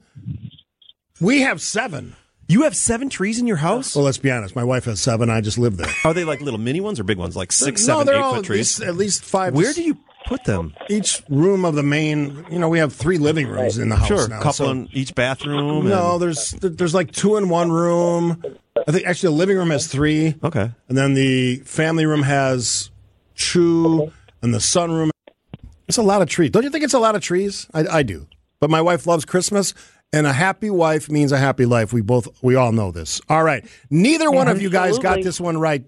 We 1.20 1.42
have 1.42 1.60
seven. 1.60 2.16
You 2.48 2.62
have 2.62 2.76
seven 2.76 3.08
trees 3.08 3.40
in 3.40 3.46
your 3.46 3.56
house? 3.56 3.96
Well, 3.96 4.04
let's 4.04 4.18
be 4.18 4.30
honest. 4.30 4.54
My 4.54 4.62
wife 4.62 4.84
has 4.84 5.00
seven. 5.00 5.28
I 5.28 5.40
just 5.40 5.58
live 5.58 5.76
there. 5.76 5.92
Are 6.04 6.14
they 6.14 6.24
like 6.24 6.40
little 6.40 6.60
mini 6.60 6.80
ones 6.80 7.00
or 7.00 7.04
big 7.04 7.18
ones, 7.18 7.36
like 7.36 7.50
six, 7.50 7.86
no, 7.86 7.98
seven, 7.98 8.14
eight 8.14 8.18
all 8.20 8.34
foot 8.34 8.38
at 8.40 8.44
trees? 8.44 8.78
least, 8.78 8.82
at 8.82 8.94
least 8.94 9.24
five. 9.24 9.54
Where 9.54 9.72
do 9.72 9.82
you 9.82 9.98
put 10.26 10.44
them? 10.44 10.74
Each 10.90 11.22
room 11.28 11.64
of 11.64 11.74
the 11.74 11.82
main. 11.82 12.44
You 12.50 12.58
know, 12.58 12.68
we 12.68 12.78
have 12.78 12.92
three 12.92 13.18
living 13.18 13.48
rooms 13.48 13.78
in 13.78 13.88
the 13.88 13.96
house. 13.96 14.08
Sure, 14.08 14.28
now, 14.28 14.38
couple 14.38 14.52
so- 14.52 14.70
in 14.70 14.88
each 14.92 15.14
bathroom. 15.14 15.88
No, 15.88 16.14
and- 16.14 16.22
there's 16.22 16.50
there's 16.60 16.94
like 16.94 17.12
two 17.12 17.36
in 17.36 17.48
one 17.48 17.70
room. 17.70 18.42
I 18.86 18.92
think 18.92 19.06
actually 19.06 19.30
the 19.34 19.36
living 19.38 19.56
room 19.56 19.70
has 19.70 19.86
three. 19.86 20.34
Okay. 20.44 20.70
And 20.88 20.98
then 20.98 21.14
the 21.14 21.56
family 21.64 22.06
room 22.06 22.22
has 22.22 22.90
two, 23.34 24.12
and 24.42 24.52
the 24.52 24.58
sunroom. 24.58 25.10
It's 25.88 25.98
a 25.98 26.02
lot 26.02 26.20
of 26.22 26.28
trees. 26.28 26.50
Don't 26.50 26.64
you 26.64 26.70
think 26.70 26.84
it's 26.84 26.94
a 26.94 26.98
lot 26.98 27.14
of 27.14 27.22
trees? 27.22 27.66
I, 27.72 27.86
I 27.86 28.02
do. 28.02 28.26
But 28.60 28.70
my 28.70 28.80
wife 28.80 29.06
loves 29.06 29.24
Christmas, 29.24 29.74
and 30.12 30.26
a 30.26 30.32
happy 30.32 30.70
wife 30.70 31.08
means 31.08 31.30
a 31.32 31.38
happy 31.38 31.66
life. 31.66 31.92
We 31.92 32.00
both 32.00 32.28
we 32.42 32.54
all 32.54 32.72
know 32.72 32.90
this. 32.90 33.20
All 33.28 33.42
right. 33.44 33.64
Neither 33.90 34.30
one 34.30 34.48
of 34.48 34.60
you 34.60 34.70
guys 34.70 34.98
got 34.98 35.22
this 35.22 35.40
one 35.40 35.58
right. 35.58 35.84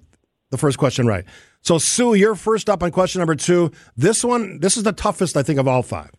The 0.51 0.59
first 0.59 0.79
question 0.79 1.07
right. 1.07 1.25
So 1.63 1.79
Sue, 1.79 2.15
you're 2.15 2.35
first 2.35 2.71
up 2.71 2.83
on 2.83 2.91
question 2.91 3.19
number 3.19 3.35
two. 3.35 3.71
This 3.97 4.25
one, 4.25 4.61
this 4.61 4.77
is 4.77 4.83
the 4.83 4.93
toughest 4.93 5.37
I 5.37 5.43
think 5.43 5.59
of 5.59 5.69
all 5.69 5.83
five. 5.83 6.11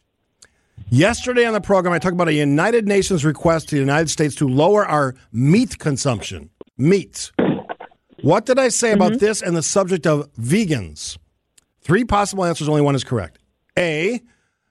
Yesterday 0.90 1.46
on 1.46 1.54
the 1.54 1.62
program, 1.62 1.94
I 1.94 2.00
talked 2.00 2.14
about 2.14 2.30
a 2.30 2.34
United 2.34 2.88
Nations 2.88 3.24
request 3.24 3.70
to 3.70 3.76
the 3.76 3.80
United 3.80 4.10
States 4.10 4.34
to 4.36 4.48
lower 4.48 4.86
our 4.86 5.16
meat 5.32 5.78
consumption. 5.78 6.50
Meat. 6.78 7.32
What 8.22 8.46
did 8.46 8.60
I 8.60 8.70
say 8.70 8.92
about 8.92 9.12
mm-hmm. 9.12 9.20
this 9.20 9.42
and 9.42 9.56
the 9.56 9.64
subject 9.64 10.08
of 10.08 10.32
vegans? 10.34 11.18
Three 11.82 12.04
possible 12.04 12.44
answers, 12.44 12.68
only 12.68 12.82
one 12.82 12.96
is 12.96 13.04
correct. 13.04 13.40
A, 13.78 14.22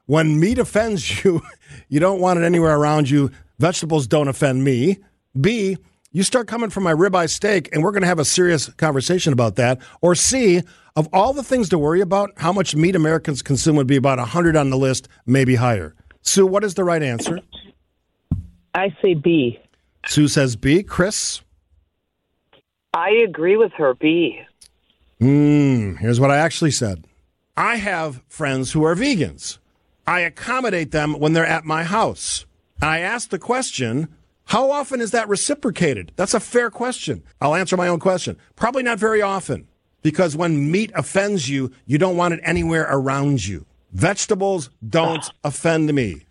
when 0.06 0.40
meat 0.40 0.58
offends 0.58 1.24
you, 1.24 1.42
you 1.88 2.00
don't 2.00 2.20
want 2.20 2.38
it 2.38 2.44
anywhere 2.44 2.76
around 2.76 3.08
you. 3.08 3.30
Vegetables 3.58 4.06
don't 4.06 4.28
offend 4.28 4.64
me. 4.64 4.98
B, 5.40 5.78
you 6.18 6.24
start 6.24 6.48
coming 6.48 6.68
for 6.68 6.80
my 6.80 6.92
ribeye 6.92 7.30
steak, 7.30 7.68
and 7.72 7.84
we're 7.84 7.92
going 7.92 8.02
to 8.02 8.08
have 8.08 8.18
a 8.18 8.24
serious 8.24 8.68
conversation 8.70 9.32
about 9.32 9.54
that. 9.54 9.78
Or 10.00 10.16
C, 10.16 10.62
of 10.96 11.08
all 11.12 11.32
the 11.32 11.44
things 11.44 11.68
to 11.68 11.78
worry 11.78 12.00
about, 12.00 12.32
how 12.38 12.52
much 12.52 12.74
meat 12.74 12.96
Americans 12.96 13.40
consume 13.40 13.76
would 13.76 13.86
be 13.86 13.94
about 13.94 14.18
100 14.18 14.56
on 14.56 14.70
the 14.70 14.76
list, 14.76 15.06
maybe 15.26 15.54
higher. 15.54 15.94
Sue, 16.22 16.44
what 16.44 16.64
is 16.64 16.74
the 16.74 16.82
right 16.82 17.04
answer? 17.04 17.38
I 18.74 18.92
say 19.00 19.14
B. 19.14 19.60
Sue 20.08 20.26
says 20.26 20.56
B. 20.56 20.82
Chris? 20.82 21.40
I 22.94 23.10
agree 23.10 23.56
with 23.56 23.70
her. 23.74 23.94
B. 23.94 24.40
Hmm, 25.20 25.94
here's 26.00 26.18
what 26.18 26.32
I 26.32 26.38
actually 26.38 26.72
said. 26.72 27.04
I 27.56 27.76
have 27.76 28.22
friends 28.26 28.72
who 28.72 28.82
are 28.82 28.96
vegans. 28.96 29.58
I 30.04 30.20
accommodate 30.20 30.90
them 30.90 31.20
when 31.20 31.32
they're 31.32 31.46
at 31.46 31.64
my 31.64 31.84
house. 31.84 32.44
I 32.82 32.98
ask 32.98 33.30
the 33.30 33.38
question, 33.38 34.08
how 34.48 34.70
often 34.70 35.02
is 35.02 35.10
that 35.10 35.28
reciprocated? 35.28 36.10
That's 36.16 36.32
a 36.32 36.40
fair 36.40 36.70
question. 36.70 37.22
I'll 37.38 37.54
answer 37.54 37.76
my 37.76 37.86
own 37.86 38.00
question. 38.00 38.38
Probably 38.56 38.82
not 38.82 38.98
very 38.98 39.20
often, 39.20 39.68
because 40.00 40.34
when 40.38 40.70
meat 40.70 40.90
offends 40.94 41.50
you, 41.50 41.70
you 41.84 41.98
don't 41.98 42.16
want 42.16 42.32
it 42.32 42.40
anywhere 42.42 42.88
around 42.88 43.46
you. 43.46 43.66
Vegetables 43.92 44.70
don't 44.88 45.30
offend 45.44 45.92
me. 45.92 46.22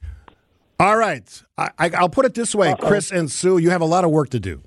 All 0.80 0.98
right. 0.98 1.44
I, 1.60 1.70
I, 1.78 1.90
I'll 1.92 2.10
put 2.10 2.26
it 2.26 2.34
this 2.34 2.56
way 2.56 2.74
Chris 2.80 3.12
and 3.12 3.30
Sue, 3.30 3.60
you 3.60 3.70
have 3.70 3.82
a 3.82 3.86
lot 3.86 4.04
of 4.04 4.10
work 4.10 4.30
to 4.32 4.40
do. 4.40 4.64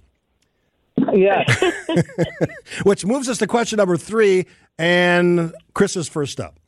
Yeah. 1.12 1.42
Which 2.84 3.04
moves 3.04 3.28
us 3.28 3.38
to 3.38 3.48
question 3.48 3.78
number 3.78 3.96
three, 3.96 4.46
and 4.78 5.52
Chris 5.74 5.96
is 5.96 6.08
first 6.08 6.38
up. 6.38 6.60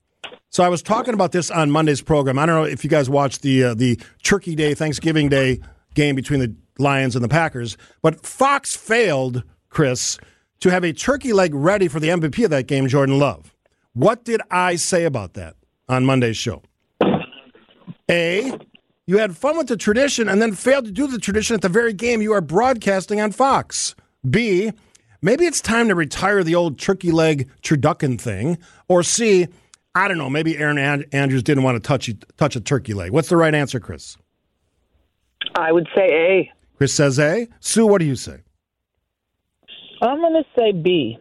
So 0.50 0.64
I 0.64 0.68
was 0.68 0.82
talking 0.82 1.14
about 1.14 1.30
this 1.30 1.48
on 1.48 1.70
Monday's 1.70 2.02
program. 2.02 2.40
I 2.40 2.46
don't 2.46 2.56
know 2.56 2.64
if 2.64 2.82
you 2.82 2.90
guys 2.90 3.09
watched 3.09 3.42
the 3.42 3.64
uh, 3.64 3.74
the 3.74 4.00
Turkey 4.24 4.56
Day, 4.56 4.74
Thanksgiving 4.74 5.28
Day 5.28 5.60
game 5.94 6.14
between 6.14 6.40
the 6.40 6.55
Lions 6.78 7.14
and 7.14 7.24
the 7.24 7.28
Packers, 7.28 7.77
but 8.01 8.24
Fox 8.24 8.74
failed, 8.77 9.43
Chris, 9.69 10.19
to 10.60 10.70
have 10.70 10.85
a 10.85 10.93
turkey 10.93 11.32
leg 11.32 11.55
ready 11.55 11.89
for 11.89 12.01
the 12.01 12.09
MVP 12.09 12.44
of 12.44 12.51
that 12.51 12.66
game, 12.66 12.89
Jordan 12.89 13.19
Love. 13.19 13.55
What 13.94 14.24
did 14.24 14.40
I 14.51 14.77
say 14.77 15.05
about 15.05 15.35
that 15.35 15.56
on 15.89 16.05
Monday's 16.06 16.36
show? 16.36 16.62
A, 18.10 18.52
you 19.06 19.19
had 19.19 19.36
fun 19.36 19.56
with 19.56 19.69
the 19.69 19.77
tradition 19.77 20.28
and 20.28 20.40
then 20.40 20.55
failed 20.55 20.85
to 20.86 20.90
do 20.93 21.06
the 21.06 21.19
tradition 21.19 21.55
at 21.55 21.62
the 21.62 21.69
very 21.69 21.93
game 21.93 22.23
you 22.23 22.32
are 22.32 22.40
broadcasting 22.40 23.20
on 23.20 23.32
Fox. 23.32 23.94
B, 24.28 24.73
maybe 25.20 25.44
it's 25.47 25.60
time 25.60 25.89
to 25.89 25.94
retire 25.94 26.43
the 26.43 26.55
old 26.55 26.78
turkey 26.78 27.10
leg 27.10 27.48
turducken 27.62 28.20
thing. 28.20 28.59
Or 28.89 29.02
C, 29.02 29.48
I 29.94 30.09
don't 30.09 30.19
know, 30.19 30.31
maybe 30.31 30.56
Aaron 30.59 30.78
And- 30.78 31.06
Andrews 31.12 31.43
didn't 31.43 31.64
want 31.64 31.77
to 31.82 31.86
touch 31.86 32.10
touch 32.36 32.56
a 32.56 32.60
turkey 32.60 32.94
leg. 32.94 33.10
What's 33.12 33.28
the 33.28 33.36
right 33.36 33.55
answer, 33.55 33.81
Chris? 33.81 34.16
I 35.54 35.72
would 35.72 35.88
say 35.94 36.08
A. 36.10 36.52
Chris 36.76 36.94
says 36.94 37.18
A. 37.18 37.48
Sue, 37.60 37.86
what 37.86 37.98
do 37.98 38.04
you 38.04 38.16
say? 38.16 38.40
I'm 40.00 40.20
going 40.20 40.42
to 40.42 40.44
say 40.58 40.72
B. 40.72 41.18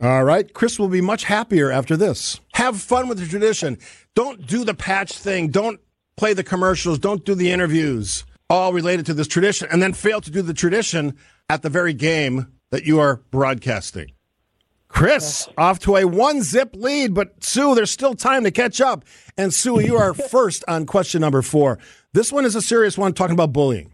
All 0.00 0.24
right. 0.24 0.52
Chris 0.52 0.78
will 0.78 0.88
be 0.88 1.00
much 1.00 1.24
happier 1.24 1.70
after 1.70 1.96
this. 1.96 2.40
Have 2.54 2.80
fun 2.80 3.08
with 3.08 3.18
the 3.18 3.26
tradition. 3.26 3.78
Don't 4.14 4.46
do 4.46 4.64
the 4.64 4.74
patch 4.74 5.12
thing. 5.12 5.48
Don't 5.48 5.80
play 6.16 6.34
the 6.34 6.42
commercials. 6.44 6.98
Don't 6.98 7.24
do 7.24 7.34
the 7.34 7.50
interviews, 7.52 8.24
all 8.50 8.72
related 8.72 9.06
to 9.06 9.14
this 9.14 9.28
tradition, 9.28 9.68
and 9.70 9.82
then 9.82 9.92
fail 9.92 10.20
to 10.20 10.30
do 10.30 10.42
the 10.42 10.54
tradition 10.54 11.16
at 11.48 11.62
the 11.62 11.70
very 11.70 11.92
game 11.94 12.52
that 12.70 12.84
you 12.84 12.98
are 12.98 13.16
broadcasting. 13.30 14.10
Chris, 14.88 15.48
off 15.58 15.80
to 15.80 15.96
a 15.96 16.04
one 16.04 16.40
zip 16.42 16.70
lead, 16.74 17.14
but 17.14 17.42
Sue, 17.42 17.74
there's 17.74 17.90
still 17.90 18.14
time 18.14 18.44
to 18.44 18.50
catch 18.52 18.80
up. 18.80 19.04
And 19.36 19.52
Sue, 19.52 19.80
you 19.80 19.96
are 19.96 20.14
first 20.30 20.64
on 20.68 20.86
question 20.86 21.20
number 21.20 21.42
four. 21.42 21.78
This 22.14 22.32
one 22.32 22.44
is 22.44 22.54
a 22.54 22.62
serious 22.62 22.96
one, 22.96 23.12
talking 23.12 23.34
about 23.34 23.52
bullying. 23.52 23.92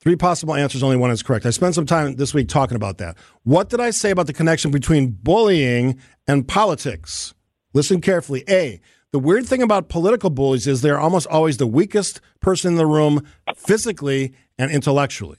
Three 0.00 0.16
possible 0.16 0.54
answers, 0.54 0.82
only 0.82 0.98
one 0.98 1.10
is 1.10 1.22
correct. 1.22 1.46
I 1.46 1.50
spent 1.50 1.74
some 1.74 1.86
time 1.86 2.16
this 2.16 2.34
week 2.34 2.46
talking 2.46 2.76
about 2.76 2.98
that. 2.98 3.16
What 3.42 3.70
did 3.70 3.80
I 3.80 3.88
say 3.88 4.10
about 4.10 4.26
the 4.26 4.34
connection 4.34 4.70
between 4.70 5.12
bullying 5.12 5.98
and 6.26 6.46
politics? 6.46 7.32
Listen 7.72 8.02
carefully. 8.02 8.44
A, 8.50 8.82
the 9.12 9.18
weird 9.18 9.46
thing 9.46 9.62
about 9.62 9.88
political 9.88 10.28
bullies 10.28 10.66
is 10.66 10.82
they're 10.82 11.00
almost 11.00 11.26
always 11.28 11.56
the 11.56 11.66
weakest 11.66 12.20
person 12.40 12.72
in 12.72 12.76
the 12.76 12.84
room 12.84 13.26
physically 13.56 14.34
and 14.58 14.70
intellectually. 14.70 15.38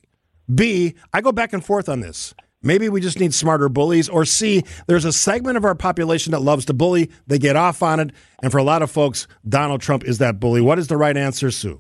B, 0.52 0.95
I 1.14 1.22
go 1.22 1.31
back 1.31 1.53
and 1.53 1.64
forth 1.64 1.88
on 1.88 1.99
this. 1.99 2.34
Maybe 2.64 2.90
we 2.90 3.02
just 3.02 3.19
need 3.19 3.36
smarter 3.36 3.69
bullies. 3.69 4.10
Or 4.10 4.26
C, 4.26 4.64
there's 4.88 5.06
a 5.06 5.14
segment 5.14 5.57
of 5.57 5.64
our 5.64 5.76
population 5.76 6.31
that 6.31 6.41
loves 6.41 6.65
to 6.65 6.73
bully. 6.73 7.11
They 7.27 7.38
get 7.38 7.56
off 7.56 7.84
on 7.84 7.99
it. 7.99 8.10
And 8.41 8.52
for 8.52 8.57
a 8.57 8.64
lot 8.64 8.81
of 8.81 8.90
folks, 8.90 9.27
Donald 9.48 9.81
Trump 9.81 10.03
is 10.06 10.18
that 10.18 10.40
bully. 10.40 10.60
What 10.60 10.80
is 10.80 10.88
the 10.88 10.98
right 10.98 11.15
answer, 11.15 11.52
Sue? 11.52 11.80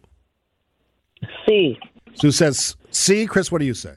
C. 1.45 1.77
Sue 2.13 2.31
says 2.31 2.75
C. 2.91 3.25
Chris, 3.25 3.51
what 3.51 3.59
do 3.59 3.65
you 3.65 3.73
say? 3.73 3.95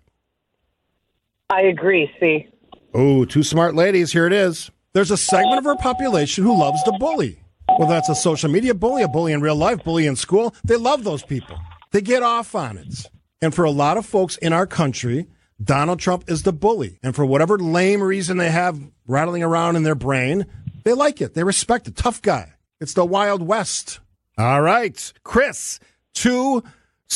I 1.50 1.62
agree. 1.62 2.10
C. 2.20 2.48
Oh, 2.94 3.24
two 3.24 3.42
smart 3.42 3.74
ladies. 3.74 4.12
Here 4.12 4.26
it 4.26 4.32
is. 4.32 4.70
There's 4.92 5.10
a 5.10 5.16
segment 5.16 5.58
of 5.58 5.66
our 5.66 5.76
population 5.76 6.44
who 6.44 6.58
loves 6.58 6.82
to 6.84 6.92
bully. 6.98 7.38
Whether 7.78 7.92
that's 7.94 8.08
a 8.08 8.14
social 8.14 8.50
media 8.50 8.74
bully, 8.74 9.02
a 9.02 9.08
bully 9.08 9.32
in 9.32 9.40
real 9.40 9.56
life, 9.56 9.82
bully 9.82 10.06
in 10.06 10.16
school, 10.16 10.54
they 10.64 10.76
love 10.76 11.04
those 11.04 11.22
people. 11.22 11.58
They 11.92 12.02
get 12.02 12.22
off 12.22 12.54
on 12.54 12.76
it. 12.76 13.06
And 13.40 13.54
for 13.54 13.64
a 13.64 13.70
lot 13.70 13.96
of 13.96 14.04
folks 14.04 14.36
in 14.36 14.52
our 14.52 14.66
country, 14.66 15.26
Donald 15.62 15.98
Trump 15.98 16.24
is 16.28 16.42
the 16.42 16.52
bully. 16.52 16.98
And 17.02 17.14
for 17.14 17.24
whatever 17.24 17.58
lame 17.58 18.02
reason 18.02 18.36
they 18.36 18.50
have 18.50 18.78
rattling 19.06 19.42
around 19.42 19.76
in 19.76 19.82
their 19.84 19.94
brain, 19.94 20.46
they 20.84 20.92
like 20.92 21.20
it. 21.20 21.34
They 21.34 21.44
respect 21.44 21.88
it. 21.88 21.96
Tough 21.96 22.20
guy. 22.20 22.52
It's 22.80 22.94
the 22.94 23.04
Wild 23.04 23.42
West. 23.42 24.00
All 24.36 24.60
right. 24.60 25.12
Chris, 25.22 25.78
two, 26.14 26.62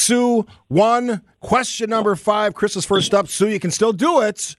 Sue, 0.00 0.44
one. 0.68 1.22
Question 1.40 1.88
number 1.88 2.14
five. 2.16 2.52
Chris 2.54 2.76
is 2.76 2.84
first 2.84 3.14
up. 3.14 3.28
Sue, 3.28 3.48
you 3.48 3.58
can 3.58 3.70
still 3.70 3.94
do 3.94 4.20
it. 4.20 4.54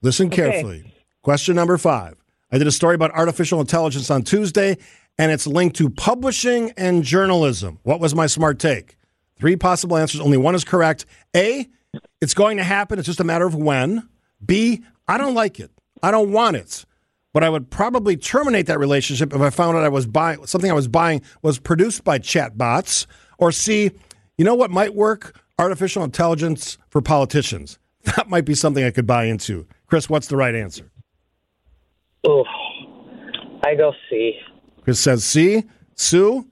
Listen 0.00 0.28
Okay. 0.28 0.36
carefully. 0.36 0.94
Question 1.22 1.54
number 1.54 1.76
five. 1.76 2.14
I 2.50 2.56
did 2.56 2.66
a 2.66 2.72
story 2.72 2.94
about 2.94 3.10
artificial 3.12 3.60
intelligence 3.60 4.10
on 4.10 4.22
Tuesday, 4.22 4.78
and 5.18 5.30
it's 5.30 5.46
linked 5.46 5.76
to 5.76 5.90
publishing 5.90 6.72
and 6.78 7.02
journalism. 7.02 7.78
What 7.82 8.00
was 8.00 8.14
my 8.14 8.26
smart 8.26 8.58
take? 8.58 8.96
Three 9.38 9.56
possible 9.56 9.98
answers. 9.98 10.20
Only 10.20 10.38
one 10.38 10.54
is 10.54 10.64
correct. 10.64 11.04
A, 11.36 11.68
it's 12.22 12.34
going 12.34 12.56
to 12.56 12.64
happen. 12.64 12.98
It's 12.98 13.06
just 13.06 13.20
a 13.20 13.24
matter 13.24 13.46
of 13.46 13.54
when. 13.54 14.08
B, 14.44 14.82
I 15.06 15.18
don't 15.18 15.34
like 15.34 15.60
it. 15.60 15.70
I 16.02 16.10
don't 16.10 16.32
want 16.32 16.56
it. 16.56 16.86
But 17.34 17.44
I 17.44 17.50
would 17.50 17.68
probably 17.70 18.16
terminate 18.16 18.66
that 18.66 18.78
relationship 18.78 19.34
if 19.34 19.40
I 19.40 19.50
found 19.50 19.76
out 19.76 19.84
I 19.84 19.88
was 19.88 20.06
buying 20.06 20.46
something 20.46 20.70
I 20.70 20.74
was 20.74 20.88
buying 20.88 21.20
was 21.42 21.58
produced 21.58 22.02
by 22.04 22.18
chatbots. 22.18 23.06
Or 23.38 23.50
C, 23.50 23.90
you 24.36 24.44
know 24.44 24.54
what 24.54 24.70
might 24.70 24.94
work? 24.94 25.40
Artificial 25.58 26.02
intelligence 26.04 26.78
for 26.88 27.00
politicians. 27.00 27.78
That 28.16 28.28
might 28.28 28.44
be 28.44 28.54
something 28.54 28.84
I 28.84 28.90
could 28.90 29.06
buy 29.06 29.24
into. 29.24 29.66
Chris, 29.86 30.10
what's 30.10 30.26
the 30.26 30.36
right 30.36 30.54
answer? 30.54 30.90
Oh, 32.26 32.44
I 33.64 33.74
go 33.74 33.92
C. 34.10 34.34
Chris 34.82 35.00
says 35.00 35.24
C. 35.24 35.64
Sue? 35.94 36.46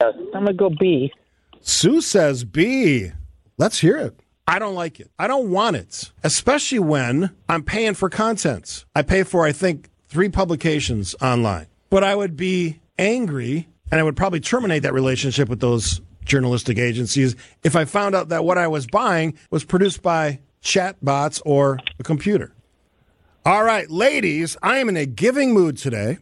I'm 0.00 0.30
going 0.32 0.46
to 0.46 0.52
go 0.54 0.70
B. 0.70 1.12
Sue 1.60 2.00
says 2.00 2.44
B. 2.44 3.12
Let's 3.58 3.78
hear 3.80 3.98
it. 3.98 4.18
I 4.48 4.58
don't 4.58 4.74
like 4.74 5.00
it. 5.00 5.10
I 5.18 5.26
don't 5.26 5.50
want 5.50 5.76
it, 5.76 6.10
especially 6.24 6.78
when 6.78 7.30
I'm 7.48 7.62
paying 7.62 7.92
for 7.92 8.08
content. 8.08 8.86
I 8.96 9.02
pay 9.02 9.22
for, 9.22 9.44
I 9.44 9.52
think, 9.52 9.90
three 10.08 10.30
publications 10.30 11.14
online. 11.20 11.66
But 11.90 12.04
I 12.04 12.16
would 12.16 12.36
be 12.36 12.80
angry 12.98 13.68
and 13.90 14.00
I 14.00 14.02
would 14.02 14.16
probably 14.16 14.40
terminate 14.40 14.82
that 14.84 14.94
relationship 14.94 15.48
with 15.48 15.60
those 15.60 16.00
journalistic 16.30 16.78
agencies 16.78 17.36
if 17.64 17.76
I 17.76 17.84
found 17.84 18.14
out 18.14 18.28
that 18.28 18.44
what 18.44 18.56
I 18.56 18.68
was 18.68 18.86
buying 18.86 19.36
was 19.50 19.64
produced 19.64 20.00
by 20.00 20.40
chatbots 20.62 21.42
or 21.44 21.78
a 21.98 22.02
computer. 22.02 22.54
All 23.44 23.64
right, 23.64 23.90
ladies, 23.90 24.56
I 24.62 24.78
am 24.78 24.88
in 24.88 24.96
a 24.96 25.06
giving 25.06 25.52
mood 25.52 25.76
today. 25.76 26.18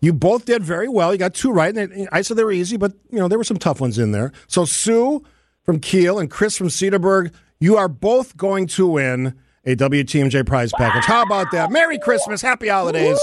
You 0.00 0.12
both 0.12 0.46
did 0.46 0.64
very 0.64 0.88
well. 0.88 1.12
You 1.12 1.18
got 1.18 1.34
two 1.34 1.52
right. 1.52 1.76
And 1.76 2.08
I 2.10 2.22
said 2.22 2.36
they 2.36 2.42
were 2.42 2.50
easy, 2.50 2.76
but 2.76 2.92
you 3.10 3.18
know 3.18 3.28
there 3.28 3.38
were 3.38 3.44
some 3.44 3.58
tough 3.58 3.80
ones 3.80 3.98
in 3.98 4.10
there. 4.10 4.32
So 4.48 4.64
Sue 4.64 5.24
from 5.62 5.78
Kiel 5.78 6.18
and 6.18 6.28
Chris 6.28 6.56
from 6.56 6.66
Cedarburg, 6.68 7.32
you 7.60 7.76
are 7.76 7.88
both 7.88 8.36
going 8.36 8.66
to 8.68 8.88
win 8.88 9.38
a 9.64 9.76
WTMJ 9.76 10.44
prize 10.44 10.72
package. 10.76 11.04
How 11.04 11.22
about 11.22 11.52
that? 11.52 11.70
Merry 11.70 11.98
Christmas, 11.98 12.42
Happy 12.42 12.66
Holidays. 12.66 13.20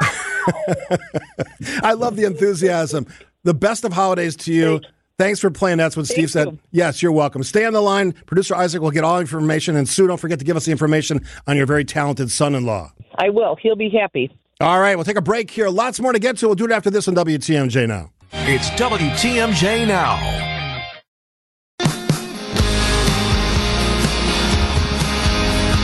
I 1.82 1.92
love 1.92 2.16
the 2.16 2.24
enthusiasm. 2.24 3.06
The 3.44 3.54
best 3.54 3.84
of 3.84 3.92
holidays 3.92 4.36
to 4.36 4.52
you. 4.52 4.80
Thanks 5.16 5.40
for 5.40 5.50
playing. 5.50 5.78
That's 5.78 5.96
what 5.96 6.06
Steve 6.06 6.30
said. 6.30 6.58
Yes, 6.70 7.02
you're 7.02 7.12
welcome. 7.12 7.42
Stay 7.42 7.64
on 7.64 7.72
the 7.72 7.80
line. 7.80 8.12
Producer 8.26 8.54
Isaac 8.54 8.80
will 8.80 8.92
get 8.92 9.02
all 9.02 9.16
the 9.16 9.20
information. 9.20 9.74
And 9.74 9.88
Sue, 9.88 10.06
don't 10.06 10.18
forget 10.18 10.38
to 10.38 10.44
give 10.44 10.56
us 10.56 10.66
the 10.66 10.70
information 10.70 11.26
on 11.46 11.56
your 11.56 11.66
very 11.66 11.84
talented 11.84 12.30
son 12.30 12.54
in 12.54 12.64
law. 12.64 12.92
I 13.16 13.30
will. 13.30 13.56
He'll 13.56 13.74
be 13.76 13.90
happy. 13.90 14.30
All 14.60 14.80
right, 14.80 14.96
we'll 14.96 15.04
take 15.04 15.16
a 15.16 15.22
break 15.22 15.50
here. 15.50 15.68
Lots 15.68 16.00
more 16.00 16.12
to 16.12 16.18
get 16.18 16.36
to. 16.38 16.46
We'll 16.46 16.54
do 16.56 16.64
it 16.66 16.72
after 16.72 16.90
this 16.90 17.08
on 17.08 17.14
WTMJ 17.14 17.88
now. 17.88 18.10
It's 18.32 18.70
WTMJ 18.70 19.86
now. 19.86 20.16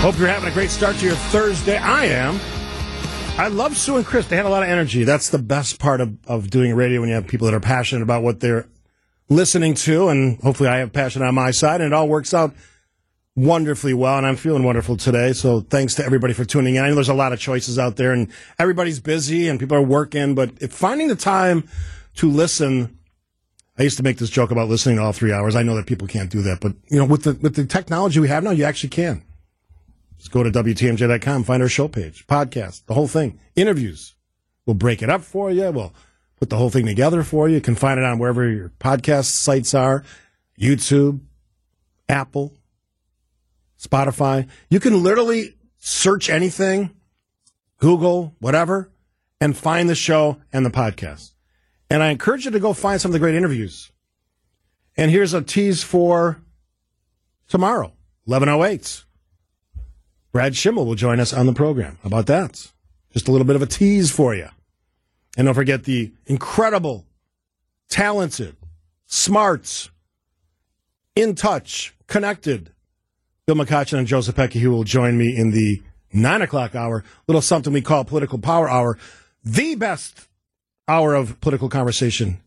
Hope 0.01 0.19
you're 0.19 0.29
having 0.29 0.51
a 0.51 0.53
great 0.53 0.71
start 0.71 0.97
to 0.97 1.07
your 1.07 1.15
Thursday. 1.15 1.79
I 1.79 2.05
am. 2.05 2.39
I 3.37 3.49
love 3.49 3.77
Sue 3.77 3.97
and 3.97 4.07
Chris. 4.07 4.29
They 4.29 4.37
had 4.37 4.47
a 4.47 4.49
lot 4.49 4.63
of 4.63 4.69
energy. 4.69 5.03
That's 5.03 5.31
the 5.31 5.41
best 5.41 5.81
part 5.81 6.01
of, 6.01 6.17
of 6.29 6.51
doing 6.51 6.73
radio 6.73 7.01
when 7.01 7.09
you 7.09 7.17
have 7.17 7.27
people 7.27 7.47
that 7.47 7.55
are 7.55 7.61
passionate 7.61 8.03
about 8.03 8.23
what 8.23 8.39
they're 8.39 8.69
listening 9.29 9.75
to. 9.75 10.09
And 10.09 10.41
hopefully 10.41 10.69
I 10.69 10.77
have 10.77 10.93
passion 10.93 11.21
on 11.21 11.35
my 11.35 11.51
side 11.51 11.81
and 11.81 11.93
it 11.93 11.93
all 11.93 12.09
works 12.09 12.33
out 12.33 12.55
wonderfully 13.35 13.93
well. 13.93 14.17
And 14.17 14.25
I'm 14.25 14.37
feeling 14.37 14.63
wonderful 14.63 14.97
today. 14.97 15.33
So 15.33 15.63
thanks 15.63 15.95
to 15.97 16.05
everybody 16.05 16.33
for 16.33 16.45
tuning 16.45 16.77
in. 16.77 16.85
I 16.85 16.89
know 16.89 16.95
there's 16.95 17.09
a 17.09 17.15
lot 17.15 17.33
of 17.33 17.41
choices 17.41 17.77
out 17.77 17.97
there 17.97 18.13
and 18.13 18.31
everybody's 18.57 19.01
busy 19.01 19.49
and 19.49 19.59
people 19.59 19.77
are 19.77 19.83
working, 19.83 20.37
but 20.37 20.51
if 20.61 20.73
finding 20.73 21.09
the 21.09 21.17
time 21.17 21.69
to 22.17 22.31
listen, 22.31 22.97
I 23.77 23.83
used 23.83 23.97
to 23.97 24.05
make 24.05 24.19
this 24.19 24.31
joke 24.31 24.53
about 24.53 24.69
listening 24.69 24.97
to 24.97 25.03
all 25.03 25.13
three 25.13 25.33
hours. 25.33 25.57
I 25.57 25.65
know 25.65 25.75
that 25.75 25.87
people 25.87 26.07
can't 26.07 26.31
do 26.31 26.41
that, 26.43 26.61
but 26.61 26.75
you 26.89 26.99
know, 26.99 27.05
with 27.05 27.25
the, 27.25 27.33
with 27.43 27.57
the 27.57 27.67
technology 27.67 28.21
we 28.21 28.29
have 28.29 28.45
now, 28.45 28.53
you 28.53 28.63
actually 28.63 28.91
can. 28.91 29.25
Just 30.25 30.33
go 30.33 30.43
to 30.43 30.51
WTMJ.com, 30.51 31.45
find 31.45 31.63
our 31.63 31.69
show 31.69 31.87
page, 31.87 32.27
podcast, 32.27 32.87
the 32.87 32.95
whole 32.95 33.07
thing, 33.07 33.39
interviews. 33.57 34.15
We'll 34.65 34.73
break 34.73 35.03
it 35.03 35.11
up 35.11 35.21
for 35.21 35.51
you. 35.51 35.71
We'll 35.71 35.93
put 36.41 36.49
the 36.49 36.57
whole 36.57 36.71
thing 36.71 36.87
together 36.87 37.23
for 37.23 37.47
you. 37.47 37.57
You 37.57 37.61
can 37.61 37.75
find 37.75 38.01
it 38.01 38.07
on 38.07 38.19
wherever 38.19 38.49
your 38.49 38.71
podcast 38.81 39.27
sites 39.27 39.75
are 39.75 40.03
YouTube, 40.59 41.21
Apple, 42.09 42.55
Spotify. 43.79 44.49
You 44.71 44.81
can 44.81 45.03
literally 45.03 45.59
search 45.77 46.31
anything, 46.31 46.97
Google, 47.77 48.35
whatever, 48.39 48.91
and 49.43 49.55
find 49.55 49.91
the 49.91 49.95
show 49.95 50.39
and 50.55 50.65
the 50.65 50.71
podcast. 50.71 51.33
And 51.91 52.03
I 52.03 52.09
encourage 52.09 52.47
you 52.47 52.51
to 52.53 52.61
go 52.61 52.73
find 52.73 52.99
some 52.99 53.11
of 53.11 53.13
the 53.13 53.19
great 53.19 53.35
interviews. 53.35 53.93
And 54.97 55.11
here's 55.11 55.35
a 55.35 55.43
tease 55.43 55.83
for 55.83 56.41
tomorrow, 57.47 57.93
1108. 58.25 59.05
Brad 60.35 60.55
Schimel 60.55 60.85
will 60.85 60.97
join 60.97 61.21
us 61.21 61.33
on 61.33 61.47
the 61.47 61.53
program. 61.53 61.97
How 62.03 62.09
about 62.09 62.27
that? 62.27 62.73
Just 63.13 63.29
a 63.29 63.31
little 63.31 63.47
bit 63.47 63.55
of 63.55 63.63
a 63.63 63.67
tease 63.67 64.11
for 64.11 64.35
you. 64.35 64.49
And 65.37 65.45
don't 65.47 65.55
forget 65.55 65.85
the 65.85 66.13
incredible, 66.27 67.07
talented, 67.89 68.57
smart, 69.07 69.91
in 71.15 71.37
touch, 71.37 71.95
connected 72.09 72.73
Bill 73.47 73.55
McCoshen 73.55 73.97
and 73.99 74.09
Joe 74.09 74.19
Zepecki, 74.19 74.59
who 74.59 74.73
will 74.73 74.83
join 74.83 75.17
me 75.17 75.37
in 75.37 75.53
the 75.53 75.81
nine 76.13 76.43
o'clock 76.43 76.75
hour, 76.75 77.05
little 77.29 77.41
something 77.41 77.73
we 77.73 77.81
call 77.81 78.05
political 78.05 78.41
power 78.41 78.69
hour, 78.69 78.99
the 79.45 79.77
best 79.77 80.27
hour 80.89 81.15
of 81.15 81.41
political 81.43 81.69
conversation 81.69 82.41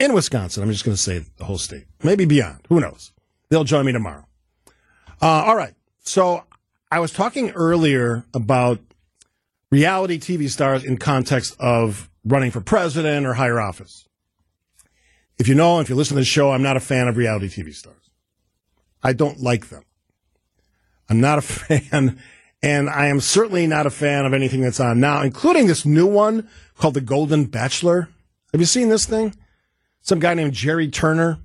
in 0.00 0.14
Wisconsin. 0.14 0.64
I'm 0.64 0.72
just 0.72 0.84
going 0.84 0.96
to 0.96 1.00
say 1.00 1.24
the 1.36 1.44
whole 1.44 1.58
state, 1.58 1.84
maybe 2.02 2.24
beyond. 2.24 2.66
Who 2.68 2.80
knows? 2.80 3.12
They'll 3.50 3.62
join 3.62 3.86
me 3.86 3.92
tomorrow. 3.92 4.26
Uh, 5.22 5.44
all 5.46 5.54
right. 5.54 5.74
So 6.00 6.42
I 6.90 7.00
was 7.00 7.12
talking 7.12 7.50
earlier 7.50 8.24
about 8.34 8.78
reality 9.70 10.18
TV 10.18 10.48
stars 10.48 10.84
in 10.84 10.96
context 10.96 11.56
of 11.58 12.08
running 12.24 12.50
for 12.50 12.60
president 12.60 13.26
or 13.26 13.34
higher 13.34 13.60
office. 13.60 14.08
If 15.38 15.48
you 15.48 15.54
know, 15.54 15.80
if 15.80 15.88
you 15.88 15.96
listen 15.96 16.14
to 16.14 16.20
the 16.20 16.24
show, 16.24 16.52
I'm 16.52 16.62
not 16.62 16.76
a 16.76 16.80
fan 16.80 17.08
of 17.08 17.16
reality 17.16 17.48
TV 17.48 17.74
stars. 17.74 18.10
I 19.02 19.12
don't 19.12 19.40
like 19.40 19.68
them. 19.68 19.84
I'm 21.08 21.20
not 21.20 21.38
a 21.38 21.42
fan, 21.42 22.18
and 22.62 22.88
I 22.88 23.06
am 23.06 23.20
certainly 23.20 23.66
not 23.66 23.86
a 23.86 23.90
fan 23.90 24.24
of 24.24 24.32
anything 24.32 24.60
that's 24.60 24.80
on 24.80 25.00
now, 25.00 25.22
including 25.22 25.66
this 25.66 25.84
new 25.84 26.06
one 26.06 26.48
called 26.78 26.94
The 26.94 27.00
Golden 27.00 27.46
Bachelor. 27.46 28.08
Have 28.52 28.60
you 28.60 28.66
seen 28.66 28.88
this 28.88 29.04
thing? 29.04 29.34
Some 30.00 30.20
guy 30.20 30.34
named 30.34 30.52
Gerry 30.52 30.88
Turner. 30.88 31.38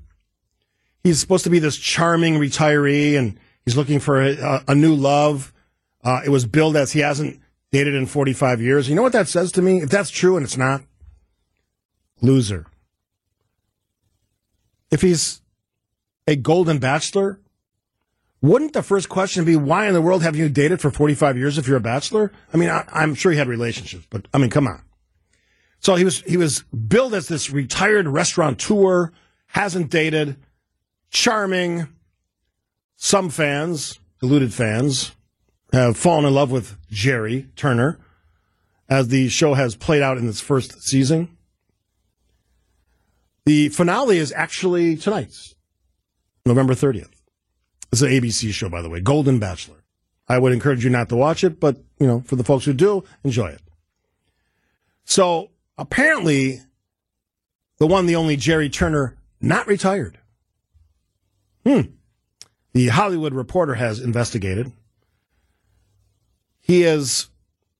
He's 1.04 1.20
supposed 1.20 1.46
to 1.46 1.50
be 1.50 1.60
this 1.60 1.78
charming 1.78 2.36
retiree, 2.36 3.18
and 3.18 3.40
he's 3.70 3.78
looking 3.78 4.00
for 4.00 4.20
a, 4.20 4.64
a 4.68 4.74
new 4.74 4.96
love. 4.96 5.54
Uh, 6.04 6.22
it 6.26 6.30
was 6.30 6.48
billed 6.48 6.76
as 6.76 6.92
he 6.92 7.02
hasn't 7.02 7.40
dated 7.72 7.94
in 7.94 8.08
45 8.08 8.62
years. 8.62 8.90
You 8.90 8.96
know 8.96 9.04
what 9.04 9.12
that 9.12 9.28
says 9.28 9.52
to 9.52 9.62
me? 9.62 9.84
If 9.84 9.92
that's 9.92 10.10
true 10.10 10.38
and 10.38 10.44
it's 10.44 10.58
not, 10.58 10.82
loser. 12.20 12.66
If 14.90 15.04
he's 15.04 15.42
a 16.28 16.36
golden 16.36 16.80
bachelor, 16.80 17.40
wouldn't 18.42 18.74
the 18.74 18.82
first 18.82 19.08
question 19.08 19.46
be 19.46 19.56
why 19.56 19.88
in 19.88 19.94
the 19.94 20.02
world 20.02 20.24
have 20.24 20.36
you 20.36 20.50
dated 20.50 20.82
for 20.82 20.90
45 20.90 21.38
years 21.38 21.60
if 21.60 21.68
you're 21.68 21.78
a 21.78 21.82
bachelor? 21.82 22.32
I 22.52 22.58
mean, 22.58 22.70
I, 22.70 22.86
I'm 22.92 23.14
sure 23.14 23.32
he 23.32 23.38
had 23.38 23.48
relationships, 23.48 24.08
but 24.10 24.28
I 24.34 24.40
mean, 24.40 24.50
come 24.50 24.66
on. 24.66 24.82
So 25.80 25.94
he 25.94 26.04
was 26.04 26.22
he 26.22 26.38
was 26.38 26.64
billed 26.64 27.14
as 27.14 27.28
this 27.28 27.52
retired 27.52 28.08
restaurateur, 28.08 29.12
hasn't 29.46 29.92
dated, 29.92 30.38
charming. 31.12 31.88
Some 33.02 33.30
fans, 33.30 33.98
deluded 34.20 34.54
fans, 34.54 35.14
have 35.72 35.96
fallen 35.96 36.26
in 36.26 36.34
love 36.34 36.52
with 36.52 36.76
Gerry 36.92 37.48
Turner 37.56 37.98
as 38.90 39.08
the 39.08 39.30
show 39.30 39.54
has 39.54 39.74
played 39.74 40.02
out 40.02 40.18
in 40.18 40.28
its 40.28 40.42
first 40.42 40.82
season. 40.82 41.30
The 43.46 43.70
finale 43.70 44.18
is 44.18 44.34
actually 44.34 44.98
tonight, 44.98 45.34
November 46.46 46.74
30th. 46.74 47.08
It's 47.94 48.02
an 48.02 48.10
ABC 48.10 48.52
show, 48.52 48.68
by 48.68 48.82
the 48.82 48.90
way, 48.90 49.00
Golden 49.00 49.40
Bachelor. 49.40 49.82
I 50.28 50.38
would 50.38 50.52
encourage 50.52 50.84
you 50.84 50.90
not 50.90 51.08
to 51.08 51.16
watch 51.16 51.46
it, 51.46 51.58
but, 51.58 51.78
you 52.02 52.06
know, 52.06 52.20
for 52.26 52.36
the 52.36 52.44
folks 52.44 52.66
who 52.66 52.74
do, 52.74 53.06
enjoy 53.24 53.48
it. 53.48 53.62
So 55.06 55.52
apparently, 55.78 56.60
the 57.78 57.88
one, 57.88 58.08
the 58.08 58.18
only 58.18 58.36
Gerry 58.36 58.70
Turner, 58.70 59.16
not 59.40 59.68
retired. 59.68 60.20
Hmm. 61.66 61.94
The 62.74 62.88
Hollywood 62.88 63.34
Reporter 63.34 63.76
has 63.76 64.00
investigated. 64.00 64.72
He 66.62 66.84
is 66.84 67.30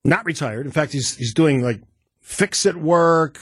not 0.04 0.24
retired. 0.24 0.66
In 0.66 0.72
fact, 0.72 0.92
he's 0.92 1.16
he's 1.16 1.34
doing 1.34 1.62
like 1.62 1.80
fix 2.20 2.66
it 2.66 2.76
work. 2.76 3.38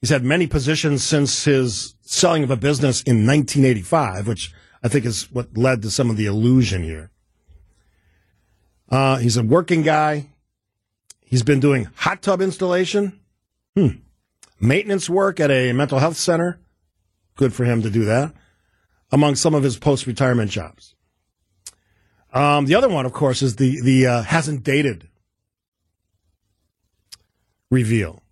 He's 0.00 0.10
had 0.10 0.24
many 0.24 0.46
positions 0.46 1.02
since 1.02 1.44
his 1.44 1.94
selling 2.02 2.42
of 2.42 2.50
a 2.50 2.56
business 2.56 3.02
in 3.02 3.26
1985, 3.26 4.26
which 4.26 4.52
I 4.82 4.88
think 4.88 5.04
is 5.04 5.30
what 5.32 5.56
led 5.56 5.82
to 5.82 5.90
some 5.90 6.10
of 6.10 6.16
the 6.16 6.26
illusion 6.26 6.82
here. 6.82 7.10
Uh, 8.88 9.16
he's 9.16 9.36
a 9.36 9.42
working 9.42 9.82
guy. 9.82 10.28
He's 11.20 11.42
been 11.42 11.60
doing 11.60 11.88
hot 11.94 12.20
tub 12.20 12.42
installation, 12.42 13.18
hmm. 13.74 13.88
maintenance 14.60 15.08
work 15.08 15.40
at 15.40 15.50
a 15.50 15.72
mental 15.72 15.98
health 15.98 16.16
center. 16.16 16.60
Good 17.36 17.54
for 17.54 17.64
him 17.64 17.80
to 17.82 17.90
do 17.90 18.04
that, 18.04 18.34
among 19.12 19.36
some 19.36 19.54
of 19.54 19.62
his 19.62 19.76
post 19.76 20.06
retirement 20.06 20.50
jobs. 20.50 20.94
Um, 22.32 22.64
the 22.64 22.74
other 22.74 22.88
one, 22.88 23.04
of 23.04 23.12
course, 23.12 23.42
is 23.42 23.56
the 23.56 23.80
the 23.82 24.06
uh, 24.06 24.22
hasn't 24.22 24.64
dated 24.64 25.08
reveal. 27.70 28.22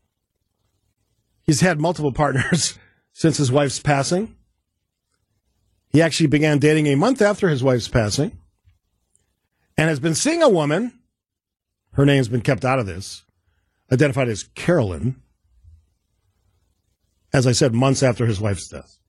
He's 1.43 1.61
had 1.61 1.79
multiple 1.79 2.13
partners 2.25 2.79
since 3.13 3.37
his 3.37 3.53
wife's 3.53 3.79
passing. 3.79 4.35
He 5.91 6.01
actually 6.01 6.29
began 6.29 6.59
dating 6.59 6.87
a 6.87 6.95
month 6.95 7.21
after 7.21 7.49
his 7.49 7.63
wife's 7.63 7.89
passing 7.89 8.39
and 9.77 9.89
has 9.89 10.01
been 10.01 10.15
seeing 10.15 10.43
a 10.43 10.49
woman. 10.49 10.93
Her 11.95 12.07
name's 12.07 12.29
been 12.29 12.41
kept 12.41 12.65
out 12.65 12.79
of 12.79 12.87
this, 12.87 13.25
identified 13.91 14.29
as 14.29 14.45
Carolyn. 14.45 15.21
As 17.33 17.47
I 17.47 17.53
said, 17.53 17.75
months 17.75 18.03
after 18.03 18.27
his 18.27 18.41
wife's 18.41 18.69
death. 18.69 19.00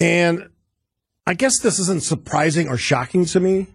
And 0.00 0.50
I 1.26 1.34
guess 1.34 1.58
this 1.60 1.78
isn't 1.78 2.02
surprising 2.02 2.68
or 2.68 2.76
shocking 2.76 3.24
to 3.26 3.40
me 3.40 3.66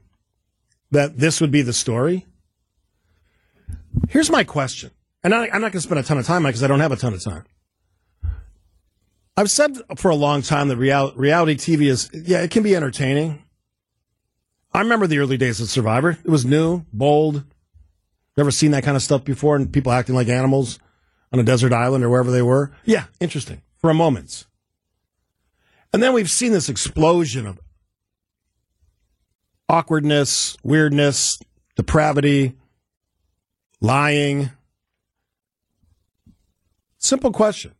that 0.92 1.18
this 1.18 1.42
would 1.42 1.52
be 1.52 1.62
the 1.62 1.74
story. 1.74 2.26
Here's 4.10 4.30
my 4.30 4.44
question. 4.44 4.92
And 5.24 5.34
I, 5.34 5.46
am 5.46 5.62
not 5.62 5.72
going 5.72 5.74
to 5.74 5.82
spend 5.82 6.00
a 6.00 6.04
ton 6.04 6.18
of 6.18 6.26
time 6.26 6.44
on 6.44 6.48
it 6.48 6.50
because 6.50 6.64
I 6.64 6.68
don't 6.68 6.80
have 6.80 6.92
a 6.92 6.96
ton 6.96 7.14
of 7.14 7.24
time. 7.24 7.44
I've 9.38 9.52
said 9.52 9.78
for 9.98 10.12
a 10.12 10.16
long 10.16 10.42
time 10.42 10.68
that 10.68 10.78
real, 10.78 11.14
reality 11.16 11.56
TV 11.56 11.90
is, 11.90 12.10
yeah, 12.14 12.42
it 12.42 12.52
can 12.52 12.64
be 12.64 12.76
entertaining. 12.76 13.44
I 14.74 14.80
remember 14.80 15.08
the 15.08 15.20
early 15.20 15.38
days 15.38 15.60
of 15.60 15.70
Survivor. 15.70 16.12
It 16.12 16.30
was 16.30 16.46
new, 16.46 16.86
bold. 16.92 17.44
Never 18.38 18.52
seen 18.52 18.72
that 18.72 18.84
kind 18.84 18.96
of 18.96 19.04
stuff 19.04 19.24
before 19.24 19.56
and 19.56 19.72
people 19.72 19.92
acting 19.92 20.16
like 20.16 20.28
animals 20.28 20.80
on 21.32 21.40
a 21.40 21.44
desert 21.44 21.74
island 21.74 22.04
or 22.04 22.10
wherever 22.10 22.32
they 22.32 22.42
were. 22.42 22.72
Yeah, 22.86 23.06
interesting 23.20 23.62
for 23.78 23.90
a 23.90 23.94
moment. 23.94 24.46
And 25.94 26.02
then 26.02 26.14
we've 26.14 26.32
seen 26.32 26.54
this 26.54 26.70
explosion 26.70 27.46
of 27.46 27.60
awkwardness, 29.68 30.56
weirdness, 30.64 31.40
depravity, 31.76 32.54
lying. 33.82 34.52
Simple 36.98 37.32
question. 37.32 37.74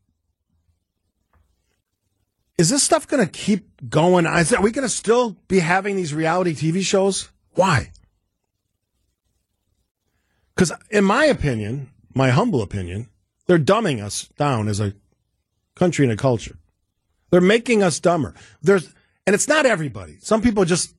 Is 2.58 2.70
this 2.70 2.84
stuff 2.84 3.08
going 3.08 3.26
to 3.26 3.32
keep 3.32 3.90
going? 3.90 4.26
Are 4.26 4.44
we 4.62 4.72
going 4.72 4.88
to 4.88 4.90
still 4.90 5.38
be 5.48 5.60
having 5.60 5.96
these 5.96 6.14
reality 6.14 6.54
TV 6.54 6.82
shows? 6.82 7.30
Why? 7.54 7.92
Because, 10.54 10.72
in 10.90 11.04
my 11.04 11.26
opinion, 11.26 11.90
my 12.14 12.30
humble 12.30 12.62
opinion, 12.62 13.10
they're 13.48 13.58
dumbing 13.58 14.04
us 14.04 14.28
down 14.38 14.68
as 14.68 14.80
a 14.80 14.94
country 15.76 16.06
and 16.06 16.12
a 16.12 16.18
culture. 16.18 16.58
They're 17.32 17.42
making 17.42 17.82
us 17.82 18.00
dumber. 18.00 18.36
There's, 18.62 18.94
and 19.26 19.34
it's 19.34 19.48
not 19.48 19.66
everybody. 19.66 20.18
Some 20.20 20.42
people 20.42 20.66
just 20.66 20.96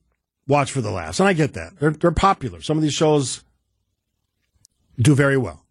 watch 0.47 0.71
for 0.71 0.81
the 0.81 0.91
laughs, 0.91 1.19
and 1.19 1.29
I 1.29 1.33
get 1.33 1.53
that. 1.53 1.79
They're 1.79 1.91
they're 1.91 2.11
popular. 2.11 2.61
Some 2.61 2.77
of 2.77 2.83
these 2.83 2.93
shows 2.93 3.43
do 4.99 5.15
very 5.15 5.37
well. 5.37 5.63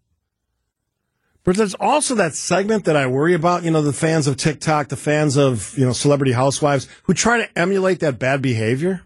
But 1.43 1.57
there's 1.57 1.73
also 1.75 2.15
that 2.15 2.35
segment 2.35 2.85
that 2.85 2.95
I 2.95 3.07
worry 3.07 3.33
about, 3.33 3.63
you 3.63 3.71
know, 3.71 3.81
the 3.81 3.91
fans 3.91 4.27
of 4.27 4.37
TikTok, 4.37 4.87
the 4.87 4.95
fans 4.95 5.35
of, 5.35 5.77
you 5.77 5.85
know, 5.85 5.91
celebrity 5.91 6.31
housewives 6.31 6.87
who 7.03 7.13
try 7.13 7.39
to 7.39 7.59
emulate 7.59 7.99
that 7.99 8.17
bad 8.17 8.41
behavior. 8.41 9.03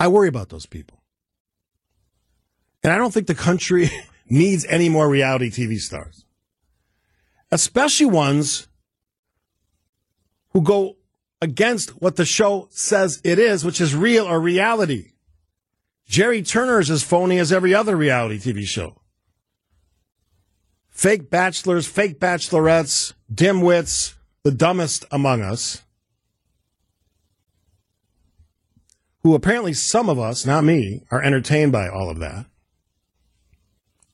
I 0.00 0.08
worry 0.08 0.26
about 0.26 0.48
those 0.48 0.66
people. 0.66 1.00
And 2.82 2.92
I 2.92 2.96
don't 2.96 3.14
think 3.14 3.28
the 3.28 3.34
country 3.34 3.90
needs 4.28 4.64
any 4.64 4.88
more 4.88 5.08
reality 5.08 5.50
TV 5.50 5.78
stars, 5.78 6.24
especially 7.52 8.06
ones 8.06 8.66
who 10.50 10.62
go 10.62 10.96
against 11.40 11.90
what 12.02 12.16
the 12.16 12.24
show 12.24 12.68
says 12.70 13.20
it 13.24 13.38
is, 13.38 13.64
which 13.64 13.80
is 13.80 13.94
real 13.94 14.26
or 14.26 14.40
reality. 14.40 15.12
Gerry 16.06 16.42
Turner 16.42 16.80
is 16.80 16.90
as 16.90 17.02
phony 17.02 17.38
as 17.38 17.52
every 17.52 17.74
other 17.74 17.96
reality 17.96 18.38
TV 18.38 18.64
show. 18.64 19.00
Fake 20.90 21.30
bachelors, 21.30 21.86
fake 21.86 22.18
bachelorettes, 22.18 23.14
dimwits, 23.32 24.14
the 24.42 24.50
dumbest 24.50 25.04
among 25.10 25.40
us, 25.40 25.82
who 29.22 29.34
apparently 29.34 29.72
some 29.72 30.08
of 30.08 30.18
us, 30.18 30.44
not 30.44 30.64
me, 30.64 31.02
are 31.10 31.22
entertained 31.22 31.72
by 31.72 31.88
all 31.88 32.10
of 32.10 32.18
that. 32.18 32.46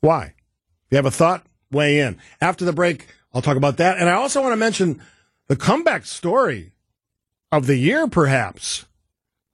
Why? 0.00 0.26
If 0.26 0.92
you 0.92 0.96
have 0.96 1.06
a 1.06 1.10
thought, 1.10 1.46
weigh 1.70 2.00
in. 2.00 2.18
After 2.40 2.64
the 2.64 2.72
break, 2.72 3.06
I'll 3.32 3.42
talk 3.42 3.56
about 3.56 3.78
that. 3.78 3.98
And 3.98 4.08
I 4.08 4.14
also 4.14 4.40
want 4.40 4.52
to 4.52 4.56
mention 4.56 5.00
the 5.48 5.56
comeback 5.56 6.06
story 6.06 6.72
of 7.52 7.66
the 7.66 7.76
year, 7.76 8.06
perhaps. 8.06 8.86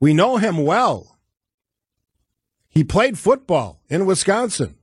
We 0.00 0.14
know 0.14 0.36
him 0.36 0.64
well. 0.64 1.18
He 2.68 2.84
played 2.84 3.18
football 3.18 3.80
in 3.88 4.06
Wisconsin. 4.06 4.76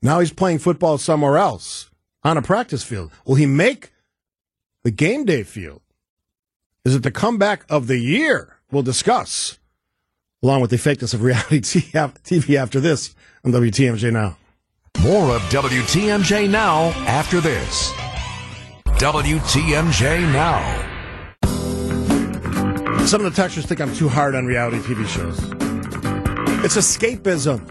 Now 0.00 0.20
he's 0.20 0.32
playing 0.32 0.60
football 0.60 0.96
somewhere 0.98 1.36
else 1.36 1.90
on 2.22 2.36
a 2.36 2.42
practice 2.42 2.84
field. 2.84 3.10
Will 3.26 3.34
he 3.34 3.46
make 3.46 3.90
the 4.84 4.90
game 4.90 5.24
day 5.24 5.42
field? 5.42 5.82
Is 6.84 6.94
it 6.94 7.02
the 7.02 7.10
comeback 7.10 7.64
of 7.68 7.88
the 7.88 7.98
year? 7.98 8.56
We'll 8.70 8.82
discuss, 8.82 9.58
along 10.42 10.60
with 10.60 10.70
the 10.70 10.76
fakeness 10.76 11.14
of 11.14 11.22
reality 11.22 11.60
TV 11.60 12.54
after 12.54 12.80
this 12.80 13.14
on 13.44 13.52
WTMJ 13.52 14.12
Now. 14.12 14.36
More 15.02 15.34
of 15.34 15.42
WTMJ 15.42 16.48
Now 16.48 16.90
after 17.06 17.40
this. 17.40 17.92
WTMJ 18.98 20.32
Now. 20.32 20.58
Some 23.06 23.24
of 23.24 23.32
the 23.32 23.40
texters 23.40 23.64
think 23.64 23.80
I'm 23.80 23.94
too 23.94 24.08
hard 24.08 24.34
on 24.34 24.44
reality 24.44 24.78
TV 24.78 25.06
shows. 25.06 25.38
It's 26.64 26.76
escapism. 26.76 27.62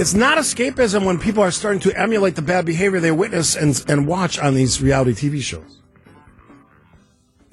It's 0.00 0.14
not 0.14 0.36
escapism 0.36 1.06
when 1.06 1.20
people 1.20 1.44
are 1.44 1.52
starting 1.52 1.78
to 1.82 1.96
emulate 1.96 2.34
the 2.34 2.42
bad 2.42 2.66
behavior 2.66 2.98
they 2.98 3.12
witness 3.12 3.54
and, 3.54 3.80
and 3.86 4.08
watch 4.08 4.36
on 4.40 4.54
these 4.54 4.82
reality 4.82 5.12
TV 5.12 5.40
shows. 5.40 5.80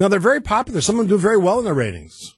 Now, 0.00 0.08
they're 0.08 0.18
very 0.18 0.40
popular. 0.40 0.80
Some 0.80 0.98
of 0.98 1.06
them 1.06 1.16
do 1.16 1.22
very 1.22 1.38
well 1.38 1.60
in 1.60 1.64
their 1.64 1.74
ratings. 1.74 2.34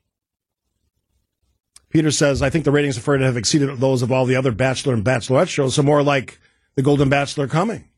Peter 1.89 2.11
says, 2.11 2.43
I 2.43 2.51
think 2.51 2.67
the 2.67 2.73
ratings 2.73 2.99
for 2.99 3.15
it 3.15 3.23
have 3.23 3.39
exceeded 3.39 3.79
those 3.79 4.03
of 4.03 4.13
all 4.13 4.27
the 4.27 4.37
other 4.37 4.53
Bachelor 4.53 4.93
and 4.93 5.03
Bachelorette 5.03 5.49
shows, 5.49 5.77
so 5.77 5.83
more 5.83 6.03
like 6.03 6.39
The 6.75 6.83
Golden 6.83 7.09
Bachelor 7.09 7.49
coming. 7.49 7.89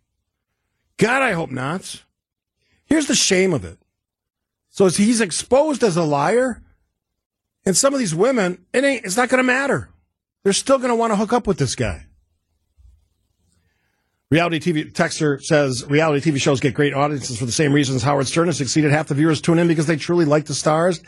God, 0.98 1.22
I 1.22 1.32
hope 1.32 1.50
not. 1.50 2.04
Here's 2.88 3.06
the 3.06 3.14
shame 3.14 3.52
of 3.52 3.64
it. 3.64 3.78
So 4.70 4.88
he's 4.88 5.20
exposed 5.20 5.82
as 5.82 5.96
a 5.96 6.02
liar, 6.02 6.62
and 7.64 7.76
some 7.76 7.92
of 7.92 8.00
these 8.00 8.14
women, 8.14 8.64
it 8.72 8.84
ain't, 8.84 9.04
it's 9.04 9.16
not 9.16 9.28
going 9.28 9.38
to 9.38 9.44
matter. 9.44 9.90
They're 10.42 10.52
still 10.52 10.78
going 10.78 10.90
to 10.90 10.96
want 10.96 11.12
to 11.12 11.16
hook 11.16 11.32
up 11.32 11.46
with 11.46 11.58
this 11.58 11.74
guy. 11.74 12.06
Reality 14.30 14.60
TV 14.60 14.92
texter 14.92 15.40
says 15.42 15.86
reality 15.88 16.30
TV 16.30 16.38
shows 16.38 16.60
get 16.60 16.74
great 16.74 16.92
audiences 16.92 17.38
for 17.38 17.46
the 17.46 17.52
same 17.52 17.72
reasons 17.72 18.02
Howard 18.02 18.26
Stern 18.26 18.46
has 18.46 18.58
succeeded. 18.58 18.90
Half 18.90 19.08
the 19.08 19.14
viewers 19.14 19.40
tune 19.40 19.58
in 19.58 19.68
because 19.68 19.86
they 19.86 19.96
truly 19.96 20.26
like 20.26 20.44
the 20.44 20.54
stars 20.54 21.02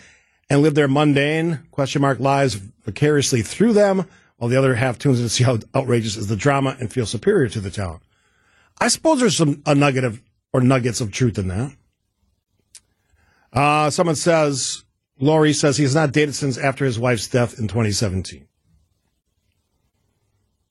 and 0.49 0.63
live 0.63 0.75
their 0.75 0.89
mundane 0.89 1.61
question 1.71 2.01
mark 2.01 2.19
lives 2.19 2.55
vicariously 2.55 3.43
through 3.43 3.75
them, 3.75 4.07
while 4.39 4.49
the 4.49 4.57
other 4.57 4.75
half 4.75 4.99
tunes 4.99 5.19
in 5.19 5.27
to 5.27 5.29
see 5.29 5.45
how 5.45 5.59
outrageous 5.75 6.17
is 6.17 6.29
the 6.29 6.37
drama 6.37 6.77
and 6.81 6.91
feel 6.91 7.05
superior 7.05 7.49
to 7.49 7.61
the 7.61 7.71
talent. 7.71 8.03
I 8.81 8.89
suppose 8.89 9.21
there's 9.21 9.37
some 9.37 9.63
a 9.67 9.75
nugget 9.75 10.05
of 10.05 10.21
or 10.53 10.61
nuggets 10.61 11.01
of 11.01 11.13
truth 11.13 11.39
in 11.39 11.49
that. 11.49 11.73
Uh, 13.53 13.91
someone 13.91 14.17
says 14.17 14.85
Laurie 15.19 15.53
says 15.53 15.77
he 15.77 15.83
has 15.83 15.95
not 15.95 16.13
dated 16.13 16.35
since 16.35 16.57
after 16.57 16.85
his 16.85 16.99
wife's 16.99 17.29
death 17.29 17.59
in 17.59 17.69
2017. 17.69 18.47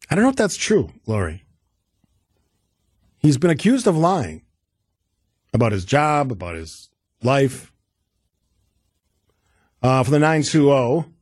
I 0.10 0.16
don't 0.16 0.24
know 0.24 0.30
if 0.30 0.36
that's 0.36 0.58
true, 0.58 0.92
Laurie. 1.06 1.44
He's 3.20 3.38
been 3.38 3.52
accused 3.52 3.86
of 3.86 3.96
lying 3.96 4.44
about 5.54 5.72
his 5.72 5.86
job, 5.86 6.32
about 6.32 6.56
his 6.56 6.90
life. 7.22 7.72
Uh, 9.84 10.04
for 10.04 10.12
the 10.12 10.20
920, 10.20 11.14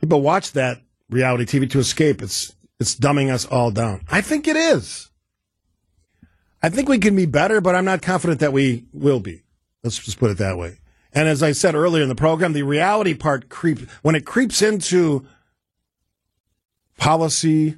people 0.00 0.22
watch 0.22 0.52
that 0.52 0.80
reality 1.10 1.44
TV 1.44 1.68
to 1.70 1.78
escape. 1.78 2.22
It's, 2.22 2.54
it's 2.80 2.96
dumbing 2.96 3.30
us 3.30 3.44
all 3.44 3.70
down. 3.70 4.02
I 4.08 4.22
think 4.22 4.48
it 4.48 4.56
is. 4.56 5.10
I 6.62 6.68
think 6.68 6.88
we 6.88 6.98
can 6.98 7.16
be 7.16 7.26
better, 7.26 7.60
but 7.60 7.74
I'm 7.74 7.84
not 7.84 8.02
confident 8.02 8.40
that 8.40 8.52
we 8.52 8.84
will 8.92 9.20
be. 9.20 9.42
Let's 9.82 9.98
just 9.98 10.18
put 10.18 10.30
it 10.30 10.38
that 10.38 10.56
way. 10.56 10.78
And 11.12 11.28
as 11.28 11.42
I 11.42 11.52
said 11.52 11.74
earlier 11.74 12.02
in 12.02 12.08
the 12.08 12.14
program, 12.14 12.52
the 12.52 12.62
reality 12.62 13.14
part 13.14 13.48
creeps, 13.48 13.82
when 14.02 14.14
it 14.14 14.24
creeps 14.24 14.62
into 14.62 15.26
policy, 16.96 17.76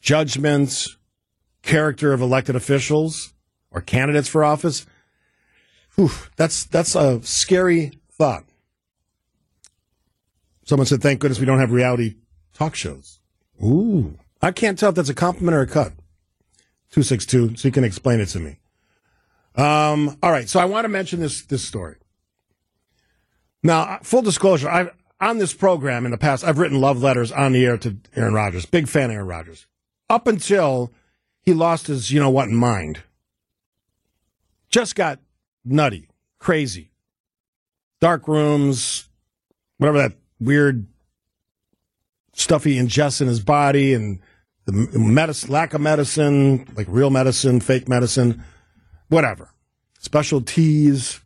judgments, 0.00 0.96
character 1.62 2.12
of 2.12 2.20
elected 2.20 2.56
officials 2.56 3.34
or 3.70 3.80
candidates 3.80 4.28
for 4.28 4.42
office, 4.42 4.86
whew, 5.94 6.10
that's, 6.36 6.64
that's 6.64 6.94
a 6.94 7.22
scary 7.22 7.92
thought. 8.10 8.44
Someone 10.64 10.86
said, 10.86 11.02
thank 11.02 11.20
goodness 11.20 11.38
we 11.38 11.46
don't 11.46 11.60
have 11.60 11.70
reality 11.70 12.16
talk 12.54 12.74
shows. 12.74 13.20
Ooh. 13.62 14.18
I 14.40 14.50
can't 14.50 14.78
tell 14.78 14.88
if 14.88 14.94
that's 14.94 15.08
a 15.08 15.14
compliment 15.14 15.54
or 15.54 15.60
a 15.60 15.66
cut. 15.66 15.92
262, 16.92 17.56
so 17.56 17.68
you 17.68 17.72
can 17.72 17.84
explain 17.84 18.20
it 18.20 18.26
to 18.26 18.38
me. 18.38 18.58
Um, 19.56 20.16
all 20.22 20.30
right, 20.30 20.48
so 20.48 20.60
I 20.60 20.64
want 20.66 20.84
to 20.84 20.88
mention 20.88 21.20
this 21.20 21.42
this 21.42 21.66
story. 21.66 21.96
Now, 23.62 23.98
full 24.02 24.22
disclosure, 24.22 24.68
I 24.68 24.90
on 25.20 25.38
this 25.38 25.54
program 25.54 26.04
in 26.04 26.10
the 26.10 26.18
past, 26.18 26.44
I've 26.44 26.58
written 26.58 26.80
love 26.80 27.02
letters 27.02 27.30
on 27.32 27.52
the 27.52 27.64
air 27.64 27.78
to 27.78 27.96
Aaron 28.16 28.34
Rodgers. 28.34 28.66
Big 28.66 28.88
fan 28.88 29.10
of 29.10 29.14
Aaron 29.14 29.26
Rodgers. 29.26 29.66
Up 30.10 30.26
until 30.26 30.92
he 31.40 31.54
lost 31.54 31.86
his, 31.86 32.10
you 32.10 32.20
know 32.20 32.30
what, 32.30 32.48
in 32.48 32.56
mind. 32.56 33.02
Just 34.68 34.94
got 34.94 35.20
nutty, 35.64 36.08
crazy. 36.38 36.90
Dark 38.00 38.26
rooms, 38.26 39.08
whatever 39.78 39.98
that 39.98 40.12
weird 40.40 40.86
stuff 42.34 42.64
he 42.64 42.78
ingests 42.78 43.20
in 43.20 43.28
his 43.28 43.40
body 43.40 43.94
and 43.94 44.18
the 44.64 44.72
medicine, 44.98 45.50
lack 45.50 45.74
of 45.74 45.80
medicine, 45.80 46.68
like 46.76 46.86
real 46.88 47.10
medicine, 47.10 47.60
fake 47.60 47.88
medicine, 47.88 48.42
whatever. 49.08 49.50
Special 49.98 50.40
teas. 50.40 51.20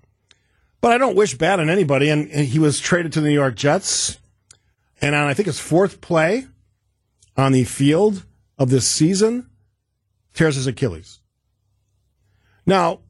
But 0.81 0.93
I 0.93 0.99
don't 0.99 1.17
wish 1.17 1.35
bad 1.37 1.61
on 1.61 1.69
anybody. 1.69 2.09
And, 2.11 2.31
and 2.31 2.47
he 2.47 2.59
was 2.59 2.81
traded 2.81 3.13
to 3.13 3.21
the 3.21 3.29
New 3.29 3.35
York 3.35 3.57
Jets. 3.57 4.19
And 5.01 5.15
on, 5.15 5.29
I 5.29 5.35
think, 5.35 5.47
his 5.47 5.61
fourth 5.61 6.01
play 6.01 6.47
on 7.37 7.53
the 7.53 7.65
field 7.65 8.25
of 8.59 8.71
this 8.71 8.87
season, 8.87 9.51
tears 10.33 10.57
his 10.57 10.67
Achilles. 10.67 11.21
Now, 12.65 13.01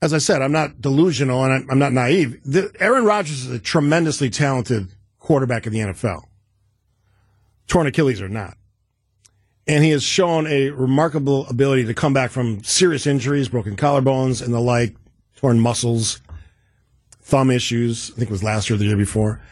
as 0.00 0.12
I 0.12 0.18
said, 0.18 0.42
I'm 0.42 0.52
not 0.52 0.80
delusional 0.80 1.44
and 1.44 1.68
I'm 1.70 1.78
not 1.78 1.92
naive. 1.92 2.40
The, 2.44 2.72
Aaron 2.78 3.04
Rodgers 3.04 3.46
is 3.46 3.50
a 3.50 3.58
tremendously 3.58 4.30
talented 4.30 4.88
quarterback 5.18 5.66
in 5.66 5.72
the 5.72 5.80
NFL. 5.80 6.22
Torn 7.66 7.86
Achilles 7.86 8.20
or 8.20 8.28
not. 8.28 8.56
And 9.68 9.84
he 9.84 9.90
has 9.90 10.02
shown 10.02 10.46
a 10.46 10.70
remarkable 10.70 11.46
ability 11.46 11.84
to 11.84 11.94
come 11.94 12.14
back 12.14 12.30
from 12.30 12.64
serious 12.64 13.06
injuries, 13.06 13.50
broken 13.50 13.76
collarbones 13.76 14.42
and 14.42 14.52
the 14.52 14.60
like, 14.60 14.96
torn 15.36 15.60
muscles, 15.60 16.22
thumb 17.20 17.50
issues. 17.50 18.10
I 18.12 18.14
think 18.14 18.30
it 18.30 18.32
was 18.32 18.42
last 18.42 18.70
year 18.70 18.76
or 18.76 18.78
the 18.78 18.86
year 18.86 18.96
before. 18.96 19.42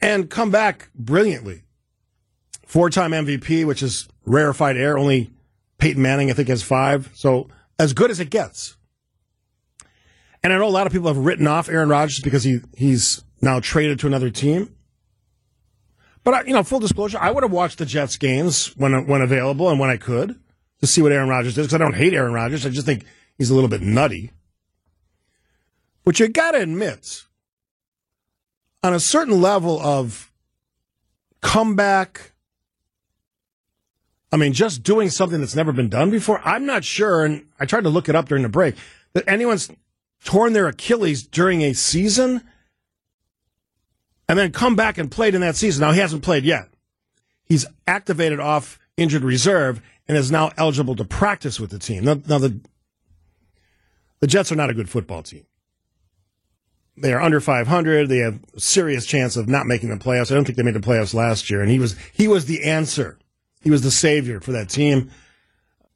And 0.00 0.30
come 0.30 0.50
back 0.50 0.88
brilliantly. 0.94 1.62
Four 2.66 2.88
time 2.88 3.10
MVP, 3.10 3.66
which 3.66 3.82
is 3.82 4.08
rarefied 4.24 4.78
air. 4.78 4.96
Only 4.96 5.30
Peyton 5.76 6.00
Manning, 6.00 6.30
I 6.30 6.32
think, 6.32 6.48
has 6.48 6.62
five. 6.62 7.10
So 7.14 7.48
as 7.78 7.92
good 7.92 8.10
as 8.10 8.20
it 8.20 8.30
gets. 8.30 8.76
And 10.42 10.52
I 10.52 10.58
know 10.58 10.66
a 10.66 10.70
lot 10.70 10.86
of 10.86 10.92
people 10.92 11.08
have 11.08 11.18
written 11.18 11.46
off 11.46 11.68
Aaron 11.68 11.90
Rodgers 11.90 12.20
because 12.20 12.42
he, 12.42 12.60
he's 12.76 13.22
now 13.42 13.60
traded 13.60 14.00
to 14.00 14.06
another 14.06 14.30
team. 14.30 14.74
But 16.24 16.46
you 16.46 16.54
know, 16.54 16.62
full 16.62 16.80
disclosure, 16.80 17.18
I 17.20 17.30
would 17.30 17.42
have 17.42 17.52
watched 17.52 17.78
the 17.78 17.86
Jets 17.86 18.16
games 18.16 18.68
when 18.76 19.06
when 19.06 19.22
available 19.22 19.68
and 19.70 19.80
when 19.80 19.90
I 19.90 19.96
could 19.96 20.38
to 20.80 20.86
see 20.86 21.02
what 21.02 21.12
Aaron 21.12 21.28
Rodgers 21.28 21.54
did 21.54 21.62
because 21.62 21.74
I 21.74 21.78
don't 21.78 21.94
hate 21.94 22.14
Aaron 22.14 22.32
Rodgers. 22.32 22.66
I 22.66 22.70
just 22.70 22.86
think 22.86 23.04
he's 23.38 23.50
a 23.50 23.54
little 23.54 23.68
bit 23.68 23.82
nutty. 23.82 24.30
But 26.04 26.18
you 26.18 26.28
got 26.28 26.52
to 26.52 26.58
admit, 26.60 27.24
on 28.82 28.92
a 28.92 29.00
certain 29.00 29.40
level 29.40 29.80
of 29.80 30.32
comeback, 31.40 32.32
I 34.32 34.36
mean, 34.36 34.52
just 34.52 34.82
doing 34.82 35.10
something 35.10 35.40
that's 35.40 35.54
never 35.54 35.72
been 35.72 35.88
done 35.88 36.10
before. 36.10 36.40
I'm 36.44 36.66
not 36.66 36.84
sure, 36.84 37.24
and 37.24 37.46
I 37.60 37.66
tried 37.66 37.84
to 37.84 37.90
look 37.90 38.08
it 38.08 38.16
up 38.16 38.28
during 38.28 38.42
the 38.42 38.48
break 38.48 38.74
that 39.12 39.24
anyone's 39.28 39.70
torn 40.24 40.52
their 40.52 40.68
Achilles 40.68 41.22
during 41.22 41.62
a 41.62 41.72
season 41.72 42.42
and 44.28 44.38
then 44.38 44.52
come 44.52 44.76
back 44.76 44.98
and 44.98 45.10
played 45.10 45.34
in 45.34 45.40
that 45.40 45.56
season. 45.56 45.82
Now 45.82 45.92
he 45.92 46.00
hasn't 46.00 46.22
played 46.22 46.44
yet. 46.44 46.68
He's 47.44 47.66
activated 47.86 48.40
off 48.40 48.78
injured 48.96 49.24
reserve 49.24 49.82
and 50.08 50.16
is 50.16 50.30
now 50.30 50.50
eligible 50.56 50.96
to 50.96 51.04
practice 51.04 51.60
with 51.60 51.70
the 51.70 51.78
team. 51.78 52.04
Now, 52.04 52.20
now 52.26 52.38
the 52.38 52.60
the 54.20 54.26
Jets 54.28 54.52
are 54.52 54.56
not 54.56 54.70
a 54.70 54.74
good 54.74 54.88
football 54.88 55.22
team. 55.22 55.44
They 56.96 57.12
are 57.12 57.20
under 57.20 57.40
500. 57.40 58.08
They 58.08 58.18
have 58.18 58.38
a 58.54 58.60
serious 58.60 59.04
chance 59.04 59.36
of 59.36 59.48
not 59.48 59.66
making 59.66 59.88
the 59.88 59.96
playoffs. 59.96 60.30
I 60.30 60.34
don't 60.34 60.44
think 60.44 60.56
they 60.56 60.62
made 60.62 60.74
the 60.74 60.80
playoffs 60.80 61.14
last 61.14 61.50
year, 61.50 61.60
and 61.60 61.70
he 61.70 61.78
was 61.78 61.96
he 62.12 62.28
was 62.28 62.44
the 62.44 62.64
answer. 62.64 63.18
He 63.62 63.70
was 63.70 63.82
the 63.82 63.90
savior 63.90 64.40
for 64.40 64.52
that 64.52 64.68
team. 64.68 65.10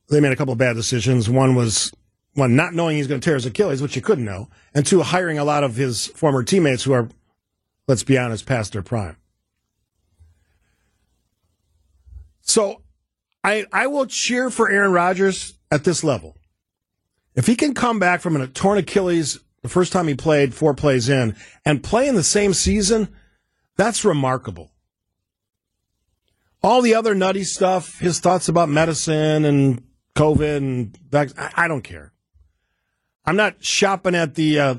They 0.09 0.21
made 0.21 0.33
a 0.33 0.37
couple 0.37 0.53
of 0.53 0.59
bad 0.59 0.75
decisions. 0.75 1.29
One 1.29 1.55
was 1.55 1.93
one 2.35 2.57
not 2.57 2.75
knowing 2.75 2.97
he's 2.97 3.07
going 3.07 3.21
to 3.21 3.25
tear 3.25 3.35
his 3.35 3.47
Achilles, 3.47 3.83
which 3.83 3.97
you 3.97 4.03
couldn't 4.03 4.25
know, 4.25 4.49
and 4.75 4.87
two 4.87 5.03
hiring 5.03 5.39
a 5.39 5.45
lot 5.45 5.65
of 5.65 5.77
his 5.77 6.07
former 6.09 6.43
teammates 6.43 6.83
who 6.83 6.93
are 6.93 7.09
let's 7.87 8.03
be 8.03 8.19
honest, 8.19 8.47
past 8.47 8.73
their 8.73 8.83
prime. 8.83 9.17
So 12.41 12.83
I 13.43 13.67
I 13.73 13.87
will 13.87 14.07
cheer 14.07 14.51
for 14.51 14.71
Aaron 14.71 14.93
Rodgers 14.93 15.59
at 15.71 15.85
this 15.85 16.05
level. 16.05 16.37
If 17.35 17.47
he 17.47 17.57
can 17.57 17.75
come 17.75 17.99
back 17.99 18.21
from 18.21 18.37
a 18.37 18.47
torn 18.47 18.79
Achilles 18.79 19.39
the 19.63 19.69
first 19.69 19.93
time 19.93 20.09
he 20.09 20.15
played 20.15 20.55
four 20.55 20.75
plays 20.75 21.09
in 21.09 21.37
and 21.65 21.83
play 21.83 22.09
in 22.09 22.15
the 22.15 22.23
same 22.23 22.55
season, 22.55 23.09
that's 23.77 24.05
remarkable. 24.05 24.71
All 26.63 26.83
the 26.83 26.95
other 26.95 27.15
nutty 27.15 27.45
stuff, 27.45 27.99
his 27.99 28.21
thoughts 28.21 28.49
about 28.49 28.69
medicine 28.69 29.45
and 29.45 29.83
COVID 30.15 30.57
and 30.57 30.99
I, 31.13 31.65
I 31.65 31.69
don't 31.69 31.83
care. 31.83 32.13
I'm 33.25 33.37
not 33.37 33.63
shopping 33.63 34.15
at 34.15 34.35
the 34.35 34.59
uh, 34.59 34.75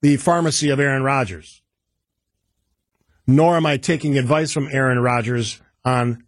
the 0.00 0.16
pharmacy 0.16 0.70
of 0.70 0.80
Aaron 0.80 1.04
Rodgers. 1.04 1.61
Nor 3.26 3.56
am 3.56 3.66
I 3.66 3.76
taking 3.76 4.18
advice 4.18 4.52
from 4.52 4.68
Aaron 4.72 4.98
Rodgers 4.98 5.60
on 5.84 6.24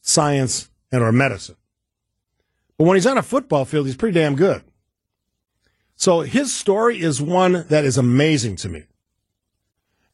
science 0.00 0.70
and 0.90 1.02
or 1.02 1.12
medicine. 1.12 1.56
But 2.78 2.84
when 2.84 2.96
he's 2.96 3.06
on 3.06 3.18
a 3.18 3.22
football 3.22 3.64
field, 3.64 3.86
he's 3.86 3.96
pretty 3.96 4.18
damn 4.18 4.36
good. 4.36 4.62
So 5.96 6.20
his 6.20 6.54
story 6.54 6.98
is 6.98 7.20
one 7.20 7.66
that 7.68 7.84
is 7.84 7.98
amazing 7.98 8.56
to 8.56 8.70
me. 8.70 8.84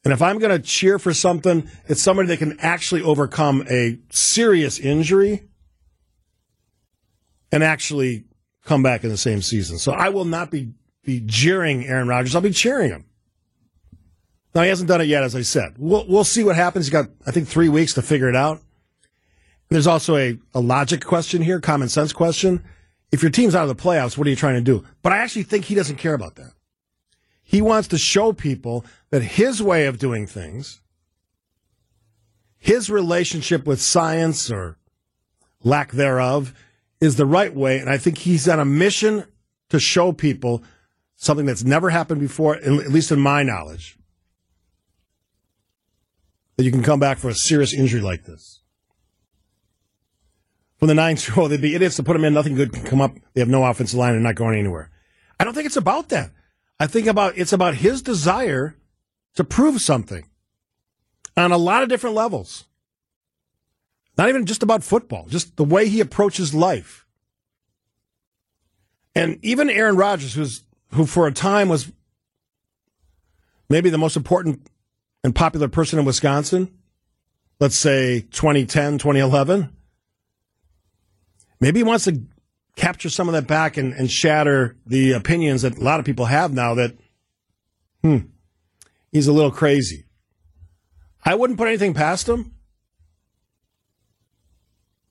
And 0.03 0.13
if 0.13 0.21
I'm 0.21 0.37
going 0.37 0.51
to 0.51 0.59
cheer 0.59 0.99
for 0.99 1.13
something, 1.13 1.69
it's 1.87 2.01
somebody 2.01 2.27
that 2.27 2.39
can 2.39 2.59
actually 2.59 3.01
overcome 3.01 3.65
a 3.69 3.99
serious 4.09 4.79
injury 4.79 5.47
and 7.51 7.63
actually 7.63 8.25
come 8.63 8.83
back 8.83 9.03
in 9.03 9.09
the 9.09 9.17
same 9.17 9.41
season. 9.41 9.79
So 9.79 9.93
I 9.93 10.09
will 10.09 10.25
not 10.25 10.51
be, 10.51 10.73
be 11.03 11.21
jeering 11.25 11.85
Aaron 11.85 12.07
Rodgers. 12.07 12.35
I'll 12.35 12.41
be 12.41 12.51
cheering 12.51 12.89
him. 12.89 13.05
Now 14.57 14.63
he 14.63 14.69
hasn't 14.69 14.87
done 14.87 15.01
it 15.01 15.07
yet, 15.07 15.21
as 15.21 15.35
I 15.35 15.43
said. 15.43 15.75
We'll, 15.77 16.03
we'll 16.07 16.23
see 16.23 16.43
what 16.43 16.55
happens. 16.55 16.87
He's 16.87 16.91
got, 16.91 17.11
I 17.27 17.29
think, 17.29 17.47
three 17.47 17.69
weeks 17.69 17.93
to 17.93 18.01
figure 18.01 18.27
it 18.27 18.35
out. 18.35 18.59
There's 19.69 19.85
also 19.85 20.15
a, 20.15 20.39
a 20.55 20.59
logic 20.59 21.05
question 21.05 21.43
here, 21.43 21.59
common 21.59 21.89
sense 21.89 22.11
question. 22.11 22.63
If 23.11 23.21
your 23.21 23.29
team's 23.29 23.53
out 23.53 23.69
of 23.69 23.77
the 23.77 23.79
playoffs, 23.79 24.17
what 24.17 24.25
are 24.25 24.31
you 24.31 24.35
trying 24.35 24.55
to 24.55 24.61
do? 24.61 24.83
But 25.03 25.13
I 25.13 25.17
actually 25.17 25.43
think 25.43 25.65
he 25.65 25.75
doesn't 25.75 25.97
care 25.97 26.15
about 26.15 26.37
that. 26.37 26.53
He 27.43 27.61
wants 27.61 27.87
to 27.89 27.99
show 27.99 28.33
people 28.33 28.83
that 29.11 29.21
his 29.21 29.61
way 29.61 29.85
of 29.85 29.99
doing 29.99 30.25
things, 30.25 30.81
his 32.57 32.89
relationship 32.89 33.67
with 33.67 33.79
science 33.79 34.49
or 34.49 34.79
lack 35.63 35.91
thereof, 35.91 36.55
is 36.99 37.15
the 37.15 37.27
right 37.27 37.53
way. 37.53 37.77
And 37.77 37.91
I 37.91 37.99
think 37.99 38.17
he's 38.17 38.49
on 38.49 38.59
a 38.59 38.65
mission 38.65 39.23
to 39.69 39.79
show 39.79 40.13
people 40.13 40.63
something 41.15 41.45
that's 41.45 41.63
never 41.63 41.91
happened 41.91 42.21
before, 42.21 42.55
at 42.55 42.89
least 42.89 43.11
in 43.11 43.19
my 43.19 43.43
knowledge, 43.43 43.99
that 46.57 46.63
you 46.63 46.71
can 46.71 46.83
come 46.83 46.99
back 46.99 47.19
for 47.19 47.29
a 47.29 47.35
serious 47.35 47.73
injury 47.73 48.01
like 48.01 48.25
this. 48.25 48.61
From 50.77 50.89
the 50.89 50.93
nine 50.93 51.15
year 51.17 51.33
oh, 51.37 51.47
they'd 51.47 51.61
be 51.61 51.75
idiots 51.75 51.95
to 51.95 52.03
put 52.03 52.13
them 52.13 52.25
in. 52.25 52.33
Nothing 52.33 52.55
good 52.55 52.73
can 52.73 52.83
come 52.83 53.01
up. 53.01 53.15
They 53.33 53.41
have 53.41 53.49
no 53.49 53.63
offensive 53.63 53.97
line 53.97 54.13
and 54.13 54.23
not 54.23 54.35
going 54.35 54.59
anywhere. 54.59 54.89
I 55.39 55.43
don't 55.43 55.53
think 55.53 55.65
it's 55.65 55.77
about 55.77 56.09
that. 56.09 56.31
I 56.79 56.87
think 56.87 57.07
about 57.07 57.37
it's 57.37 57.53
about 57.53 57.75
his 57.75 58.01
desire 58.01 58.75
to 59.35 59.43
prove 59.43 59.81
something 59.81 60.27
on 61.35 61.51
a 61.51 61.57
lot 61.57 61.83
of 61.83 61.89
different 61.89 62.15
levels. 62.15 62.65
Not 64.17 64.29
even 64.29 64.47
just 64.47 64.63
about 64.63 64.83
football, 64.83 65.27
just 65.29 65.57
the 65.57 65.63
way 65.63 65.87
he 65.87 65.99
approaches 65.99 66.55
life. 66.55 67.05
And 69.13 69.39
even 69.43 69.69
Aaron 69.69 69.95
Rodgers, 69.95 70.33
who's 70.33 70.63
who 70.93 71.05
for 71.05 71.27
a 71.27 71.31
time 71.31 71.69
was 71.69 71.91
maybe 73.69 73.89
the 73.89 73.97
most 73.97 74.15
important 74.15 74.67
and 75.27 75.35
popular 75.35 75.67
person 75.67 75.99
in 75.99 76.05
Wisconsin, 76.05 76.71
let's 77.59 77.75
say 77.75 78.21
2010, 78.31 78.97
2011, 78.97 79.69
maybe 81.59 81.79
he 81.79 81.83
wants 81.83 82.05
to 82.05 82.21
capture 82.77 83.09
some 83.09 83.27
of 83.27 83.33
that 83.33 83.45
back 83.45 83.75
and, 83.75 83.93
and 83.93 84.09
shatter 84.09 84.77
the 84.85 85.11
opinions 85.11 85.63
that 85.63 85.77
a 85.77 85.83
lot 85.83 85.99
of 85.99 86.05
people 86.05 86.23
have 86.23 86.53
now 86.53 86.75
that, 86.75 86.95
hmm, 88.01 88.19
he's 89.11 89.27
a 89.27 89.33
little 89.33 89.51
crazy. 89.51 90.05
I 91.25 91.35
wouldn't 91.35 91.59
put 91.59 91.67
anything 91.67 91.93
past 91.93 92.29
him. 92.29 92.53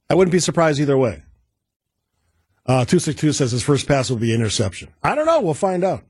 I 0.09 0.15
wouldn't 0.15 0.33
be 0.33 0.39
surprised 0.39 0.81
either 0.81 0.97
way. 0.97 1.25
Uh, 2.65 2.87
262 2.87 3.35
says 3.35 3.53
his 3.53 3.63
first 3.63 3.87
pass 3.87 4.09
will 4.09 4.17
be 4.17 4.35
interception. 4.35 4.89
I 5.03 5.15
don't 5.15 5.27
know. 5.27 5.43
We'll 5.43 5.53
find 5.53 5.85
out. 5.85 6.05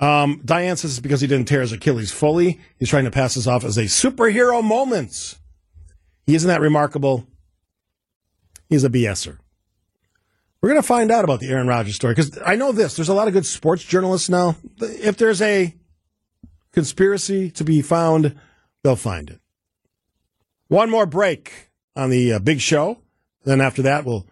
Um, 0.00 0.40
Diane 0.44 0.76
says 0.76 0.92
it's 0.92 1.00
because 1.00 1.20
he 1.20 1.26
didn't 1.26 1.46
tear 1.46 1.60
his 1.60 1.72
Achilles 1.72 2.10
fully. 2.10 2.58
He's 2.78 2.88
trying 2.88 3.04
to 3.04 3.10
pass 3.10 3.34
this 3.34 3.46
off 3.46 3.64
as 3.64 3.76
a 3.76 3.84
superhero 3.84 4.64
moment. 4.64 5.38
He 6.26 6.34
isn't 6.34 6.48
that 6.48 6.60
remarkable. 6.60 7.26
He's 8.68 8.84
a 8.84 8.88
BSer. 8.88 9.38
We're 10.60 10.68
going 10.68 10.80
to 10.80 10.86
find 10.86 11.10
out 11.10 11.24
about 11.24 11.40
the 11.40 11.48
Aaron 11.48 11.66
Rodgers 11.66 11.96
story 11.96 12.14
because 12.14 12.38
I 12.44 12.56
know 12.56 12.72
this. 12.72 12.96
There's 12.96 13.08
a 13.08 13.14
lot 13.14 13.28
of 13.28 13.34
good 13.34 13.46
sports 13.46 13.82
journalists 13.82 14.28
now. 14.28 14.56
If 14.80 15.16
there's 15.16 15.40
a 15.42 15.74
conspiracy 16.72 17.50
to 17.52 17.64
be 17.64 17.82
found, 17.82 18.38
they'll 18.82 18.96
find 18.96 19.30
it. 19.30 19.40
One 20.68 20.90
more 20.90 21.06
break 21.06 21.70
on 21.96 22.10
the 22.10 22.34
uh, 22.34 22.38
big 22.38 22.60
show. 22.60 22.98
Then 23.44 23.60
after 23.60 23.82
that, 23.82 24.04
we'll 24.04 24.26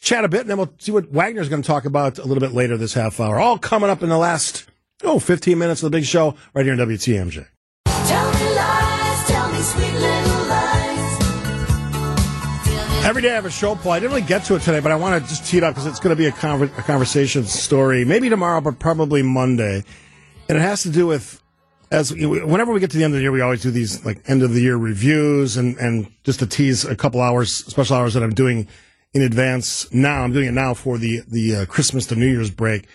chat 0.00 0.24
a 0.24 0.28
bit 0.28 0.42
and 0.42 0.50
then 0.50 0.56
we'll 0.56 0.72
see 0.78 0.92
what 0.92 1.12
Wagner's 1.12 1.48
going 1.48 1.62
to 1.62 1.66
talk 1.66 1.84
about 1.84 2.18
a 2.18 2.24
little 2.24 2.40
bit 2.40 2.52
later 2.52 2.76
this 2.76 2.94
half 2.94 3.20
hour. 3.20 3.38
All 3.38 3.58
coming 3.58 3.90
up 3.90 4.02
in 4.02 4.08
the 4.08 4.18
last, 4.18 4.66
oh, 5.04 5.18
15 5.18 5.58
minutes 5.58 5.82
of 5.82 5.90
the 5.90 5.96
big 5.96 6.04
show 6.04 6.34
right 6.54 6.64
here 6.64 6.74
in 6.74 6.80
WTMJ. 6.80 7.46
Tell 7.86 8.32
me 8.32 8.54
lies, 8.54 9.24
tell 9.26 9.52
me 9.52 9.60
sweet 9.60 9.92
little 9.92 10.46
lies. 10.48 10.88
Every 13.04 13.22
day 13.22 13.30
I 13.30 13.34
have 13.34 13.46
a 13.46 13.50
show, 13.50 13.74
Paul. 13.74 13.92
I 13.92 14.00
didn't 14.00 14.12
really 14.12 14.26
get 14.26 14.44
to 14.44 14.56
it 14.56 14.62
today, 14.62 14.80
but 14.80 14.92
I 14.92 14.96
want 14.96 15.22
to 15.22 15.28
just 15.28 15.46
tee 15.46 15.58
it 15.58 15.64
up 15.64 15.74
because 15.74 15.86
it's 15.86 16.00
going 16.00 16.14
to 16.14 16.18
be 16.18 16.26
a, 16.26 16.32
conver- 16.32 16.76
a 16.78 16.82
conversation 16.82 17.44
story, 17.44 18.04
maybe 18.04 18.28
tomorrow, 18.28 18.60
but 18.60 18.78
probably 18.78 19.22
Monday. 19.22 19.82
And 20.48 20.58
it 20.58 20.60
has 20.60 20.82
to 20.82 20.90
do 20.90 21.06
with, 21.06 21.40
as 21.90 22.12
whenever 22.12 22.72
we 22.72 22.80
get 22.80 22.90
to 22.90 22.98
the 22.98 23.04
end 23.04 23.14
of 23.14 23.18
the 23.18 23.22
year, 23.22 23.32
we 23.32 23.40
always 23.40 23.62
do 23.62 23.70
these 23.70 24.04
like 24.04 24.28
end 24.28 24.42
of 24.42 24.52
the 24.52 24.60
year 24.60 24.76
reviews 24.76 25.56
and, 25.56 25.76
and 25.78 26.10
just 26.24 26.40
to 26.40 26.46
tease 26.46 26.84
a 26.84 26.96
couple 26.96 27.22
hours, 27.22 27.54
special 27.54 27.96
hours 27.96 28.14
that 28.14 28.22
I'm 28.22 28.34
doing 28.34 28.68
in 29.14 29.22
advance 29.22 29.90
now. 29.92 30.22
I'm 30.22 30.32
doing 30.32 30.48
it 30.48 30.52
now 30.52 30.74
for 30.74 30.98
the, 30.98 31.22
the 31.28 31.56
uh, 31.56 31.66
Christmas 31.66 32.04
to 32.06 32.16
New 32.16 32.28
Year's 32.28 32.50
break. 32.50 32.88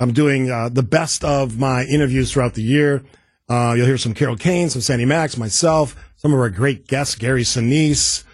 I'm 0.00 0.12
doing 0.14 0.50
uh, 0.50 0.70
the 0.70 0.82
best 0.82 1.22
of 1.24 1.58
my 1.58 1.84
interviews 1.84 2.32
throughout 2.32 2.54
the 2.54 2.62
year. 2.62 3.04
Uh, 3.50 3.74
you'll 3.76 3.86
hear 3.86 3.98
some 3.98 4.14
Carol 4.14 4.36
Kane, 4.36 4.70
some 4.70 4.80
Sandy 4.80 5.04
Maxx, 5.04 5.36
myself, 5.36 5.94
some 6.16 6.32
of 6.32 6.38
our 6.40 6.48
great 6.48 6.86
guests, 6.86 7.14
Gary 7.14 7.42
Sinise, 7.42 8.24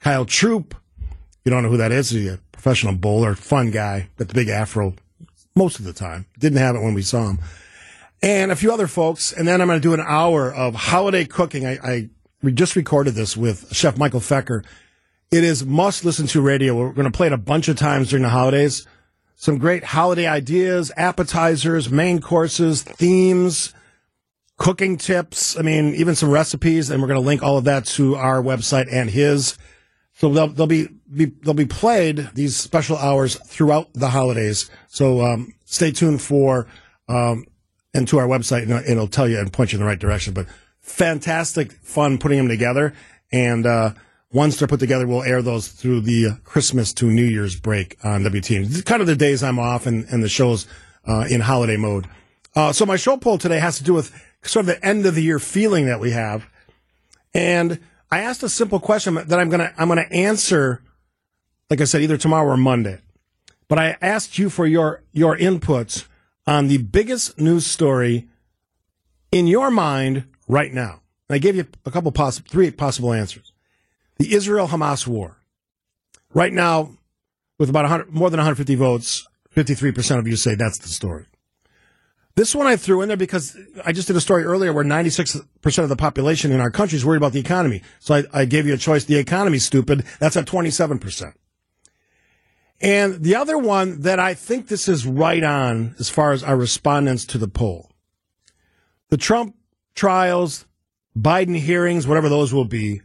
Kyle 0.00 0.24
Troup. 0.24 0.76
You 1.44 1.50
don't 1.50 1.64
know 1.64 1.68
who 1.68 1.78
that 1.78 1.90
is? 1.90 2.10
He's 2.10 2.32
a 2.32 2.38
professional 2.52 2.94
bowler, 2.94 3.34
fun 3.34 3.72
guy, 3.72 4.08
got 4.18 4.28
the 4.28 4.34
big 4.34 4.48
afro 4.48 4.94
most 5.56 5.80
of 5.80 5.84
the 5.84 5.92
time. 5.92 6.26
Didn't 6.38 6.58
have 6.58 6.76
it 6.76 6.82
when 6.82 6.94
we 6.94 7.02
saw 7.02 7.30
him. 7.30 7.40
And 8.22 8.52
a 8.52 8.56
few 8.56 8.72
other 8.72 8.86
folks. 8.86 9.32
And 9.32 9.48
then 9.48 9.60
I'm 9.60 9.66
going 9.66 9.80
to 9.80 9.88
do 9.88 9.94
an 9.94 10.04
hour 10.06 10.52
of 10.52 10.74
holiday 10.76 11.24
cooking. 11.24 11.66
I, 11.66 11.78
I 11.82 12.10
just 12.50 12.76
recorded 12.76 13.14
this 13.14 13.36
with 13.36 13.74
Chef 13.74 13.98
Michael 13.98 14.20
Feker. 14.20 14.64
It 15.32 15.42
is 15.42 15.66
must 15.66 16.04
listen 16.04 16.28
to 16.28 16.40
radio. 16.40 16.76
We're 16.76 16.92
going 16.92 17.10
to 17.10 17.16
play 17.16 17.26
it 17.26 17.32
a 17.32 17.38
bunch 17.38 17.66
of 17.66 17.76
times 17.76 18.10
during 18.10 18.22
the 18.22 18.28
holidays. 18.28 18.86
Some 19.36 19.58
great 19.58 19.84
holiday 19.84 20.26
ideas, 20.26 20.90
appetizers, 20.96 21.90
main 21.90 22.20
courses, 22.20 22.82
themes, 22.82 23.74
cooking 24.56 24.96
tips. 24.96 25.58
I 25.58 25.62
mean, 25.62 25.94
even 25.94 26.14
some 26.14 26.30
recipes. 26.30 26.90
And 26.90 27.00
we're 27.00 27.08
going 27.08 27.20
to 27.20 27.26
link 27.26 27.42
all 27.42 27.58
of 27.58 27.64
that 27.64 27.84
to 27.86 28.16
our 28.16 28.42
website 28.42 28.88
and 28.90 29.10
his. 29.10 29.58
So 30.14 30.30
they'll, 30.30 30.48
they'll 30.48 30.66
be, 30.66 30.88
be 31.14 31.26
they'll 31.26 31.52
be 31.52 31.66
played 31.66 32.30
these 32.34 32.56
special 32.56 32.96
hours 32.96 33.36
throughout 33.36 33.92
the 33.92 34.08
holidays. 34.08 34.70
So 34.88 35.20
um, 35.20 35.52
stay 35.66 35.92
tuned 35.92 36.22
for 36.22 36.66
um, 37.06 37.44
and 37.92 38.08
to 38.08 38.18
our 38.18 38.26
website, 38.26 38.62
and 38.62 38.72
it'll 38.88 39.08
tell 39.08 39.28
you 39.28 39.38
and 39.38 39.52
point 39.52 39.72
you 39.72 39.76
in 39.76 39.80
the 39.80 39.86
right 39.86 39.98
direction. 39.98 40.32
But 40.32 40.46
fantastic 40.80 41.72
fun 41.72 42.18
putting 42.18 42.38
them 42.38 42.48
together, 42.48 42.94
and 43.30 43.66
uh, 43.66 43.92
once 44.36 44.58
they're 44.58 44.68
put 44.68 44.80
together, 44.80 45.06
we'll 45.06 45.22
air 45.22 45.40
those 45.40 45.68
through 45.68 46.02
the 46.02 46.38
Christmas 46.44 46.92
to 46.92 47.06
New 47.06 47.24
Year's 47.24 47.58
break 47.58 47.96
on 48.04 48.22
WTN. 48.22 48.66
It's 48.66 48.82
kind 48.82 49.00
of 49.00 49.06
the 49.06 49.16
days 49.16 49.42
I'm 49.42 49.58
off 49.58 49.86
and, 49.86 50.04
and 50.10 50.22
the 50.22 50.28
shows 50.28 50.66
uh, 51.08 51.24
in 51.30 51.40
holiday 51.40 51.78
mode. 51.78 52.06
Uh, 52.54 52.70
so 52.70 52.84
my 52.84 52.96
show 52.96 53.16
poll 53.16 53.38
today 53.38 53.58
has 53.58 53.78
to 53.78 53.84
do 53.84 53.94
with 53.94 54.12
sort 54.42 54.64
of 54.64 54.66
the 54.66 54.84
end 54.84 55.06
of 55.06 55.14
the 55.14 55.22
year 55.22 55.38
feeling 55.38 55.86
that 55.86 56.00
we 56.00 56.10
have, 56.10 56.46
and 57.32 57.80
I 58.10 58.20
asked 58.20 58.42
a 58.42 58.50
simple 58.50 58.78
question 58.78 59.14
that 59.14 59.40
I'm 59.40 59.48
gonna 59.48 59.72
I'm 59.78 59.88
gonna 59.88 60.02
answer, 60.10 60.82
like 61.70 61.80
I 61.80 61.84
said, 61.84 62.02
either 62.02 62.18
tomorrow 62.18 62.52
or 62.52 62.56
Monday. 62.58 63.00
But 63.68 63.78
I 63.78 63.96
asked 64.02 64.38
you 64.38 64.50
for 64.50 64.66
your 64.66 65.02
your 65.12 65.36
inputs 65.36 66.06
on 66.46 66.68
the 66.68 66.78
biggest 66.78 67.40
news 67.40 67.66
story 67.66 68.28
in 69.32 69.46
your 69.46 69.70
mind 69.70 70.24
right 70.46 70.72
now. 70.74 71.00
And 71.28 71.36
I 71.36 71.38
gave 71.38 71.56
you 71.56 71.66
a 71.86 71.90
couple 71.90 72.12
possible 72.12 72.48
three 72.50 72.70
possible 72.70 73.14
answers. 73.14 73.52
The 74.18 74.34
Israel 74.34 74.68
Hamas 74.68 75.06
war. 75.06 75.36
Right 76.32 76.52
now, 76.52 76.90
with 77.58 77.70
about 77.70 77.84
100, 77.84 78.10
more 78.10 78.30
than 78.30 78.38
150 78.38 78.74
votes, 78.74 79.26
53% 79.54 80.18
of 80.18 80.28
you 80.28 80.36
say 80.36 80.54
that's 80.54 80.78
the 80.78 80.88
story. 80.88 81.26
This 82.34 82.54
one 82.54 82.66
I 82.66 82.76
threw 82.76 83.00
in 83.00 83.08
there 83.08 83.16
because 83.16 83.56
I 83.84 83.92
just 83.92 84.08
did 84.08 84.16
a 84.16 84.20
story 84.20 84.44
earlier 84.44 84.70
where 84.70 84.84
96% 84.84 85.42
of 85.78 85.88
the 85.88 85.96
population 85.96 86.52
in 86.52 86.60
our 86.60 86.70
country 86.70 86.96
is 86.96 87.04
worried 87.04 87.16
about 87.16 87.32
the 87.32 87.40
economy. 87.40 87.82
So 87.98 88.14
I, 88.14 88.24
I 88.32 88.44
gave 88.44 88.66
you 88.66 88.74
a 88.74 88.78
choice. 88.78 89.04
The 89.04 89.16
economy's 89.16 89.64
stupid. 89.64 90.04
That's 90.18 90.36
at 90.36 90.44
27%. 90.44 91.32
And 92.82 93.22
the 93.22 93.36
other 93.36 93.56
one 93.56 94.02
that 94.02 94.20
I 94.20 94.34
think 94.34 94.68
this 94.68 94.86
is 94.86 95.06
right 95.06 95.42
on 95.42 95.94
as 95.98 96.10
far 96.10 96.32
as 96.32 96.42
our 96.42 96.58
respondents 96.58 97.24
to 97.26 97.38
the 97.38 97.48
poll. 97.48 97.90
The 99.08 99.16
Trump 99.16 99.56
trials, 99.94 100.66
Biden 101.18 101.56
hearings, 101.56 102.06
whatever 102.06 102.28
those 102.28 102.52
will 102.52 102.66
be, 102.66 103.00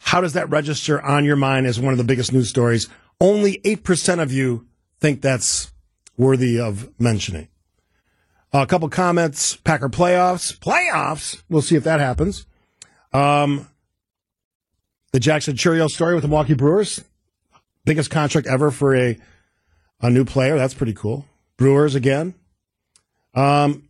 How 0.00 0.20
does 0.20 0.34
that 0.34 0.50
register 0.50 1.00
on 1.00 1.24
your 1.24 1.36
mind 1.36 1.66
as 1.66 1.80
one 1.80 1.92
of 1.92 1.98
the 1.98 2.04
biggest 2.04 2.32
news 2.32 2.48
stories? 2.48 2.88
Only 3.20 3.58
8% 3.64 4.22
of 4.22 4.32
you 4.32 4.66
think 5.00 5.22
that's 5.22 5.72
worthy 6.16 6.60
of 6.60 6.88
mentioning. 7.00 7.48
a 8.52 8.66
couple 8.66 8.88
comments. 8.88 9.56
Packer 9.56 9.88
playoffs. 9.88 10.56
Playoffs. 10.58 11.42
We'll 11.48 11.62
see 11.62 11.76
if 11.76 11.84
that 11.84 12.00
happens. 12.00 12.46
Um, 13.12 13.68
the 15.12 15.20
Jackson 15.20 15.56
Chourio 15.56 15.90
story 15.90 16.14
with 16.14 16.22
the 16.22 16.28
Milwaukee 16.28 16.54
Brewers. 16.54 17.02
Biggest 17.84 18.10
contract 18.10 18.46
ever 18.46 18.70
for 18.70 18.94
a, 18.94 19.18
a 20.00 20.10
new 20.10 20.24
player. 20.24 20.56
That's 20.56 20.74
pretty 20.74 20.94
cool. 20.94 21.26
Brewers 21.56 21.94
again. 21.94 22.34
Um, 23.34 23.88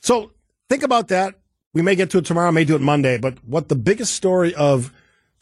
so 0.00 0.32
think 0.68 0.82
about 0.82 1.08
that. 1.08 1.34
We 1.74 1.80
may 1.82 1.94
get 1.94 2.10
to 2.10 2.18
it 2.18 2.26
tomorrow, 2.26 2.52
may 2.52 2.64
do 2.64 2.74
it 2.74 2.82
Monday, 2.82 3.16
but 3.16 3.42
what 3.44 3.68
the 3.68 3.74
biggest 3.76 4.14
story 4.14 4.54
of 4.54 4.92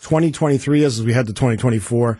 2023 0.02 0.82
is 0.82 0.98
as 0.98 1.04
we 1.04 1.12
head 1.12 1.26
to 1.26 1.32
2024. 1.32 2.18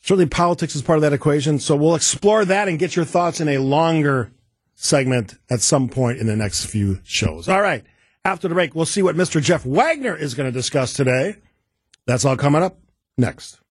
Certainly 0.00 0.26
politics 0.26 0.74
is 0.74 0.82
part 0.82 0.98
of 0.98 1.02
that 1.02 1.12
equation. 1.12 1.58
So 1.58 1.76
we'll 1.76 1.94
explore 1.94 2.44
that 2.44 2.68
and 2.68 2.78
get 2.78 2.96
your 2.96 3.04
thoughts 3.04 3.40
in 3.40 3.48
a 3.48 3.58
longer 3.58 4.32
segment 4.74 5.34
at 5.48 5.60
some 5.60 5.88
point 5.88 6.18
in 6.18 6.26
the 6.26 6.36
next 6.36 6.66
few 6.66 7.00
shows. 7.04 7.48
All 7.48 7.62
right. 7.62 7.84
After 8.24 8.48
the 8.48 8.54
break, 8.54 8.74
we'll 8.74 8.86
see 8.86 9.02
what 9.02 9.16
Mr. 9.16 9.42
Jeff 9.42 9.64
Wagner 9.64 10.16
is 10.16 10.34
going 10.34 10.48
to 10.48 10.52
discuss 10.52 10.92
today. 10.92 11.36
That's 12.06 12.24
all 12.24 12.36
coming 12.36 12.62
up 12.62 12.78
next. 13.16 13.62